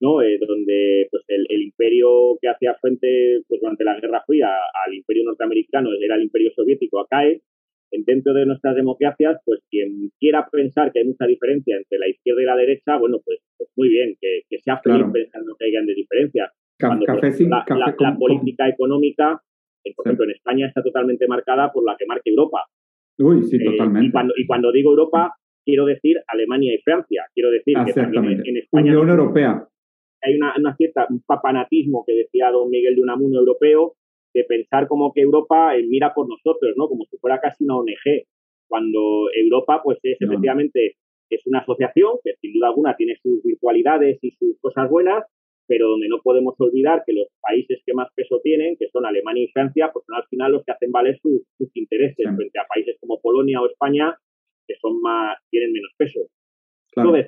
¿no? 0.00 0.22
Eh, 0.22 0.38
donde 0.38 1.08
pues 1.10 1.24
el, 1.28 1.46
el, 1.48 1.62
imperio 1.62 2.38
que 2.40 2.48
hacía 2.48 2.74
frente 2.80 3.42
pues, 3.48 3.60
durante 3.60 3.84
la 3.84 3.98
Guerra 4.00 4.22
Fría 4.26 4.48
al 4.86 4.94
imperio 4.94 5.24
norteamericano 5.24 5.90
era 6.00 6.16
el 6.16 6.22
imperio 6.22 6.50
soviético, 6.54 7.06
cae, 7.08 7.42
dentro 7.90 8.32
de 8.32 8.46
nuestras 8.46 8.76
democracias, 8.76 9.40
pues 9.44 9.60
quien 9.70 10.10
quiera 10.18 10.48
pensar 10.50 10.92
que 10.92 11.00
hay 11.00 11.06
mucha 11.06 11.26
diferencia 11.26 11.76
entre 11.76 11.98
la 11.98 12.08
izquierda 12.08 12.42
y 12.42 12.46
la 12.46 12.56
derecha, 12.56 12.96
bueno, 12.98 13.18
pues, 13.24 13.40
pues 13.56 13.70
muy 13.76 13.88
bien, 13.88 14.16
que, 14.20 14.42
que 14.48 14.58
sea 14.58 14.78
feliz 14.78 15.06
pensando 15.12 15.56
que 15.58 15.66
hayan 15.66 15.86
de 15.86 15.94
diferencias. 15.94 16.50
Cuando 16.78 17.04
la, 17.04 18.16
política 18.18 18.68
económica, 18.68 19.42
por 19.94 20.06
ejemplo, 20.06 20.24
en 20.24 20.32
España 20.32 20.66
está 20.66 20.82
totalmente 20.82 21.26
marcada 21.26 21.70
por 21.72 21.84
la 21.84 21.96
que 21.98 22.06
marca 22.06 22.22
Europa. 22.26 22.64
Uy, 23.18 23.42
sí, 23.44 23.56
eh, 23.56 23.64
totalmente. 23.64 24.08
Y 24.08 24.12
cuando, 24.12 24.34
y 24.36 24.46
cuando 24.46 24.72
digo 24.72 24.90
Europa, 24.90 25.34
quiero 25.64 25.84
decir 25.86 26.16
Alemania 26.26 26.74
y 26.74 26.78
Francia. 26.82 27.24
Quiero 27.34 27.50
decir 27.50 27.76
que 27.86 27.92
también 27.92 28.42
en, 28.44 28.56
España... 28.56 28.92
Unión 28.92 29.10
Europea. 29.10 29.66
Hay 30.22 30.36
una, 30.36 30.54
una 30.58 30.76
cierta, 30.76 31.06
un 31.08 31.22
papanatismo 31.26 32.04
que 32.06 32.14
decía 32.14 32.50
don 32.50 32.70
Miguel 32.70 32.94
de 32.94 33.02
Unamuno 33.02 33.38
europeo, 33.38 33.94
de 34.34 34.44
pensar 34.44 34.86
como 34.86 35.12
que 35.12 35.22
Europa 35.22 35.76
eh, 35.76 35.84
mira 35.88 36.12
por 36.14 36.28
nosotros, 36.28 36.74
¿no? 36.76 36.88
Como 36.88 37.04
si 37.04 37.16
fuera 37.18 37.40
casi 37.40 37.64
una 37.64 37.78
ONG, 37.78 38.24
cuando 38.68 39.28
Europa, 39.34 39.80
pues 39.82 39.98
es 40.02 40.16
efectivamente 40.20 40.96
es 41.30 41.46
una 41.46 41.60
asociación 41.60 42.14
que 42.24 42.34
sin 42.40 42.52
duda 42.52 42.68
alguna 42.68 42.96
tiene 42.96 43.16
sus 43.22 43.42
virtualidades 43.42 44.18
y 44.22 44.30
sus 44.32 44.58
cosas 44.60 44.90
buenas, 44.90 45.24
pero 45.70 45.88
donde 45.88 46.08
no 46.08 46.18
podemos 46.20 46.56
olvidar 46.58 47.04
que 47.06 47.12
los 47.12 47.28
países 47.40 47.80
que 47.86 47.94
más 47.94 48.08
peso 48.16 48.40
tienen, 48.42 48.76
que 48.76 48.88
son 48.88 49.06
Alemania 49.06 49.44
y 49.44 49.52
Francia, 49.52 49.88
pues 49.92 50.04
son 50.04 50.16
al 50.16 50.26
final 50.26 50.50
los 50.50 50.64
que 50.64 50.72
hacen 50.72 50.90
valer 50.90 51.16
sus, 51.22 51.42
intereses 51.74 52.26
frente 52.34 52.58
a 52.58 52.66
países 52.66 52.96
como 52.98 53.20
Polonia 53.20 53.60
o 53.60 53.66
España, 53.66 54.18
que 54.66 54.74
son 54.80 55.00
más, 55.00 55.38
tienen 55.48 55.72
menos 55.72 55.92
peso. 55.96 56.22
Entonces, 56.96 57.24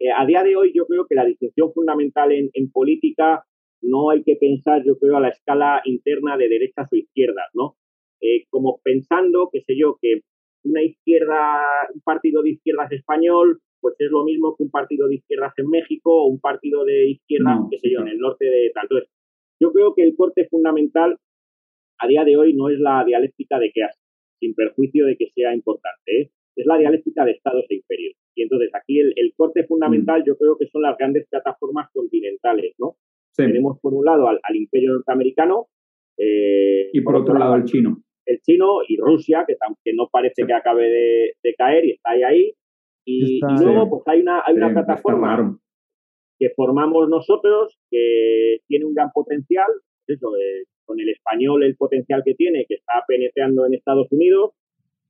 eh, 0.00 0.08
a 0.10 0.24
día 0.24 0.42
de 0.42 0.56
hoy 0.56 0.72
yo 0.74 0.86
creo 0.86 1.04
que 1.06 1.16
la 1.16 1.26
distinción 1.26 1.70
fundamental 1.74 2.32
en, 2.32 2.48
en 2.54 2.72
política 2.72 3.44
no 3.82 4.08
hay 4.08 4.22
que 4.22 4.36
pensar, 4.36 4.82
yo 4.82 4.98
creo, 4.98 5.18
a 5.18 5.20
la 5.20 5.28
escala 5.28 5.82
interna 5.84 6.38
de 6.38 6.48
derechas 6.48 6.88
o 6.90 6.96
izquierdas, 6.96 7.50
¿no? 7.52 7.76
Eh, 8.22 8.46
como 8.48 8.80
pensando, 8.82 9.50
qué 9.52 9.60
sé 9.66 9.76
yo, 9.78 9.98
que 10.00 10.20
una 10.64 10.82
izquierda, 10.82 11.60
un 11.94 12.00
partido 12.00 12.42
de 12.42 12.52
izquierdas 12.52 12.90
español, 12.90 13.60
pues 13.86 13.94
es 14.00 14.10
lo 14.10 14.24
mismo 14.24 14.56
que 14.56 14.64
un 14.64 14.70
partido 14.70 15.06
de 15.06 15.14
izquierdas 15.14 15.52
en 15.58 15.68
México 15.70 16.10
o 16.10 16.26
un 16.26 16.40
partido 16.40 16.84
de 16.84 17.10
izquierdas, 17.10 17.60
qué 17.70 17.78
sé 17.78 17.88
yo, 17.92 18.00
en 18.00 18.08
el 18.08 18.18
norte 18.18 18.44
de 18.44 18.72
tal. 18.74 18.86
Entonces, 18.90 19.08
yo 19.60 19.72
creo 19.72 19.94
que 19.94 20.02
el 20.02 20.16
corte 20.16 20.48
fundamental 20.50 21.16
a 22.00 22.08
día 22.08 22.24
de 22.24 22.36
hoy 22.36 22.52
no 22.52 22.68
es 22.68 22.80
la 22.80 23.04
dialéctica 23.04 23.60
de 23.60 23.68
hace, 23.68 24.00
sin 24.40 24.54
perjuicio 24.54 25.06
de 25.06 25.16
que 25.16 25.30
sea 25.30 25.54
importante, 25.54 26.20
¿eh? 26.20 26.30
es 26.56 26.66
la 26.66 26.78
dialéctica 26.78 27.24
de 27.24 27.32
estados 27.32 27.64
e 27.68 27.76
imperios. 27.76 28.16
Y 28.34 28.42
entonces 28.42 28.70
aquí 28.74 28.98
el, 28.98 29.32
corte 29.36 29.64
fundamental 29.64 30.22
mm. 30.22 30.24
yo 30.26 30.36
creo 30.36 30.56
que 30.58 30.66
son 30.66 30.82
las 30.82 30.96
grandes 30.98 31.28
plataformas 31.28 31.88
continentales, 31.92 32.74
¿no? 32.78 32.96
Tenemos 33.36 33.78
por 33.80 33.92
un 33.94 34.04
lado 34.04 34.28
al, 34.28 34.56
imperio 34.56 34.94
norteamericano. 34.94 35.68
Eh, 36.18 36.88
y 36.92 37.00
por, 37.02 37.14
otro, 37.16 37.38
lado 37.38 37.52
al 37.52 37.64
chino. 37.64 38.02
El 38.24 38.40
chino 38.40 38.78
y 38.88 38.96
Rusia, 38.96 39.44
que, 39.46 39.54
que 39.84 39.92
no 39.92 40.08
parece 40.10 40.46
que 40.46 40.52
acabe 40.54 40.88
de, 40.88 41.54
caer 41.56 41.84
y 41.84 41.90
está 41.92 42.12
ahí 42.12 42.22
ahí. 42.22 42.52
Y, 43.08 43.40
luego 43.40 43.88
pues 43.88 44.02
hay 44.06 44.20
una, 44.20 44.42
hay 44.44 44.56
una 44.56 44.72
plataforma 44.72 45.56
que 46.38 46.50
formamos 46.56 47.08
nosotros 47.08 47.78
que 47.88 48.58
tiene 48.66 48.84
un 48.84 48.94
gran 48.94 49.10
potencial, 49.14 49.68
eso, 50.08 50.36
eh, 50.36 50.64
con 50.84 50.98
el 51.00 51.08
español 51.08 51.62
el 51.62 51.76
potencial 51.76 52.22
que 52.24 52.34
tiene, 52.34 52.66
que 52.68 52.74
está 52.74 53.04
penetrando 53.06 53.64
en 53.64 53.74
Estados 53.74 54.08
Unidos 54.10 54.52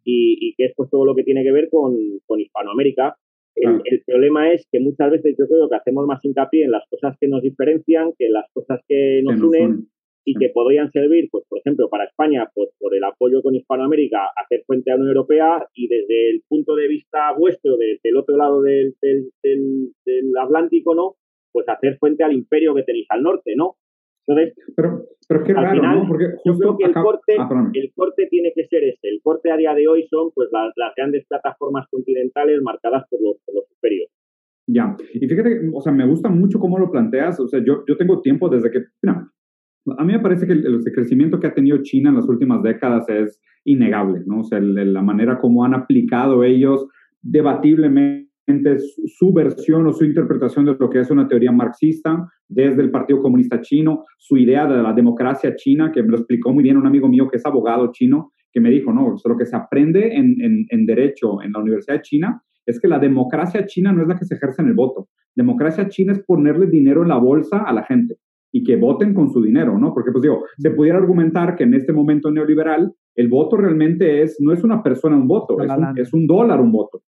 y, 0.04 0.54
que 0.56 0.66
es 0.66 0.72
pues 0.76 0.88
todo 0.90 1.04
lo 1.04 1.14
que 1.14 1.24
tiene 1.24 1.42
que 1.42 1.52
ver 1.52 1.68
con, 1.70 1.96
con 2.26 2.38
Hispanoamérica. 2.38 3.16
El, 3.56 4.02
problema 4.06 4.52
es 4.52 4.68
que 4.70 4.78
muchas 4.78 5.10
veces 5.10 5.34
yo 5.38 5.46
creo 5.48 5.68
que 5.68 5.76
hacemos 5.76 6.06
más 6.06 6.22
hincapié 6.22 6.64
en 6.64 6.72
las 6.72 6.84
cosas 6.90 7.16
que 7.18 7.26
nos 7.26 7.42
diferencian 7.42 8.12
que 8.18 8.26
en 8.26 8.34
las 8.34 8.44
cosas 8.52 8.80
que 8.86 9.22
nos, 9.24 9.40
unen 9.40 9.88
y 10.28 10.34
que 10.34 10.48
podrían 10.48 10.90
servir, 10.90 11.28
pues 11.30 11.44
por 11.48 11.60
ejemplo, 11.60 11.88
para 11.88 12.04
España, 12.04 12.50
pues 12.52 12.70
por 12.80 12.94
el 12.96 13.04
apoyo 13.04 13.42
con 13.42 13.54
Hispanoamérica, 13.54 14.26
hacer 14.36 14.64
frente 14.66 14.90
a 14.90 14.94
la 14.94 15.02
Unión 15.02 15.16
Europea 15.16 15.64
y 15.72 15.86
desde 15.86 16.30
el 16.30 16.42
punto 16.48 16.74
de 16.74 16.88
vista 16.88 17.32
vuestro, 17.38 17.76
desde 17.76 18.00
el 18.02 18.16
otro 18.16 18.36
lado 18.36 18.60
del, 18.60 18.96
del, 19.00 19.30
del 20.04 20.32
Atlántico, 20.36 20.96
¿no? 20.96 21.14
Pues 21.52 21.68
hacer 21.68 21.96
frente 21.98 22.24
al 22.24 22.32
imperio 22.32 22.74
que 22.74 22.82
tenéis 22.82 23.06
al 23.08 23.22
norte, 23.22 23.54
¿no? 23.54 23.76
Entonces, 24.26 24.54
pero, 24.74 25.04
pero 25.28 25.44
qué 25.44 25.54
raro, 25.54 25.80
¿no? 25.80 26.08
Porque 26.08 26.24
yo 26.44 26.58
creo 26.58 26.76
que 26.76 26.84
el, 26.86 26.92
corte, 26.92 27.36
ah, 27.38 27.70
el 27.72 27.92
corte 27.94 28.26
tiene 28.28 28.52
que 28.52 28.66
ser 28.66 28.82
este. 28.82 29.08
El 29.08 29.20
corte 29.22 29.52
a 29.52 29.56
día 29.56 29.74
de 29.74 29.86
hoy 29.86 30.08
son 30.08 30.32
pues 30.34 30.48
las, 30.50 30.72
grandes 30.96 31.24
plataformas 31.28 31.86
continentales 31.88 32.60
marcadas 32.62 33.04
por 33.08 33.22
los, 33.22 33.36
por 33.44 33.54
los 33.54 33.64
imperios. 33.70 34.10
Ya, 34.68 34.96
y 35.14 35.28
fíjate, 35.28 35.70
o 35.72 35.80
sea, 35.80 35.92
me 35.92 36.04
gusta 36.04 36.28
mucho 36.28 36.58
cómo 36.58 36.76
lo 36.80 36.90
planteas. 36.90 37.38
O 37.38 37.46
sea, 37.46 37.62
yo, 37.64 37.84
yo 37.86 37.96
tengo 37.96 38.20
tiempo 38.20 38.48
desde 38.48 38.72
que, 38.72 38.80
mira, 39.00 39.30
a 39.98 40.04
mí 40.04 40.12
me 40.12 40.20
parece 40.20 40.46
que 40.46 40.52
el, 40.52 40.82
crecimiento 40.92 41.38
que 41.38 41.46
ha 41.46 41.54
tenido 41.54 41.82
China 41.82 42.10
en 42.10 42.16
las 42.16 42.28
últimas 42.28 42.62
décadas 42.62 43.08
es 43.08 43.40
innegable, 43.64 44.22
¿no? 44.26 44.40
O 44.40 44.44
sea, 44.44 44.60
la 44.60 45.02
manera 45.02 45.38
como 45.38 45.64
han 45.64 45.74
aplicado 45.74 46.44
ellos 46.44 46.86
debatiblemente 47.22 48.26
su 48.78 49.32
versión 49.32 49.86
o 49.86 49.92
su 49.92 50.04
interpretación 50.04 50.66
de 50.66 50.76
lo 50.78 50.88
que 50.88 51.00
es 51.00 51.10
una 51.10 51.26
teoría 51.26 51.50
marxista 51.50 52.28
desde 52.48 52.82
el 52.82 52.90
Partido 52.90 53.20
Comunista 53.20 53.60
Chino, 53.60 54.04
su 54.18 54.36
idea 54.36 54.66
de 54.66 54.82
la 54.82 54.92
democracia 54.92 55.56
china, 55.56 55.90
que 55.92 56.02
me 56.02 56.10
lo 56.10 56.18
explicó 56.18 56.52
muy 56.52 56.62
bien 56.62 56.76
un 56.76 56.86
amigo 56.86 57.08
mío 57.08 57.28
que 57.28 57.38
es 57.38 57.46
abogado 57.46 57.90
chino, 57.92 58.32
que 58.52 58.60
me 58.60 58.70
dijo, 58.70 58.92
no, 58.92 59.16
lo 59.22 59.36
que 59.36 59.46
se 59.46 59.56
aprende 59.56 60.14
en, 60.14 60.66
en, 60.70 60.86
derecho 60.86 61.42
en 61.42 61.52
la 61.52 61.58
Universidad 61.58 61.96
de 61.96 62.02
China 62.02 62.42
es 62.64 62.80
que 62.80 62.88
la 62.88 62.98
democracia 62.98 63.66
china 63.66 63.92
no 63.92 64.02
es 64.02 64.08
la 64.08 64.16
que 64.16 64.24
se 64.24 64.36
ejerce 64.36 64.62
en 64.62 64.68
el 64.68 64.74
voto. 64.74 65.08
Democracia 65.34 65.88
china 65.88 66.12
es 66.12 66.20
ponerle 66.24 66.66
dinero 66.66 67.02
en 67.02 67.08
la 67.08 67.18
bolsa 67.18 67.58
a 67.58 67.72
la 67.72 67.84
gente 67.84 68.16
y 68.56 68.64
que 68.64 68.76
voten 68.76 69.12
con 69.12 69.28
su 69.28 69.42
dinero, 69.42 69.78
¿no? 69.78 69.92
Porque, 69.92 70.10
pues 70.10 70.22
digo, 70.22 70.44
se 70.56 70.70
pudiera 70.70 70.96
argumentar 70.96 71.56
que 71.56 71.64
en 71.64 71.74
este 71.74 71.92
momento 71.92 72.30
neoliberal 72.30 72.90
el 73.14 73.28
voto 73.28 73.58
realmente 73.58 74.22
es, 74.22 74.38
no 74.40 74.50
es 74.50 74.64
una 74.64 74.82
persona 74.82 75.14
un 75.14 75.28
voto, 75.28 75.60
es 75.60 75.70
un, 75.70 75.98
es 75.98 76.14
un 76.14 76.26
dólar 76.26 76.62
un 76.62 76.72
voto. 76.72 77.02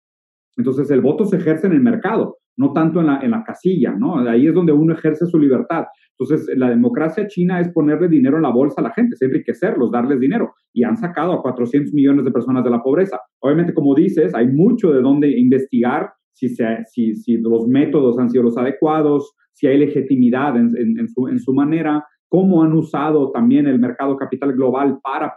Entonces 0.56 0.90
el 0.90 1.02
voto 1.02 1.26
se 1.26 1.36
ejerce 1.36 1.66
en 1.66 1.74
el 1.74 1.82
mercado, 1.82 2.38
no 2.56 2.72
tanto 2.72 3.00
en 3.00 3.08
la, 3.08 3.20
en 3.20 3.32
la 3.32 3.44
casilla, 3.44 3.92
¿no? 3.92 4.20
Ahí 4.26 4.46
es 4.46 4.54
donde 4.54 4.72
uno 4.72 4.94
ejerce 4.94 5.26
su 5.26 5.38
libertad. 5.38 5.84
Entonces 6.18 6.50
la 6.56 6.70
democracia 6.70 7.26
china 7.26 7.60
es 7.60 7.68
ponerle 7.68 8.08
dinero 8.08 8.36
en 8.36 8.44
la 8.44 8.50
bolsa 8.50 8.80
a 8.80 8.84
la 8.84 8.94
gente, 8.94 9.12
es 9.12 9.20
enriquecerlos, 9.20 9.90
darles 9.90 10.20
dinero. 10.20 10.54
Y 10.72 10.84
han 10.84 10.96
sacado 10.96 11.34
a 11.34 11.42
400 11.42 11.92
millones 11.92 12.24
de 12.24 12.30
personas 12.30 12.64
de 12.64 12.70
la 12.70 12.82
pobreza. 12.82 13.20
Obviamente, 13.40 13.74
como 13.74 13.94
dices, 13.94 14.34
hay 14.34 14.46
mucho 14.46 14.92
de 14.92 15.02
dónde 15.02 15.38
investigar 15.38 16.10
si, 16.34 16.54
si, 16.86 17.14
si 17.14 17.38
los 17.38 17.66
métodos 17.66 18.18
han 18.18 18.28
sido 18.28 18.44
los 18.44 18.58
adecuados, 18.58 19.34
si 19.52 19.66
hay 19.66 19.78
legitimidad 19.78 20.56
en, 20.56 20.74
en, 20.76 21.08
su, 21.08 21.28
en 21.28 21.38
su 21.38 21.54
manera, 21.54 22.04
cómo 22.28 22.64
han 22.64 22.72
usado 22.72 23.30
también 23.30 23.66
el 23.68 23.78
mercado 23.78 24.16
capital 24.16 24.52
global 24.54 24.98
para, 25.02 25.32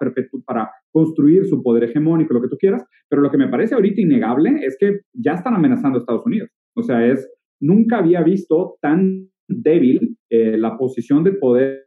para 0.45 0.71
construir 0.91 1.45
su 1.45 1.61
poder 1.61 1.83
hegemónico, 1.83 2.33
lo 2.33 2.41
que 2.41 2.47
tú 2.47 2.57
quieras, 2.57 2.83
pero 3.07 3.21
lo 3.21 3.29
que 3.29 3.37
me 3.37 3.47
parece 3.47 3.75
ahorita 3.75 4.01
innegable 4.01 4.65
es 4.65 4.75
que 4.79 5.01
ya 5.13 5.33
están 5.33 5.53
amenazando 5.53 5.97
a 5.97 6.01
Estados 6.01 6.25
Unidos. 6.25 6.49
O 6.75 6.81
sea, 6.81 7.05
es, 7.05 7.29
nunca 7.59 7.99
había 7.99 8.23
visto 8.23 8.77
tan 8.81 9.29
débil 9.47 10.17
eh, 10.31 10.57
la 10.57 10.77
posición 10.77 11.23
de 11.23 11.33
poder 11.33 11.85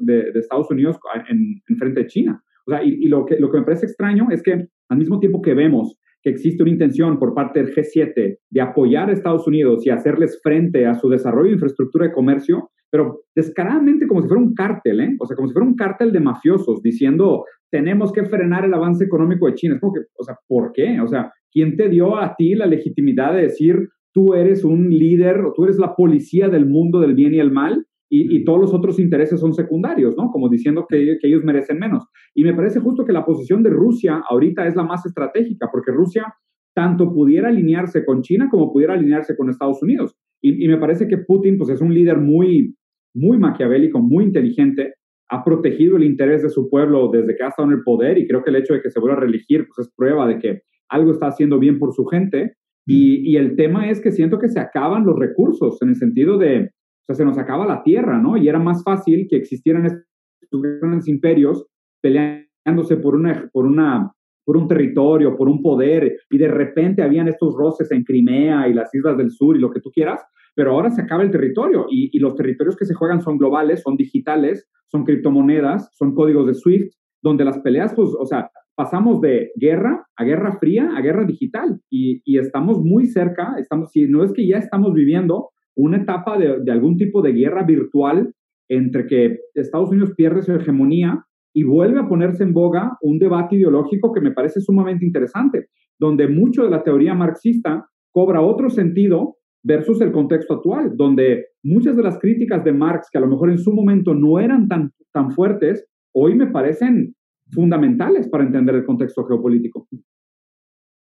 de, 0.00 0.30
Estados 0.34 0.70
Unidos 0.70 0.98
en, 1.28 1.62
en, 1.68 1.76
frente 1.76 2.00
de 2.00 2.06
China. 2.06 2.42
O 2.66 2.70
sea, 2.72 2.82
y, 2.82 3.06
lo, 3.08 3.24
que, 3.24 3.38
lo 3.38 3.50
que 3.50 3.58
me 3.58 3.64
parece 3.64 3.86
extraño 3.86 4.28
es 4.30 4.42
que 4.42 4.66
al 4.88 4.98
mismo 4.98 5.18
tiempo 5.18 5.40
que 5.40 5.54
vemos 5.54 5.96
que 6.22 6.30
existe 6.30 6.62
una 6.62 6.72
intención 6.72 7.18
por 7.18 7.34
parte 7.34 7.62
del 7.62 7.74
G7 7.74 8.38
de 8.50 8.60
apoyar 8.60 9.10
a 9.10 9.12
Estados 9.12 9.46
Unidos 9.46 9.84
y 9.84 9.90
hacerles 9.90 10.40
frente 10.42 10.86
a 10.86 10.94
su 10.94 11.08
desarrollo 11.08 11.48
de 11.48 11.54
infraestructura 11.54 12.06
de 12.06 12.12
comercio, 12.12 12.70
pero 12.90 13.22
descaradamente 13.34 14.06
como 14.06 14.22
si 14.22 14.28
fuera 14.28 14.42
un 14.42 14.54
cártel, 14.54 15.00
¿eh? 15.00 15.16
O 15.18 15.26
sea, 15.26 15.34
como 15.34 15.48
si 15.48 15.54
fuera 15.54 15.66
un 15.66 15.74
cártel 15.74 16.12
de 16.12 16.20
mafiosos 16.20 16.82
diciendo, 16.82 17.44
tenemos 17.70 18.12
que 18.12 18.24
frenar 18.24 18.64
el 18.64 18.74
avance 18.74 19.04
económico 19.04 19.46
de 19.46 19.54
China. 19.54 19.74
Es 19.74 19.80
como 19.80 19.94
que, 19.94 20.00
o 20.16 20.22
sea, 20.22 20.36
¿por 20.46 20.72
qué? 20.72 21.00
O 21.00 21.08
sea, 21.08 21.32
¿quién 21.50 21.76
te 21.76 21.88
dio 21.88 22.18
a 22.18 22.34
ti 22.36 22.54
la 22.54 22.66
legitimidad 22.66 23.34
de 23.34 23.42
decir, 23.42 23.88
tú 24.12 24.34
eres 24.34 24.62
un 24.62 24.90
líder, 24.90 25.40
o 25.40 25.52
tú 25.54 25.64
eres 25.64 25.78
la 25.78 25.96
policía 25.96 26.48
del 26.48 26.66
mundo 26.66 27.00
del 27.00 27.14
bien 27.14 27.34
y 27.34 27.38
el 27.38 27.50
mal? 27.50 27.86
Y, 28.14 28.44
todos 28.44 28.60
los 28.60 28.74
otros 28.74 28.98
intereses 28.98 29.40
son 29.40 29.54
secundarios, 29.54 30.14
¿no? 30.18 30.30
Como 30.30 30.50
diciendo 30.50 30.84
que, 30.86 31.16
que, 31.18 31.28
ellos 31.28 31.44
merecen 31.44 31.78
menos. 31.78 32.04
Y 32.34 32.44
me 32.44 32.52
parece 32.52 32.78
justo 32.78 33.06
que 33.06 33.12
la 33.12 33.24
posición 33.24 33.62
de 33.62 33.70
Rusia 33.70 34.22
ahorita 34.28 34.66
es 34.66 34.76
la 34.76 34.82
más 34.82 35.06
estratégica, 35.06 35.70
porque 35.72 35.92
Rusia 35.92 36.34
tanto 36.74 37.10
pudiera 37.10 37.48
alinearse 37.48 38.04
con 38.04 38.20
China 38.20 38.48
como 38.50 38.70
pudiera 38.70 38.92
alinearse 38.92 39.34
con 39.34 39.48
Estados 39.48 39.82
Unidos. 39.82 40.14
Y, 40.42 40.62
y 40.62 40.68
me 40.68 40.76
parece 40.76 41.08
que 41.08 41.16
Putin, 41.16 41.56
pues, 41.56 41.70
es 41.70 41.80
un 41.80 41.94
líder 41.94 42.18
muy, 42.18 42.76
muy 43.14 43.38
maquiavélico, 43.38 43.98
muy 43.98 44.24
inteligente, 44.24 44.92
ha 45.32 45.42
protegido 45.42 45.96
el 45.96 46.04
interés 46.04 46.42
de 46.42 46.50
su 46.50 46.68
pueblo 46.68 47.10
desde 47.10 47.34
que 47.34 47.42
ha 47.42 47.48
estado 47.48 47.68
en 47.68 47.78
el 47.78 47.82
poder 47.82 48.18
y 48.18 48.26
creo 48.26 48.44
que 48.44 48.50
el 48.50 48.56
hecho 48.56 48.74
de 48.74 48.82
que 48.82 48.90
se 48.90 49.00
vuelva 49.00 49.16
a 49.16 49.20
reelegir 49.20 49.66
pues 49.66 49.86
es 49.86 49.94
prueba 49.96 50.28
de 50.28 50.38
que 50.38 50.60
algo 50.90 51.12
está 51.12 51.28
haciendo 51.28 51.58
bien 51.58 51.78
por 51.78 51.94
su 51.94 52.04
gente. 52.04 52.52
Y, 52.84 53.36
el 53.36 53.56
tema 53.56 53.88
es 53.88 54.00
que 54.00 54.10
siento 54.10 54.38
que 54.38 54.48
se 54.48 54.58
acaban 54.58 55.06
los 55.06 55.16
recursos 55.16 55.80
en 55.82 55.90
el 55.90 55.94
sentido 55.94 56.36
de, 56.36 56.72
o 57.02 57.04
sea, 57.06 57.16
se 57.16 57.24
nos 57.24 57.38
acaba 57.38 57.66
la 57.66 57.82
tierra, 57.82 58.18
¿no? 58.18 58.36
Y 58.36 58.48
era 58.48 58.58
más 58.58 58.82
fácil 58.84 59.26
que 59.28 59.36
existieran 59.36 59.86
estos 59.86 60.62
grandes 60.62 61.08
imperios 61.08 61.66
peleándose 62.00 62.96
por 62.96 63.14
una, 63.14 63.48
por 63.52 63.66
una, 63.66 64.12
por 64.44 64.56
un 64.56 64.68
territorio, 64.68 65.36
por 65.36 65.48
un 65.48 65.62
poder, 65.62 66.18
y 66.30 66.38
de 66.38 66.48
repente 66.48 67.02
habían 67.02 67.28
estos 67.28 67.54
roces 67.54 67.90
en 67.90 68.04
Crimea 68.04 68.68
y 68.68 68.74
las 68.74 68.94
islas 68.94 69.16
del 69.16 69.30
sur 69.30 69.56
y 69.56 69.60
lo 69.60 69.70
que 69.70 69.80
tú 69.80 69.90
quieras, 69.90 70.22
pero 70.54 70.72
ahora 70.72 70.90
se 70.90 71.02
acaba 71.02 71.22
el 71.22 71.30
territorio 71.30 71.86
y, 71.88 72.18
los 72.18 72.34
territorios 72.34 72.76
que 72.76 72.84
se 72.84 72.94
juegan 72.94 73.22
son 73.22 73.38
globales, 73.38 73.82
son 73.82 73.96
digitales, 73.96 74.68
son 74.88 75.04
criptomonedas, 75.04 75.90
son 75.96 76.14
códigos 76.14 76.46
de 76.46 76.54
SWIFT, 76.54 76.92
donde 77.22 77.44
las 77.44 77.58
peleas, 77.60 77.94
pues, 77.94 78.10
o 78.18 78.26
sea, 78.26 78.50
pasamos 78.74 79.20
de 79.20 79.52
guerra 79.56 80.06
a 80.16 80.24
guerra 80.24 80.58
fría 80.58 80.90
a 80.96 81.00
guerra 81.00 81.24
digital 81.24 81.80
y, 81.90 82.22
estamos 82.38 82.78
muy 82.78 83.06
cerca, 83.06 83.54
estamos, 83.58 83.90
si 83.90 84.06
no 84.06 84.24
es 84.24 84.32
que 84.32 84.46
ya 84.46 84.58
estamos 84.58 84.92
viviendo 84.92 85.50
una 85.76 85.98
etapa 85.98 86.38
de, 86.38 86.70
algún 86.70 86.96
tipo 86.96 87.22
de 87.22 87.32
guerra 87.32 87.64
virtual 87.64 88.32
entre 88.68 89.06
que 89.06 89.38
Estados 89.54 89.90
Unidos 89.90 90.12
pierde 90.16 90.42
su 90.42 90.52
hegemonía 90.52 91.24
y 91.54 91.64
vuelve 91.64 92.00
a 92.00 92.08
ponerse 92.08 92.42
en 92.42 92.52
boga 92.52 92.96
un 93.02 93.18
debate 93.18 93.56
ideológico 93.56 94.12
que 94.12 94.20
me 94.20 94.32
parece 94.32 94.60
sumamente 94.60 95.04
interesante, 95.04 95.66
donde 95.98 96.28
mucho 96.28 96.64
de 96.64 96.70
la 96.70 96.82
teoría 96.82 97.14
marxista 97.14 97.86
cobra 98.10 98.40
otro 98.40 98.70
sentido 98.70 99.36
versus 99.62 100.00
el 100.00 100.12
contexto 100.12 100.54
actual, 100.54 100.96
donde 100.96 101.46
muchas 101.62 101.96
de 101.96 102.02
las 102.02 102.18
críticas 102.18 102.64
de 102.64 102.72
Marx, 102.72 103.08
que 103.10 103.18
a 103.18 103.20
lo 103.20 103.28
mejor 103.28 103.50
en 103.50 103.58
su 103.58 103.72
momento 103.72 104.14
no 104.14 104.38
eran 104.38 104.68
tan, 104.68 104.92
tan 105.12 105.30
fuertes, 105.30 105.86
hoy 106.14 106.34
me 106.34 106.48
parecen 106.48 107.14
fundamentales 107.50 108.28
para 108.28 108.44
entender 108.44 108.74
el 108.74 108.84
contexto 108.84 109.24
geopolítico. 109.24 109.86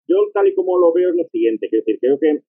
Yo 0.07 0.15
tal 0.33 0.47
y 0.47 0.55
como 0.55 0.77
lo 0.77 0.93
veo 0.93 1.09
es 1.09 1.15
lo 1.15 1.25
siguiente, 1.25 1.65
es 1.65 1.71
decir, 1.71 1.97
creo 1.99 2.17
que 2.19 2.41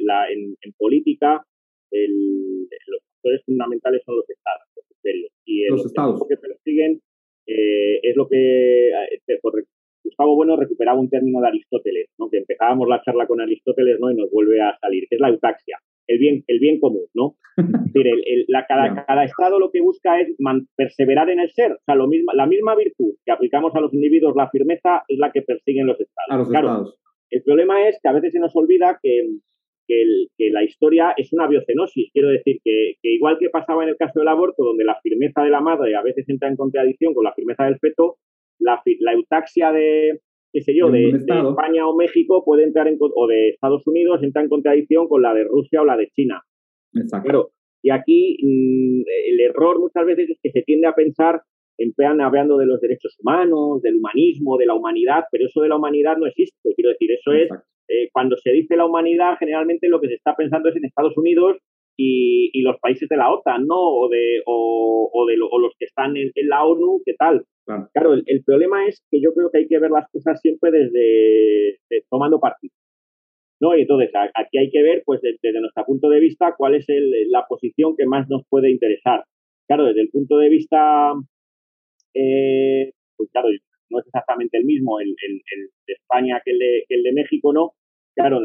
la, 0.00 0.30
en, 0.30 0.56
política 0.76 1.44
los 1.90 3.02
factores 3.14 3.42
fundamentales 3.44 4.02
son 4.04 4.16
los 4.16 4.28
estados, 4.28 4.66
los 4.76 4.86
y 5.44 5.66
los 5.68 5.86
estados 5.86 6.22
que 6.28 6.36
persiguen 6.36 7.00
eh, 7.46 7.98
es 8.02 8.16
lo 8.16 8.28
que 8.28 8.88
eh, 8.88 9.20
Gustavo 10.04 10.36
Bueno 10.36 10.56
recuperaba 10.56 10.98
un 10.98 11.08
término 11.08 11.40
de 11.40 11.48
Aristóteles, 11.48 12.08
¿no? 12.18 12.28
que 12.28 12.38
empezábamos 12.38 12.88
la 12.88 13.02
charla 13.02 13.26
con 13.26 13.40
Aristóteles 13.40 13.98
¿no? 14.00 14.10
y 14.10 14.16
nos 14.16 14.30
vuelve 14.30 14.60
a 14.60 14.76
salir, 14.80 15.06
que 15.08 15.16
es 15.16 15.20
la 15.20 15.28
eutaxia, 15.28 15.78
el 16.08 16.18
bien, 16.18 16.44
el 16.46 16.58
bien 16.58 16.80
común. 16.80 17.06
¿no? 17.14 17.36
Es 17.56 17.92
decir, 17.92 18.06
el, 18.08 18.44
la, 18.48 18.64
cada, 18.66 19.04
cada, 19.04 19.24
estado 19.24 19.58
lo 19.58 19.70
que 19.70 19.82
busca 19.82 20.18
es 20.20 20.34
perseverar 20.74 21.28
en 21.30 21.40
el 21.40 21.50
ser. 21.50 21.72
O 21.72 21.82
sea, 21.84 21.94
lo 21.94 22.08
mismo, 22.08 22.32
la 22.32 22.46
misma 22.46 22.74
virtud 22.74 23.14
que 23.24 23.32
aplicamos 23.32 23.74
a 23.74 23.80
los 23.80 23.92
individuos, 23.92 24.34
la 24.34 24.48
firmeza, 24.48 25.02
es 25.06 25.18
la 25.18 25.30
que 25.30 25.42
persiguen 25.42 25.86
los 25.86 26.00
estados. 26.00 26.30
A 26.30 26.36
los 26.38 26.48
estados. 26.48 26.98
El 27.32 27.42
problema 27.42 27.88
es 27.88 27.98
que 28.02 28.08
a 28.08 28.12
veces 28.12 28.32
se 28.32 28.38
nos 28.38 28.54
olvida 28.54 28.98
que, 29.02 29.26
que, 29.88 30.04
que, 30.36 30.50
la 30.50 30.62
historia 30.62 31.14
es 31.16 31.32
una 31.32 31.48
biocenosis. 31.48 32.10
Quiero 32.12 32.28
decir 32.28 32.58
que, 32.62 32.94
que, 33.02 33.14
igual 33.14 33.38
que 33.38 33.48
pasaba 33.48 33.82
en 33.82 33.88
el 33.88 33.96
caso 33.96 34.20
del 34.20 34.28
aborto, 34.28 34.62
donde 34.62 34.84
la 34.84 35.00
firmeza 35.02 35.42
de 35.42 35.50
la 35.50 35.62
madre 35.62 35.96
a 35.96 36.02
veces 36.02 36.28
entra 36.28 36.48
en 36.48 36.56
contradicción 36.56 37.14
con 37.14 37.24
la 37.24 37.32
firmeza 37.32 37.64
del 37.64 37.78
feto, 37.78 38.18
la, 38.58 38.82
la 39.00 39.12
eutaxia 39.14 39.72
de, 39.72 40.20
qué 40.52 40.60
sé 40.60 40.76
yo, 40.76 40.90
de, 40.90 41.08
España 41.08 41.88
o 41.88 41.96
México 41.96 42.44
puede 42.44 42.64
entrar 42.64 42.86
en, 42.86 42.98
o 43.00 43.26
de 43.26 43.48
Estados 43.48 43.86
Unidos 43.86 44.22
entra 44.22 44.42
en 44.42 44.50
contradicción 44.50 45.08
con 45.08 45.22
la 45.22 45.32
de 45.32 45.44
Rusia 45.44 45.80
o 45.80 45.86
la 45.86 45.96
de 45.96 46.08
China. 46.08 46.42
Exacto. 46.94 47.52
y 47.82 47.90
aquí 47.90 48.36
mm, 48.42 49.02
el 49.30 49.40
error 49.40 49.80
muchas 49.80 50.04
veces 50.04 50.28
es 50.28 50.38
que 50.42 50.50
se 50.50 50.60
tiende 50.60 50.86
a 50.86 50.94
pensar 50.94 51.40
en 51.82 51.92
plan 51.92 52.20
hablando 52.20 52.56
de 52.58 52.66
los 52.66 52.80
derechos 52.80 53.16
humanos, 53.20 53.82
del 53.82 53.96
humanismo, 53.96 54.56
de 54.56 54.66
la 54.66 54.74
humanidad, 54.74 55.24
pero 55.30 55.46
eso 55.46 55.60
de 55.62 55.68
la 55.68 55.76
humanidad 55.76 56.16
no 56.16 56.26
existe. 56.26 56.74
Quiero 56.74 56.90
decir, 56.90 57.10
eso 57.12 57.32
es, 57.32 57.50
eh, 57.88 58.08
cuando 58.12 58.36
se 58.36 58.52
dice 58.52 58.76
la 58.76 58.86
humanidad, 58.86 59.36
generalmente 59.38 59.88
lo 59.88 60.00
que 60.00 60.08
se 60.08 60.14
está 60.14 60.34
pensando 60.36 60.68
es 60.68 60.76
en 60.76 60.84
Estados 60.84 61.16
Unidos 61.16 61.58
y, 61.96 62.62
los 62.62 62.78
países 62.78 63.08
de 63.08 63.16
la 63.16 63.30
OTAN, 63.30 63.66
¿no? 63.66 63.76
O, 63.76 64.08
de, 64.08 64.42
o, 64.46 65.26
de 65.26 65.36
los 65.36 65.74
que 65.78 65.86
están 65.86 66.16
en, 66.16 66.30
la 66.48 66.64
ONU, 66.64 67.02
¿qué 67.04 67.14
tal? 67.18 67.44
Claro, 67.92 68.14
el, 68.14 68.44
problema 68.44 68.86
es 68.86 69.04
que 69.10 69.20
yo 69.20 69.34
creo 69.34 69.50
que 69.50 69.58
hay 69.58 69.68
que 69.68 69.78
ver 69.78 69.90
las 69.90 70.08
cosas 70.10 70.40
siempre 70.40 70.70
desde, 70.70 71.78
tomando 72.08 72.38
partido. 72.38 72.72
¿no? 73.60 73.76
Y 73.76 73.82
entonces 73.82 74.10
aquí 74.34 74.58
hay 74.58 74.70
que 74.70 74.82
ver, 74.82 75.02
pues 75.04 75.20
desde, 75.22 75.60
nuestro 75.60 75.84
punto 75.84 76.08
de 76.08 76.20
vista, 76.20 76.54
cuál 76.56 76.74
es 76.74 76.86
la 77.28 77.46
posición 77.48 77.94
que 77.96 78.06
más 78.06 78.28
nos 78.28 78.42
puede 78.48 78.70
interesar. 78.70 79.24
Claro, 79.68 79.86
desde 79.86 80.02
el 80.02 80.10
punto 80.10 80.38
de 80.38 80.48
vista, 80.48 81.12
eh, 82.14 82.92
pues 83.16 83.30
claro, 83.30 83.48
no 83.90 83.98
es 84.00 84.06
exactamente 84.06 84.58
el 84.58 84.64
mismo 84.64 85.00
el, 85.00 85.14
de 85.14 85.92
España 85.92 86.40
que 86.44 86.52
el 86.52 86.58
de, 86.58 86.84
que 86.88 86.94
el 86.96 87.02
de 87.02 87.12
México, 87.12 87.52
¿no? 87.52 87.72
Claro, 88.14 88.40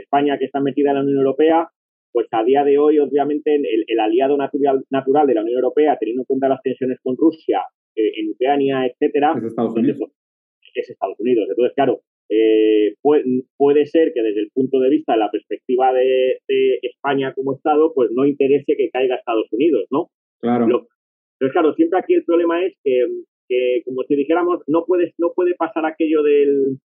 España 0.00 0.38
que 0.38 0.46
está 0.46 0.60
metida 0.60 0.90
en 0.90 0.96
la 0.96 1.02
Unión 1.02 1.18
Europea, 1.18 1.68
pues 2.12 2.26
a 2.30 2.44
día 2.44 2.64
de 2.64 2.78
hoy, 2.78 2.98
obviamente, 2.98 3.54
el, 3.54 4.00
aliado 4.00 4.36
natural, 4.36 4.84
natural 4.90 5.26
de 5.26 5.34
la 5.34 5.42
Unión 5.42 5.56
Europea, 5.56 5.96
teniendo 5.98 6.22
en 6.22 6.26
cuenta 6.26 6.48
las 6.48 6.62
tensiones 6.62 6.98
con 7.02 7.16
Rusia, 7.16 7.62
eh, 7.96 8.12
en 8.20 8.30
Ucrania, 8.30 8.86
etcétera, 8.86 9.34
es 9.36 9.44
Estados 9.44 9.74
Unidos. 9.74 9.98
Es 10.74 10.90
Estados 10.90 11.20
Unidos. 11.20 11.46
Entonces, 11.50 11.74
claro, 11.74 12.00
eh, 12.30 12.94
puede, 13.02 13.86
ser 13.86 14.12
que 14.14 14.22
desde 14.22 14.40
el 14.40 14.50
punto 14.54 14.78
de 14.80 14.88
vista 14.88 15.12
de 15.12 15.18
la 15.18 15.30
perspectiva 15.30 15.92
de, 15.92 16.40
España 16.82 17.34
como 17.34 17.54
Estado, 17.54 17.92
pues 17.94 18.10
no 18.12 18.24
interese 18.24 18.76
que 18.76 18.90
caiga 18.90 19.16
Estados 19.16 19.48
Unidos, 19.52 19.84
¿no? 19.90 20.08
Claro. 20.40 20.88
Pero, 21.38 21.52
claro, 21.52 21.74
siempre 21.74 21.98
aquí 21.98 22.14
el 22.14 22.24
problema 22.24 22.64
es 22.64 22.76
que, 22.82 23.82
como 23.84 24.02
si 24.04 24.16
dijéramos, 24.16 24.60
no, 24.66 24.84
puedes, 24.86 25.12
no 25.18 25.32
puede 25.34 25.54
pasar 25.54 25.84
aquello 25.86 26.22
del, 26.22 26.78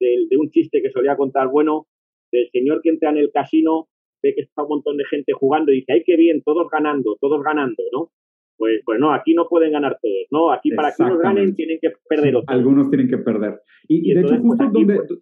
del, 0.00 0.28
de 0.28 0.36
un 0.36 0.50
chiste 0.50 0.80
que 0.82 0.90
solía 0.90 1.16
contar, 1.16 1.48
bueno, 1.48 1.86
del 2.32 2.48
señor 2.50 2.80
que 2.82 2.90
entra 2.90 3.10
en 3.10 3.18
el 3.18 3.30
casino 3.32 3.88
ve 4.22 4.34
que 4.34 4.42
está 4.42 4.62
un 4.62 4.68
montón 4.68 4.96
de 4.96 5.04
gente 5.04 5.32
jugando 5.32 5.72
y 5.72 5.76
dice, 5.76 5.92
ay, 5.92 6.02
qué 6.04 6.16
bien, 6.16 6.42
todos 6.42 6.68
ganando, 6.70 7.16
todos 7.20 7.42
ganando, 7.42 7.82
¿no? 7.92 8.10
Pues, 8.56 8.82
pues 8.84 8.98
no, 8.98 9.12
aquí 9.12 9.34
no 9.34 9.46
pueden 9.48 9.72
ganar 9.72 9.98
todos, 10.02 10.26
¿no? 10.32 10.50
Aquí 10.50 10.72
para 10.72 10.92
que 10.92 11.02
unos 11.04 11.20
ganen 11.20 11.54
tienen 11.54 11.78
que 11.80 11.90
perder 12.08 12.34
otros. 12.34 12.48
Algunos 12.48 12.90
tienen 12.90 13.08
que 13.08 13.18
perder. 13.18 13.60
Y, 13.86 14.12
de 14.12 14.20
hecho, 14.20 14.36
justo 14.38 14.64
pues, 14.64 14.72
donde, 14.72 14.96
pues 14.96 15.20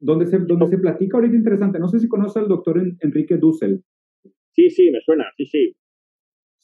donde, 0.00 0.26
se, 0.26 0.38
donde 0.38 0.68
se 0.68 0.78
platica 0.78 1.18
ahorita 1.18 1.36
interesante, 1.36 1.78
no 1.78 1.88
sé 1.88 1.98
si 1.98 2.08
conoce 2.08 2.38
al 2.38 2.48
doctor 2.48 2.80
Enrique 3.00 3.36
Dussel. 3.36 3.82
Sí, 4.52 4.70
sí, 4.70 4.90
me 4.90 5.00
suena, 5.02 5.26
sí, 5.36 5.44
sí. 5.44 5.76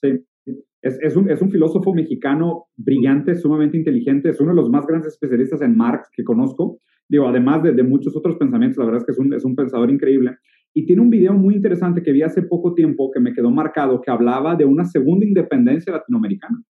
Sí, 0.03 0.25
Es, 0.47 0.99
es, 1.01 1.17
un, 1.17 1.31
es, 1.31 1.41
un, 1.41 1.51
filósofo 1.51 1.95
mexicano 1.95 2.67
brillante, 2.77 3.35
sumamente 3.35 3.79
inteligente, 3.79 4.29
es 4.29 4.41
uno 4.41 4.51
de 4.51 4.57
los 4.57 4.69
más 4.69 4.87
grandes 4.87 5.15
especialistas 5.15 5.63
en 5.63 5.77
Marx 5.77 6.11
que 6.13 6.25
conozco. 6.25 6.79
Digo, 7.09 7.27
además 7.27 7.63
de, 7.63 7.73
de 7.73 7.83
muchos 7.83 8.15
otros 8.17 8.37
pensamientos, 8.37 8.79
la 8.79 8.85
verdad 8.85 9.01
es 9.01 9.07
que 9.07 9.13
es 9.13 9.19
un, 9.19 9.33
es 9.33 9.45
un 9.45 9.57
pensador 9.57 9.91
increíble. 9.91 10.37
Y 10.75 10.85
tiene 10.87 11.03
un 11.03 11.11
video 11.11 11.33
muy 11.33 11.55
interesante 11.55 12.03
que 12.03 12.13
vi 12.13 12.23
hace 12.23 12.43
poco 12.43 12.75
tiempo 12.75 13.11
que 13.13 13.21
me 13.21 13.33
quedó 13.33 13.51
marcado, 13.51 14.01
que 14.01 14.11
hablaba 14.11 14.57
de 14.57 14.65
una 14.65 14.85
segunda 14.85 15.25
independencia 15.25 15.93
latinoamericana, 15.93 16.63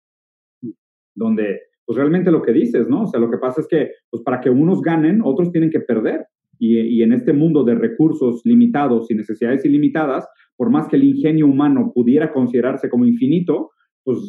donde 1.16 1.62
pues 1.86 1.98
realmente 1.98 2.32
lo 2.32 2.42
que 2.42 2.52
dices, 2.52 2.88
¿no? 2.88 3.04
O 3.04 3.08
sea, 3.08 3.20
lo 3.20 3.32
que 3.32 3.38
pasa 3.38 3.62
es 3.62 3.68
que 3.68 3.92
pues 4.10 4.22
para 4.24 4.42
que 4.42 4.50
unos 4.50 4.82
ganen, 4.82 5.22
otros 5.24 5.52
tienen 5.52 5.70
que 5.70 5.80
perder. 5.80 6.26
Y, 6.66 7.04
en 7.04 7.12
este 7.12 7.34
mundo 7.34 7.66
de 7.66 7.76
recursos 7.76 8.42
limitados 8.46 9.12
y 9.12 9.16
necesidades 9.16 9.66
ilimitadas, 9.66 10.26
por 10.56 10.70
más 10.70 10.88
que 10.88 10.96
el 10.96 11.04
ingenio 11.04 11.46
humano 11.46 11.92
pudiera 11.94 12.32
considerarse 12.32 12.90
como 12.90 13.06
infinito, 13.06 13.72
pues 14.06 14.20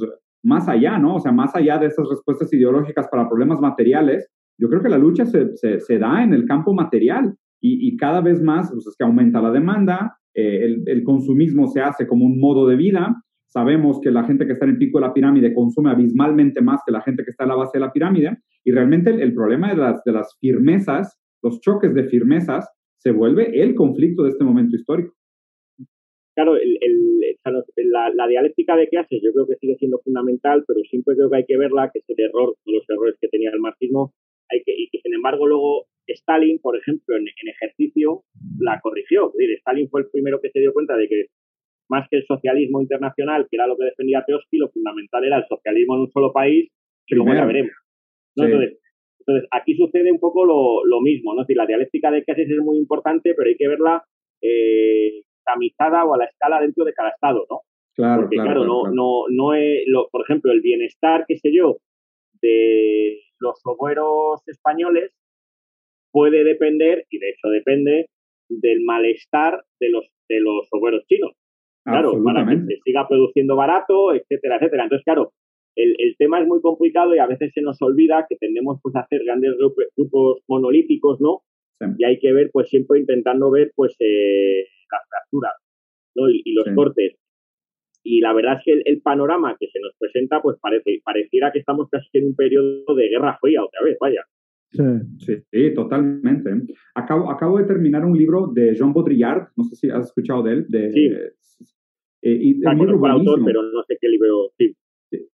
más 0.42 0.68
allá, 0.68 0.98
¿no? 0.98 1.14
O 1.14 1.20
sea, 1.20 1.30
más 1.30 1.54
allá 1.54 1.78
de 1.78 1.86
esas 1.86 2.08
respuestas 2.08 2.52
ideológicas 2.52 3.06
para 3.08 3.28
problemas 3.28 3.60
materiales, 3.60 4.28
yo 4.58 4.68
creo 4.68 4.82
que 4.82 4.88
la 4.88 4.98
lucha 4.98 5.24
se, 5.26 5.98
da 5.98 6.24
en 6.24 6.32
el 6.34 6.44
campo 6.44 6.74
material 6.74 7.36
y, 7.60 7.96
cada 7.96 8.20
vez 8.20 8.42
más 8.42 8.70
pues 8.72 8.84
es 8.86 8.96
que 8.96 9.04
aumenta 9.04 9.40
la 9.40 9.52
demanda, 9.52 10.16
eh, 10.34 10.76
el, 10.86 11.04
consumismo 11.04 11.68
se 11.68 11.82
hace 11.82 12.06
como 12.06 12.26
un 12.26 12.40
modo 12.40 12.66
de 12.66 12.74
vida. 12.74 13.14
Sabemos 13.46 14.00
que 14.00 14.10
la 14.10 14.24
gente 14.24 14.44
que 14.44 14.54
está 14.54 14.64
en 14.64 14.72
el 14.72 14.78
pico 14.78 14.98
de 14.98 15.06
la 15.06 15.14
pirámide 15.14 15.54
consume 15.54 15.90
abismalmente 15.90 16.60
más 16.60 16.80
que 16.84 16.90
la 16.90 17.00
gente 17.00 17.24
que 17.24 17.30
está 17.30 17.44
en 17.44 17.50
la 17.50 17.56
base 17.56 17.78
de 17.78 17.84
la 17.84 17.92
pirámide 17.92 18.38
y 18.64 18.72
realmente 18.72 19.10
el, 19.10 19.32
problema 19.32 19.72
de 19.72 19.94
de 20.04 20.12
las 20.12 20.36
firmezas, 20.40 21.16
los 21.44 21.60
choques 21.60 21.94
de 21.94 22.04
firmezas, 22.04 22.68
se 22.98 23.12
vuelve 23.12 23.60
el 23.62 23.74
conflicto 23.74 24.24
de 24.24 24.30
este 24.30 24.44
momento 24.44 24.76
histórico. 24.76 25.14
Claro, 26.34 26.56
el, 26.56 26.78
el, 26.80 27.36
la, 27.92 28.10
la, 28.12 28.26
dialéctica 28.26 28.74
de 28.76 28.88
clases 28.88 29.20
yo 29.22 29.32
creo 29.32 29.46
que 29.46 29.56
sigue 29.56 29.76
siendo 29.76 30.00
fundamental, 30.02 30.64
pero 30.66 30.80
siempre 30.90 31.14
creo 31.14 31.30
que 31.30 31.36
hay 31.36 31.44
que 31.44 31.56
verla, 31.56 31.90
que 31.92 32.00
es 32.00 32.04
el 32.08 32.24
error, 32.24 32.56
los 32.64 32.84
errores 32.88 33.14
que 33.20 33.28
tenía 33.28 33.50
el 33.50 33.60
marxismo, 33.60 34.12
hay 34.50 34.62
que, 34.64 34.72
y 34.76 34.88
que 34.90 34.98
sin 35.00 35.14
embargo 35.14 35.46
luego 35.46 35.86
Stalin, 36.08 36.58
por 36.60 36.76
ejemplo, 36.76 37.16
en, 37.16 37.22
en, 37.22 37.48
ejercicio, 37.48 38.24
la 38.58 38.80
corrigió. 38.82 39.28
Es 39.28 39.38
decir, 39.38 39.56
Stalin 39.58 39.88
fue 39.90 40.00
el 40.00 40.10
primero 40.10 40.40
que 40.40 40.50
se 40.50 40.60
dio 40.60 40.72
cuenta 40.72 40.96
de 40.96 41.08
que 41.08 41.26
más 41.88 42.08
que 42.10 42.16
el 42.16 42.26
socialismo 42.26 42.80
internacional, 42.80 43.46
que 43.48 43.56
era 43.56 43.66
lo 43.66 43.76
que 43.76 43.84
defendía 43.84 44.24
Trotsky, 44.26 44.56
lo 44.56 44.70
fundamental 44.70 45.24
era 45.24 45.38
el 45.38 45.46
socialismo 45.46 45.94
en 45.94 46.00
un 46.00 46.10
solo 46.10 46.32
país, 46.32 46.70
que 47.06 47.14
luego 47.14 47.34
ya 47.34 47.44
veremos. 47.44 47.72
¿no? 48.36 48.44
Sí. 48.44 48.50
Entonces, 48.50 48.78
entonces, 49.26 49.48
aquí 49.50 49.74
sucede 49.74 50.12
un 50.12 50.18
poco 50.18 50.44
lo, 50.44 50.84
lo 50.84 51.00
mismo, 51.00 51.34
¿no? 51.34 51.40
Es 51.40 51.46
decir, 51.46 51.56
la 51.56 51.66
dialéctica 51.66 52.10
de 52.10 52.24
clases 52.24 52.50
es 52.50 52.58
muy 52.58 52.76
importante, 52.76 53.34
pero 53.34 53.48
hay 53.48 53.56
que 53.56 53.68
verla 53.68 54.04
eh, 54.42 55.22
tamizada 55.44 56.04
o 56.04 56.14
a 56.14 56.18
la 56.18 56.26
escala 56.26 56.60
dentro 56.60 56.84
de 56.84 56.92
cada 56.92 57.10
estado, 57.10 57.46
¿no? 57.50 57.60
Claro, 57.94 58.22
Porque, 58.22 58.36
claro, 58.36 58.50
claro, 58.50 58.64
no, 58.64 58.80
claro. 58.82 58.94
no, 58.94 59.24
no 59.30 59.54
es, 59.54 59.84
lo, 59.86 60.08
por 60.10 60.22
ejemplo, 60.22 60.52
el 60.52 60.60
bienestar, 60.60 61.24
qué 61.26 61.38
sé 61.38 61.52
yo, 61.54 61.78
de 62.42 63.20
los 63.38 63.60
obreros 63.64 64.42
españoles 64.46 65.12
puede 66.12 66.44
depender, 66.44 67.04
y 67.08 67.18
de 67.18 67.30
hecho 67.30 67.48
depende, 67.48 68.06
del 68.48 68.82
malestar 68.84 69.64
de 69.80 69.88
los, 69.88 70.04
de 70.28 70.40
los 70.40 70.68
obreros 70.70 71.04
chinos. 71.06 71.32
Claro, 71.84 72.12
para 72.24 72.46
que 72.46 72.56
se 72.56 72.80
siga 72.82 73.06
produciendo 73.06 73.56
barato, 73.56 74.14
etcétera, 74.14 74.56
etcétera. 74.56 74.84
Entonces, 74.84 75.04
claro, 75.04 75.32
el, 75.76 75.94
el, 75.98 76.16
tema 76.18 76.40
es 76.40 76.46
muy 76.46 76.60
complicado 76.60 77.14
y 77.14 77.18
a 77.18 77.26
veces 77.26 77.52
se 77.54 77.62
nos 77.62 77.80
olvida 77.82 78.26
que 78.28 78.36
tendemos 78.36 78.78
pues, 78.82 78.94
a 78.96 79.00
hacer 79.00 79.22
grandes 79.24 79.52
grupos 79.96 80.42
monolíticos, 80.48 81.20
¿no? 81.20 81.42
Sí. 81.80 81.86
Y 81.98 82.04
hay 82.04 82.18
que 82.18 82.32
ver, 82.32 82.50
pues 82.52 82.68
siempre 82.68 83.00
intentando 83.00 83.50
ver, 83.50 83.72
pues, 83.74 83.94
eh, 84.00 84.64
las 84.90 85.02
fracturas, 85.08 85.52
¿no? 86.14 86.28
Y, 86.30 86.42
y 86.44 86.52
los 86.54 86.64
Sí. 86.66 86.74
cortes. 86.74 87.16
Y 88.06 88.20
la 88.20 88.32
verdad 88.34 88.58
es 88.58 88.64
que 88.64 88.72
el, 88.72 88.82
el 88.84 89.00
panorama 89.00 89.56
que 89.58 89.66
se 89.68 89.80
nos 89.80 89.92
presenta, 89.98 90.42
pues 90.42 90.58
parece, 90.60 91.00
pareciera 91.04 91.50
que 91.52 91.60
estamos 91.60 91.88
casi 91.90 92.06
en 92.18 92.26
un 92.26 92.36
periodo 92.36 92.94
de 92.94 93.08
guerra 93.08 93.38
fría 93.40 93.64
otra 93.64 93.82
vez, 93.82 93.96
vaya. 94.00 94.22
Sí, 94.72 94.82
sí, 95.18 95.36
sí, 95.52 95.72
totalmente. 95.74 96.50
Acabo, 96.96 97.30
acabo 97.30 97.58
de 97.58 97.64
terminar 97.64 98.04
un 98.04 98.18
libro 98.18 98.48
de 98.52 98.74
Jean 98.74 98.92
Baudrillard, 98.92 99.48
no 99.56 99.64
sé 99.64 99.76
si 99.76 99.88
has 99.90 100.06
escuchado 100.06 100.42
de 100.42 100.52
él. 100.52 100.66
De, 100.68 100.90
Sí. 100.92 101.06
eh, 102.22 102.38
y 102.40 102.60
Ah, 102.66 102.72
un 102.72 102.78
libro 102.80 103.06
autor, 103.06 103.40
pero 103.44 103.62
no 103.62 103.82
sé 103.84 103.96
qué 104.00 104.08
libro. 104.08 104.50
Sí, 104.58 104.74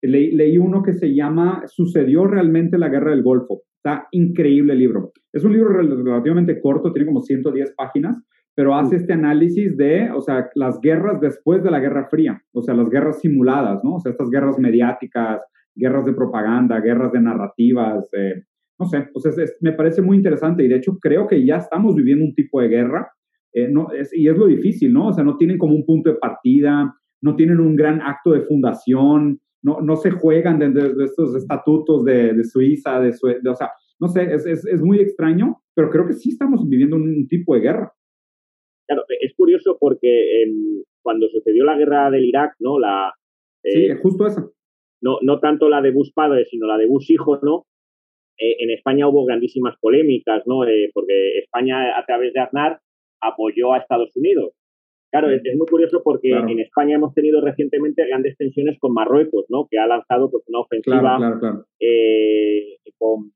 Le- 0.03 0.33
leí 0.33 0.59
uno 0.59 0.83
que 0.83 0.93
se 0.93 1.15
llama 1.15 1.63
¿Sucedió 1.67 2.27
realmente 2.27 2.79
la 2.79 2.89
guerra 2.89 3.11
del 3.11 3.23
Golfo? 3.23 3.63
Está 3.77 4.07
increíble 4.13 4.73
el 4.73 4.81
libro. 4.81 5.13
Es 5.33 5.45
un 5.45 5.53
libro 5.53 5.71
rel- 5.71 6.03
relativamente 6.05 6.61
corto, 6.61 6.93
tiene 6.93 7.07
como 7.07 7.21
110 7.21 7.75
páginas, 7.77 8.21
pero 8.55 8.75
hace 8.75 8.97
este 8.97 9.13
análisis 9.13 9.77
de, 9.77 10.11
o 10.11 10.21
sea, 10.23 10.49
las 10.55 10.81
guerras 10.81 11.21
después 11.21 11.63
de 11.63 11.71
la 11.71 11.79
Guerra 11.81 12.09
Fría, 12.09 12.41
o 12.53 12.63
sea, 12.63 12.75
las 12.75 12.89
guerras 12.89 13.21
simuladas, 13.21 13.85
¿no? 13.85 13.97
O 13.97 14.01
sea, 14.01 14.13
estas 14.13 14.31
guerras 14.31 14.59
mediáticas, 14.59 15.41
guerras 15.75 16.07
de 16.07 16.15
propaganda, 16.15 16.81
guerras 16.81 17.13
de 17.13 17.21
narrativas, 17.21 18.09
eh, 18.13 18.43
no 18.79 18.87
sé, 18.87 19.09
pues 19.13 19.27
es, 19.27 19.39
es- 19.39 19.59
me 19.61 19.73
parece 19.73 20.01
muy 20.03 20.17
interesante 20.17 20.65
y 20.65 20.69
de 20.69 20.77
hecho 20.77 20.99
creo 21.01 21.27
que 21.27 21.45
ya 21.45 21.57
estamos 21.57 21.95
viviendo 21.95 22.25
un 22.25 22.35
tipo 22.35 22.61
de 22.61 22.69
guerra 22.69 23.09
eh, 23.53 23.69
no, 23.71 23.91
es, 23.93 24.13
y 24.15 24.29
es 24.29 24.37
lo 24.37 24.47
difícil, 24.47 24.93
¿no? 24.93 25.09
O 25.09 25.13
sea, 25.15 25.25
no 25.25 25.37
tienen 25.39 25.57
como 25.57 25.75
un 25.75 25.87
punto 25.87 26.11
de 26.11 26.17
partida, 26.19 26.95
no 27.23 27.37
tienen 27.37 27.59
un 27.61 27.75
gran 27.75 28.03
acto 28.03 28.33
de 28.33 28.43
fundación, 28.43 29.39
no, 29.67 29.81
no 29.81 29.97
se 29.97 30.13
juegan 30.13 30.61
de, 30.61 30.71
de, 30.71 31.05
estos 31.05 31.35
estatutos 31.35 32.05
de, 32.05 32.35
de 32.35 32.45
Suiza, 32.45 33.01
de, 33.01 33.13
Sue 33.13 33.41
de, 33.43 33.51
o 33.51 33.55
sea, 33.57 33.73
no 33.99 34.07
sé, 34.07 34.23
es, 34.33 34.47
es, 34.47 34.65
es, 34.65 34.81
muy 34.81 35.01
extraño, 35.01 35.61
pero 35.75 35.91
creo 35.91 36.07
que 36.07 36.13
sí 36.13 36.29
estamos 36.29 36.69
viviendo 36.69 36.95
un, 36.95 37.27
tipo 37.27 37.55
de 37.55 37.61
guerra. 37.63 37.93
Claro, 38.87 39.03
es 39.21 39.35
curioso 39.35 39.77
porque 39.81 40.45
eh, 40.45 40.53
cuando 41.03 41.29
sucedió 41.29 41.65
la 41.65 41.77
guerra 41.77 42.11
del 42.13 42.25
Irak, 42.25 42.55
¿no? 42.61 42.79
La, 42.79 43.13
eh, 43.65 43.93
sí, 43.93 44.01
justo 44.01 44.27
esa. 44.27 44.49
No, 45.03 45.19
no 45.23 45.41
tanto 45.41 45.69
la 45.69 45.83
de 45.83 45.91
Bush 45.91 46.13
padre, 46.15 46.45
sino 46.45 46.69
la 46.69 46.79
de 46.79 46.87
Bush 46.87 47.11
hijo, 47.11 47.37
¿no? 47.43 47.67
Eh, 48.39 48.57
en 48.61 48.71
España 48.71 49.09
hubo 49.09 49.25
grandísimas 49.25 49.77
polémicas, 49.81 50.45
¿no? 50.47 50.65
Eh, 50.65 50.91
porque 50.95 51.39
España, 51.39 51.99
a 51.99 52.05
través 52.07 52.33
de 52.35 52.41
Aznar, 52.41 52.79
apoyó 53.21 53.73
a 53.73 53.79
Estados 53.79 54.15
Unidos. 54.15 54.53
Claro, 55.19 55.35
es, 55.35 55.43
es 55.45 55.57
muy 55.57 55.67
curioso 55.67 56.03
porque 56.03 56.29
claro. 56.29 56.49
en 56.49 56.61
España 56.61 56.97
hemos 56.97 57.15
tenido 57.15 57.41
recientemente 57.41 58.07
grandes 58.07 58.37
tensiones 58.37 58.79
con 58.79 58.93
Marruecos, 58.93 59.47
¿no? 59.49 59.67
Que 59.71 59.79
ha 59.79 59.87
lanzado 59.87 60.31
pues, 60.31 60.45
una 60.49 60.61
ofensiva 60.61 61.01
claro, 61.01 61.39
claro, 61.41 61.65
eh, 61.81 62.77
con, 62.99 63.33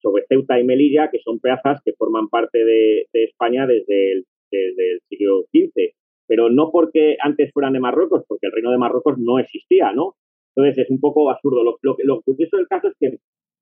sobre 0.00 0.24
Ceuta 0.28 0.58
y 0.58 0.64
Melilla, 0.64 1.08
que 1.10 1.20
son 1.20 1.38
plazas 1.38 1.80
que 1.84 1.92
forman 1.92 2.28
parte 2.28 2.64
de, 2.64 3.06
de 3.12 3.24
España 3.24 3.66
desde 3.66 4.12
el, 4.12 4.24
desde 4.50 4.92
el, 4.92 5.00
siglo 5.08 5.44
XV. 5.52 5.94
Pero 6.26 6.50
no 6.50 6.70
porque 6.72 7.16
antes 7.20 7.52
fueran 7.52 7.72
de 7.72 7.80
Marruecos, 7.80 8.24
porque 8.26 8.46
el 8.46 8.52
reino 8.52 8.70
de 8.70 8.78
Marruecos 8.78 9.16
no 9.18 9.38
existía, 9.38 9.92
¿no? 9.92 10.14
Entonces 10.54 10.84
es 10.84 10.90
un 10.90 11.00
poco 11.00 11.30
absurdo. 11.30 11.62
Lo, 11.62 11.78
lo, 11.82 11.96
lo 12.02 12.22
curioso 12.22 12.56
del 12.56 12.66
caso 12.66 12.88
es 12.88 12.94
que 12.98 13.18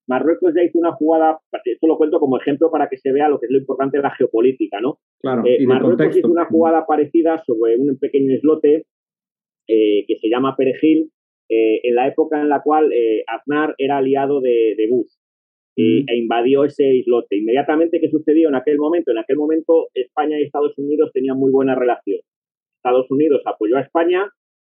Marruecos 0.06 0.54
ya 0.54 0.62
hizo 0.62 0.78
una 0.78 0.92
jugada, 0.92 1.38
esto 1.64 1.86
lo 1.86 1.96
cuento 1.96 2.20
como 2.20 2.38
ejemplo 2.38 2.70
para 2.70 2.88
que 2.88 2.96
se 2.96 3.12
vea 3.12 3.28
lo 3.28 3.38
que 3.38 3.46
es 3.46 3.52
lo 3.52 3.58
importante 3.58 3.96
de 3.96 4.02
la 4.02 4.10
geopolítica, 4.10 4.80
¿no? 4.80 4.98
Claro, 5.20 5.42
eh, 5.44 5.64
Marruecos 5.66 5.96
contexto. 5.96 6.18
hizo 6.18 6.30
una 6.30 6.46
jugada 6.46 6.86
parecida 6.86 7.42
sobre 7.44 7.76
un 7.76 7.98
pequeño 7.98 8.32
islote 8.32 8.86
eh, 9.68 10.04
que 10.06 10.16
se 10.20 10.28
llama 10.28 10.54
Perejil, 10.56 11.10
eh, 11.48 11.80
en 11.82 11.94
la 11.94 12.08
época 12.08 12.40
en 12.40 12.48
la 12.48 12.62
cual 12.62 12.90
Aznar 13.26 13.74
era 13.78 13.98
aliado 13.98 14.40
de, 14.40 14.74
de 14.76 14.88
Bush 14.88 15.12
mm. 15.76 16.08
e 16.08 16.16
invadió 16.16 16.64
ese 16.64 16.84
islote. 16.94 17.36
Inmediatamente, 17.36 18.00
¿qué 18.00 18.08
sucedió 18.08 18.48
en 18.48 18.54
aquel 18.54 18.78
momento? 18.78 19.10
En 19.10 19.18
aquel 19.18 19.36
momento 19.36 19.88
España 19.94 20.38
y 20.38 20.44
Estados 20.44 20.76
Unidos 20.78 21.10
tenían 21.12 21.38
muy 21.38 21.50
buena 21.50 21.74
relación. 21.74 22.20
Estados 22.76 23.10
Unidos 23.10 23.42
apoyó 23.44 23.76
a 23.76 23.80
España 23.80 24.28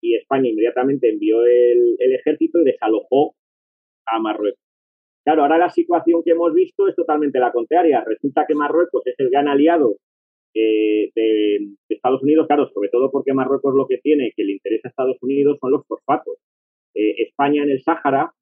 y 0.02 0.16
España 0.16 0.50
inmediatamente 0.50 1.10
envió 1.10 1.44
el, 1.44 1.96
el 2.00 2.14
ejército 2.14 2.62
y 2.62 2.66
desalojó 2.66 3.36
a 4.08 4.20
Marruecos. 4.20 4.69
Claro, 5.30 5.44
ahora 5.44 5.60
la 5.60 5.70
situación 5.70 6.24
que 6.26 6.32
hemos 6.32 6.56
visto 6.56 6.88
es 6.88 6.96
totalmente 6.96 7.38
la 7.38 7.52
contraria. 7.52 8.04
Resulta 8.04 8.46
que 8.48 8.56
Marruecos 8.56 9.06
es 9.06 9.14
el 9.20 9.30
gran 9.30 9.48
aliado 9.48 9.98
eh, 10.56 11.12
de, 11.14 11.60
de, 11.88 11.96
Estados 11.96 12.24
Unidos, 12.24 12.48
claro, 12.48 12.68
sobre 12.74 12.90
todo 12.90 13.12
porque 13.12 13.32
Marruecos 13.32 13.76
lo 13.76 13.86
que 13.86 14.00
tiene 14.00 14.34
que 14.36 14.44
le 14.44 14.54
interesa 14.54 14.88
a 14.88 14.90
Estados 14.90 15.18
Unidos 15.22 15.60
son 15.62 15.70
los 15.70 15.86
fosfatos. 15.86 16.38
Eh, 16.96 17.14
España 17.28 17.62
en 17.62 17.70
el 17.70 17.80
Sáhara, 17.84 18.34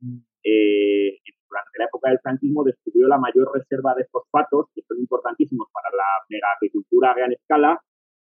eh, 0.45 1.17
durante 1.49 1.77
la 1.77 1.85
época 1.87 2.09
del 2.09 2.19
franquismo, 2.19 2.63
descubrió 2.63 3.09
la 3.09 3.17
mayor 3.17 3.51
reserva 3.53 3.93
de 3.93 4.05
fosfatos, 4.05 4.67
que 4.73 4.81
son 4.87 4.97
importantísimos 4.97 5.67
para 5.73 5.89
la 5.93 6.23
mega 6.29 6.47
agricultura 6.55 7.11
a 7.11 7.15
gran 7.15 7.33
escala, 7.33 7.81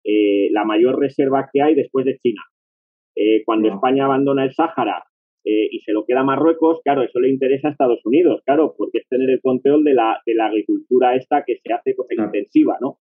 la 0.04 0.64
mayor 0.64 1.00
reserva 1.00 1.48
que 1.52 1.60
hay 1.60 1.74
después 1.74 2.04
de 2.04 2.18
China. 2.18 2.42
Cuando 3.46 3.68
no. 3.68 3.74
España 3.74 4.04
abandona 4.04 4.44
el 4.44 4.54
Sáhara 4.54 5.02
eh, 5.44 5.68
y 5.70 5.80
se 5.80 5.92
lo 5.92 6.06
queda 6.06 6.20
a 6.20 6.24
Marruecos, 6.24 6.80
claro, 6.82 7.02
eso 7.02 7.20
le 7.20 7.28
interesa 7.28 7.68
a 7.68 7.72
Estados 7.72 8.00
Unidos, 8.04 8.40
claro, 8.46 8.74
porque 8.76 8.98
es 8.98 9.08
tener 9.08 9.28
el 9.28 9.42
control 9.42 9.84
de 9.84 9.92
la, 9.92 10.18
de 10.24 10.34
la 10.34 10.46
agricultura 10.46 11.16
esta 11.16 11.44
que 11.46 11.58
se 11.62 11.72
hace 11.72 11.94
pues, 11.94 12.08
claro. 12.08 12.30
intensiva, 12.30 12.78
¿no? 12.80 12.98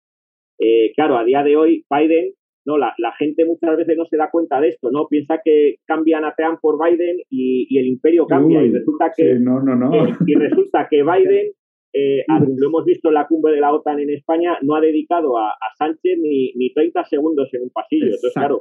Eh, 0.60 0.92
claro, 0.94 1.18
a 1.18 1.24
día 1.24 1.42
de 1.42 1.56
hoy, 1.56 1.86
Biden, 1.90 2.34
no, 2.66 2.78
la, 2.78 2.94
la, 2.98 3.14
gente 3.14 3.46
muchas 3.46 3.78
veces 3.78 3.98
no 3.98 4.06
se 4.06 4.18
da 4.18 4.30
cuenta 4.30 4.60
de 4.60 4.70
esto, 4.70 4.92
¿no? 4.92 5.08
Piensa 5.08 5.40
que 5.44 5.76
cambian 5.86 6.26
a 6.26 6.34
Trump 6.36 6.60
por 6.62 6.78
Biden 6.84 7.18
y, 7.30 7.68
y 7.70 7.78
el 7.80 7.88
imperio 7.88 8.26
cambia 8.26 8.60
Uy, 8.60 8.68
y 8.68 8.72
resulta 8.72 9.12
que 9.16 9.36
sí, 9.36 9.40
no, 9.40 9.62
no, 9.62 9.76
no. 9.76 9.94
Eh, 9.94 10.14
y 10.26 10.36
resulta 10.36 10.88
que 10.90 11.04
Biden 11.04 11.52
eh, 11.94 12.26
lo 12.28 12.68
hemos 12.68 12.86
visto 12.86 13.10
en 13.10 13.16
la 13.16 13.28
cumbre 13.28 13.54
de 13.54 13.62
la 13.62 13.74
OTAN 13.74 14.00
en 14.00 14.10
España, 14.10 14.58
no 14.62 14.76
ha 14.76 14.82
dedicado 14.82 15.38
a, 15.38 15.50
a 15.50 15.76
Sánchez 15.78 16.18
ni, 16.20 16.54
ni 16.56 16.74
30 16.74 17.06
segundos 17.06 17.54
en 17.54 17.64
un 17.64 17.70
pasillo. 17.70 18.06
Entonces, 18.06 18.34
claro, 18.34 18.58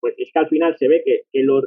pues 0.00 0.14
es 0.18 0.30
que 0.32 0.38
al 0.38 0.48
final 0.48 0.76
se 0.76 0.88
ve 0.88 1.02
que, 1.04 1.20
que 1.32 1.42
los, 1.42 1.64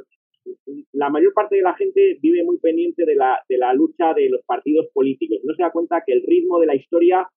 la 0.92 1.10
mayor 1.10 1.32
parte 1.34 1.56
de 1.56 1.62
la 1.62 1.74
gente 1.74 2.18
vive 2.22 2.44
muy 2.44 2.58
pendiente 2.58 3.04
de 3.04 3.14
la, 3.14 3.38
de 3.48 3.58
la 3.58 3.74
lucha 3.74 4.14
de 4.14 4.28
los 4.30 4.42
partidos 4.46 4.86
políticos. 4.92 5.38
No 5.44 5.54
se 5.54 5.62
da 5.62 5.70
cuenta 5.70 6.02
que 6.06 6.12
el 6.12 6.22
ritmo 6.26 6.58
de 6.58 6.66
la 6.66 6.76
historia 6.76 7.28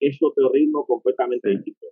es 0.00 0.18
otro 0.20 0.50
ritmo 0.52 0.84
completamente 0.86 1.50
distinto. 1.50 1.86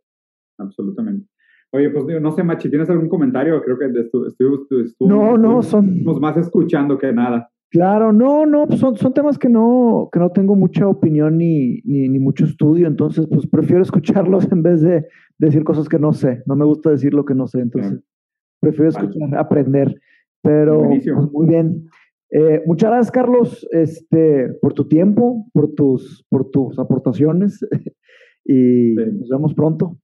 Absolutamente. 0.58 1.26
Oye, 1.74 1.88
pues 1.90 2.20
no 2.20 2.30
sé, 2.32 2.42
Machi, 2.42 2.68
¿tienes 2.68 2.90
algún 2.90 3.08
comentario? 3.08 3.62
Creo 3.62 3.78
que 3.78 3.86
estuvimos 4.28 4.66
no, 5.00 5.38
no, 5.38 5.62
son... 5.62 6.04
más 6.20 6.36
escuchando 6.36 6.98
que 6.98 7.12
nada. 7.12 7.50
Claro, 7.70 8.12
no, 8.12 8.44
no, 8.44 8.66
pues 8.66 8.80
son, 8.80 8.96
son 8.96 9.14
temas 9.14 9.38
que 9.38 9.48
no, 9.48 10.10
que 10.12 10.18
no 10.18 10.30
tengo 10.30 10.54
mucha 10.54 10.86
opinión 10.86 11.38
ni, 11.38 11.80
ni, 11.84 12.06
ni, 12.10 12.18
mucho 12.18 12.44
estudio, 12.44 12.86
entonces 12.86 13.26
pues 13.26 13.46
prefiero 13.46 13.80
escucharlos 13.82 14.46
en 14.52 14.62
vez 14.62 14.82
de 14.82 15.06
decir 15.38 15.64
cosas 15.64 15.88
que 15.88 15.98
no 15.98 16.12
sé. 16.12 16.42
No 16.44 16.54
me 16.54 16.66
gusta 16.66 16.90
decir 16.90 17.14
lo 17.14 17.24
que 17.24 17.34
no 17.34 17.46
sé, 17.46 17.60
entonces 17.60 18.04
prefiero 18.60 18.90
escuchar, 18.90 19.34
aprender. 19.38 19.98
Pero 20.42 20.82
pues, 20.88 21.06
muy 21.32 21.46
bien. 21.46 21.88
Eh, 22.30 22.62
muchas 22.66 22.90
gracias, 22.90 23.10
Carlos, 23.10 23.68
este, 23.70 24.48
por 24.60 24.72
tu 24.72 24.88
tiempo, 24.88 25.46
por 25.52 25.74
tus, 25.74 26.24
por 26.30 26.50
tus 26.50 26.78
aportaciones 26.78 27.60
y 28.44 28.94
nos 28.94 29.28
vemos 29.28 29.54
pronto. 29.54 29.98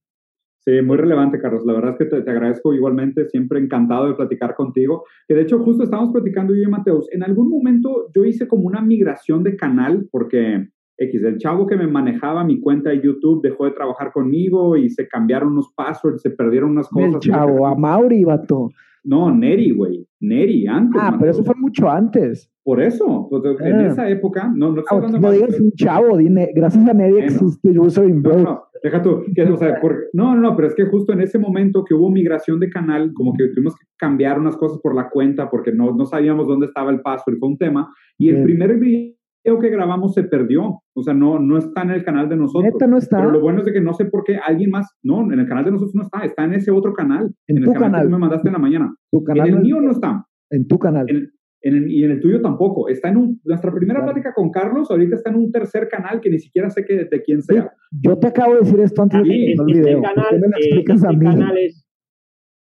Sí, 0.60 0.82
muy 0.82 0.98
relevante, 0.98 1.40
Carlos. 1.40 1.65
La 1.65 1.73
verdad 1.73 1.93
es 1.93 1.98
que 1.98 2.05
te, 2.05 2.31
agradezco 2.31 2.74
igualmente, 2.74 3.27
siempre 3.31 3.59
encantado 3.59 4.06
de 4.09 4.15
platicar 4.15 4.55
contigo. 4.55 5.05
Que 5.27 5.35
de 5.35 5.43
hecho, 5.43 5.60
justo 5.60 5.82
estábamos 5.82 6.12
platicando 6.12 6.55
yo 6.55 6.62
y 6.62 6.66
Mateus. 6.66 7.09
En 7.12 7.23
algún 7.23 7.48
momento 7.48 8.09
yo 8.15 8.27
hice 8.27 8.47
como 8.47 8.66
una 8.66 8.82
migración 8.82 9.43
de 9.43 9.56
canal 9.56 10.06
porque 10.10 10.69
X, 10.98 11.23
el 11.23 11.39
chavo 11.39 11.66
que 11.66 11.77
me 11.77 11.86
manejaba 11.86 12.44
mi 12.44 12.60
cuenta 12.60 12.90
de 12.90 13.01
YouTube 13.01 13.40
dejó 13.40 13.65
de 13.65 13.70
trabajar 13.70 14.12
conmigo 14.12 14.77
y 14.77 14.90
se 14.90 15.09
cambiaron 15.09 15.52
unos 15.52 15.73
passwords, 15.74 16.20
se 16.20 16.31
perdieron 16.31 16.73
unas 16.73 16.89
cosas. 16.89 17.15
El 17.15 17.20
chavo, 17.20 17.66
a 17.66 17.74
Mauri, 17.74 18.24
vato. 18.24 18.69
No, 19.09 19.35
Neri, 19.35 19.70
güey. 19.70 20.06
Neri, 20.20 20.66
antes. 20.66 21.01
Ah, 21.02 21.16
pero 21.18 21.30
eso 21.30 21.43
fue 21.43 21.55
mucho 21.55 21.89
antes. 21.89 22.51
Por 22.62 22.82
eso, 22.82 23.26
pues, 23.30 23.43
en 23.60 23.76
ah. 23.76 23.86
esa 23.86 24.10
época, 24.10 24.52
no, 24.55 24.72
no, 24.72 24.82
ah, 24.90 25.01
no 25.18 25.30
digas 25.30 25.59
un 25.59 25.72
chavo, 25.72 26.18
dime, 26.18 26.51
gracias 26.55 26.86
a 26.86 26.93
Neri 26.93 27.20
existe 27.20 27.78
Usering 27.78 28.22
Bro. 28.22 28.43
No, 28.43 28.62
deja 28.82 29.01
tú, 29.01 29.22
o 29.22 29.56
sea, 29.56 29.80
no, 30.12 30.35
no, 30.35 30.40
no, 30.43 30.55
pero 30.55 30.68
es 30.68 30.74
que 30.74 30.85
justo 30.85 31.14
en 31.14 31.22
ese 31.22 31.39
momento 31.39 31.82
que 31.82 31.94
hubo 31.94 32.10
migración 32.10 32.60
de 32.60 32.68
canal, 32.68 33.14
como 33.14 33.32
que 33.32 33.48
tuvimos 33.55 33.74
que 33.76 33.86
cambiar 33.97 34.39
unas 34.39 34.59
cosas 34.59 34.78
por 34.82 34.94
la 34.94 35.09
cuenta 35.09 35.48
porque 35.48 35.72
no, 35.72 35.94
no 35.94 36.05
sabíamos 36.05 36.47
dónde 36.47 36.66
estaba 36.66 36.90
el 36.90 37.01
password, 37.01 37.39
fue 37.39 37.48
un 37.48 37.56
tema. 37.56 37.90
Y 38.18 38.28
el 38.28 38.43
primer 38.43 38.78
video 38.78 39.14
que 39.43 39.70
grabamos 39.70 40.15
se 40.15 40.24
perdió. 40.24 40.82
O 40.94 41.02
sea, 41.02 41.15
no, 41.15 41.39
no 41.39 41.56
está 41.59 41.82
en 41.82 41.90
el 41.90 42.05
canal 42.05 42.28
de 42.28 42.36
nosotros. 42.36 42.74
no 42.89 42.98
está. 42.98 43.19
Pero 43.19 43.31
lo 43.31 43.40
bueno 43.40 43.60
es 43.60 43.66
de 43.66 43.73
que 43.73 43.81
no 43.81 43.94
sé 43.94 44.06
por 44.06 44.24
qué 44.24 44.36
alguien 44.36 44.70
más, 44.70 44.86
no, 45.02 45.23
en 45.32 45.39
el 45.39 45.47
canal 45.47 45.65
de 45.65 45.73
nosotros 45.73 45.94
no 45.94 46.02
está, 46.02 46.24
está 46.24 46.44
en 46.44 46.55
ese 46.55 46.70
otro 46.70 46.93
canal. 46.93 47.31
En, 47.47 47.59
el 47.59 47.65
tu 47.65 47.73
canal, 47.73 48.02
que 48.02 48.06
tú 48.06 48.12
me 48.12 48.19
mandaste 48.19 48.48
en 48.48 48.52
la 48.52 48.59
mañana. 48.59 48.94
Tu 49.10 49.24
canal 49.24 49.48
en 49.48 49.55
el 49.55 49.60
mío 49.62 49.81
no 49.81 49.93
está. 49.93 50.24
En 50.51 50.66
tu 50.66 50.78
canal. 50.78 51.06
En, 51.09 51.90
y 51.90 52.05
en 52.05 52.12
el 52.12 52.20
tuyo 52.20 52.40
tampoco. 52.40 52.89
Está 52.89 53.09
en 53.09 53.16
un, 53.16 53.40
nuestra 53.44 53.73
primera 53.73 54.05
plática 54.05 54.32
con 54.35 54.51
Carlos, 54.51 54.90
ahorita 54.90 55.16
está 55.16 55.31
en 55.31 55.36
un 55.36 55.51
tercer 55.51 55.89
canal 55.89 56.20
que 56.20 56.31
ni 56.31 56.39
siquiera 56.39 56.70
sé 56.70 56.85
que, 56.85 57.05
de 57.05 57.23
quién 57.23 57.43
sea. 57.43 57.73
yo 57.90 58.19
te 58.19 58.28
acabo 58.28 58.55
de 58.55 58.60
decir 58.60 58.81
esto 58.81 59.02
antes 59.02 59.23
de 59.23 59.28
que 59.28 59.52
el 59.52 59.65
video. 59.66 60.02
Canal, 60.02 60.40
me 60.40 60.48
lo 60.48 60.56
explicas 60.56 61.05
a 61.05 61.12
mí? 61.12 61.24
canal 61.24 61.59
es 61.59 61.85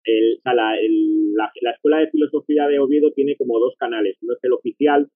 el, 0.05 0.41
la, 1.35 1.53
la, 1.63 1.71
Escuela 1.73 1.99
de 1.99 2.11
Filosofía 2.11 2.67
de 2.67 2.79
Oviedo 2.79 3.13
tiene 3.13 3.37
como 3.37 3.59
dos 3.59 3.75
canales. 3.79 4.17
Uno 4.23 4.35
es 4.35 4.41
el 4.43 4.53
oficial, 4.53 5.09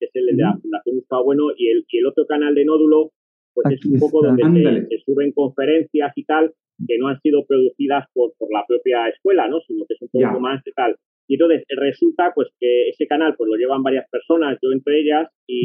que 0.00 0.06
es 0.06 0.10
el 0.14 0.36
de 0.36 0.42
la 0.42 0.58
Fundación 0.60 0.96
Gustavo 0.96 1.24
Bueno, 1.24 1.44
y 1.56 1.68
el, 1.68 1.84
y 1.88 1.98
el 1.98 2.06
otro 2.06 2.26
canal 2.26 2.54
de 2.54 2.64
Nódulo, 2.64 3.12
pues 3.54 3.74
es 3.74 3.84
un 3.84 4.00
poco 4.00 4.22
donde 4.22 4.88
se, 4.88 4.98
suben 5.04 5.32
conferencias 5.32 6.12
y 6.16 6.24
tal, 6.24 6.52
que 6.88 6.98
no 6.98 7.08
han 7.08 7.20
sido 7.20 7.44
producidas 7.46 8.06
por, 8.14 8.32
por 8.38 8.48
la 8.52 8.64
propia 8.66 9.08
escuela, 9.08 9.48
¿no? 9.48 9.60
Sino 9.60 9.84
que 9.86 9.94
es 9.94 10.02
un 10.02 10.08
poco 10.08 10.40
más 10.40 10.64
de 10.64 10.72
tal. 10.72 10.96
Y 11.28 11.34
entonces 11.34 11.64
resulta 11.76 12.32
pues 12.34 12.48
que 12.58 12.88
ese 12.88 13.06
canal 13.06 13.34
pues 13.36 13.48
lo 13.48 13.56
llevan 13.56 13.84
varias 13.84 14.08
personas, 14.10 14.58
yo 14.60 14.72
entre 14.72 15.00
ellas, 15.00 15.28
y, 15.46 15.64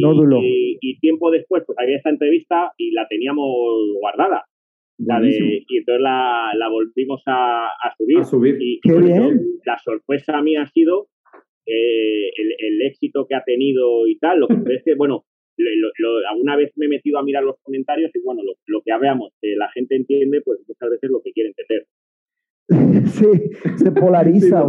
y, 0.79 0.99
tiempo 0.99 1.31
después 1.31 1.63
pues 1.65 1.75
había 1.79 1.97
esta 1.97 2.11
entrevista 2.11 2.71
y 2.77 2.91
la 2.91 3.07
teníamos 3.07 3.47
guardada. 3.99 4.43
La 4.99 5.19
y 5.25 5.77
entonces 5.77 6.01
la, 6.01 6.51
la 6.55 6.69
volvimos 6.69 7.21
a, 7.25 7.65
a, 7.65 7.95
subir. 7.97 8.19
A 8.19 8.23
subir. 8.23 8.57
Y, 8.61 8.79
y 8.83 8.89
la 9.65 9.77
sorpresa 9.83 10.41
mía 10.41 10.61
ha 10.61 10.67
sido 10.67 11.07
eh, 11.65 12.29
el, 12.37 12.81
éxito 12.83 13.25
que 13.27 13.35
ha 13.35 13.43
tenido 13.43 14.07
y 14.07 14.17
tal. 14.19 14.39
Lo 14.39 14.47
que 14.47 14.55
es 14.73 14.83
que, 14.83 14.95
bueno, 14.95 15.25
alguna 16.29 16.55
vez 16.55 16.71
me 16.75 16.85
he 16.85 16.89
metido 16.89 17.19
a 17.19 17.23
mirar 17.23 17.43
los 17.43 17.57
comentarios 17.61 18.11
y, 18.13 18.19
bueno, 18.23 18.41
lo, 18.43 18.81
que 18.81 18.91
hablábamos, 18.91 19.33
que 19.41 19.55
la 19.55 19.69
gente 19.71 19.95
entiende, 19.95 20.41
pues 20.41 20.59
muchas 20.67 20.89
veces 20.89 21.09
lo 21.09 21.21
que 21.23 21.31
quiere 21.31 21.49
entender. 21.49 21.85
Sí, 23.05 23.27
se 23.75 23.91
polariza. 23.91 24.67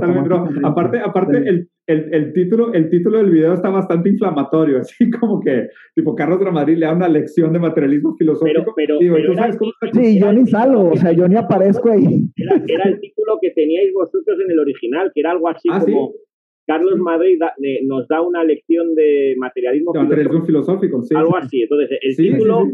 aparte, 0.63 0.99
aparte 0.99 1.39
el, 1.39 1.69
el, 1.87 2.13
el, 2.13 2.33
título, 2.33 2.73
el 2.75 2.91
título 2.91 3.19
del 3.19 3.31
video 3.31 3.55
está 3.55 3.71
bastante 3.71 4.11
inflamatorio, 4.11 4.79
así 4.81 5.11
como 5.11 5.41
que, 5.41 5.69
tipo, 5.95 6.15
Carlos 6.15 6.41
Dramadrid 6.41 6.77
le 6.77 6.87
da 6.87 6.93
una 6.93 7.09
lección 7.09 7.53
de 7.53 7.59
materialismo 7.59 8.15
filosófico. 8.17 8.75
Pero, 8.77 8.99
sí, 8.99 10.21
yo 10.21 10.33
ni 10.33 10.47
salgo, 10.47 10.91
o 10.91 10.97
sea, 10.97 11.13
yo 11.13 11.27
ni 11.29 11.37
aparezco 11.37 11.91
ahí. 11.91 12.25
Era, 12.67 12.85
el 12.85 13.01
título 13.01 13.39
que 13.41 13.51
teníais 13.53 13.93
vosotros 13.95 14.39
en 14.45 14.51
el 14.51 14.59
original, 14.59 15.11
que 15.15 15.21
era 15.21 15.31
algo 15.31 15.49
así 15.49 15.69
ah, 15.71 15.81
como... 15.81 16.13
Carlos 16.67 16.99
Madrid 16.99 17.39
nos 17.85 18.09
da 18.09 18.21
una 18.23 18.45
lección 18.45 18.95
de 18.95 19.35
materialismo, 19.39 19.93
filosófico, 20.45 21.03
algo 21.15 21.37
así. 21.37 21.63
Entonces, 21.63 21.99
el 22.03 22.17
título, 22.17 22.69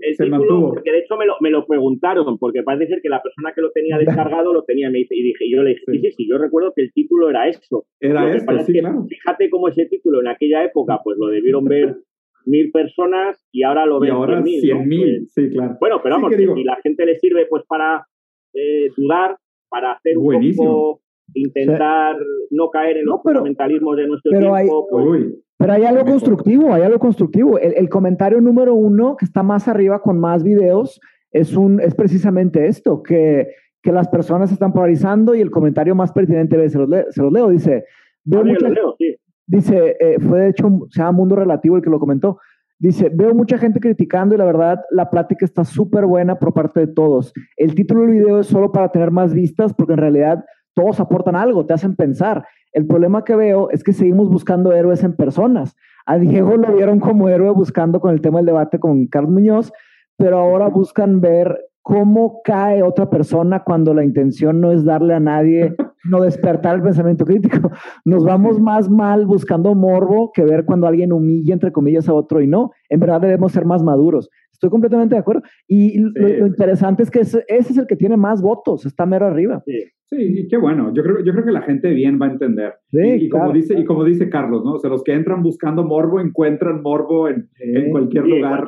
el 0.00 0.16
título 0.16 0.68
porque 0.68 0.92
de 0.92 0.98
hecho 0.98 1.16
me 1.16 1.26
lo, 1.26 1.36
me 1.40 1.50
lo 1.50 1.66
preguntaron, 1.66 2.38
porque 2.38 2.62
parece 2.62 2.92
ser 2.92 3.02
que 3.02 3.08
la 3.08 3.22
persona 3.22 3.52
que 3.54 3.62
lo 3.62 3.70
tenía 3.70 3.98
descargado 3.98 4.52
lo 4.52 4.64
tenía, 4.64 4.90
me 4.90 5.00
y 5.00 5.22
dije, 5.22 5.50
yo 5.50 5.62
le 5.62 5.70
dije, 5.70 5.84
sí. 5.86 6.10
sí, 6.16 6.28
yo 6.28 6.38
recuerdo 6.38 6.72
que 6.74 6.82
el 6.82 6.92
título 6.92 7.30
era 7.30 7.48
eso. 7.48 7.86
Era 8.00 8.34
eso, 8.34 8.46
sí, 8.66 8.72
claro. 8.72 9.06
Fíjate 9.08 9.48
cómo 9.50 9.68
ese 9.68 9.86
título 9.86 10.20
en 10.20 10.28
aquella 10.28 10.64
época, 10.64 11.00
pues 11.02 11.16
lo 11.18 11.28
debieron 11.28 11.64
ver 11.64 11.96
mil 12.44 12.70
personas 12.70 13.46
y 13.52 13.62
ahora 13.62 13.86
lo 13.86 14.00
ven 14.00 14.44
cien 14.44 14.88
mil. 14.88 15.18
Pues, 15.20 15.32
sí, 15.32 15.50
claro. 15.50 15.76
Bueno, 15.80 16.00
pero 16.02 16.16
vamos, 16.16 16.34
si 16.34 16.64
la 16.64 16.76
gente 16.82 17.06
le 17.06 17.18
sirve 17.18 17.46
pues 17.46 17.64
para 17.66 18.06
eh, 18.54 18.88
dudar, 18.96 19.36
para 19.68 19.92
hacer 19.92 20.16
un 20.18 20.54
poco 20.56 21.00
intentar 21.34 22.16
no 22.50 22.70
caer 22.70 22.98
en 22.98 23.06
los 23.06 23.22
fundamentalismos 23.22 23.96
de 23.96 24.06
nuestro 24.06 24.30
pero 24.30 24.54
tiempo. 24.54 24.56
Hay, 24.56 24.68
pues, 24.90 25.34
pero 25.58 25.72
hay 25.72 25.84
algo 25.84 26.04
constructivo, 26.04 26.72
hay 26.72 26.82
algo 26.82 26.98
constructivo. 26.98 27.58
El, 27.58 27.88
comentario 27.88 28.40
número 28.40 28.74
uno, 28.74 29.16
que 29.16 29.24
está 29.24 29.42
más 29.42 29.66
arriba 29.68 30.00
con 30.00 30.18
más 30.18 30.44
videos, 30.44 31.00
es, 31.32 31.56
un, 31.56 31.80
es 31.80 31.94
precisamente 31.94 32.66
esto, 32.66 33.02
que, 33.02 33.48
que 33.82 33.92
las 33.92 34.08
personas 34.08 34.50
se 34.50 34.54
están 34.54 34.72
polarizando 34.72 35.34
y 35.34 35.40
el 35.40 35.50
comentario 35.50 35.94
más 35.94 36.12
pertinente, 36.12 36.68
se 36.68 36.78
los, 36.78 36.88
se 37.10 37.22
los 37.22 37.32
leo, 37.32 37.50
dice, 37.50 37.84
veo 38.24 38.40
ah, 38.40 38.44
leo, 38.44 38.94
sí. 38.98 39.16
dice, 39.46 39.96
eh, 39.98 40.18
fue 40.20 40.40
de 40.40 40.48
hecho, 40.50 40.68
se 40.90 41.00
llama 41.00 41.12
Mundo 41.12 41.36
Relativo 41.36 41.76
el 41.76 41.82
que 41.82 41.90
lo 41.90 41.98
comentó, 41.98 42.38
Dice, 42.80 43.10
veo 43.12 43.34
mucha 43.34 43.58
gente 43.58 43.80
criticando 43.80 44.36
y 44.36 44.38
la 44.38 44.44
verdad 44.44 44.78
la 44.92 45.10
plática 45.10 45.44
está 45.44 45.64
súper 45.64 46.06
buena 46.06 46.38
por 46.38 46.54
parte 46.54 46.78
de 46.78 46.86
todos. 46.86 47.32
El 47.56 47.74
título 47.74 48.02
del 48.02 48.12
video 48.12 48.38
es 48.38 48.46
solo 48.46 48.70
para 48.70 48.92
tener 48.92 49.10
más 49.10 49.34
vistas 49.34 49.74
porque 49.74 49.94
en 49.94 49.98
realidad 49.98 50.44
todos 50.78 51.00
aportan 51.00 51.34
algo, 51.34 51.66
te 51.66 51.74
hacen 51.74 51.96
pensar. 51.96 52.46
El 52.72 52.86
problema 52.86 53.24
que 53.24 53.34
veo 53.34 53.68
es 53.70 53.82
que 53.82 53.92
seguimos 53.92 54.28
buscando 54.28 54.72
héroes 54.72 55.02
en 55.02 55.12
personas. 55.12 55.74
A 56.06 56.18
Diego 56.18 56.56
lo 56.56 56.72
vieron 56.72 57.00
como 57.00 57.28
héroe 57.28 57.50
buscando 57.50 57.98
con 57.98 58.14
el 58.14 58.20
tema 58.20 58.38
del 58.38 58.46
debate 58.46 58.78
con 58.78 59.08
Carlos 59.08 59.32
Muñoz, 59.32 59.72
pero 60.16 60.38
ahora 60.38 60.68
buscan 60.68 61.20
ver 61.20 61.58
cómo 61.82 62.42
cae 62.44 62.84
otra 62.84 63.10
persona 63.10 63.64
cuando 63.64 63.92
la 63.92 64.04
intención 64.04 64.60
no 64.60 64.70
es 64.70 64.84
darle 64.84 65.14
a 65.14 65.20
nadie, 65.20 65.74
no 66.04 66.20
despertar 66.20 66.76
el 66.76 66.82
pensamiento 66.82 67.24
crítico. 67.24 67.72
Nos 68.04 68.22
vamos 68.24 68.60
más 68.60 68.88
mal 68.88 69.26
buscando 69.26 69.74
morbo 69.74 70.30
que 70.32 70.44
ver 70.44 70.64
cuando 70.64 70.86
alguien 70.86 71.12
humilla, 71.12 71.54
entre 71.54 71.72
comillas, 71.72 72.08
a 72.08 72.14
otro 72.14 72.40
y 72.40 72.46
no. 72.46 72.70
En 72.88 73.00
verdad 73.00 73.20
debemos 73.20 73.50
ser 73.50 73.64
más 73.64 73.82
maduros. 73.82 74.30
Estoy 74.58 74.70
completamente 74.70 75.14
de 75.14 75.20
acuerdo. 75.20 75.42
Y 75.68 76.00
lo, 76.00 76.46
interesante 76.46 77.04
es 77.04 77.12
que 77.12 77.20
ese, 77.20 77.44
es 77.46 77.78
el 77.78 77.86
que 77.86 77.94
tiene 77.94 78.16
más 78.16 78.42
votos, 78.42 78.84
está 78.84 79.06
mero 79.06 79.26
arriba. 79.26 79.62
Sí. 79.64 79.84
Sí, 80.10 80.16
y 80.16 80.48
qué 80.48 80.56
bueno. 80.56 80.90
Yo 80.94 81.02
creo, 81.02 81.22
yo 81.22 81.32
creo 81.32 81.44
que 81.44 81.52
la 81.52 81.60
gente 81.60 81.90
bien 81.90 82.18
va 82.20 82.26
a 82.26 82.30
entender. 82.30 82.72
Sí, 82.90 83.26
y, 83.26 83.28
como 83.28 83.52
dice, 83.52 83.78
y 83.78 83.84
como 83.84 84.04
dice 84.04 84.30
Carlos, 84.30 84.64
¿no? 84.64 84.72
O 84.72 84.78
sea, 84.78 84.88
los 84.88 85.04
que 85.04 85.12
entran 85.12 85.42
buscando 85.42 85.84
morbo 85.84 86.18
encuentran 86.18 86.80
morbo 86.80 87.28
en, 87.28 87.50
en 87.58 87.90
cualquier 87.90 88.26
lugar. 88.26 88.64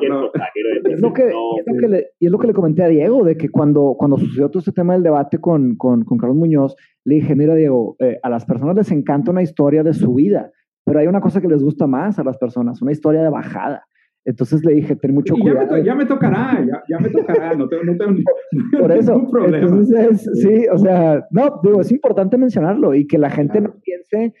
es 0.85 1.01
lo 1.01 1.11
que, 1.11 1.29
es 1.29 1.31
lo 1.65 1.77
que 1.79 1.87
le, 1.87 2.07
y 2.19 2.27
es 2.27 2.31
lo 2.31 2.37
que 2.37 2.45
le 2.45 2.53
comenté 2.53 2.83
a 2.83 2.89
Diego, 2.89 3.23
de 3.23 3.37
que 3.37 3.49
cuando, 3.49 3.95
cuando 3.97 4.17
sucedió 4.17 4.49
todo 4.49 4.59
este 4.59 4.71
tema 4.71 4.93
del 4.93 5.01
debate 5.01 5.39
con, 5.39 5.77
con, 5.77 6.05
con 6.05 6.19
Carlos 6.19 6.37
Muñoz, 6.37 6.75
le 7.05 7.15
dije, 7.15 7.35
mira, 7.35 7.55
Diego, 7.55 7.95
eh, 7.97 8.19
a 8.21 8.29
las 8.29 8.45
personas 8.45 8.75
les 8.75 8.91
encanta 8.91 9.31
una 9.31 9.41
historia 9.41 9.81
de 9.81 9.95
su 9.95 10.13
vida, 10.13 10.51
pero 10.85 10.99
hay 10.99 11.07
una 11.07 11.21
cosa 11.21 11.41
que 11.41 11.47
les 11.47 11.63
gusta 11.63 11.87
más 11.87 12.19
a 12.19 12.23
las 12.23 12.37
personas, 12.37 12.83
una 12.83 12.91
historia 12.91 13.23
de 13.23 13.29
bajada. 13.29 13.87
Entonces 14.25 14.63
le 14.63 14.75
dije, 14.75 14.95
ten 14.95 15.13
mucho 15.13 15.33
cuidado. 15.35 15.77
Ya 15.83 15.95
me, 15.95 16.05
tocará, 16.05 16.63
ya, 16.87 16.99
me 16.99 17.09
tocará, 17.09 17.55
no 17.55 17.67
tengo, 17.67 17.83
no 17.83 17.97
tengo, 17.97 18.21
Por 18.79 18.91
eso, 18.91 19.13
ningún 19.13 19.31
problema. 19.31 19.57
Entonces, 19.57 20.29
sí, 20.35 20.65
o 20.71 20.77
sea, 20.77 21.25
no, 21.31 21.59
digo, 21.63 21.81
es 21.81 21.91
importante 21.91 22.37
mencionarlo 22.37 22.93
y 22.93 23.07
que 23.07 23.17
la 23.17 23.31
gente 23.31 23.61
no 23.61 23.73
piense 23.81 24.33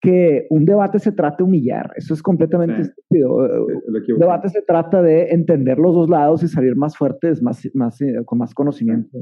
que 0.00 0.46
un 0.50 0.64
debate 0.64 0.98
se 0.98 1.12
trata 1.12 1.38
de 1.38 1.44
humillar. 1.44 1.90
Eso 1.96 2.14
es 2.14 2.22
completamente 2.22 2.80
estúpido. 2.82 3.36
un 3.36 4.18
debate 4.18 4.48
se 4.48 4.62
trata 4.62 5.02
de 5.02 5.30
entender 5.30 5.78
los 5.78 5.94
dos 5.94 6.08
lados 6.08 6.42
y 6.42 6.48
salir 6.48 6.76
más 6.76 6.96
fuertes, 6.96 7.42
más, 7.42 7.68
más, 7.74 8.00
eh, 8.00 8.14
con 8.24 8.38
más 8.38 8.54
conocimiento. 8.54 9.18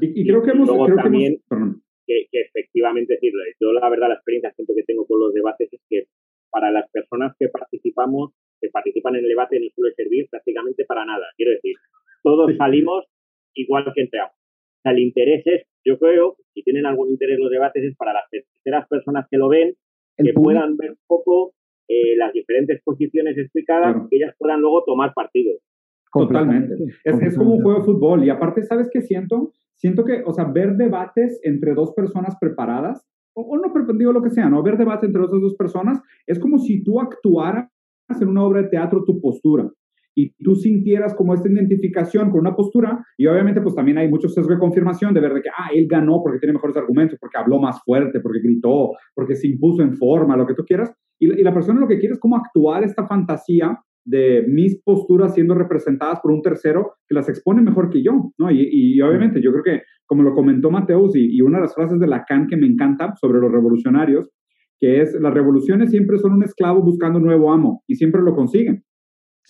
y, 0.00 0.26
creo 0.26 0.42
que 0.42 0.50
hemos... 0.50 0.68
Creo 0.70 0.96
también, 0.96 1.40
perdón. 1.48 1.82
que, 2.06 2.26
efectivamente 2.32 3.14
decirlo. 3.14 3.40
Yo 3.60 3.72
la 3.72 3.88
verdad 3.88 4.08
la 4.08 4.14
experiencia 4.14 4.52
que 4.56 4.82
tengo 4.86 5.06
con 5.06 5.20
los 5.20 5.32
debates 5.32 5.72
es 5.72 5.80
que 5.88 6.04
para 6.50 6.70
las 6.70 6.90
personas 6.90 7.34
que 7.38 7.48
participamos, 7.48 8.32
que 8.60 8.68
participan 8.70 9.16
en 9.16 9.22
el 9.22 9.28
debate 9.28 9.60
no 9.60 9.66
suele 9.74 9.94
servir 9.94 10.28
prácticamente 10.30 10.84
para 10.84 11.04
nada. 11.04 11.26
Quiero 11.36 11.52
decir, 11.52 11.76
todos 12.22 12.50
salimos 12.56 13.04
igual 13.54 13.84
que 13.94 14.02
entramos. 14.02 14.32
O 14.32 14.80
sea, 14.82 14.92
el 14.92 15.00
interés 15.00 15.42
es, 15.46 15.62
yo 15.84 15.98
creo, 15.98 16.36
si 16.54 16.62
tienen 16.62 16.86
algún 16.86 17.10
interés 17.10 17.38
los 17.38 17.50
debates 17.50 17.82
es 17.82 17.96
para 17.96 18.12
las 18.12 18.28
terceras 18.30 18.86
personas 18.88 19.26
que 19.30 19.38
lo 19.38 19.48
ven, 19.48 19.74
que 20.16 20.32
puedan 20.32 20.76
ver 20.76 20.90
un 20.90 20.98
poco 21.06 21.52
eh, 21.88 22.16
las 22.16 22.32
diferentes 22.32 22.82
posiciones 22.82 23.38
explicadas, 23.38 24.08
que 24.10 24.16
ellas 24.16 24.34
puedan 24.38 24.60
luego 24.60 24.84
tomar 24.84 25.12
partido. 25.14 25.58
Totalmente. 26.12 26.74
Es, 27.04 27.20
es, 27.22 27.36
como 27.36 27.54
un 27.54 27.62
juego 27.62 27.80
de 27.80 27.84
fútbol. 27.84 28.24
Y 28.24 28.30
aparte, 28.30 28.62
¿sabes 28.62 28.88
qué 28.92 29.00
siento? 29.00 29.52
Siento 29.74 30.04
que, 30.04 30.22
o 30.24 30.32
sea, 30.32 30.44
ver 30.44 30.76
debates 30.76 31.40
entre 31.44 31.74
dos 31.74 31.92
personas 31.94 32.36
preparadas, 32.40 33.06
o, 33.34 33.56
no, 33.56 33.72
pero 33.72 33.86
digo 33.96 34.12
lo 34.12 34.22
que 34.22 34.30
sea, 34.30 34.48
¿no? 34.48 34.62
Ver 34.62 34.76
debates 34.76 35.08
entre 35.08 35.22
esas 35.22 35.40
dos 35.40 35.54
personas 35.54 36.02
es 36.26 36.40
como 36.40 36.58
si 36.58 36.82
tú 36.82 37.00
actuaras 37.00 37.70
en 38.20 38.28
una 38.28 38.44
obra 38.44 38.62
de 38.62 38.68
teatro 38.68 39.04
tu 39.04 39.20
postura 39.20 39.70
y 40.18 40.32
tú 40.42 40.56
sintieras 40.56 41.14
como 41.14 41.32
esta 41.32 41.48
identificación 41.48 42.30
con 42.30 42.40
una 42.40 42.56
postura, 42.56 43.06
y 43.16 43.28
obviamente 43.28 43.60
pues 43.60 43.76
también 43.76 43.98
hay 43.98 44.08
muchos 44.08 44.34
sesgo 44.34 44.52
de 44.52 44.58
confirmación 44.58 45.14
de 45.14 45.20
ver 45.20 45.32
de 45.32 45.42
que, 45.42 45.48
ah, 45.48 45.68
él 45.72 45.86
ganó 45.88 46.20
porque 46.24 46.40
tiene 46.40 46.54
mejores 46.54 46.76
argumentos, 46.76 47.16
porque 47.20 47.38
habló 47.38 47.60
más 47.60 47.80
fuerte, 47.84 48.18
porque 48.18 48.40
gritó, 48.40 48.94
porque 49.14 49.36
se 49.36 49.46
impuso 49.46 49.80
en 49.80 49.96
forma, 49.96 50.36
lo 50.36 50.44
que 50.44 50.54
tú 50.54 50.64
quieras, 50.64 50.92
y, 51.20 51.32
y 51.32 51.44
la 51.44 51.54
persona 51.54 51.78
lo 51.78 51.86
que 51.86 52.00
quiere 52.00 52.14
es 52.14 52.18
como 52.18 52.36
actuar 52.36 52.82
esta 52.82 53.06
fantasía 53.06 53.78
de 54.04 54.44
mis 54.48 54.82
posturas 54.82 55.34
siendo 55.34 55.54
representadas 55.54 56.18
por 56.20 56.32
un 56.32 56.42
tercero 56.42 56.94
que 57.06 57.14
las 57.14 57.28
expone 57.28 57.62
mejor 57.62 57.88
que 57.88 58.02
yo, 58.02 58.32
¿no? 58.38 58.50
Y, 58.50 58.68
y 58.72 59.00
obviamente 59.02 59.40
yo 59.40 59.52
creo 59.52 59.62
que, 59.62 59.82
como 60.04 60.24
lo 60.24 60.34
comentó 60.34 60.68
Mateus, 60.70 61.14
y, 61.14 61.36
y, 61.36 61.42
una 61.42 61.58
de 61.58 61.62
las 61.62 61.74
frases 61.76 62.00
de 62.00 62.08
Lacan 62.08 62.48
que 62.48 62.56
me 62.56 62.66
encanta 62.66 63.14
sobre 63.20 63.38
los 63.38 63.52
revolucionarios, 63.52 64.30
que 64.78 65.02
es, 65.02 65.14
las 65.20 65.34
revoluciones 65.34 65.90
siempre 65.90 66.18
son 66.18 66.32
un 66.34 66.44
esclavo 66.44 66.82
buscando 66.82 67.18
un 67.18 67.26
nuevo 67.26 67.52
amo, 67.52 67.82
y 67.86 67.96
siempre 67.96 68.22
lo 68.22 68.34
consiguen. 68.34 68.84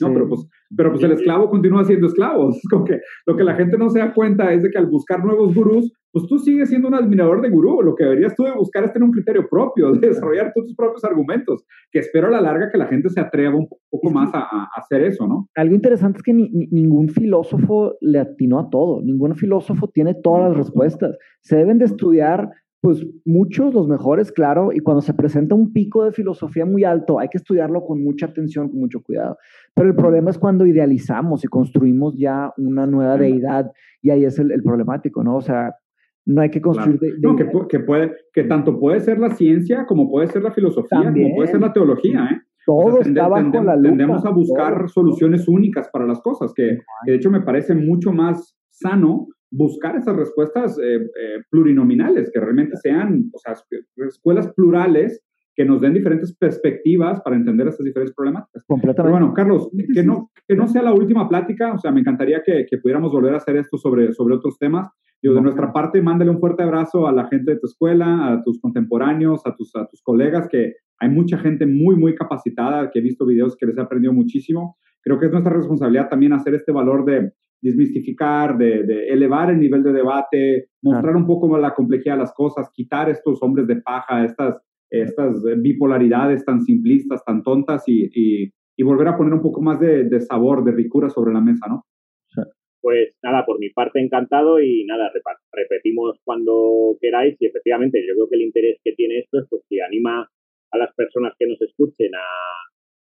No, 0.00 0.12
pero 0.12 0.28
pues, 0.28 0.46
pero 0.76 0.90
pues 0.90 1.02
el 1.02 1.12
esclavo 1.12 1.50
continúa 1.50 1.84
siendo 1.84 2.06
esclavo. 2.06 2.50
Es 2.59 2.68
como 2.70 2.84
que 2.84 3.00
lo 3.26 3.36
que 3.36 3.44
la 3.44 3.55
gente 3.55 3.76
no 3.76 3.88
se 3.90 3.98
da 3.98 4.14
cuenta 4.14 4.52
es 4.52 4.62
de 4.62 4.70
que 4.70 4.78
al 4.78 4.86
buscar 4.86 5.24
nuevos 5.24 5.55
gurús, 5.55 5.92
pues 6.12 6.26
tú 6.26 6.38
sigues 6.38 6.68
siendo 6.68 6.88
un 6.88 6.94
admirador 6.94 7.40
de 7.42 7.50
gurú. 7.50 7.82
Lo 7.82 7.94
que 7.94 8.05
deberías 8.05 8.34
tú 8.34 8.44
de 8.44 8.52
buscar 8.52 8.84
es 8.84 8.92
tener 8.92 9.06
un 9.06 9.12
criterio 9.12 9.48
propio, 9.48 9.92
de 9.92 10.09
desarrollar 10.09 10.52
tus 10.55 10.74
propios 10.74 11.05
argumentos, 11.05 11.64
que 11.90 11.98
espero 11.98 12.28
a 12.28 12.30
la 12.30 12.40
larga 12.40 12.70
que 12.70 12.78
la 12.78 12.86
gente 12.86 13.09
se 13.10 13.20
atreva 13.20 13.56
un 13.56 13.68
poco 13.90 14.10
más 14.10 14.30
a, 14.34 14.68
hacer 14.76 15.02
eso, 15.02 15.26
¿no? 15.26 15.48
Algo 15.56 15.74
interesante 15.74 16.18
es 16.18 16.22
que 16.22 16.32
ningún 16.32 17.09
filósofo 17.09 17.94
le 18.00 18.20
atinó 18.20 18.59
a 18.59 18.70
todo, 18.70 19.02
ningún 19.02 19.34
filósofo 19.34 19.88
tiene 19.88 20.14
todas 20.14 20.50
las 20.50 20.56
respuestas. 20.56 21.16
Se 21.42 21.56
deben 21.56 21.78
de 21.78 21.86
estudiar 21.86 22.50
pues 22.80 23.05
muchos, 23.24 23.74
los 23.74 23.88
mejores, 23.88 24.30
claro, 24.30 24.70
y 24.72 24.78
cuando 24.78 25.00
se 25.00 25.12
presenta 25.12 25.55
un 25.55 25.72
pico 25.72 26.05
de 26.05 26.12
filosofía 26.12 26.64
muy 26.64 26.84
alto, 26.84 27.18
hay 27.18 27.28
que 27.28 27.38
estudiarlo 27.38 27.84
con 27.84 28.02
mucha 28.05 28.26
atención, 28.26 28.68
con 28.68 28.78
mucho 28.78 29.02
cuidado. 29.02 29.36
Pero 29.74 29.88
el 29.88 29.96
problema 29.96 30.30
es 30.30 30.38
cuando 30.38 30.64
idealizamos 30.64 31.44
y 31.44 31.48
construimos 31.48 32.16
ya 32.16 32.52
una 32.56 32.86
nueva 32.86 33.16
deidad, 33.16 33.72
y 34.00 34.10
ahí 34.10 34.24
es 34.24 34.38
el, 34.38 34.62
problemático, 34.62 35.24
¿no? 35.24 35.36
O 35.36 35.40
sea, 35.40 35.74
no 36.24 36.40
hay 36.40 36.50
que 36.50 36.60
construir... 36.60 37.00
no, 37.20 37.34
que, 37.34 37.80
puede, 37.80 38.12
que 38.32 38.44
tanto 38.44 38.78
puede 38.78 39.00
ser 39.00 39.18
la 39.18 39.30
ciencia 39.30 39.84
como 39.86 40.09
puede 40.09 40.28
ser 40.28 40.42
la 40.42 40.52
filosofía, 40.52 41.12
como 41.12 41.34
puede 41.34 41.48
ser 41.48 41.60
la 41.60 41.72
teología, 41.72 42.28
¿eh? 42.32 42.42
Todo 42.64 43.00
está 43.00 43.28
bajo 43.28 43.62
la 43.62 43.76
lupa. 43.76 43.88
Tendemos 43.88 44.26
a 44.26 44.30
buscar 44.30 44.90
soluciones 44.90 45.48
únicas 45.48 45.88
para 45.90 46.06
las 46.06 46.20
cosas, 46.20 46.52
que, 46.55 46.80
que 47.06 47.10
de 47.10 47.16
hecho 47.16 47.30
me 47.30 47.40
parece 47.40 47.74
mucho 47.74 48.12
más 48.12 48.59
sano 48.68 49.28
buscar 49.51 49.97
esas 49.97 50.16
respuestas 50.16 50.79
eh, 50.79 50.97
eh, 50.97 51.43
plurinominales, 51.51 52.31
que 52.33 52.41
realmente 52.41 52.77
sean, 52.77 53.31
o 53.33 53.39
sea, 53.39 53.55
escuelas 54.07 54.53
plurales 54.55 55.23
que 55.55 55.65
nos 55.65 55.81
den 55.81 55.93
diferentes 55.93 56.37
perspectivas 56.37 57.20
para 57.20 57.35
entender 57.35 57.66
estas 57.66 57.85
diferentes 57.85 58.15
problemáticas. 58.15 58.62
Completamente. 58.65 59.19
bueno, 59.19 59.35
Carlos, 59.35 59.69
que 59.93 60.05
no, 60.05 60.31
que 60.47 60.55
no 60.55 60.69
sea 60.69 60.83
la 60.83 60.93
última 60.93 61.29
plática, 61.29 61.73
o 61.73 61.79
sea, 61.79 61.91
me 61.91 61.99
encantaría 61.99 62.43
que, 62.45 62.65
que 62.65 62.79
pudiéramos 62.79 63.11
volver 63.11 63.35
a 63.35 63.39
hacer 63.39 63.57
esto 63.57 63.77
sobre, 63.77 64.12
sobre 64.12 64.37
otros 64.37 64.57
temas. 64.57 64.89
Yo, 65.20 65.35
de 65.35 65.41
nuestra 65.41 65.73
parte, 65.73 66.01
mándale 66.01 66.31
un 66.31 66.39
fuerte 66.39 66.62
abrazo 66.62 67.09
a 67.09 67.12
la 67.12 67.27
gente 67.27 67.55
de 67.55 67.59
tu 67.59 67.66
escuela, 67.66 68.33
a 68.33 68.43
tus 68.45 68.61
contemporáneos, 68.61 69.45
a 69.47 69.57
tus, 69.57 69.75
a 69.75 69.89
tus 69.89 70.01
colegas, 70.01 70.47
que 70.49 70.75
hay 71.01 71.09
mucha 71.09 71.39
gente 71.39 71.66
muy, 71.66 71.97
muy 71.97 72.15
capacitada, 72.15 72.89
que 72.93 73.01
he 73.01 73.03
visto 73.03 73.27
videos 73.27 73.57
que 73.57 73.66
les 73.66 73.77
he 73.77 73.81
aprendido 73.81 74.12
muchísimo. 74.12 74.77
Creo 75.03 75.19
que 75.19 75.27
es 75.27 75.33
nuestra 75.33 75.53
responsabilidad 75.53 76.09
también 76.09 76.35
hacer 76.35 76.55
este 76.55 76.70
valor 76.70 77.05
de, 77.05 77.33
desmistificar, 77.60 78.56
de, 78.56 79.09
elevar 79.09 79.51
el 79.51 79.59
nivel 79.59 79.82
de 79.82 79.93
debate, 79.93 80.68
mostrar 80.82 81.16
un 81.16 81.26
poco 81.26 81.48
más 81.48 81.60
la 81.60 81.74
complejidad 81.74 82.14
de 82.14 82.20
las 82.20 82.35
cosas, 82.35 82.70
quitar 82.72 83.10
estos 83.10 83.43
hombres 83.43 83.66
de 83.66 83.76
paja, 83.76 84.24
estas, 84.24 84.60
estas 84.90 85.43
bipolaridades 85.59 86.44
tan 86.44 86.62
simplistas, 86.62 87.24
tan 87.24 87.43
tontas 87.43 87.85
y, 87.86 88.52
volver 88.82 89.09
a 89.09 89.16
poner 89.16 89.35
un 89.35 89.43
poco 89.43 89.60
más 89.60 89.80
de, 89.80 90.20
sabor, 90.20 90.64
de 90.64 90.72
ricura 90.72 91.09
sobre 91.09 91.32
la 91.32 91.40
mesa, 91.40 91.66
¿no? 91.68 91.85
Pues 92.80 93.12
nada, 93.24 93.44
por 93.44 93.59
mi 93.59 93.70
parte 93.70 94.01
encantado 94.01 94.60
y 94.60 94.85
nada, 94.86 95.10
repetimos 95.52 96.20
cuando 96.24 96.97
queráis 97.01 97.36
y 97.40 97.47
efectivamente 97.47 98.01
yo 98.06 98.14
creo 98.14 98.28
que 98.28 98.36
el 98.36 98.43
interés 98.43 98.78
que 98.85 98.93
tiene 98.93 99.18
esto 99.18 99.40
es 99.40 99.47
pues 99.51 99.62
que 99.68 99.82
anima 99.82 100.28
a 100.70 100.78
las 100.78 100.94
personas 100.94 101.35
que 101.36 101.48
nos 101.48 101.60
escuchen 101.60 102.14
a 102.14 102.24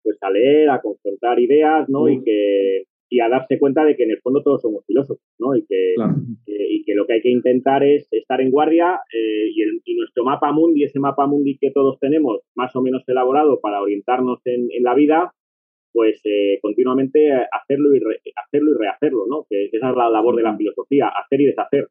pues 0.03 0.17
a 0.21 0.29
leer, 0.29 0.69
a 0.69 0.81
confrontar 0.81 1.39
ideas, 1.39 1.87
¿no? 1.87 2.09
Y 2.09 2.21
que 2.23 2.83
y 3.13 3.19
a 3.19 3.29
darse 3.29 3.59
cuenta 3.59 3.85
de 3.85 3.95
que 3.95 4.05
en 4.05 4.09
el 4.09 4.21
fondo 4.21 4.41
todos 4.41 4.63
somos 4.63 4.83
filósofos, 4.87 5.23
¿no? 5.37 5.55
Y 5.55 5.63
que, 5.67 5.93
y 6.47 6.83
que 6.83 6.95
lo 6.95 7.05
que 7.05 7.13
hay 7.13 7.21
que 7.21 7.29
intentar 7.29 7.83
es 7.83 8.07
estar 8.11 8.41
en 8.41 8.49
guardia 8.49 9.01
eh, 9.13 9.51
y, 9.85 9.95
nuestro 9.95 10.23
mapa 10.23 10.51
mundi, 10.51 10.83
ese 10.83 10.99
mapa 10.99 11.27
mundi 11.27 11.59
que 11.59 11.69
todos 11.69 11.99
tenemos 11.99 12.41
más 12.55 12.75
o 12.75 12.81
menos 12.81 13.03
elaborado 13.07 13.59
para 13.61 13.83
orientarnos 13.83 14.41
en, 14.45 14.67
la 14.81 14.95
vida, 14.95 15.31
pues 15.91 16.21
eh, 16.25 16.57
continuamente 16.59 17.31
hacerlo 17.31 17.95
y, 17.95 17.99
hacerlo 18.35 18.71
y 18.71 18.77
rehacerlo, 18.79 19.27
¿no? 19.29 19.45
Que 19.47 19.65
esa 19.65 19.91
es 19.91 19.95
la 19.95 20.09
labor 20.09 20.35
de 20.35 20.43
la 20.43 20.57
filosofía, 20.57 21.09
hacer 21.09 21.41
y 21.41 21.45
deshacer. 21.45 21.89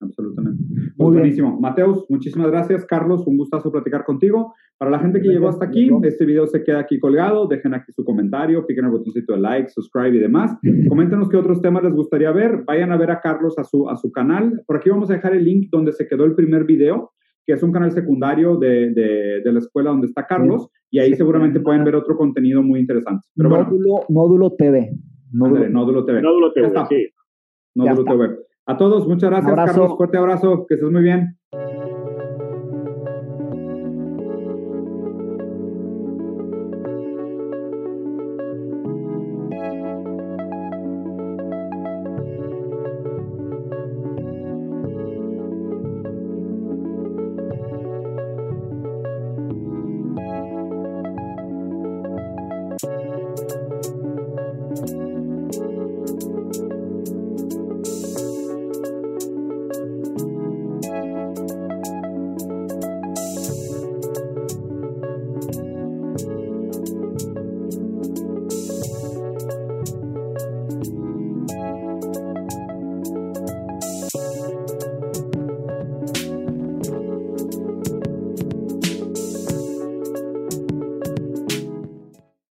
Absolutamente. 0.00 0.59
Muy 1.00 1.14
buenísimo. 1.14 1.58
Mateus, 1.58 2.04
muchísimas 2.10 2.50
gracias. 2.50 2.84
Carlos, 2.84 3.26
un 3.26 3.38
gustazo 3.38 3.72
platicar 3.72 4.04
contigo. 4.04 4.54
Para 4.76 4.90
la 4.90 4.98
gente 4.98 5.20
que 5.22 5.28
llegó 5.28 5.48
hasta 5.48 5.64
aquí, 5.64 5.90
este 6.02 6.26
video 6.26 6.46
se 6.46 6.62
queda 6.62 6.80
aquí 6.80 7.00
colgado. 7.00 7.46
Dejen 7.46 7.72
aquí 7.72 7.90
su 7.90 8.04
comentario, 8.04 8.66
piquen 8.66 8.84
el 8.84 8.90
botoncito 8.90 9.32
de 9.32 9.40
like, 9.40 9.70
subscribe 9.70 10.14
y 10.14 10.18
demás. 10.18 10.58
Coméntenos 10.88 11.30
qué 11.30 11.38
otros 11.38 11.62
temas 11.62 11.84
les 11.84 11.94
gustaría 11.94 12.30
ver. 12.32 12.64
Vayan 12.66 12.92
a 12.92 12.98
ver 12.98 13.10
a 13.12 13.20
Carlos 13.20 13.58
a 13.58 13.64
su, 13.64 13.88
a 13.88 13.96
su 13.96 14.12
canal. 14.12 14.62
Por 14.66 14.76
aquí 14.76 14.90
vamos 14.90 15.10
a 15.10 15.14
dejar 15.14 15.34
el 15.34 15.44
link 15.44 15.70
donde 15.70 15.92
se 15.92 16.06
quedó 16.06 16.24
el 16.24 16.34
primer 16.34 16.64
video, 16.64 17.12
que 17.46 17.54
es 17.54 17.62
un 17.62 17.72
canal 17.72 17.92
secundario 17.92 18.58
de, 18.58 18.92
de, 18.92 19.52
la 19.52 19.58
escuela 19.58 19.90
donde 19.90 20.06
está 20.06 20.26
Carlos. 20.26 20.68
Y 20.90 20.98
ahí 20.98 21.14
seguramente 21.14 21.60
pueden 21.60 21.82
ver 21.82 21.96
otro 21.96 22.14
contenido 22.14 22.62
muy 22.62 22.78
interesante. 22.78 23.26
Pero 23.34 23.48
módulo, 23.48 24.04
módulo 24.10 24.52
TV. 24.52 24.90
Módulo, 25.32 25.70
módulo 25.70 26.04
TV. 26.04 26.20
Módulo 26.20 26.52
TV, 26.52 26.72
sí. 26.90 27.08
Módulo 27.74 28.04
TV. 28.04 28.49
A 28.66 28.76
todos, 28.76 29.06
muchas 29.06 29.30
gracias, 29.30 29.54
Carlos. 29.54 29.96
Fuerte 29.96 30.18
abrazo, 30.18 30.66
que 30.68 30.74
estés 30.74 30.90
muy 30.90 31.02
bien. 31.02 31.38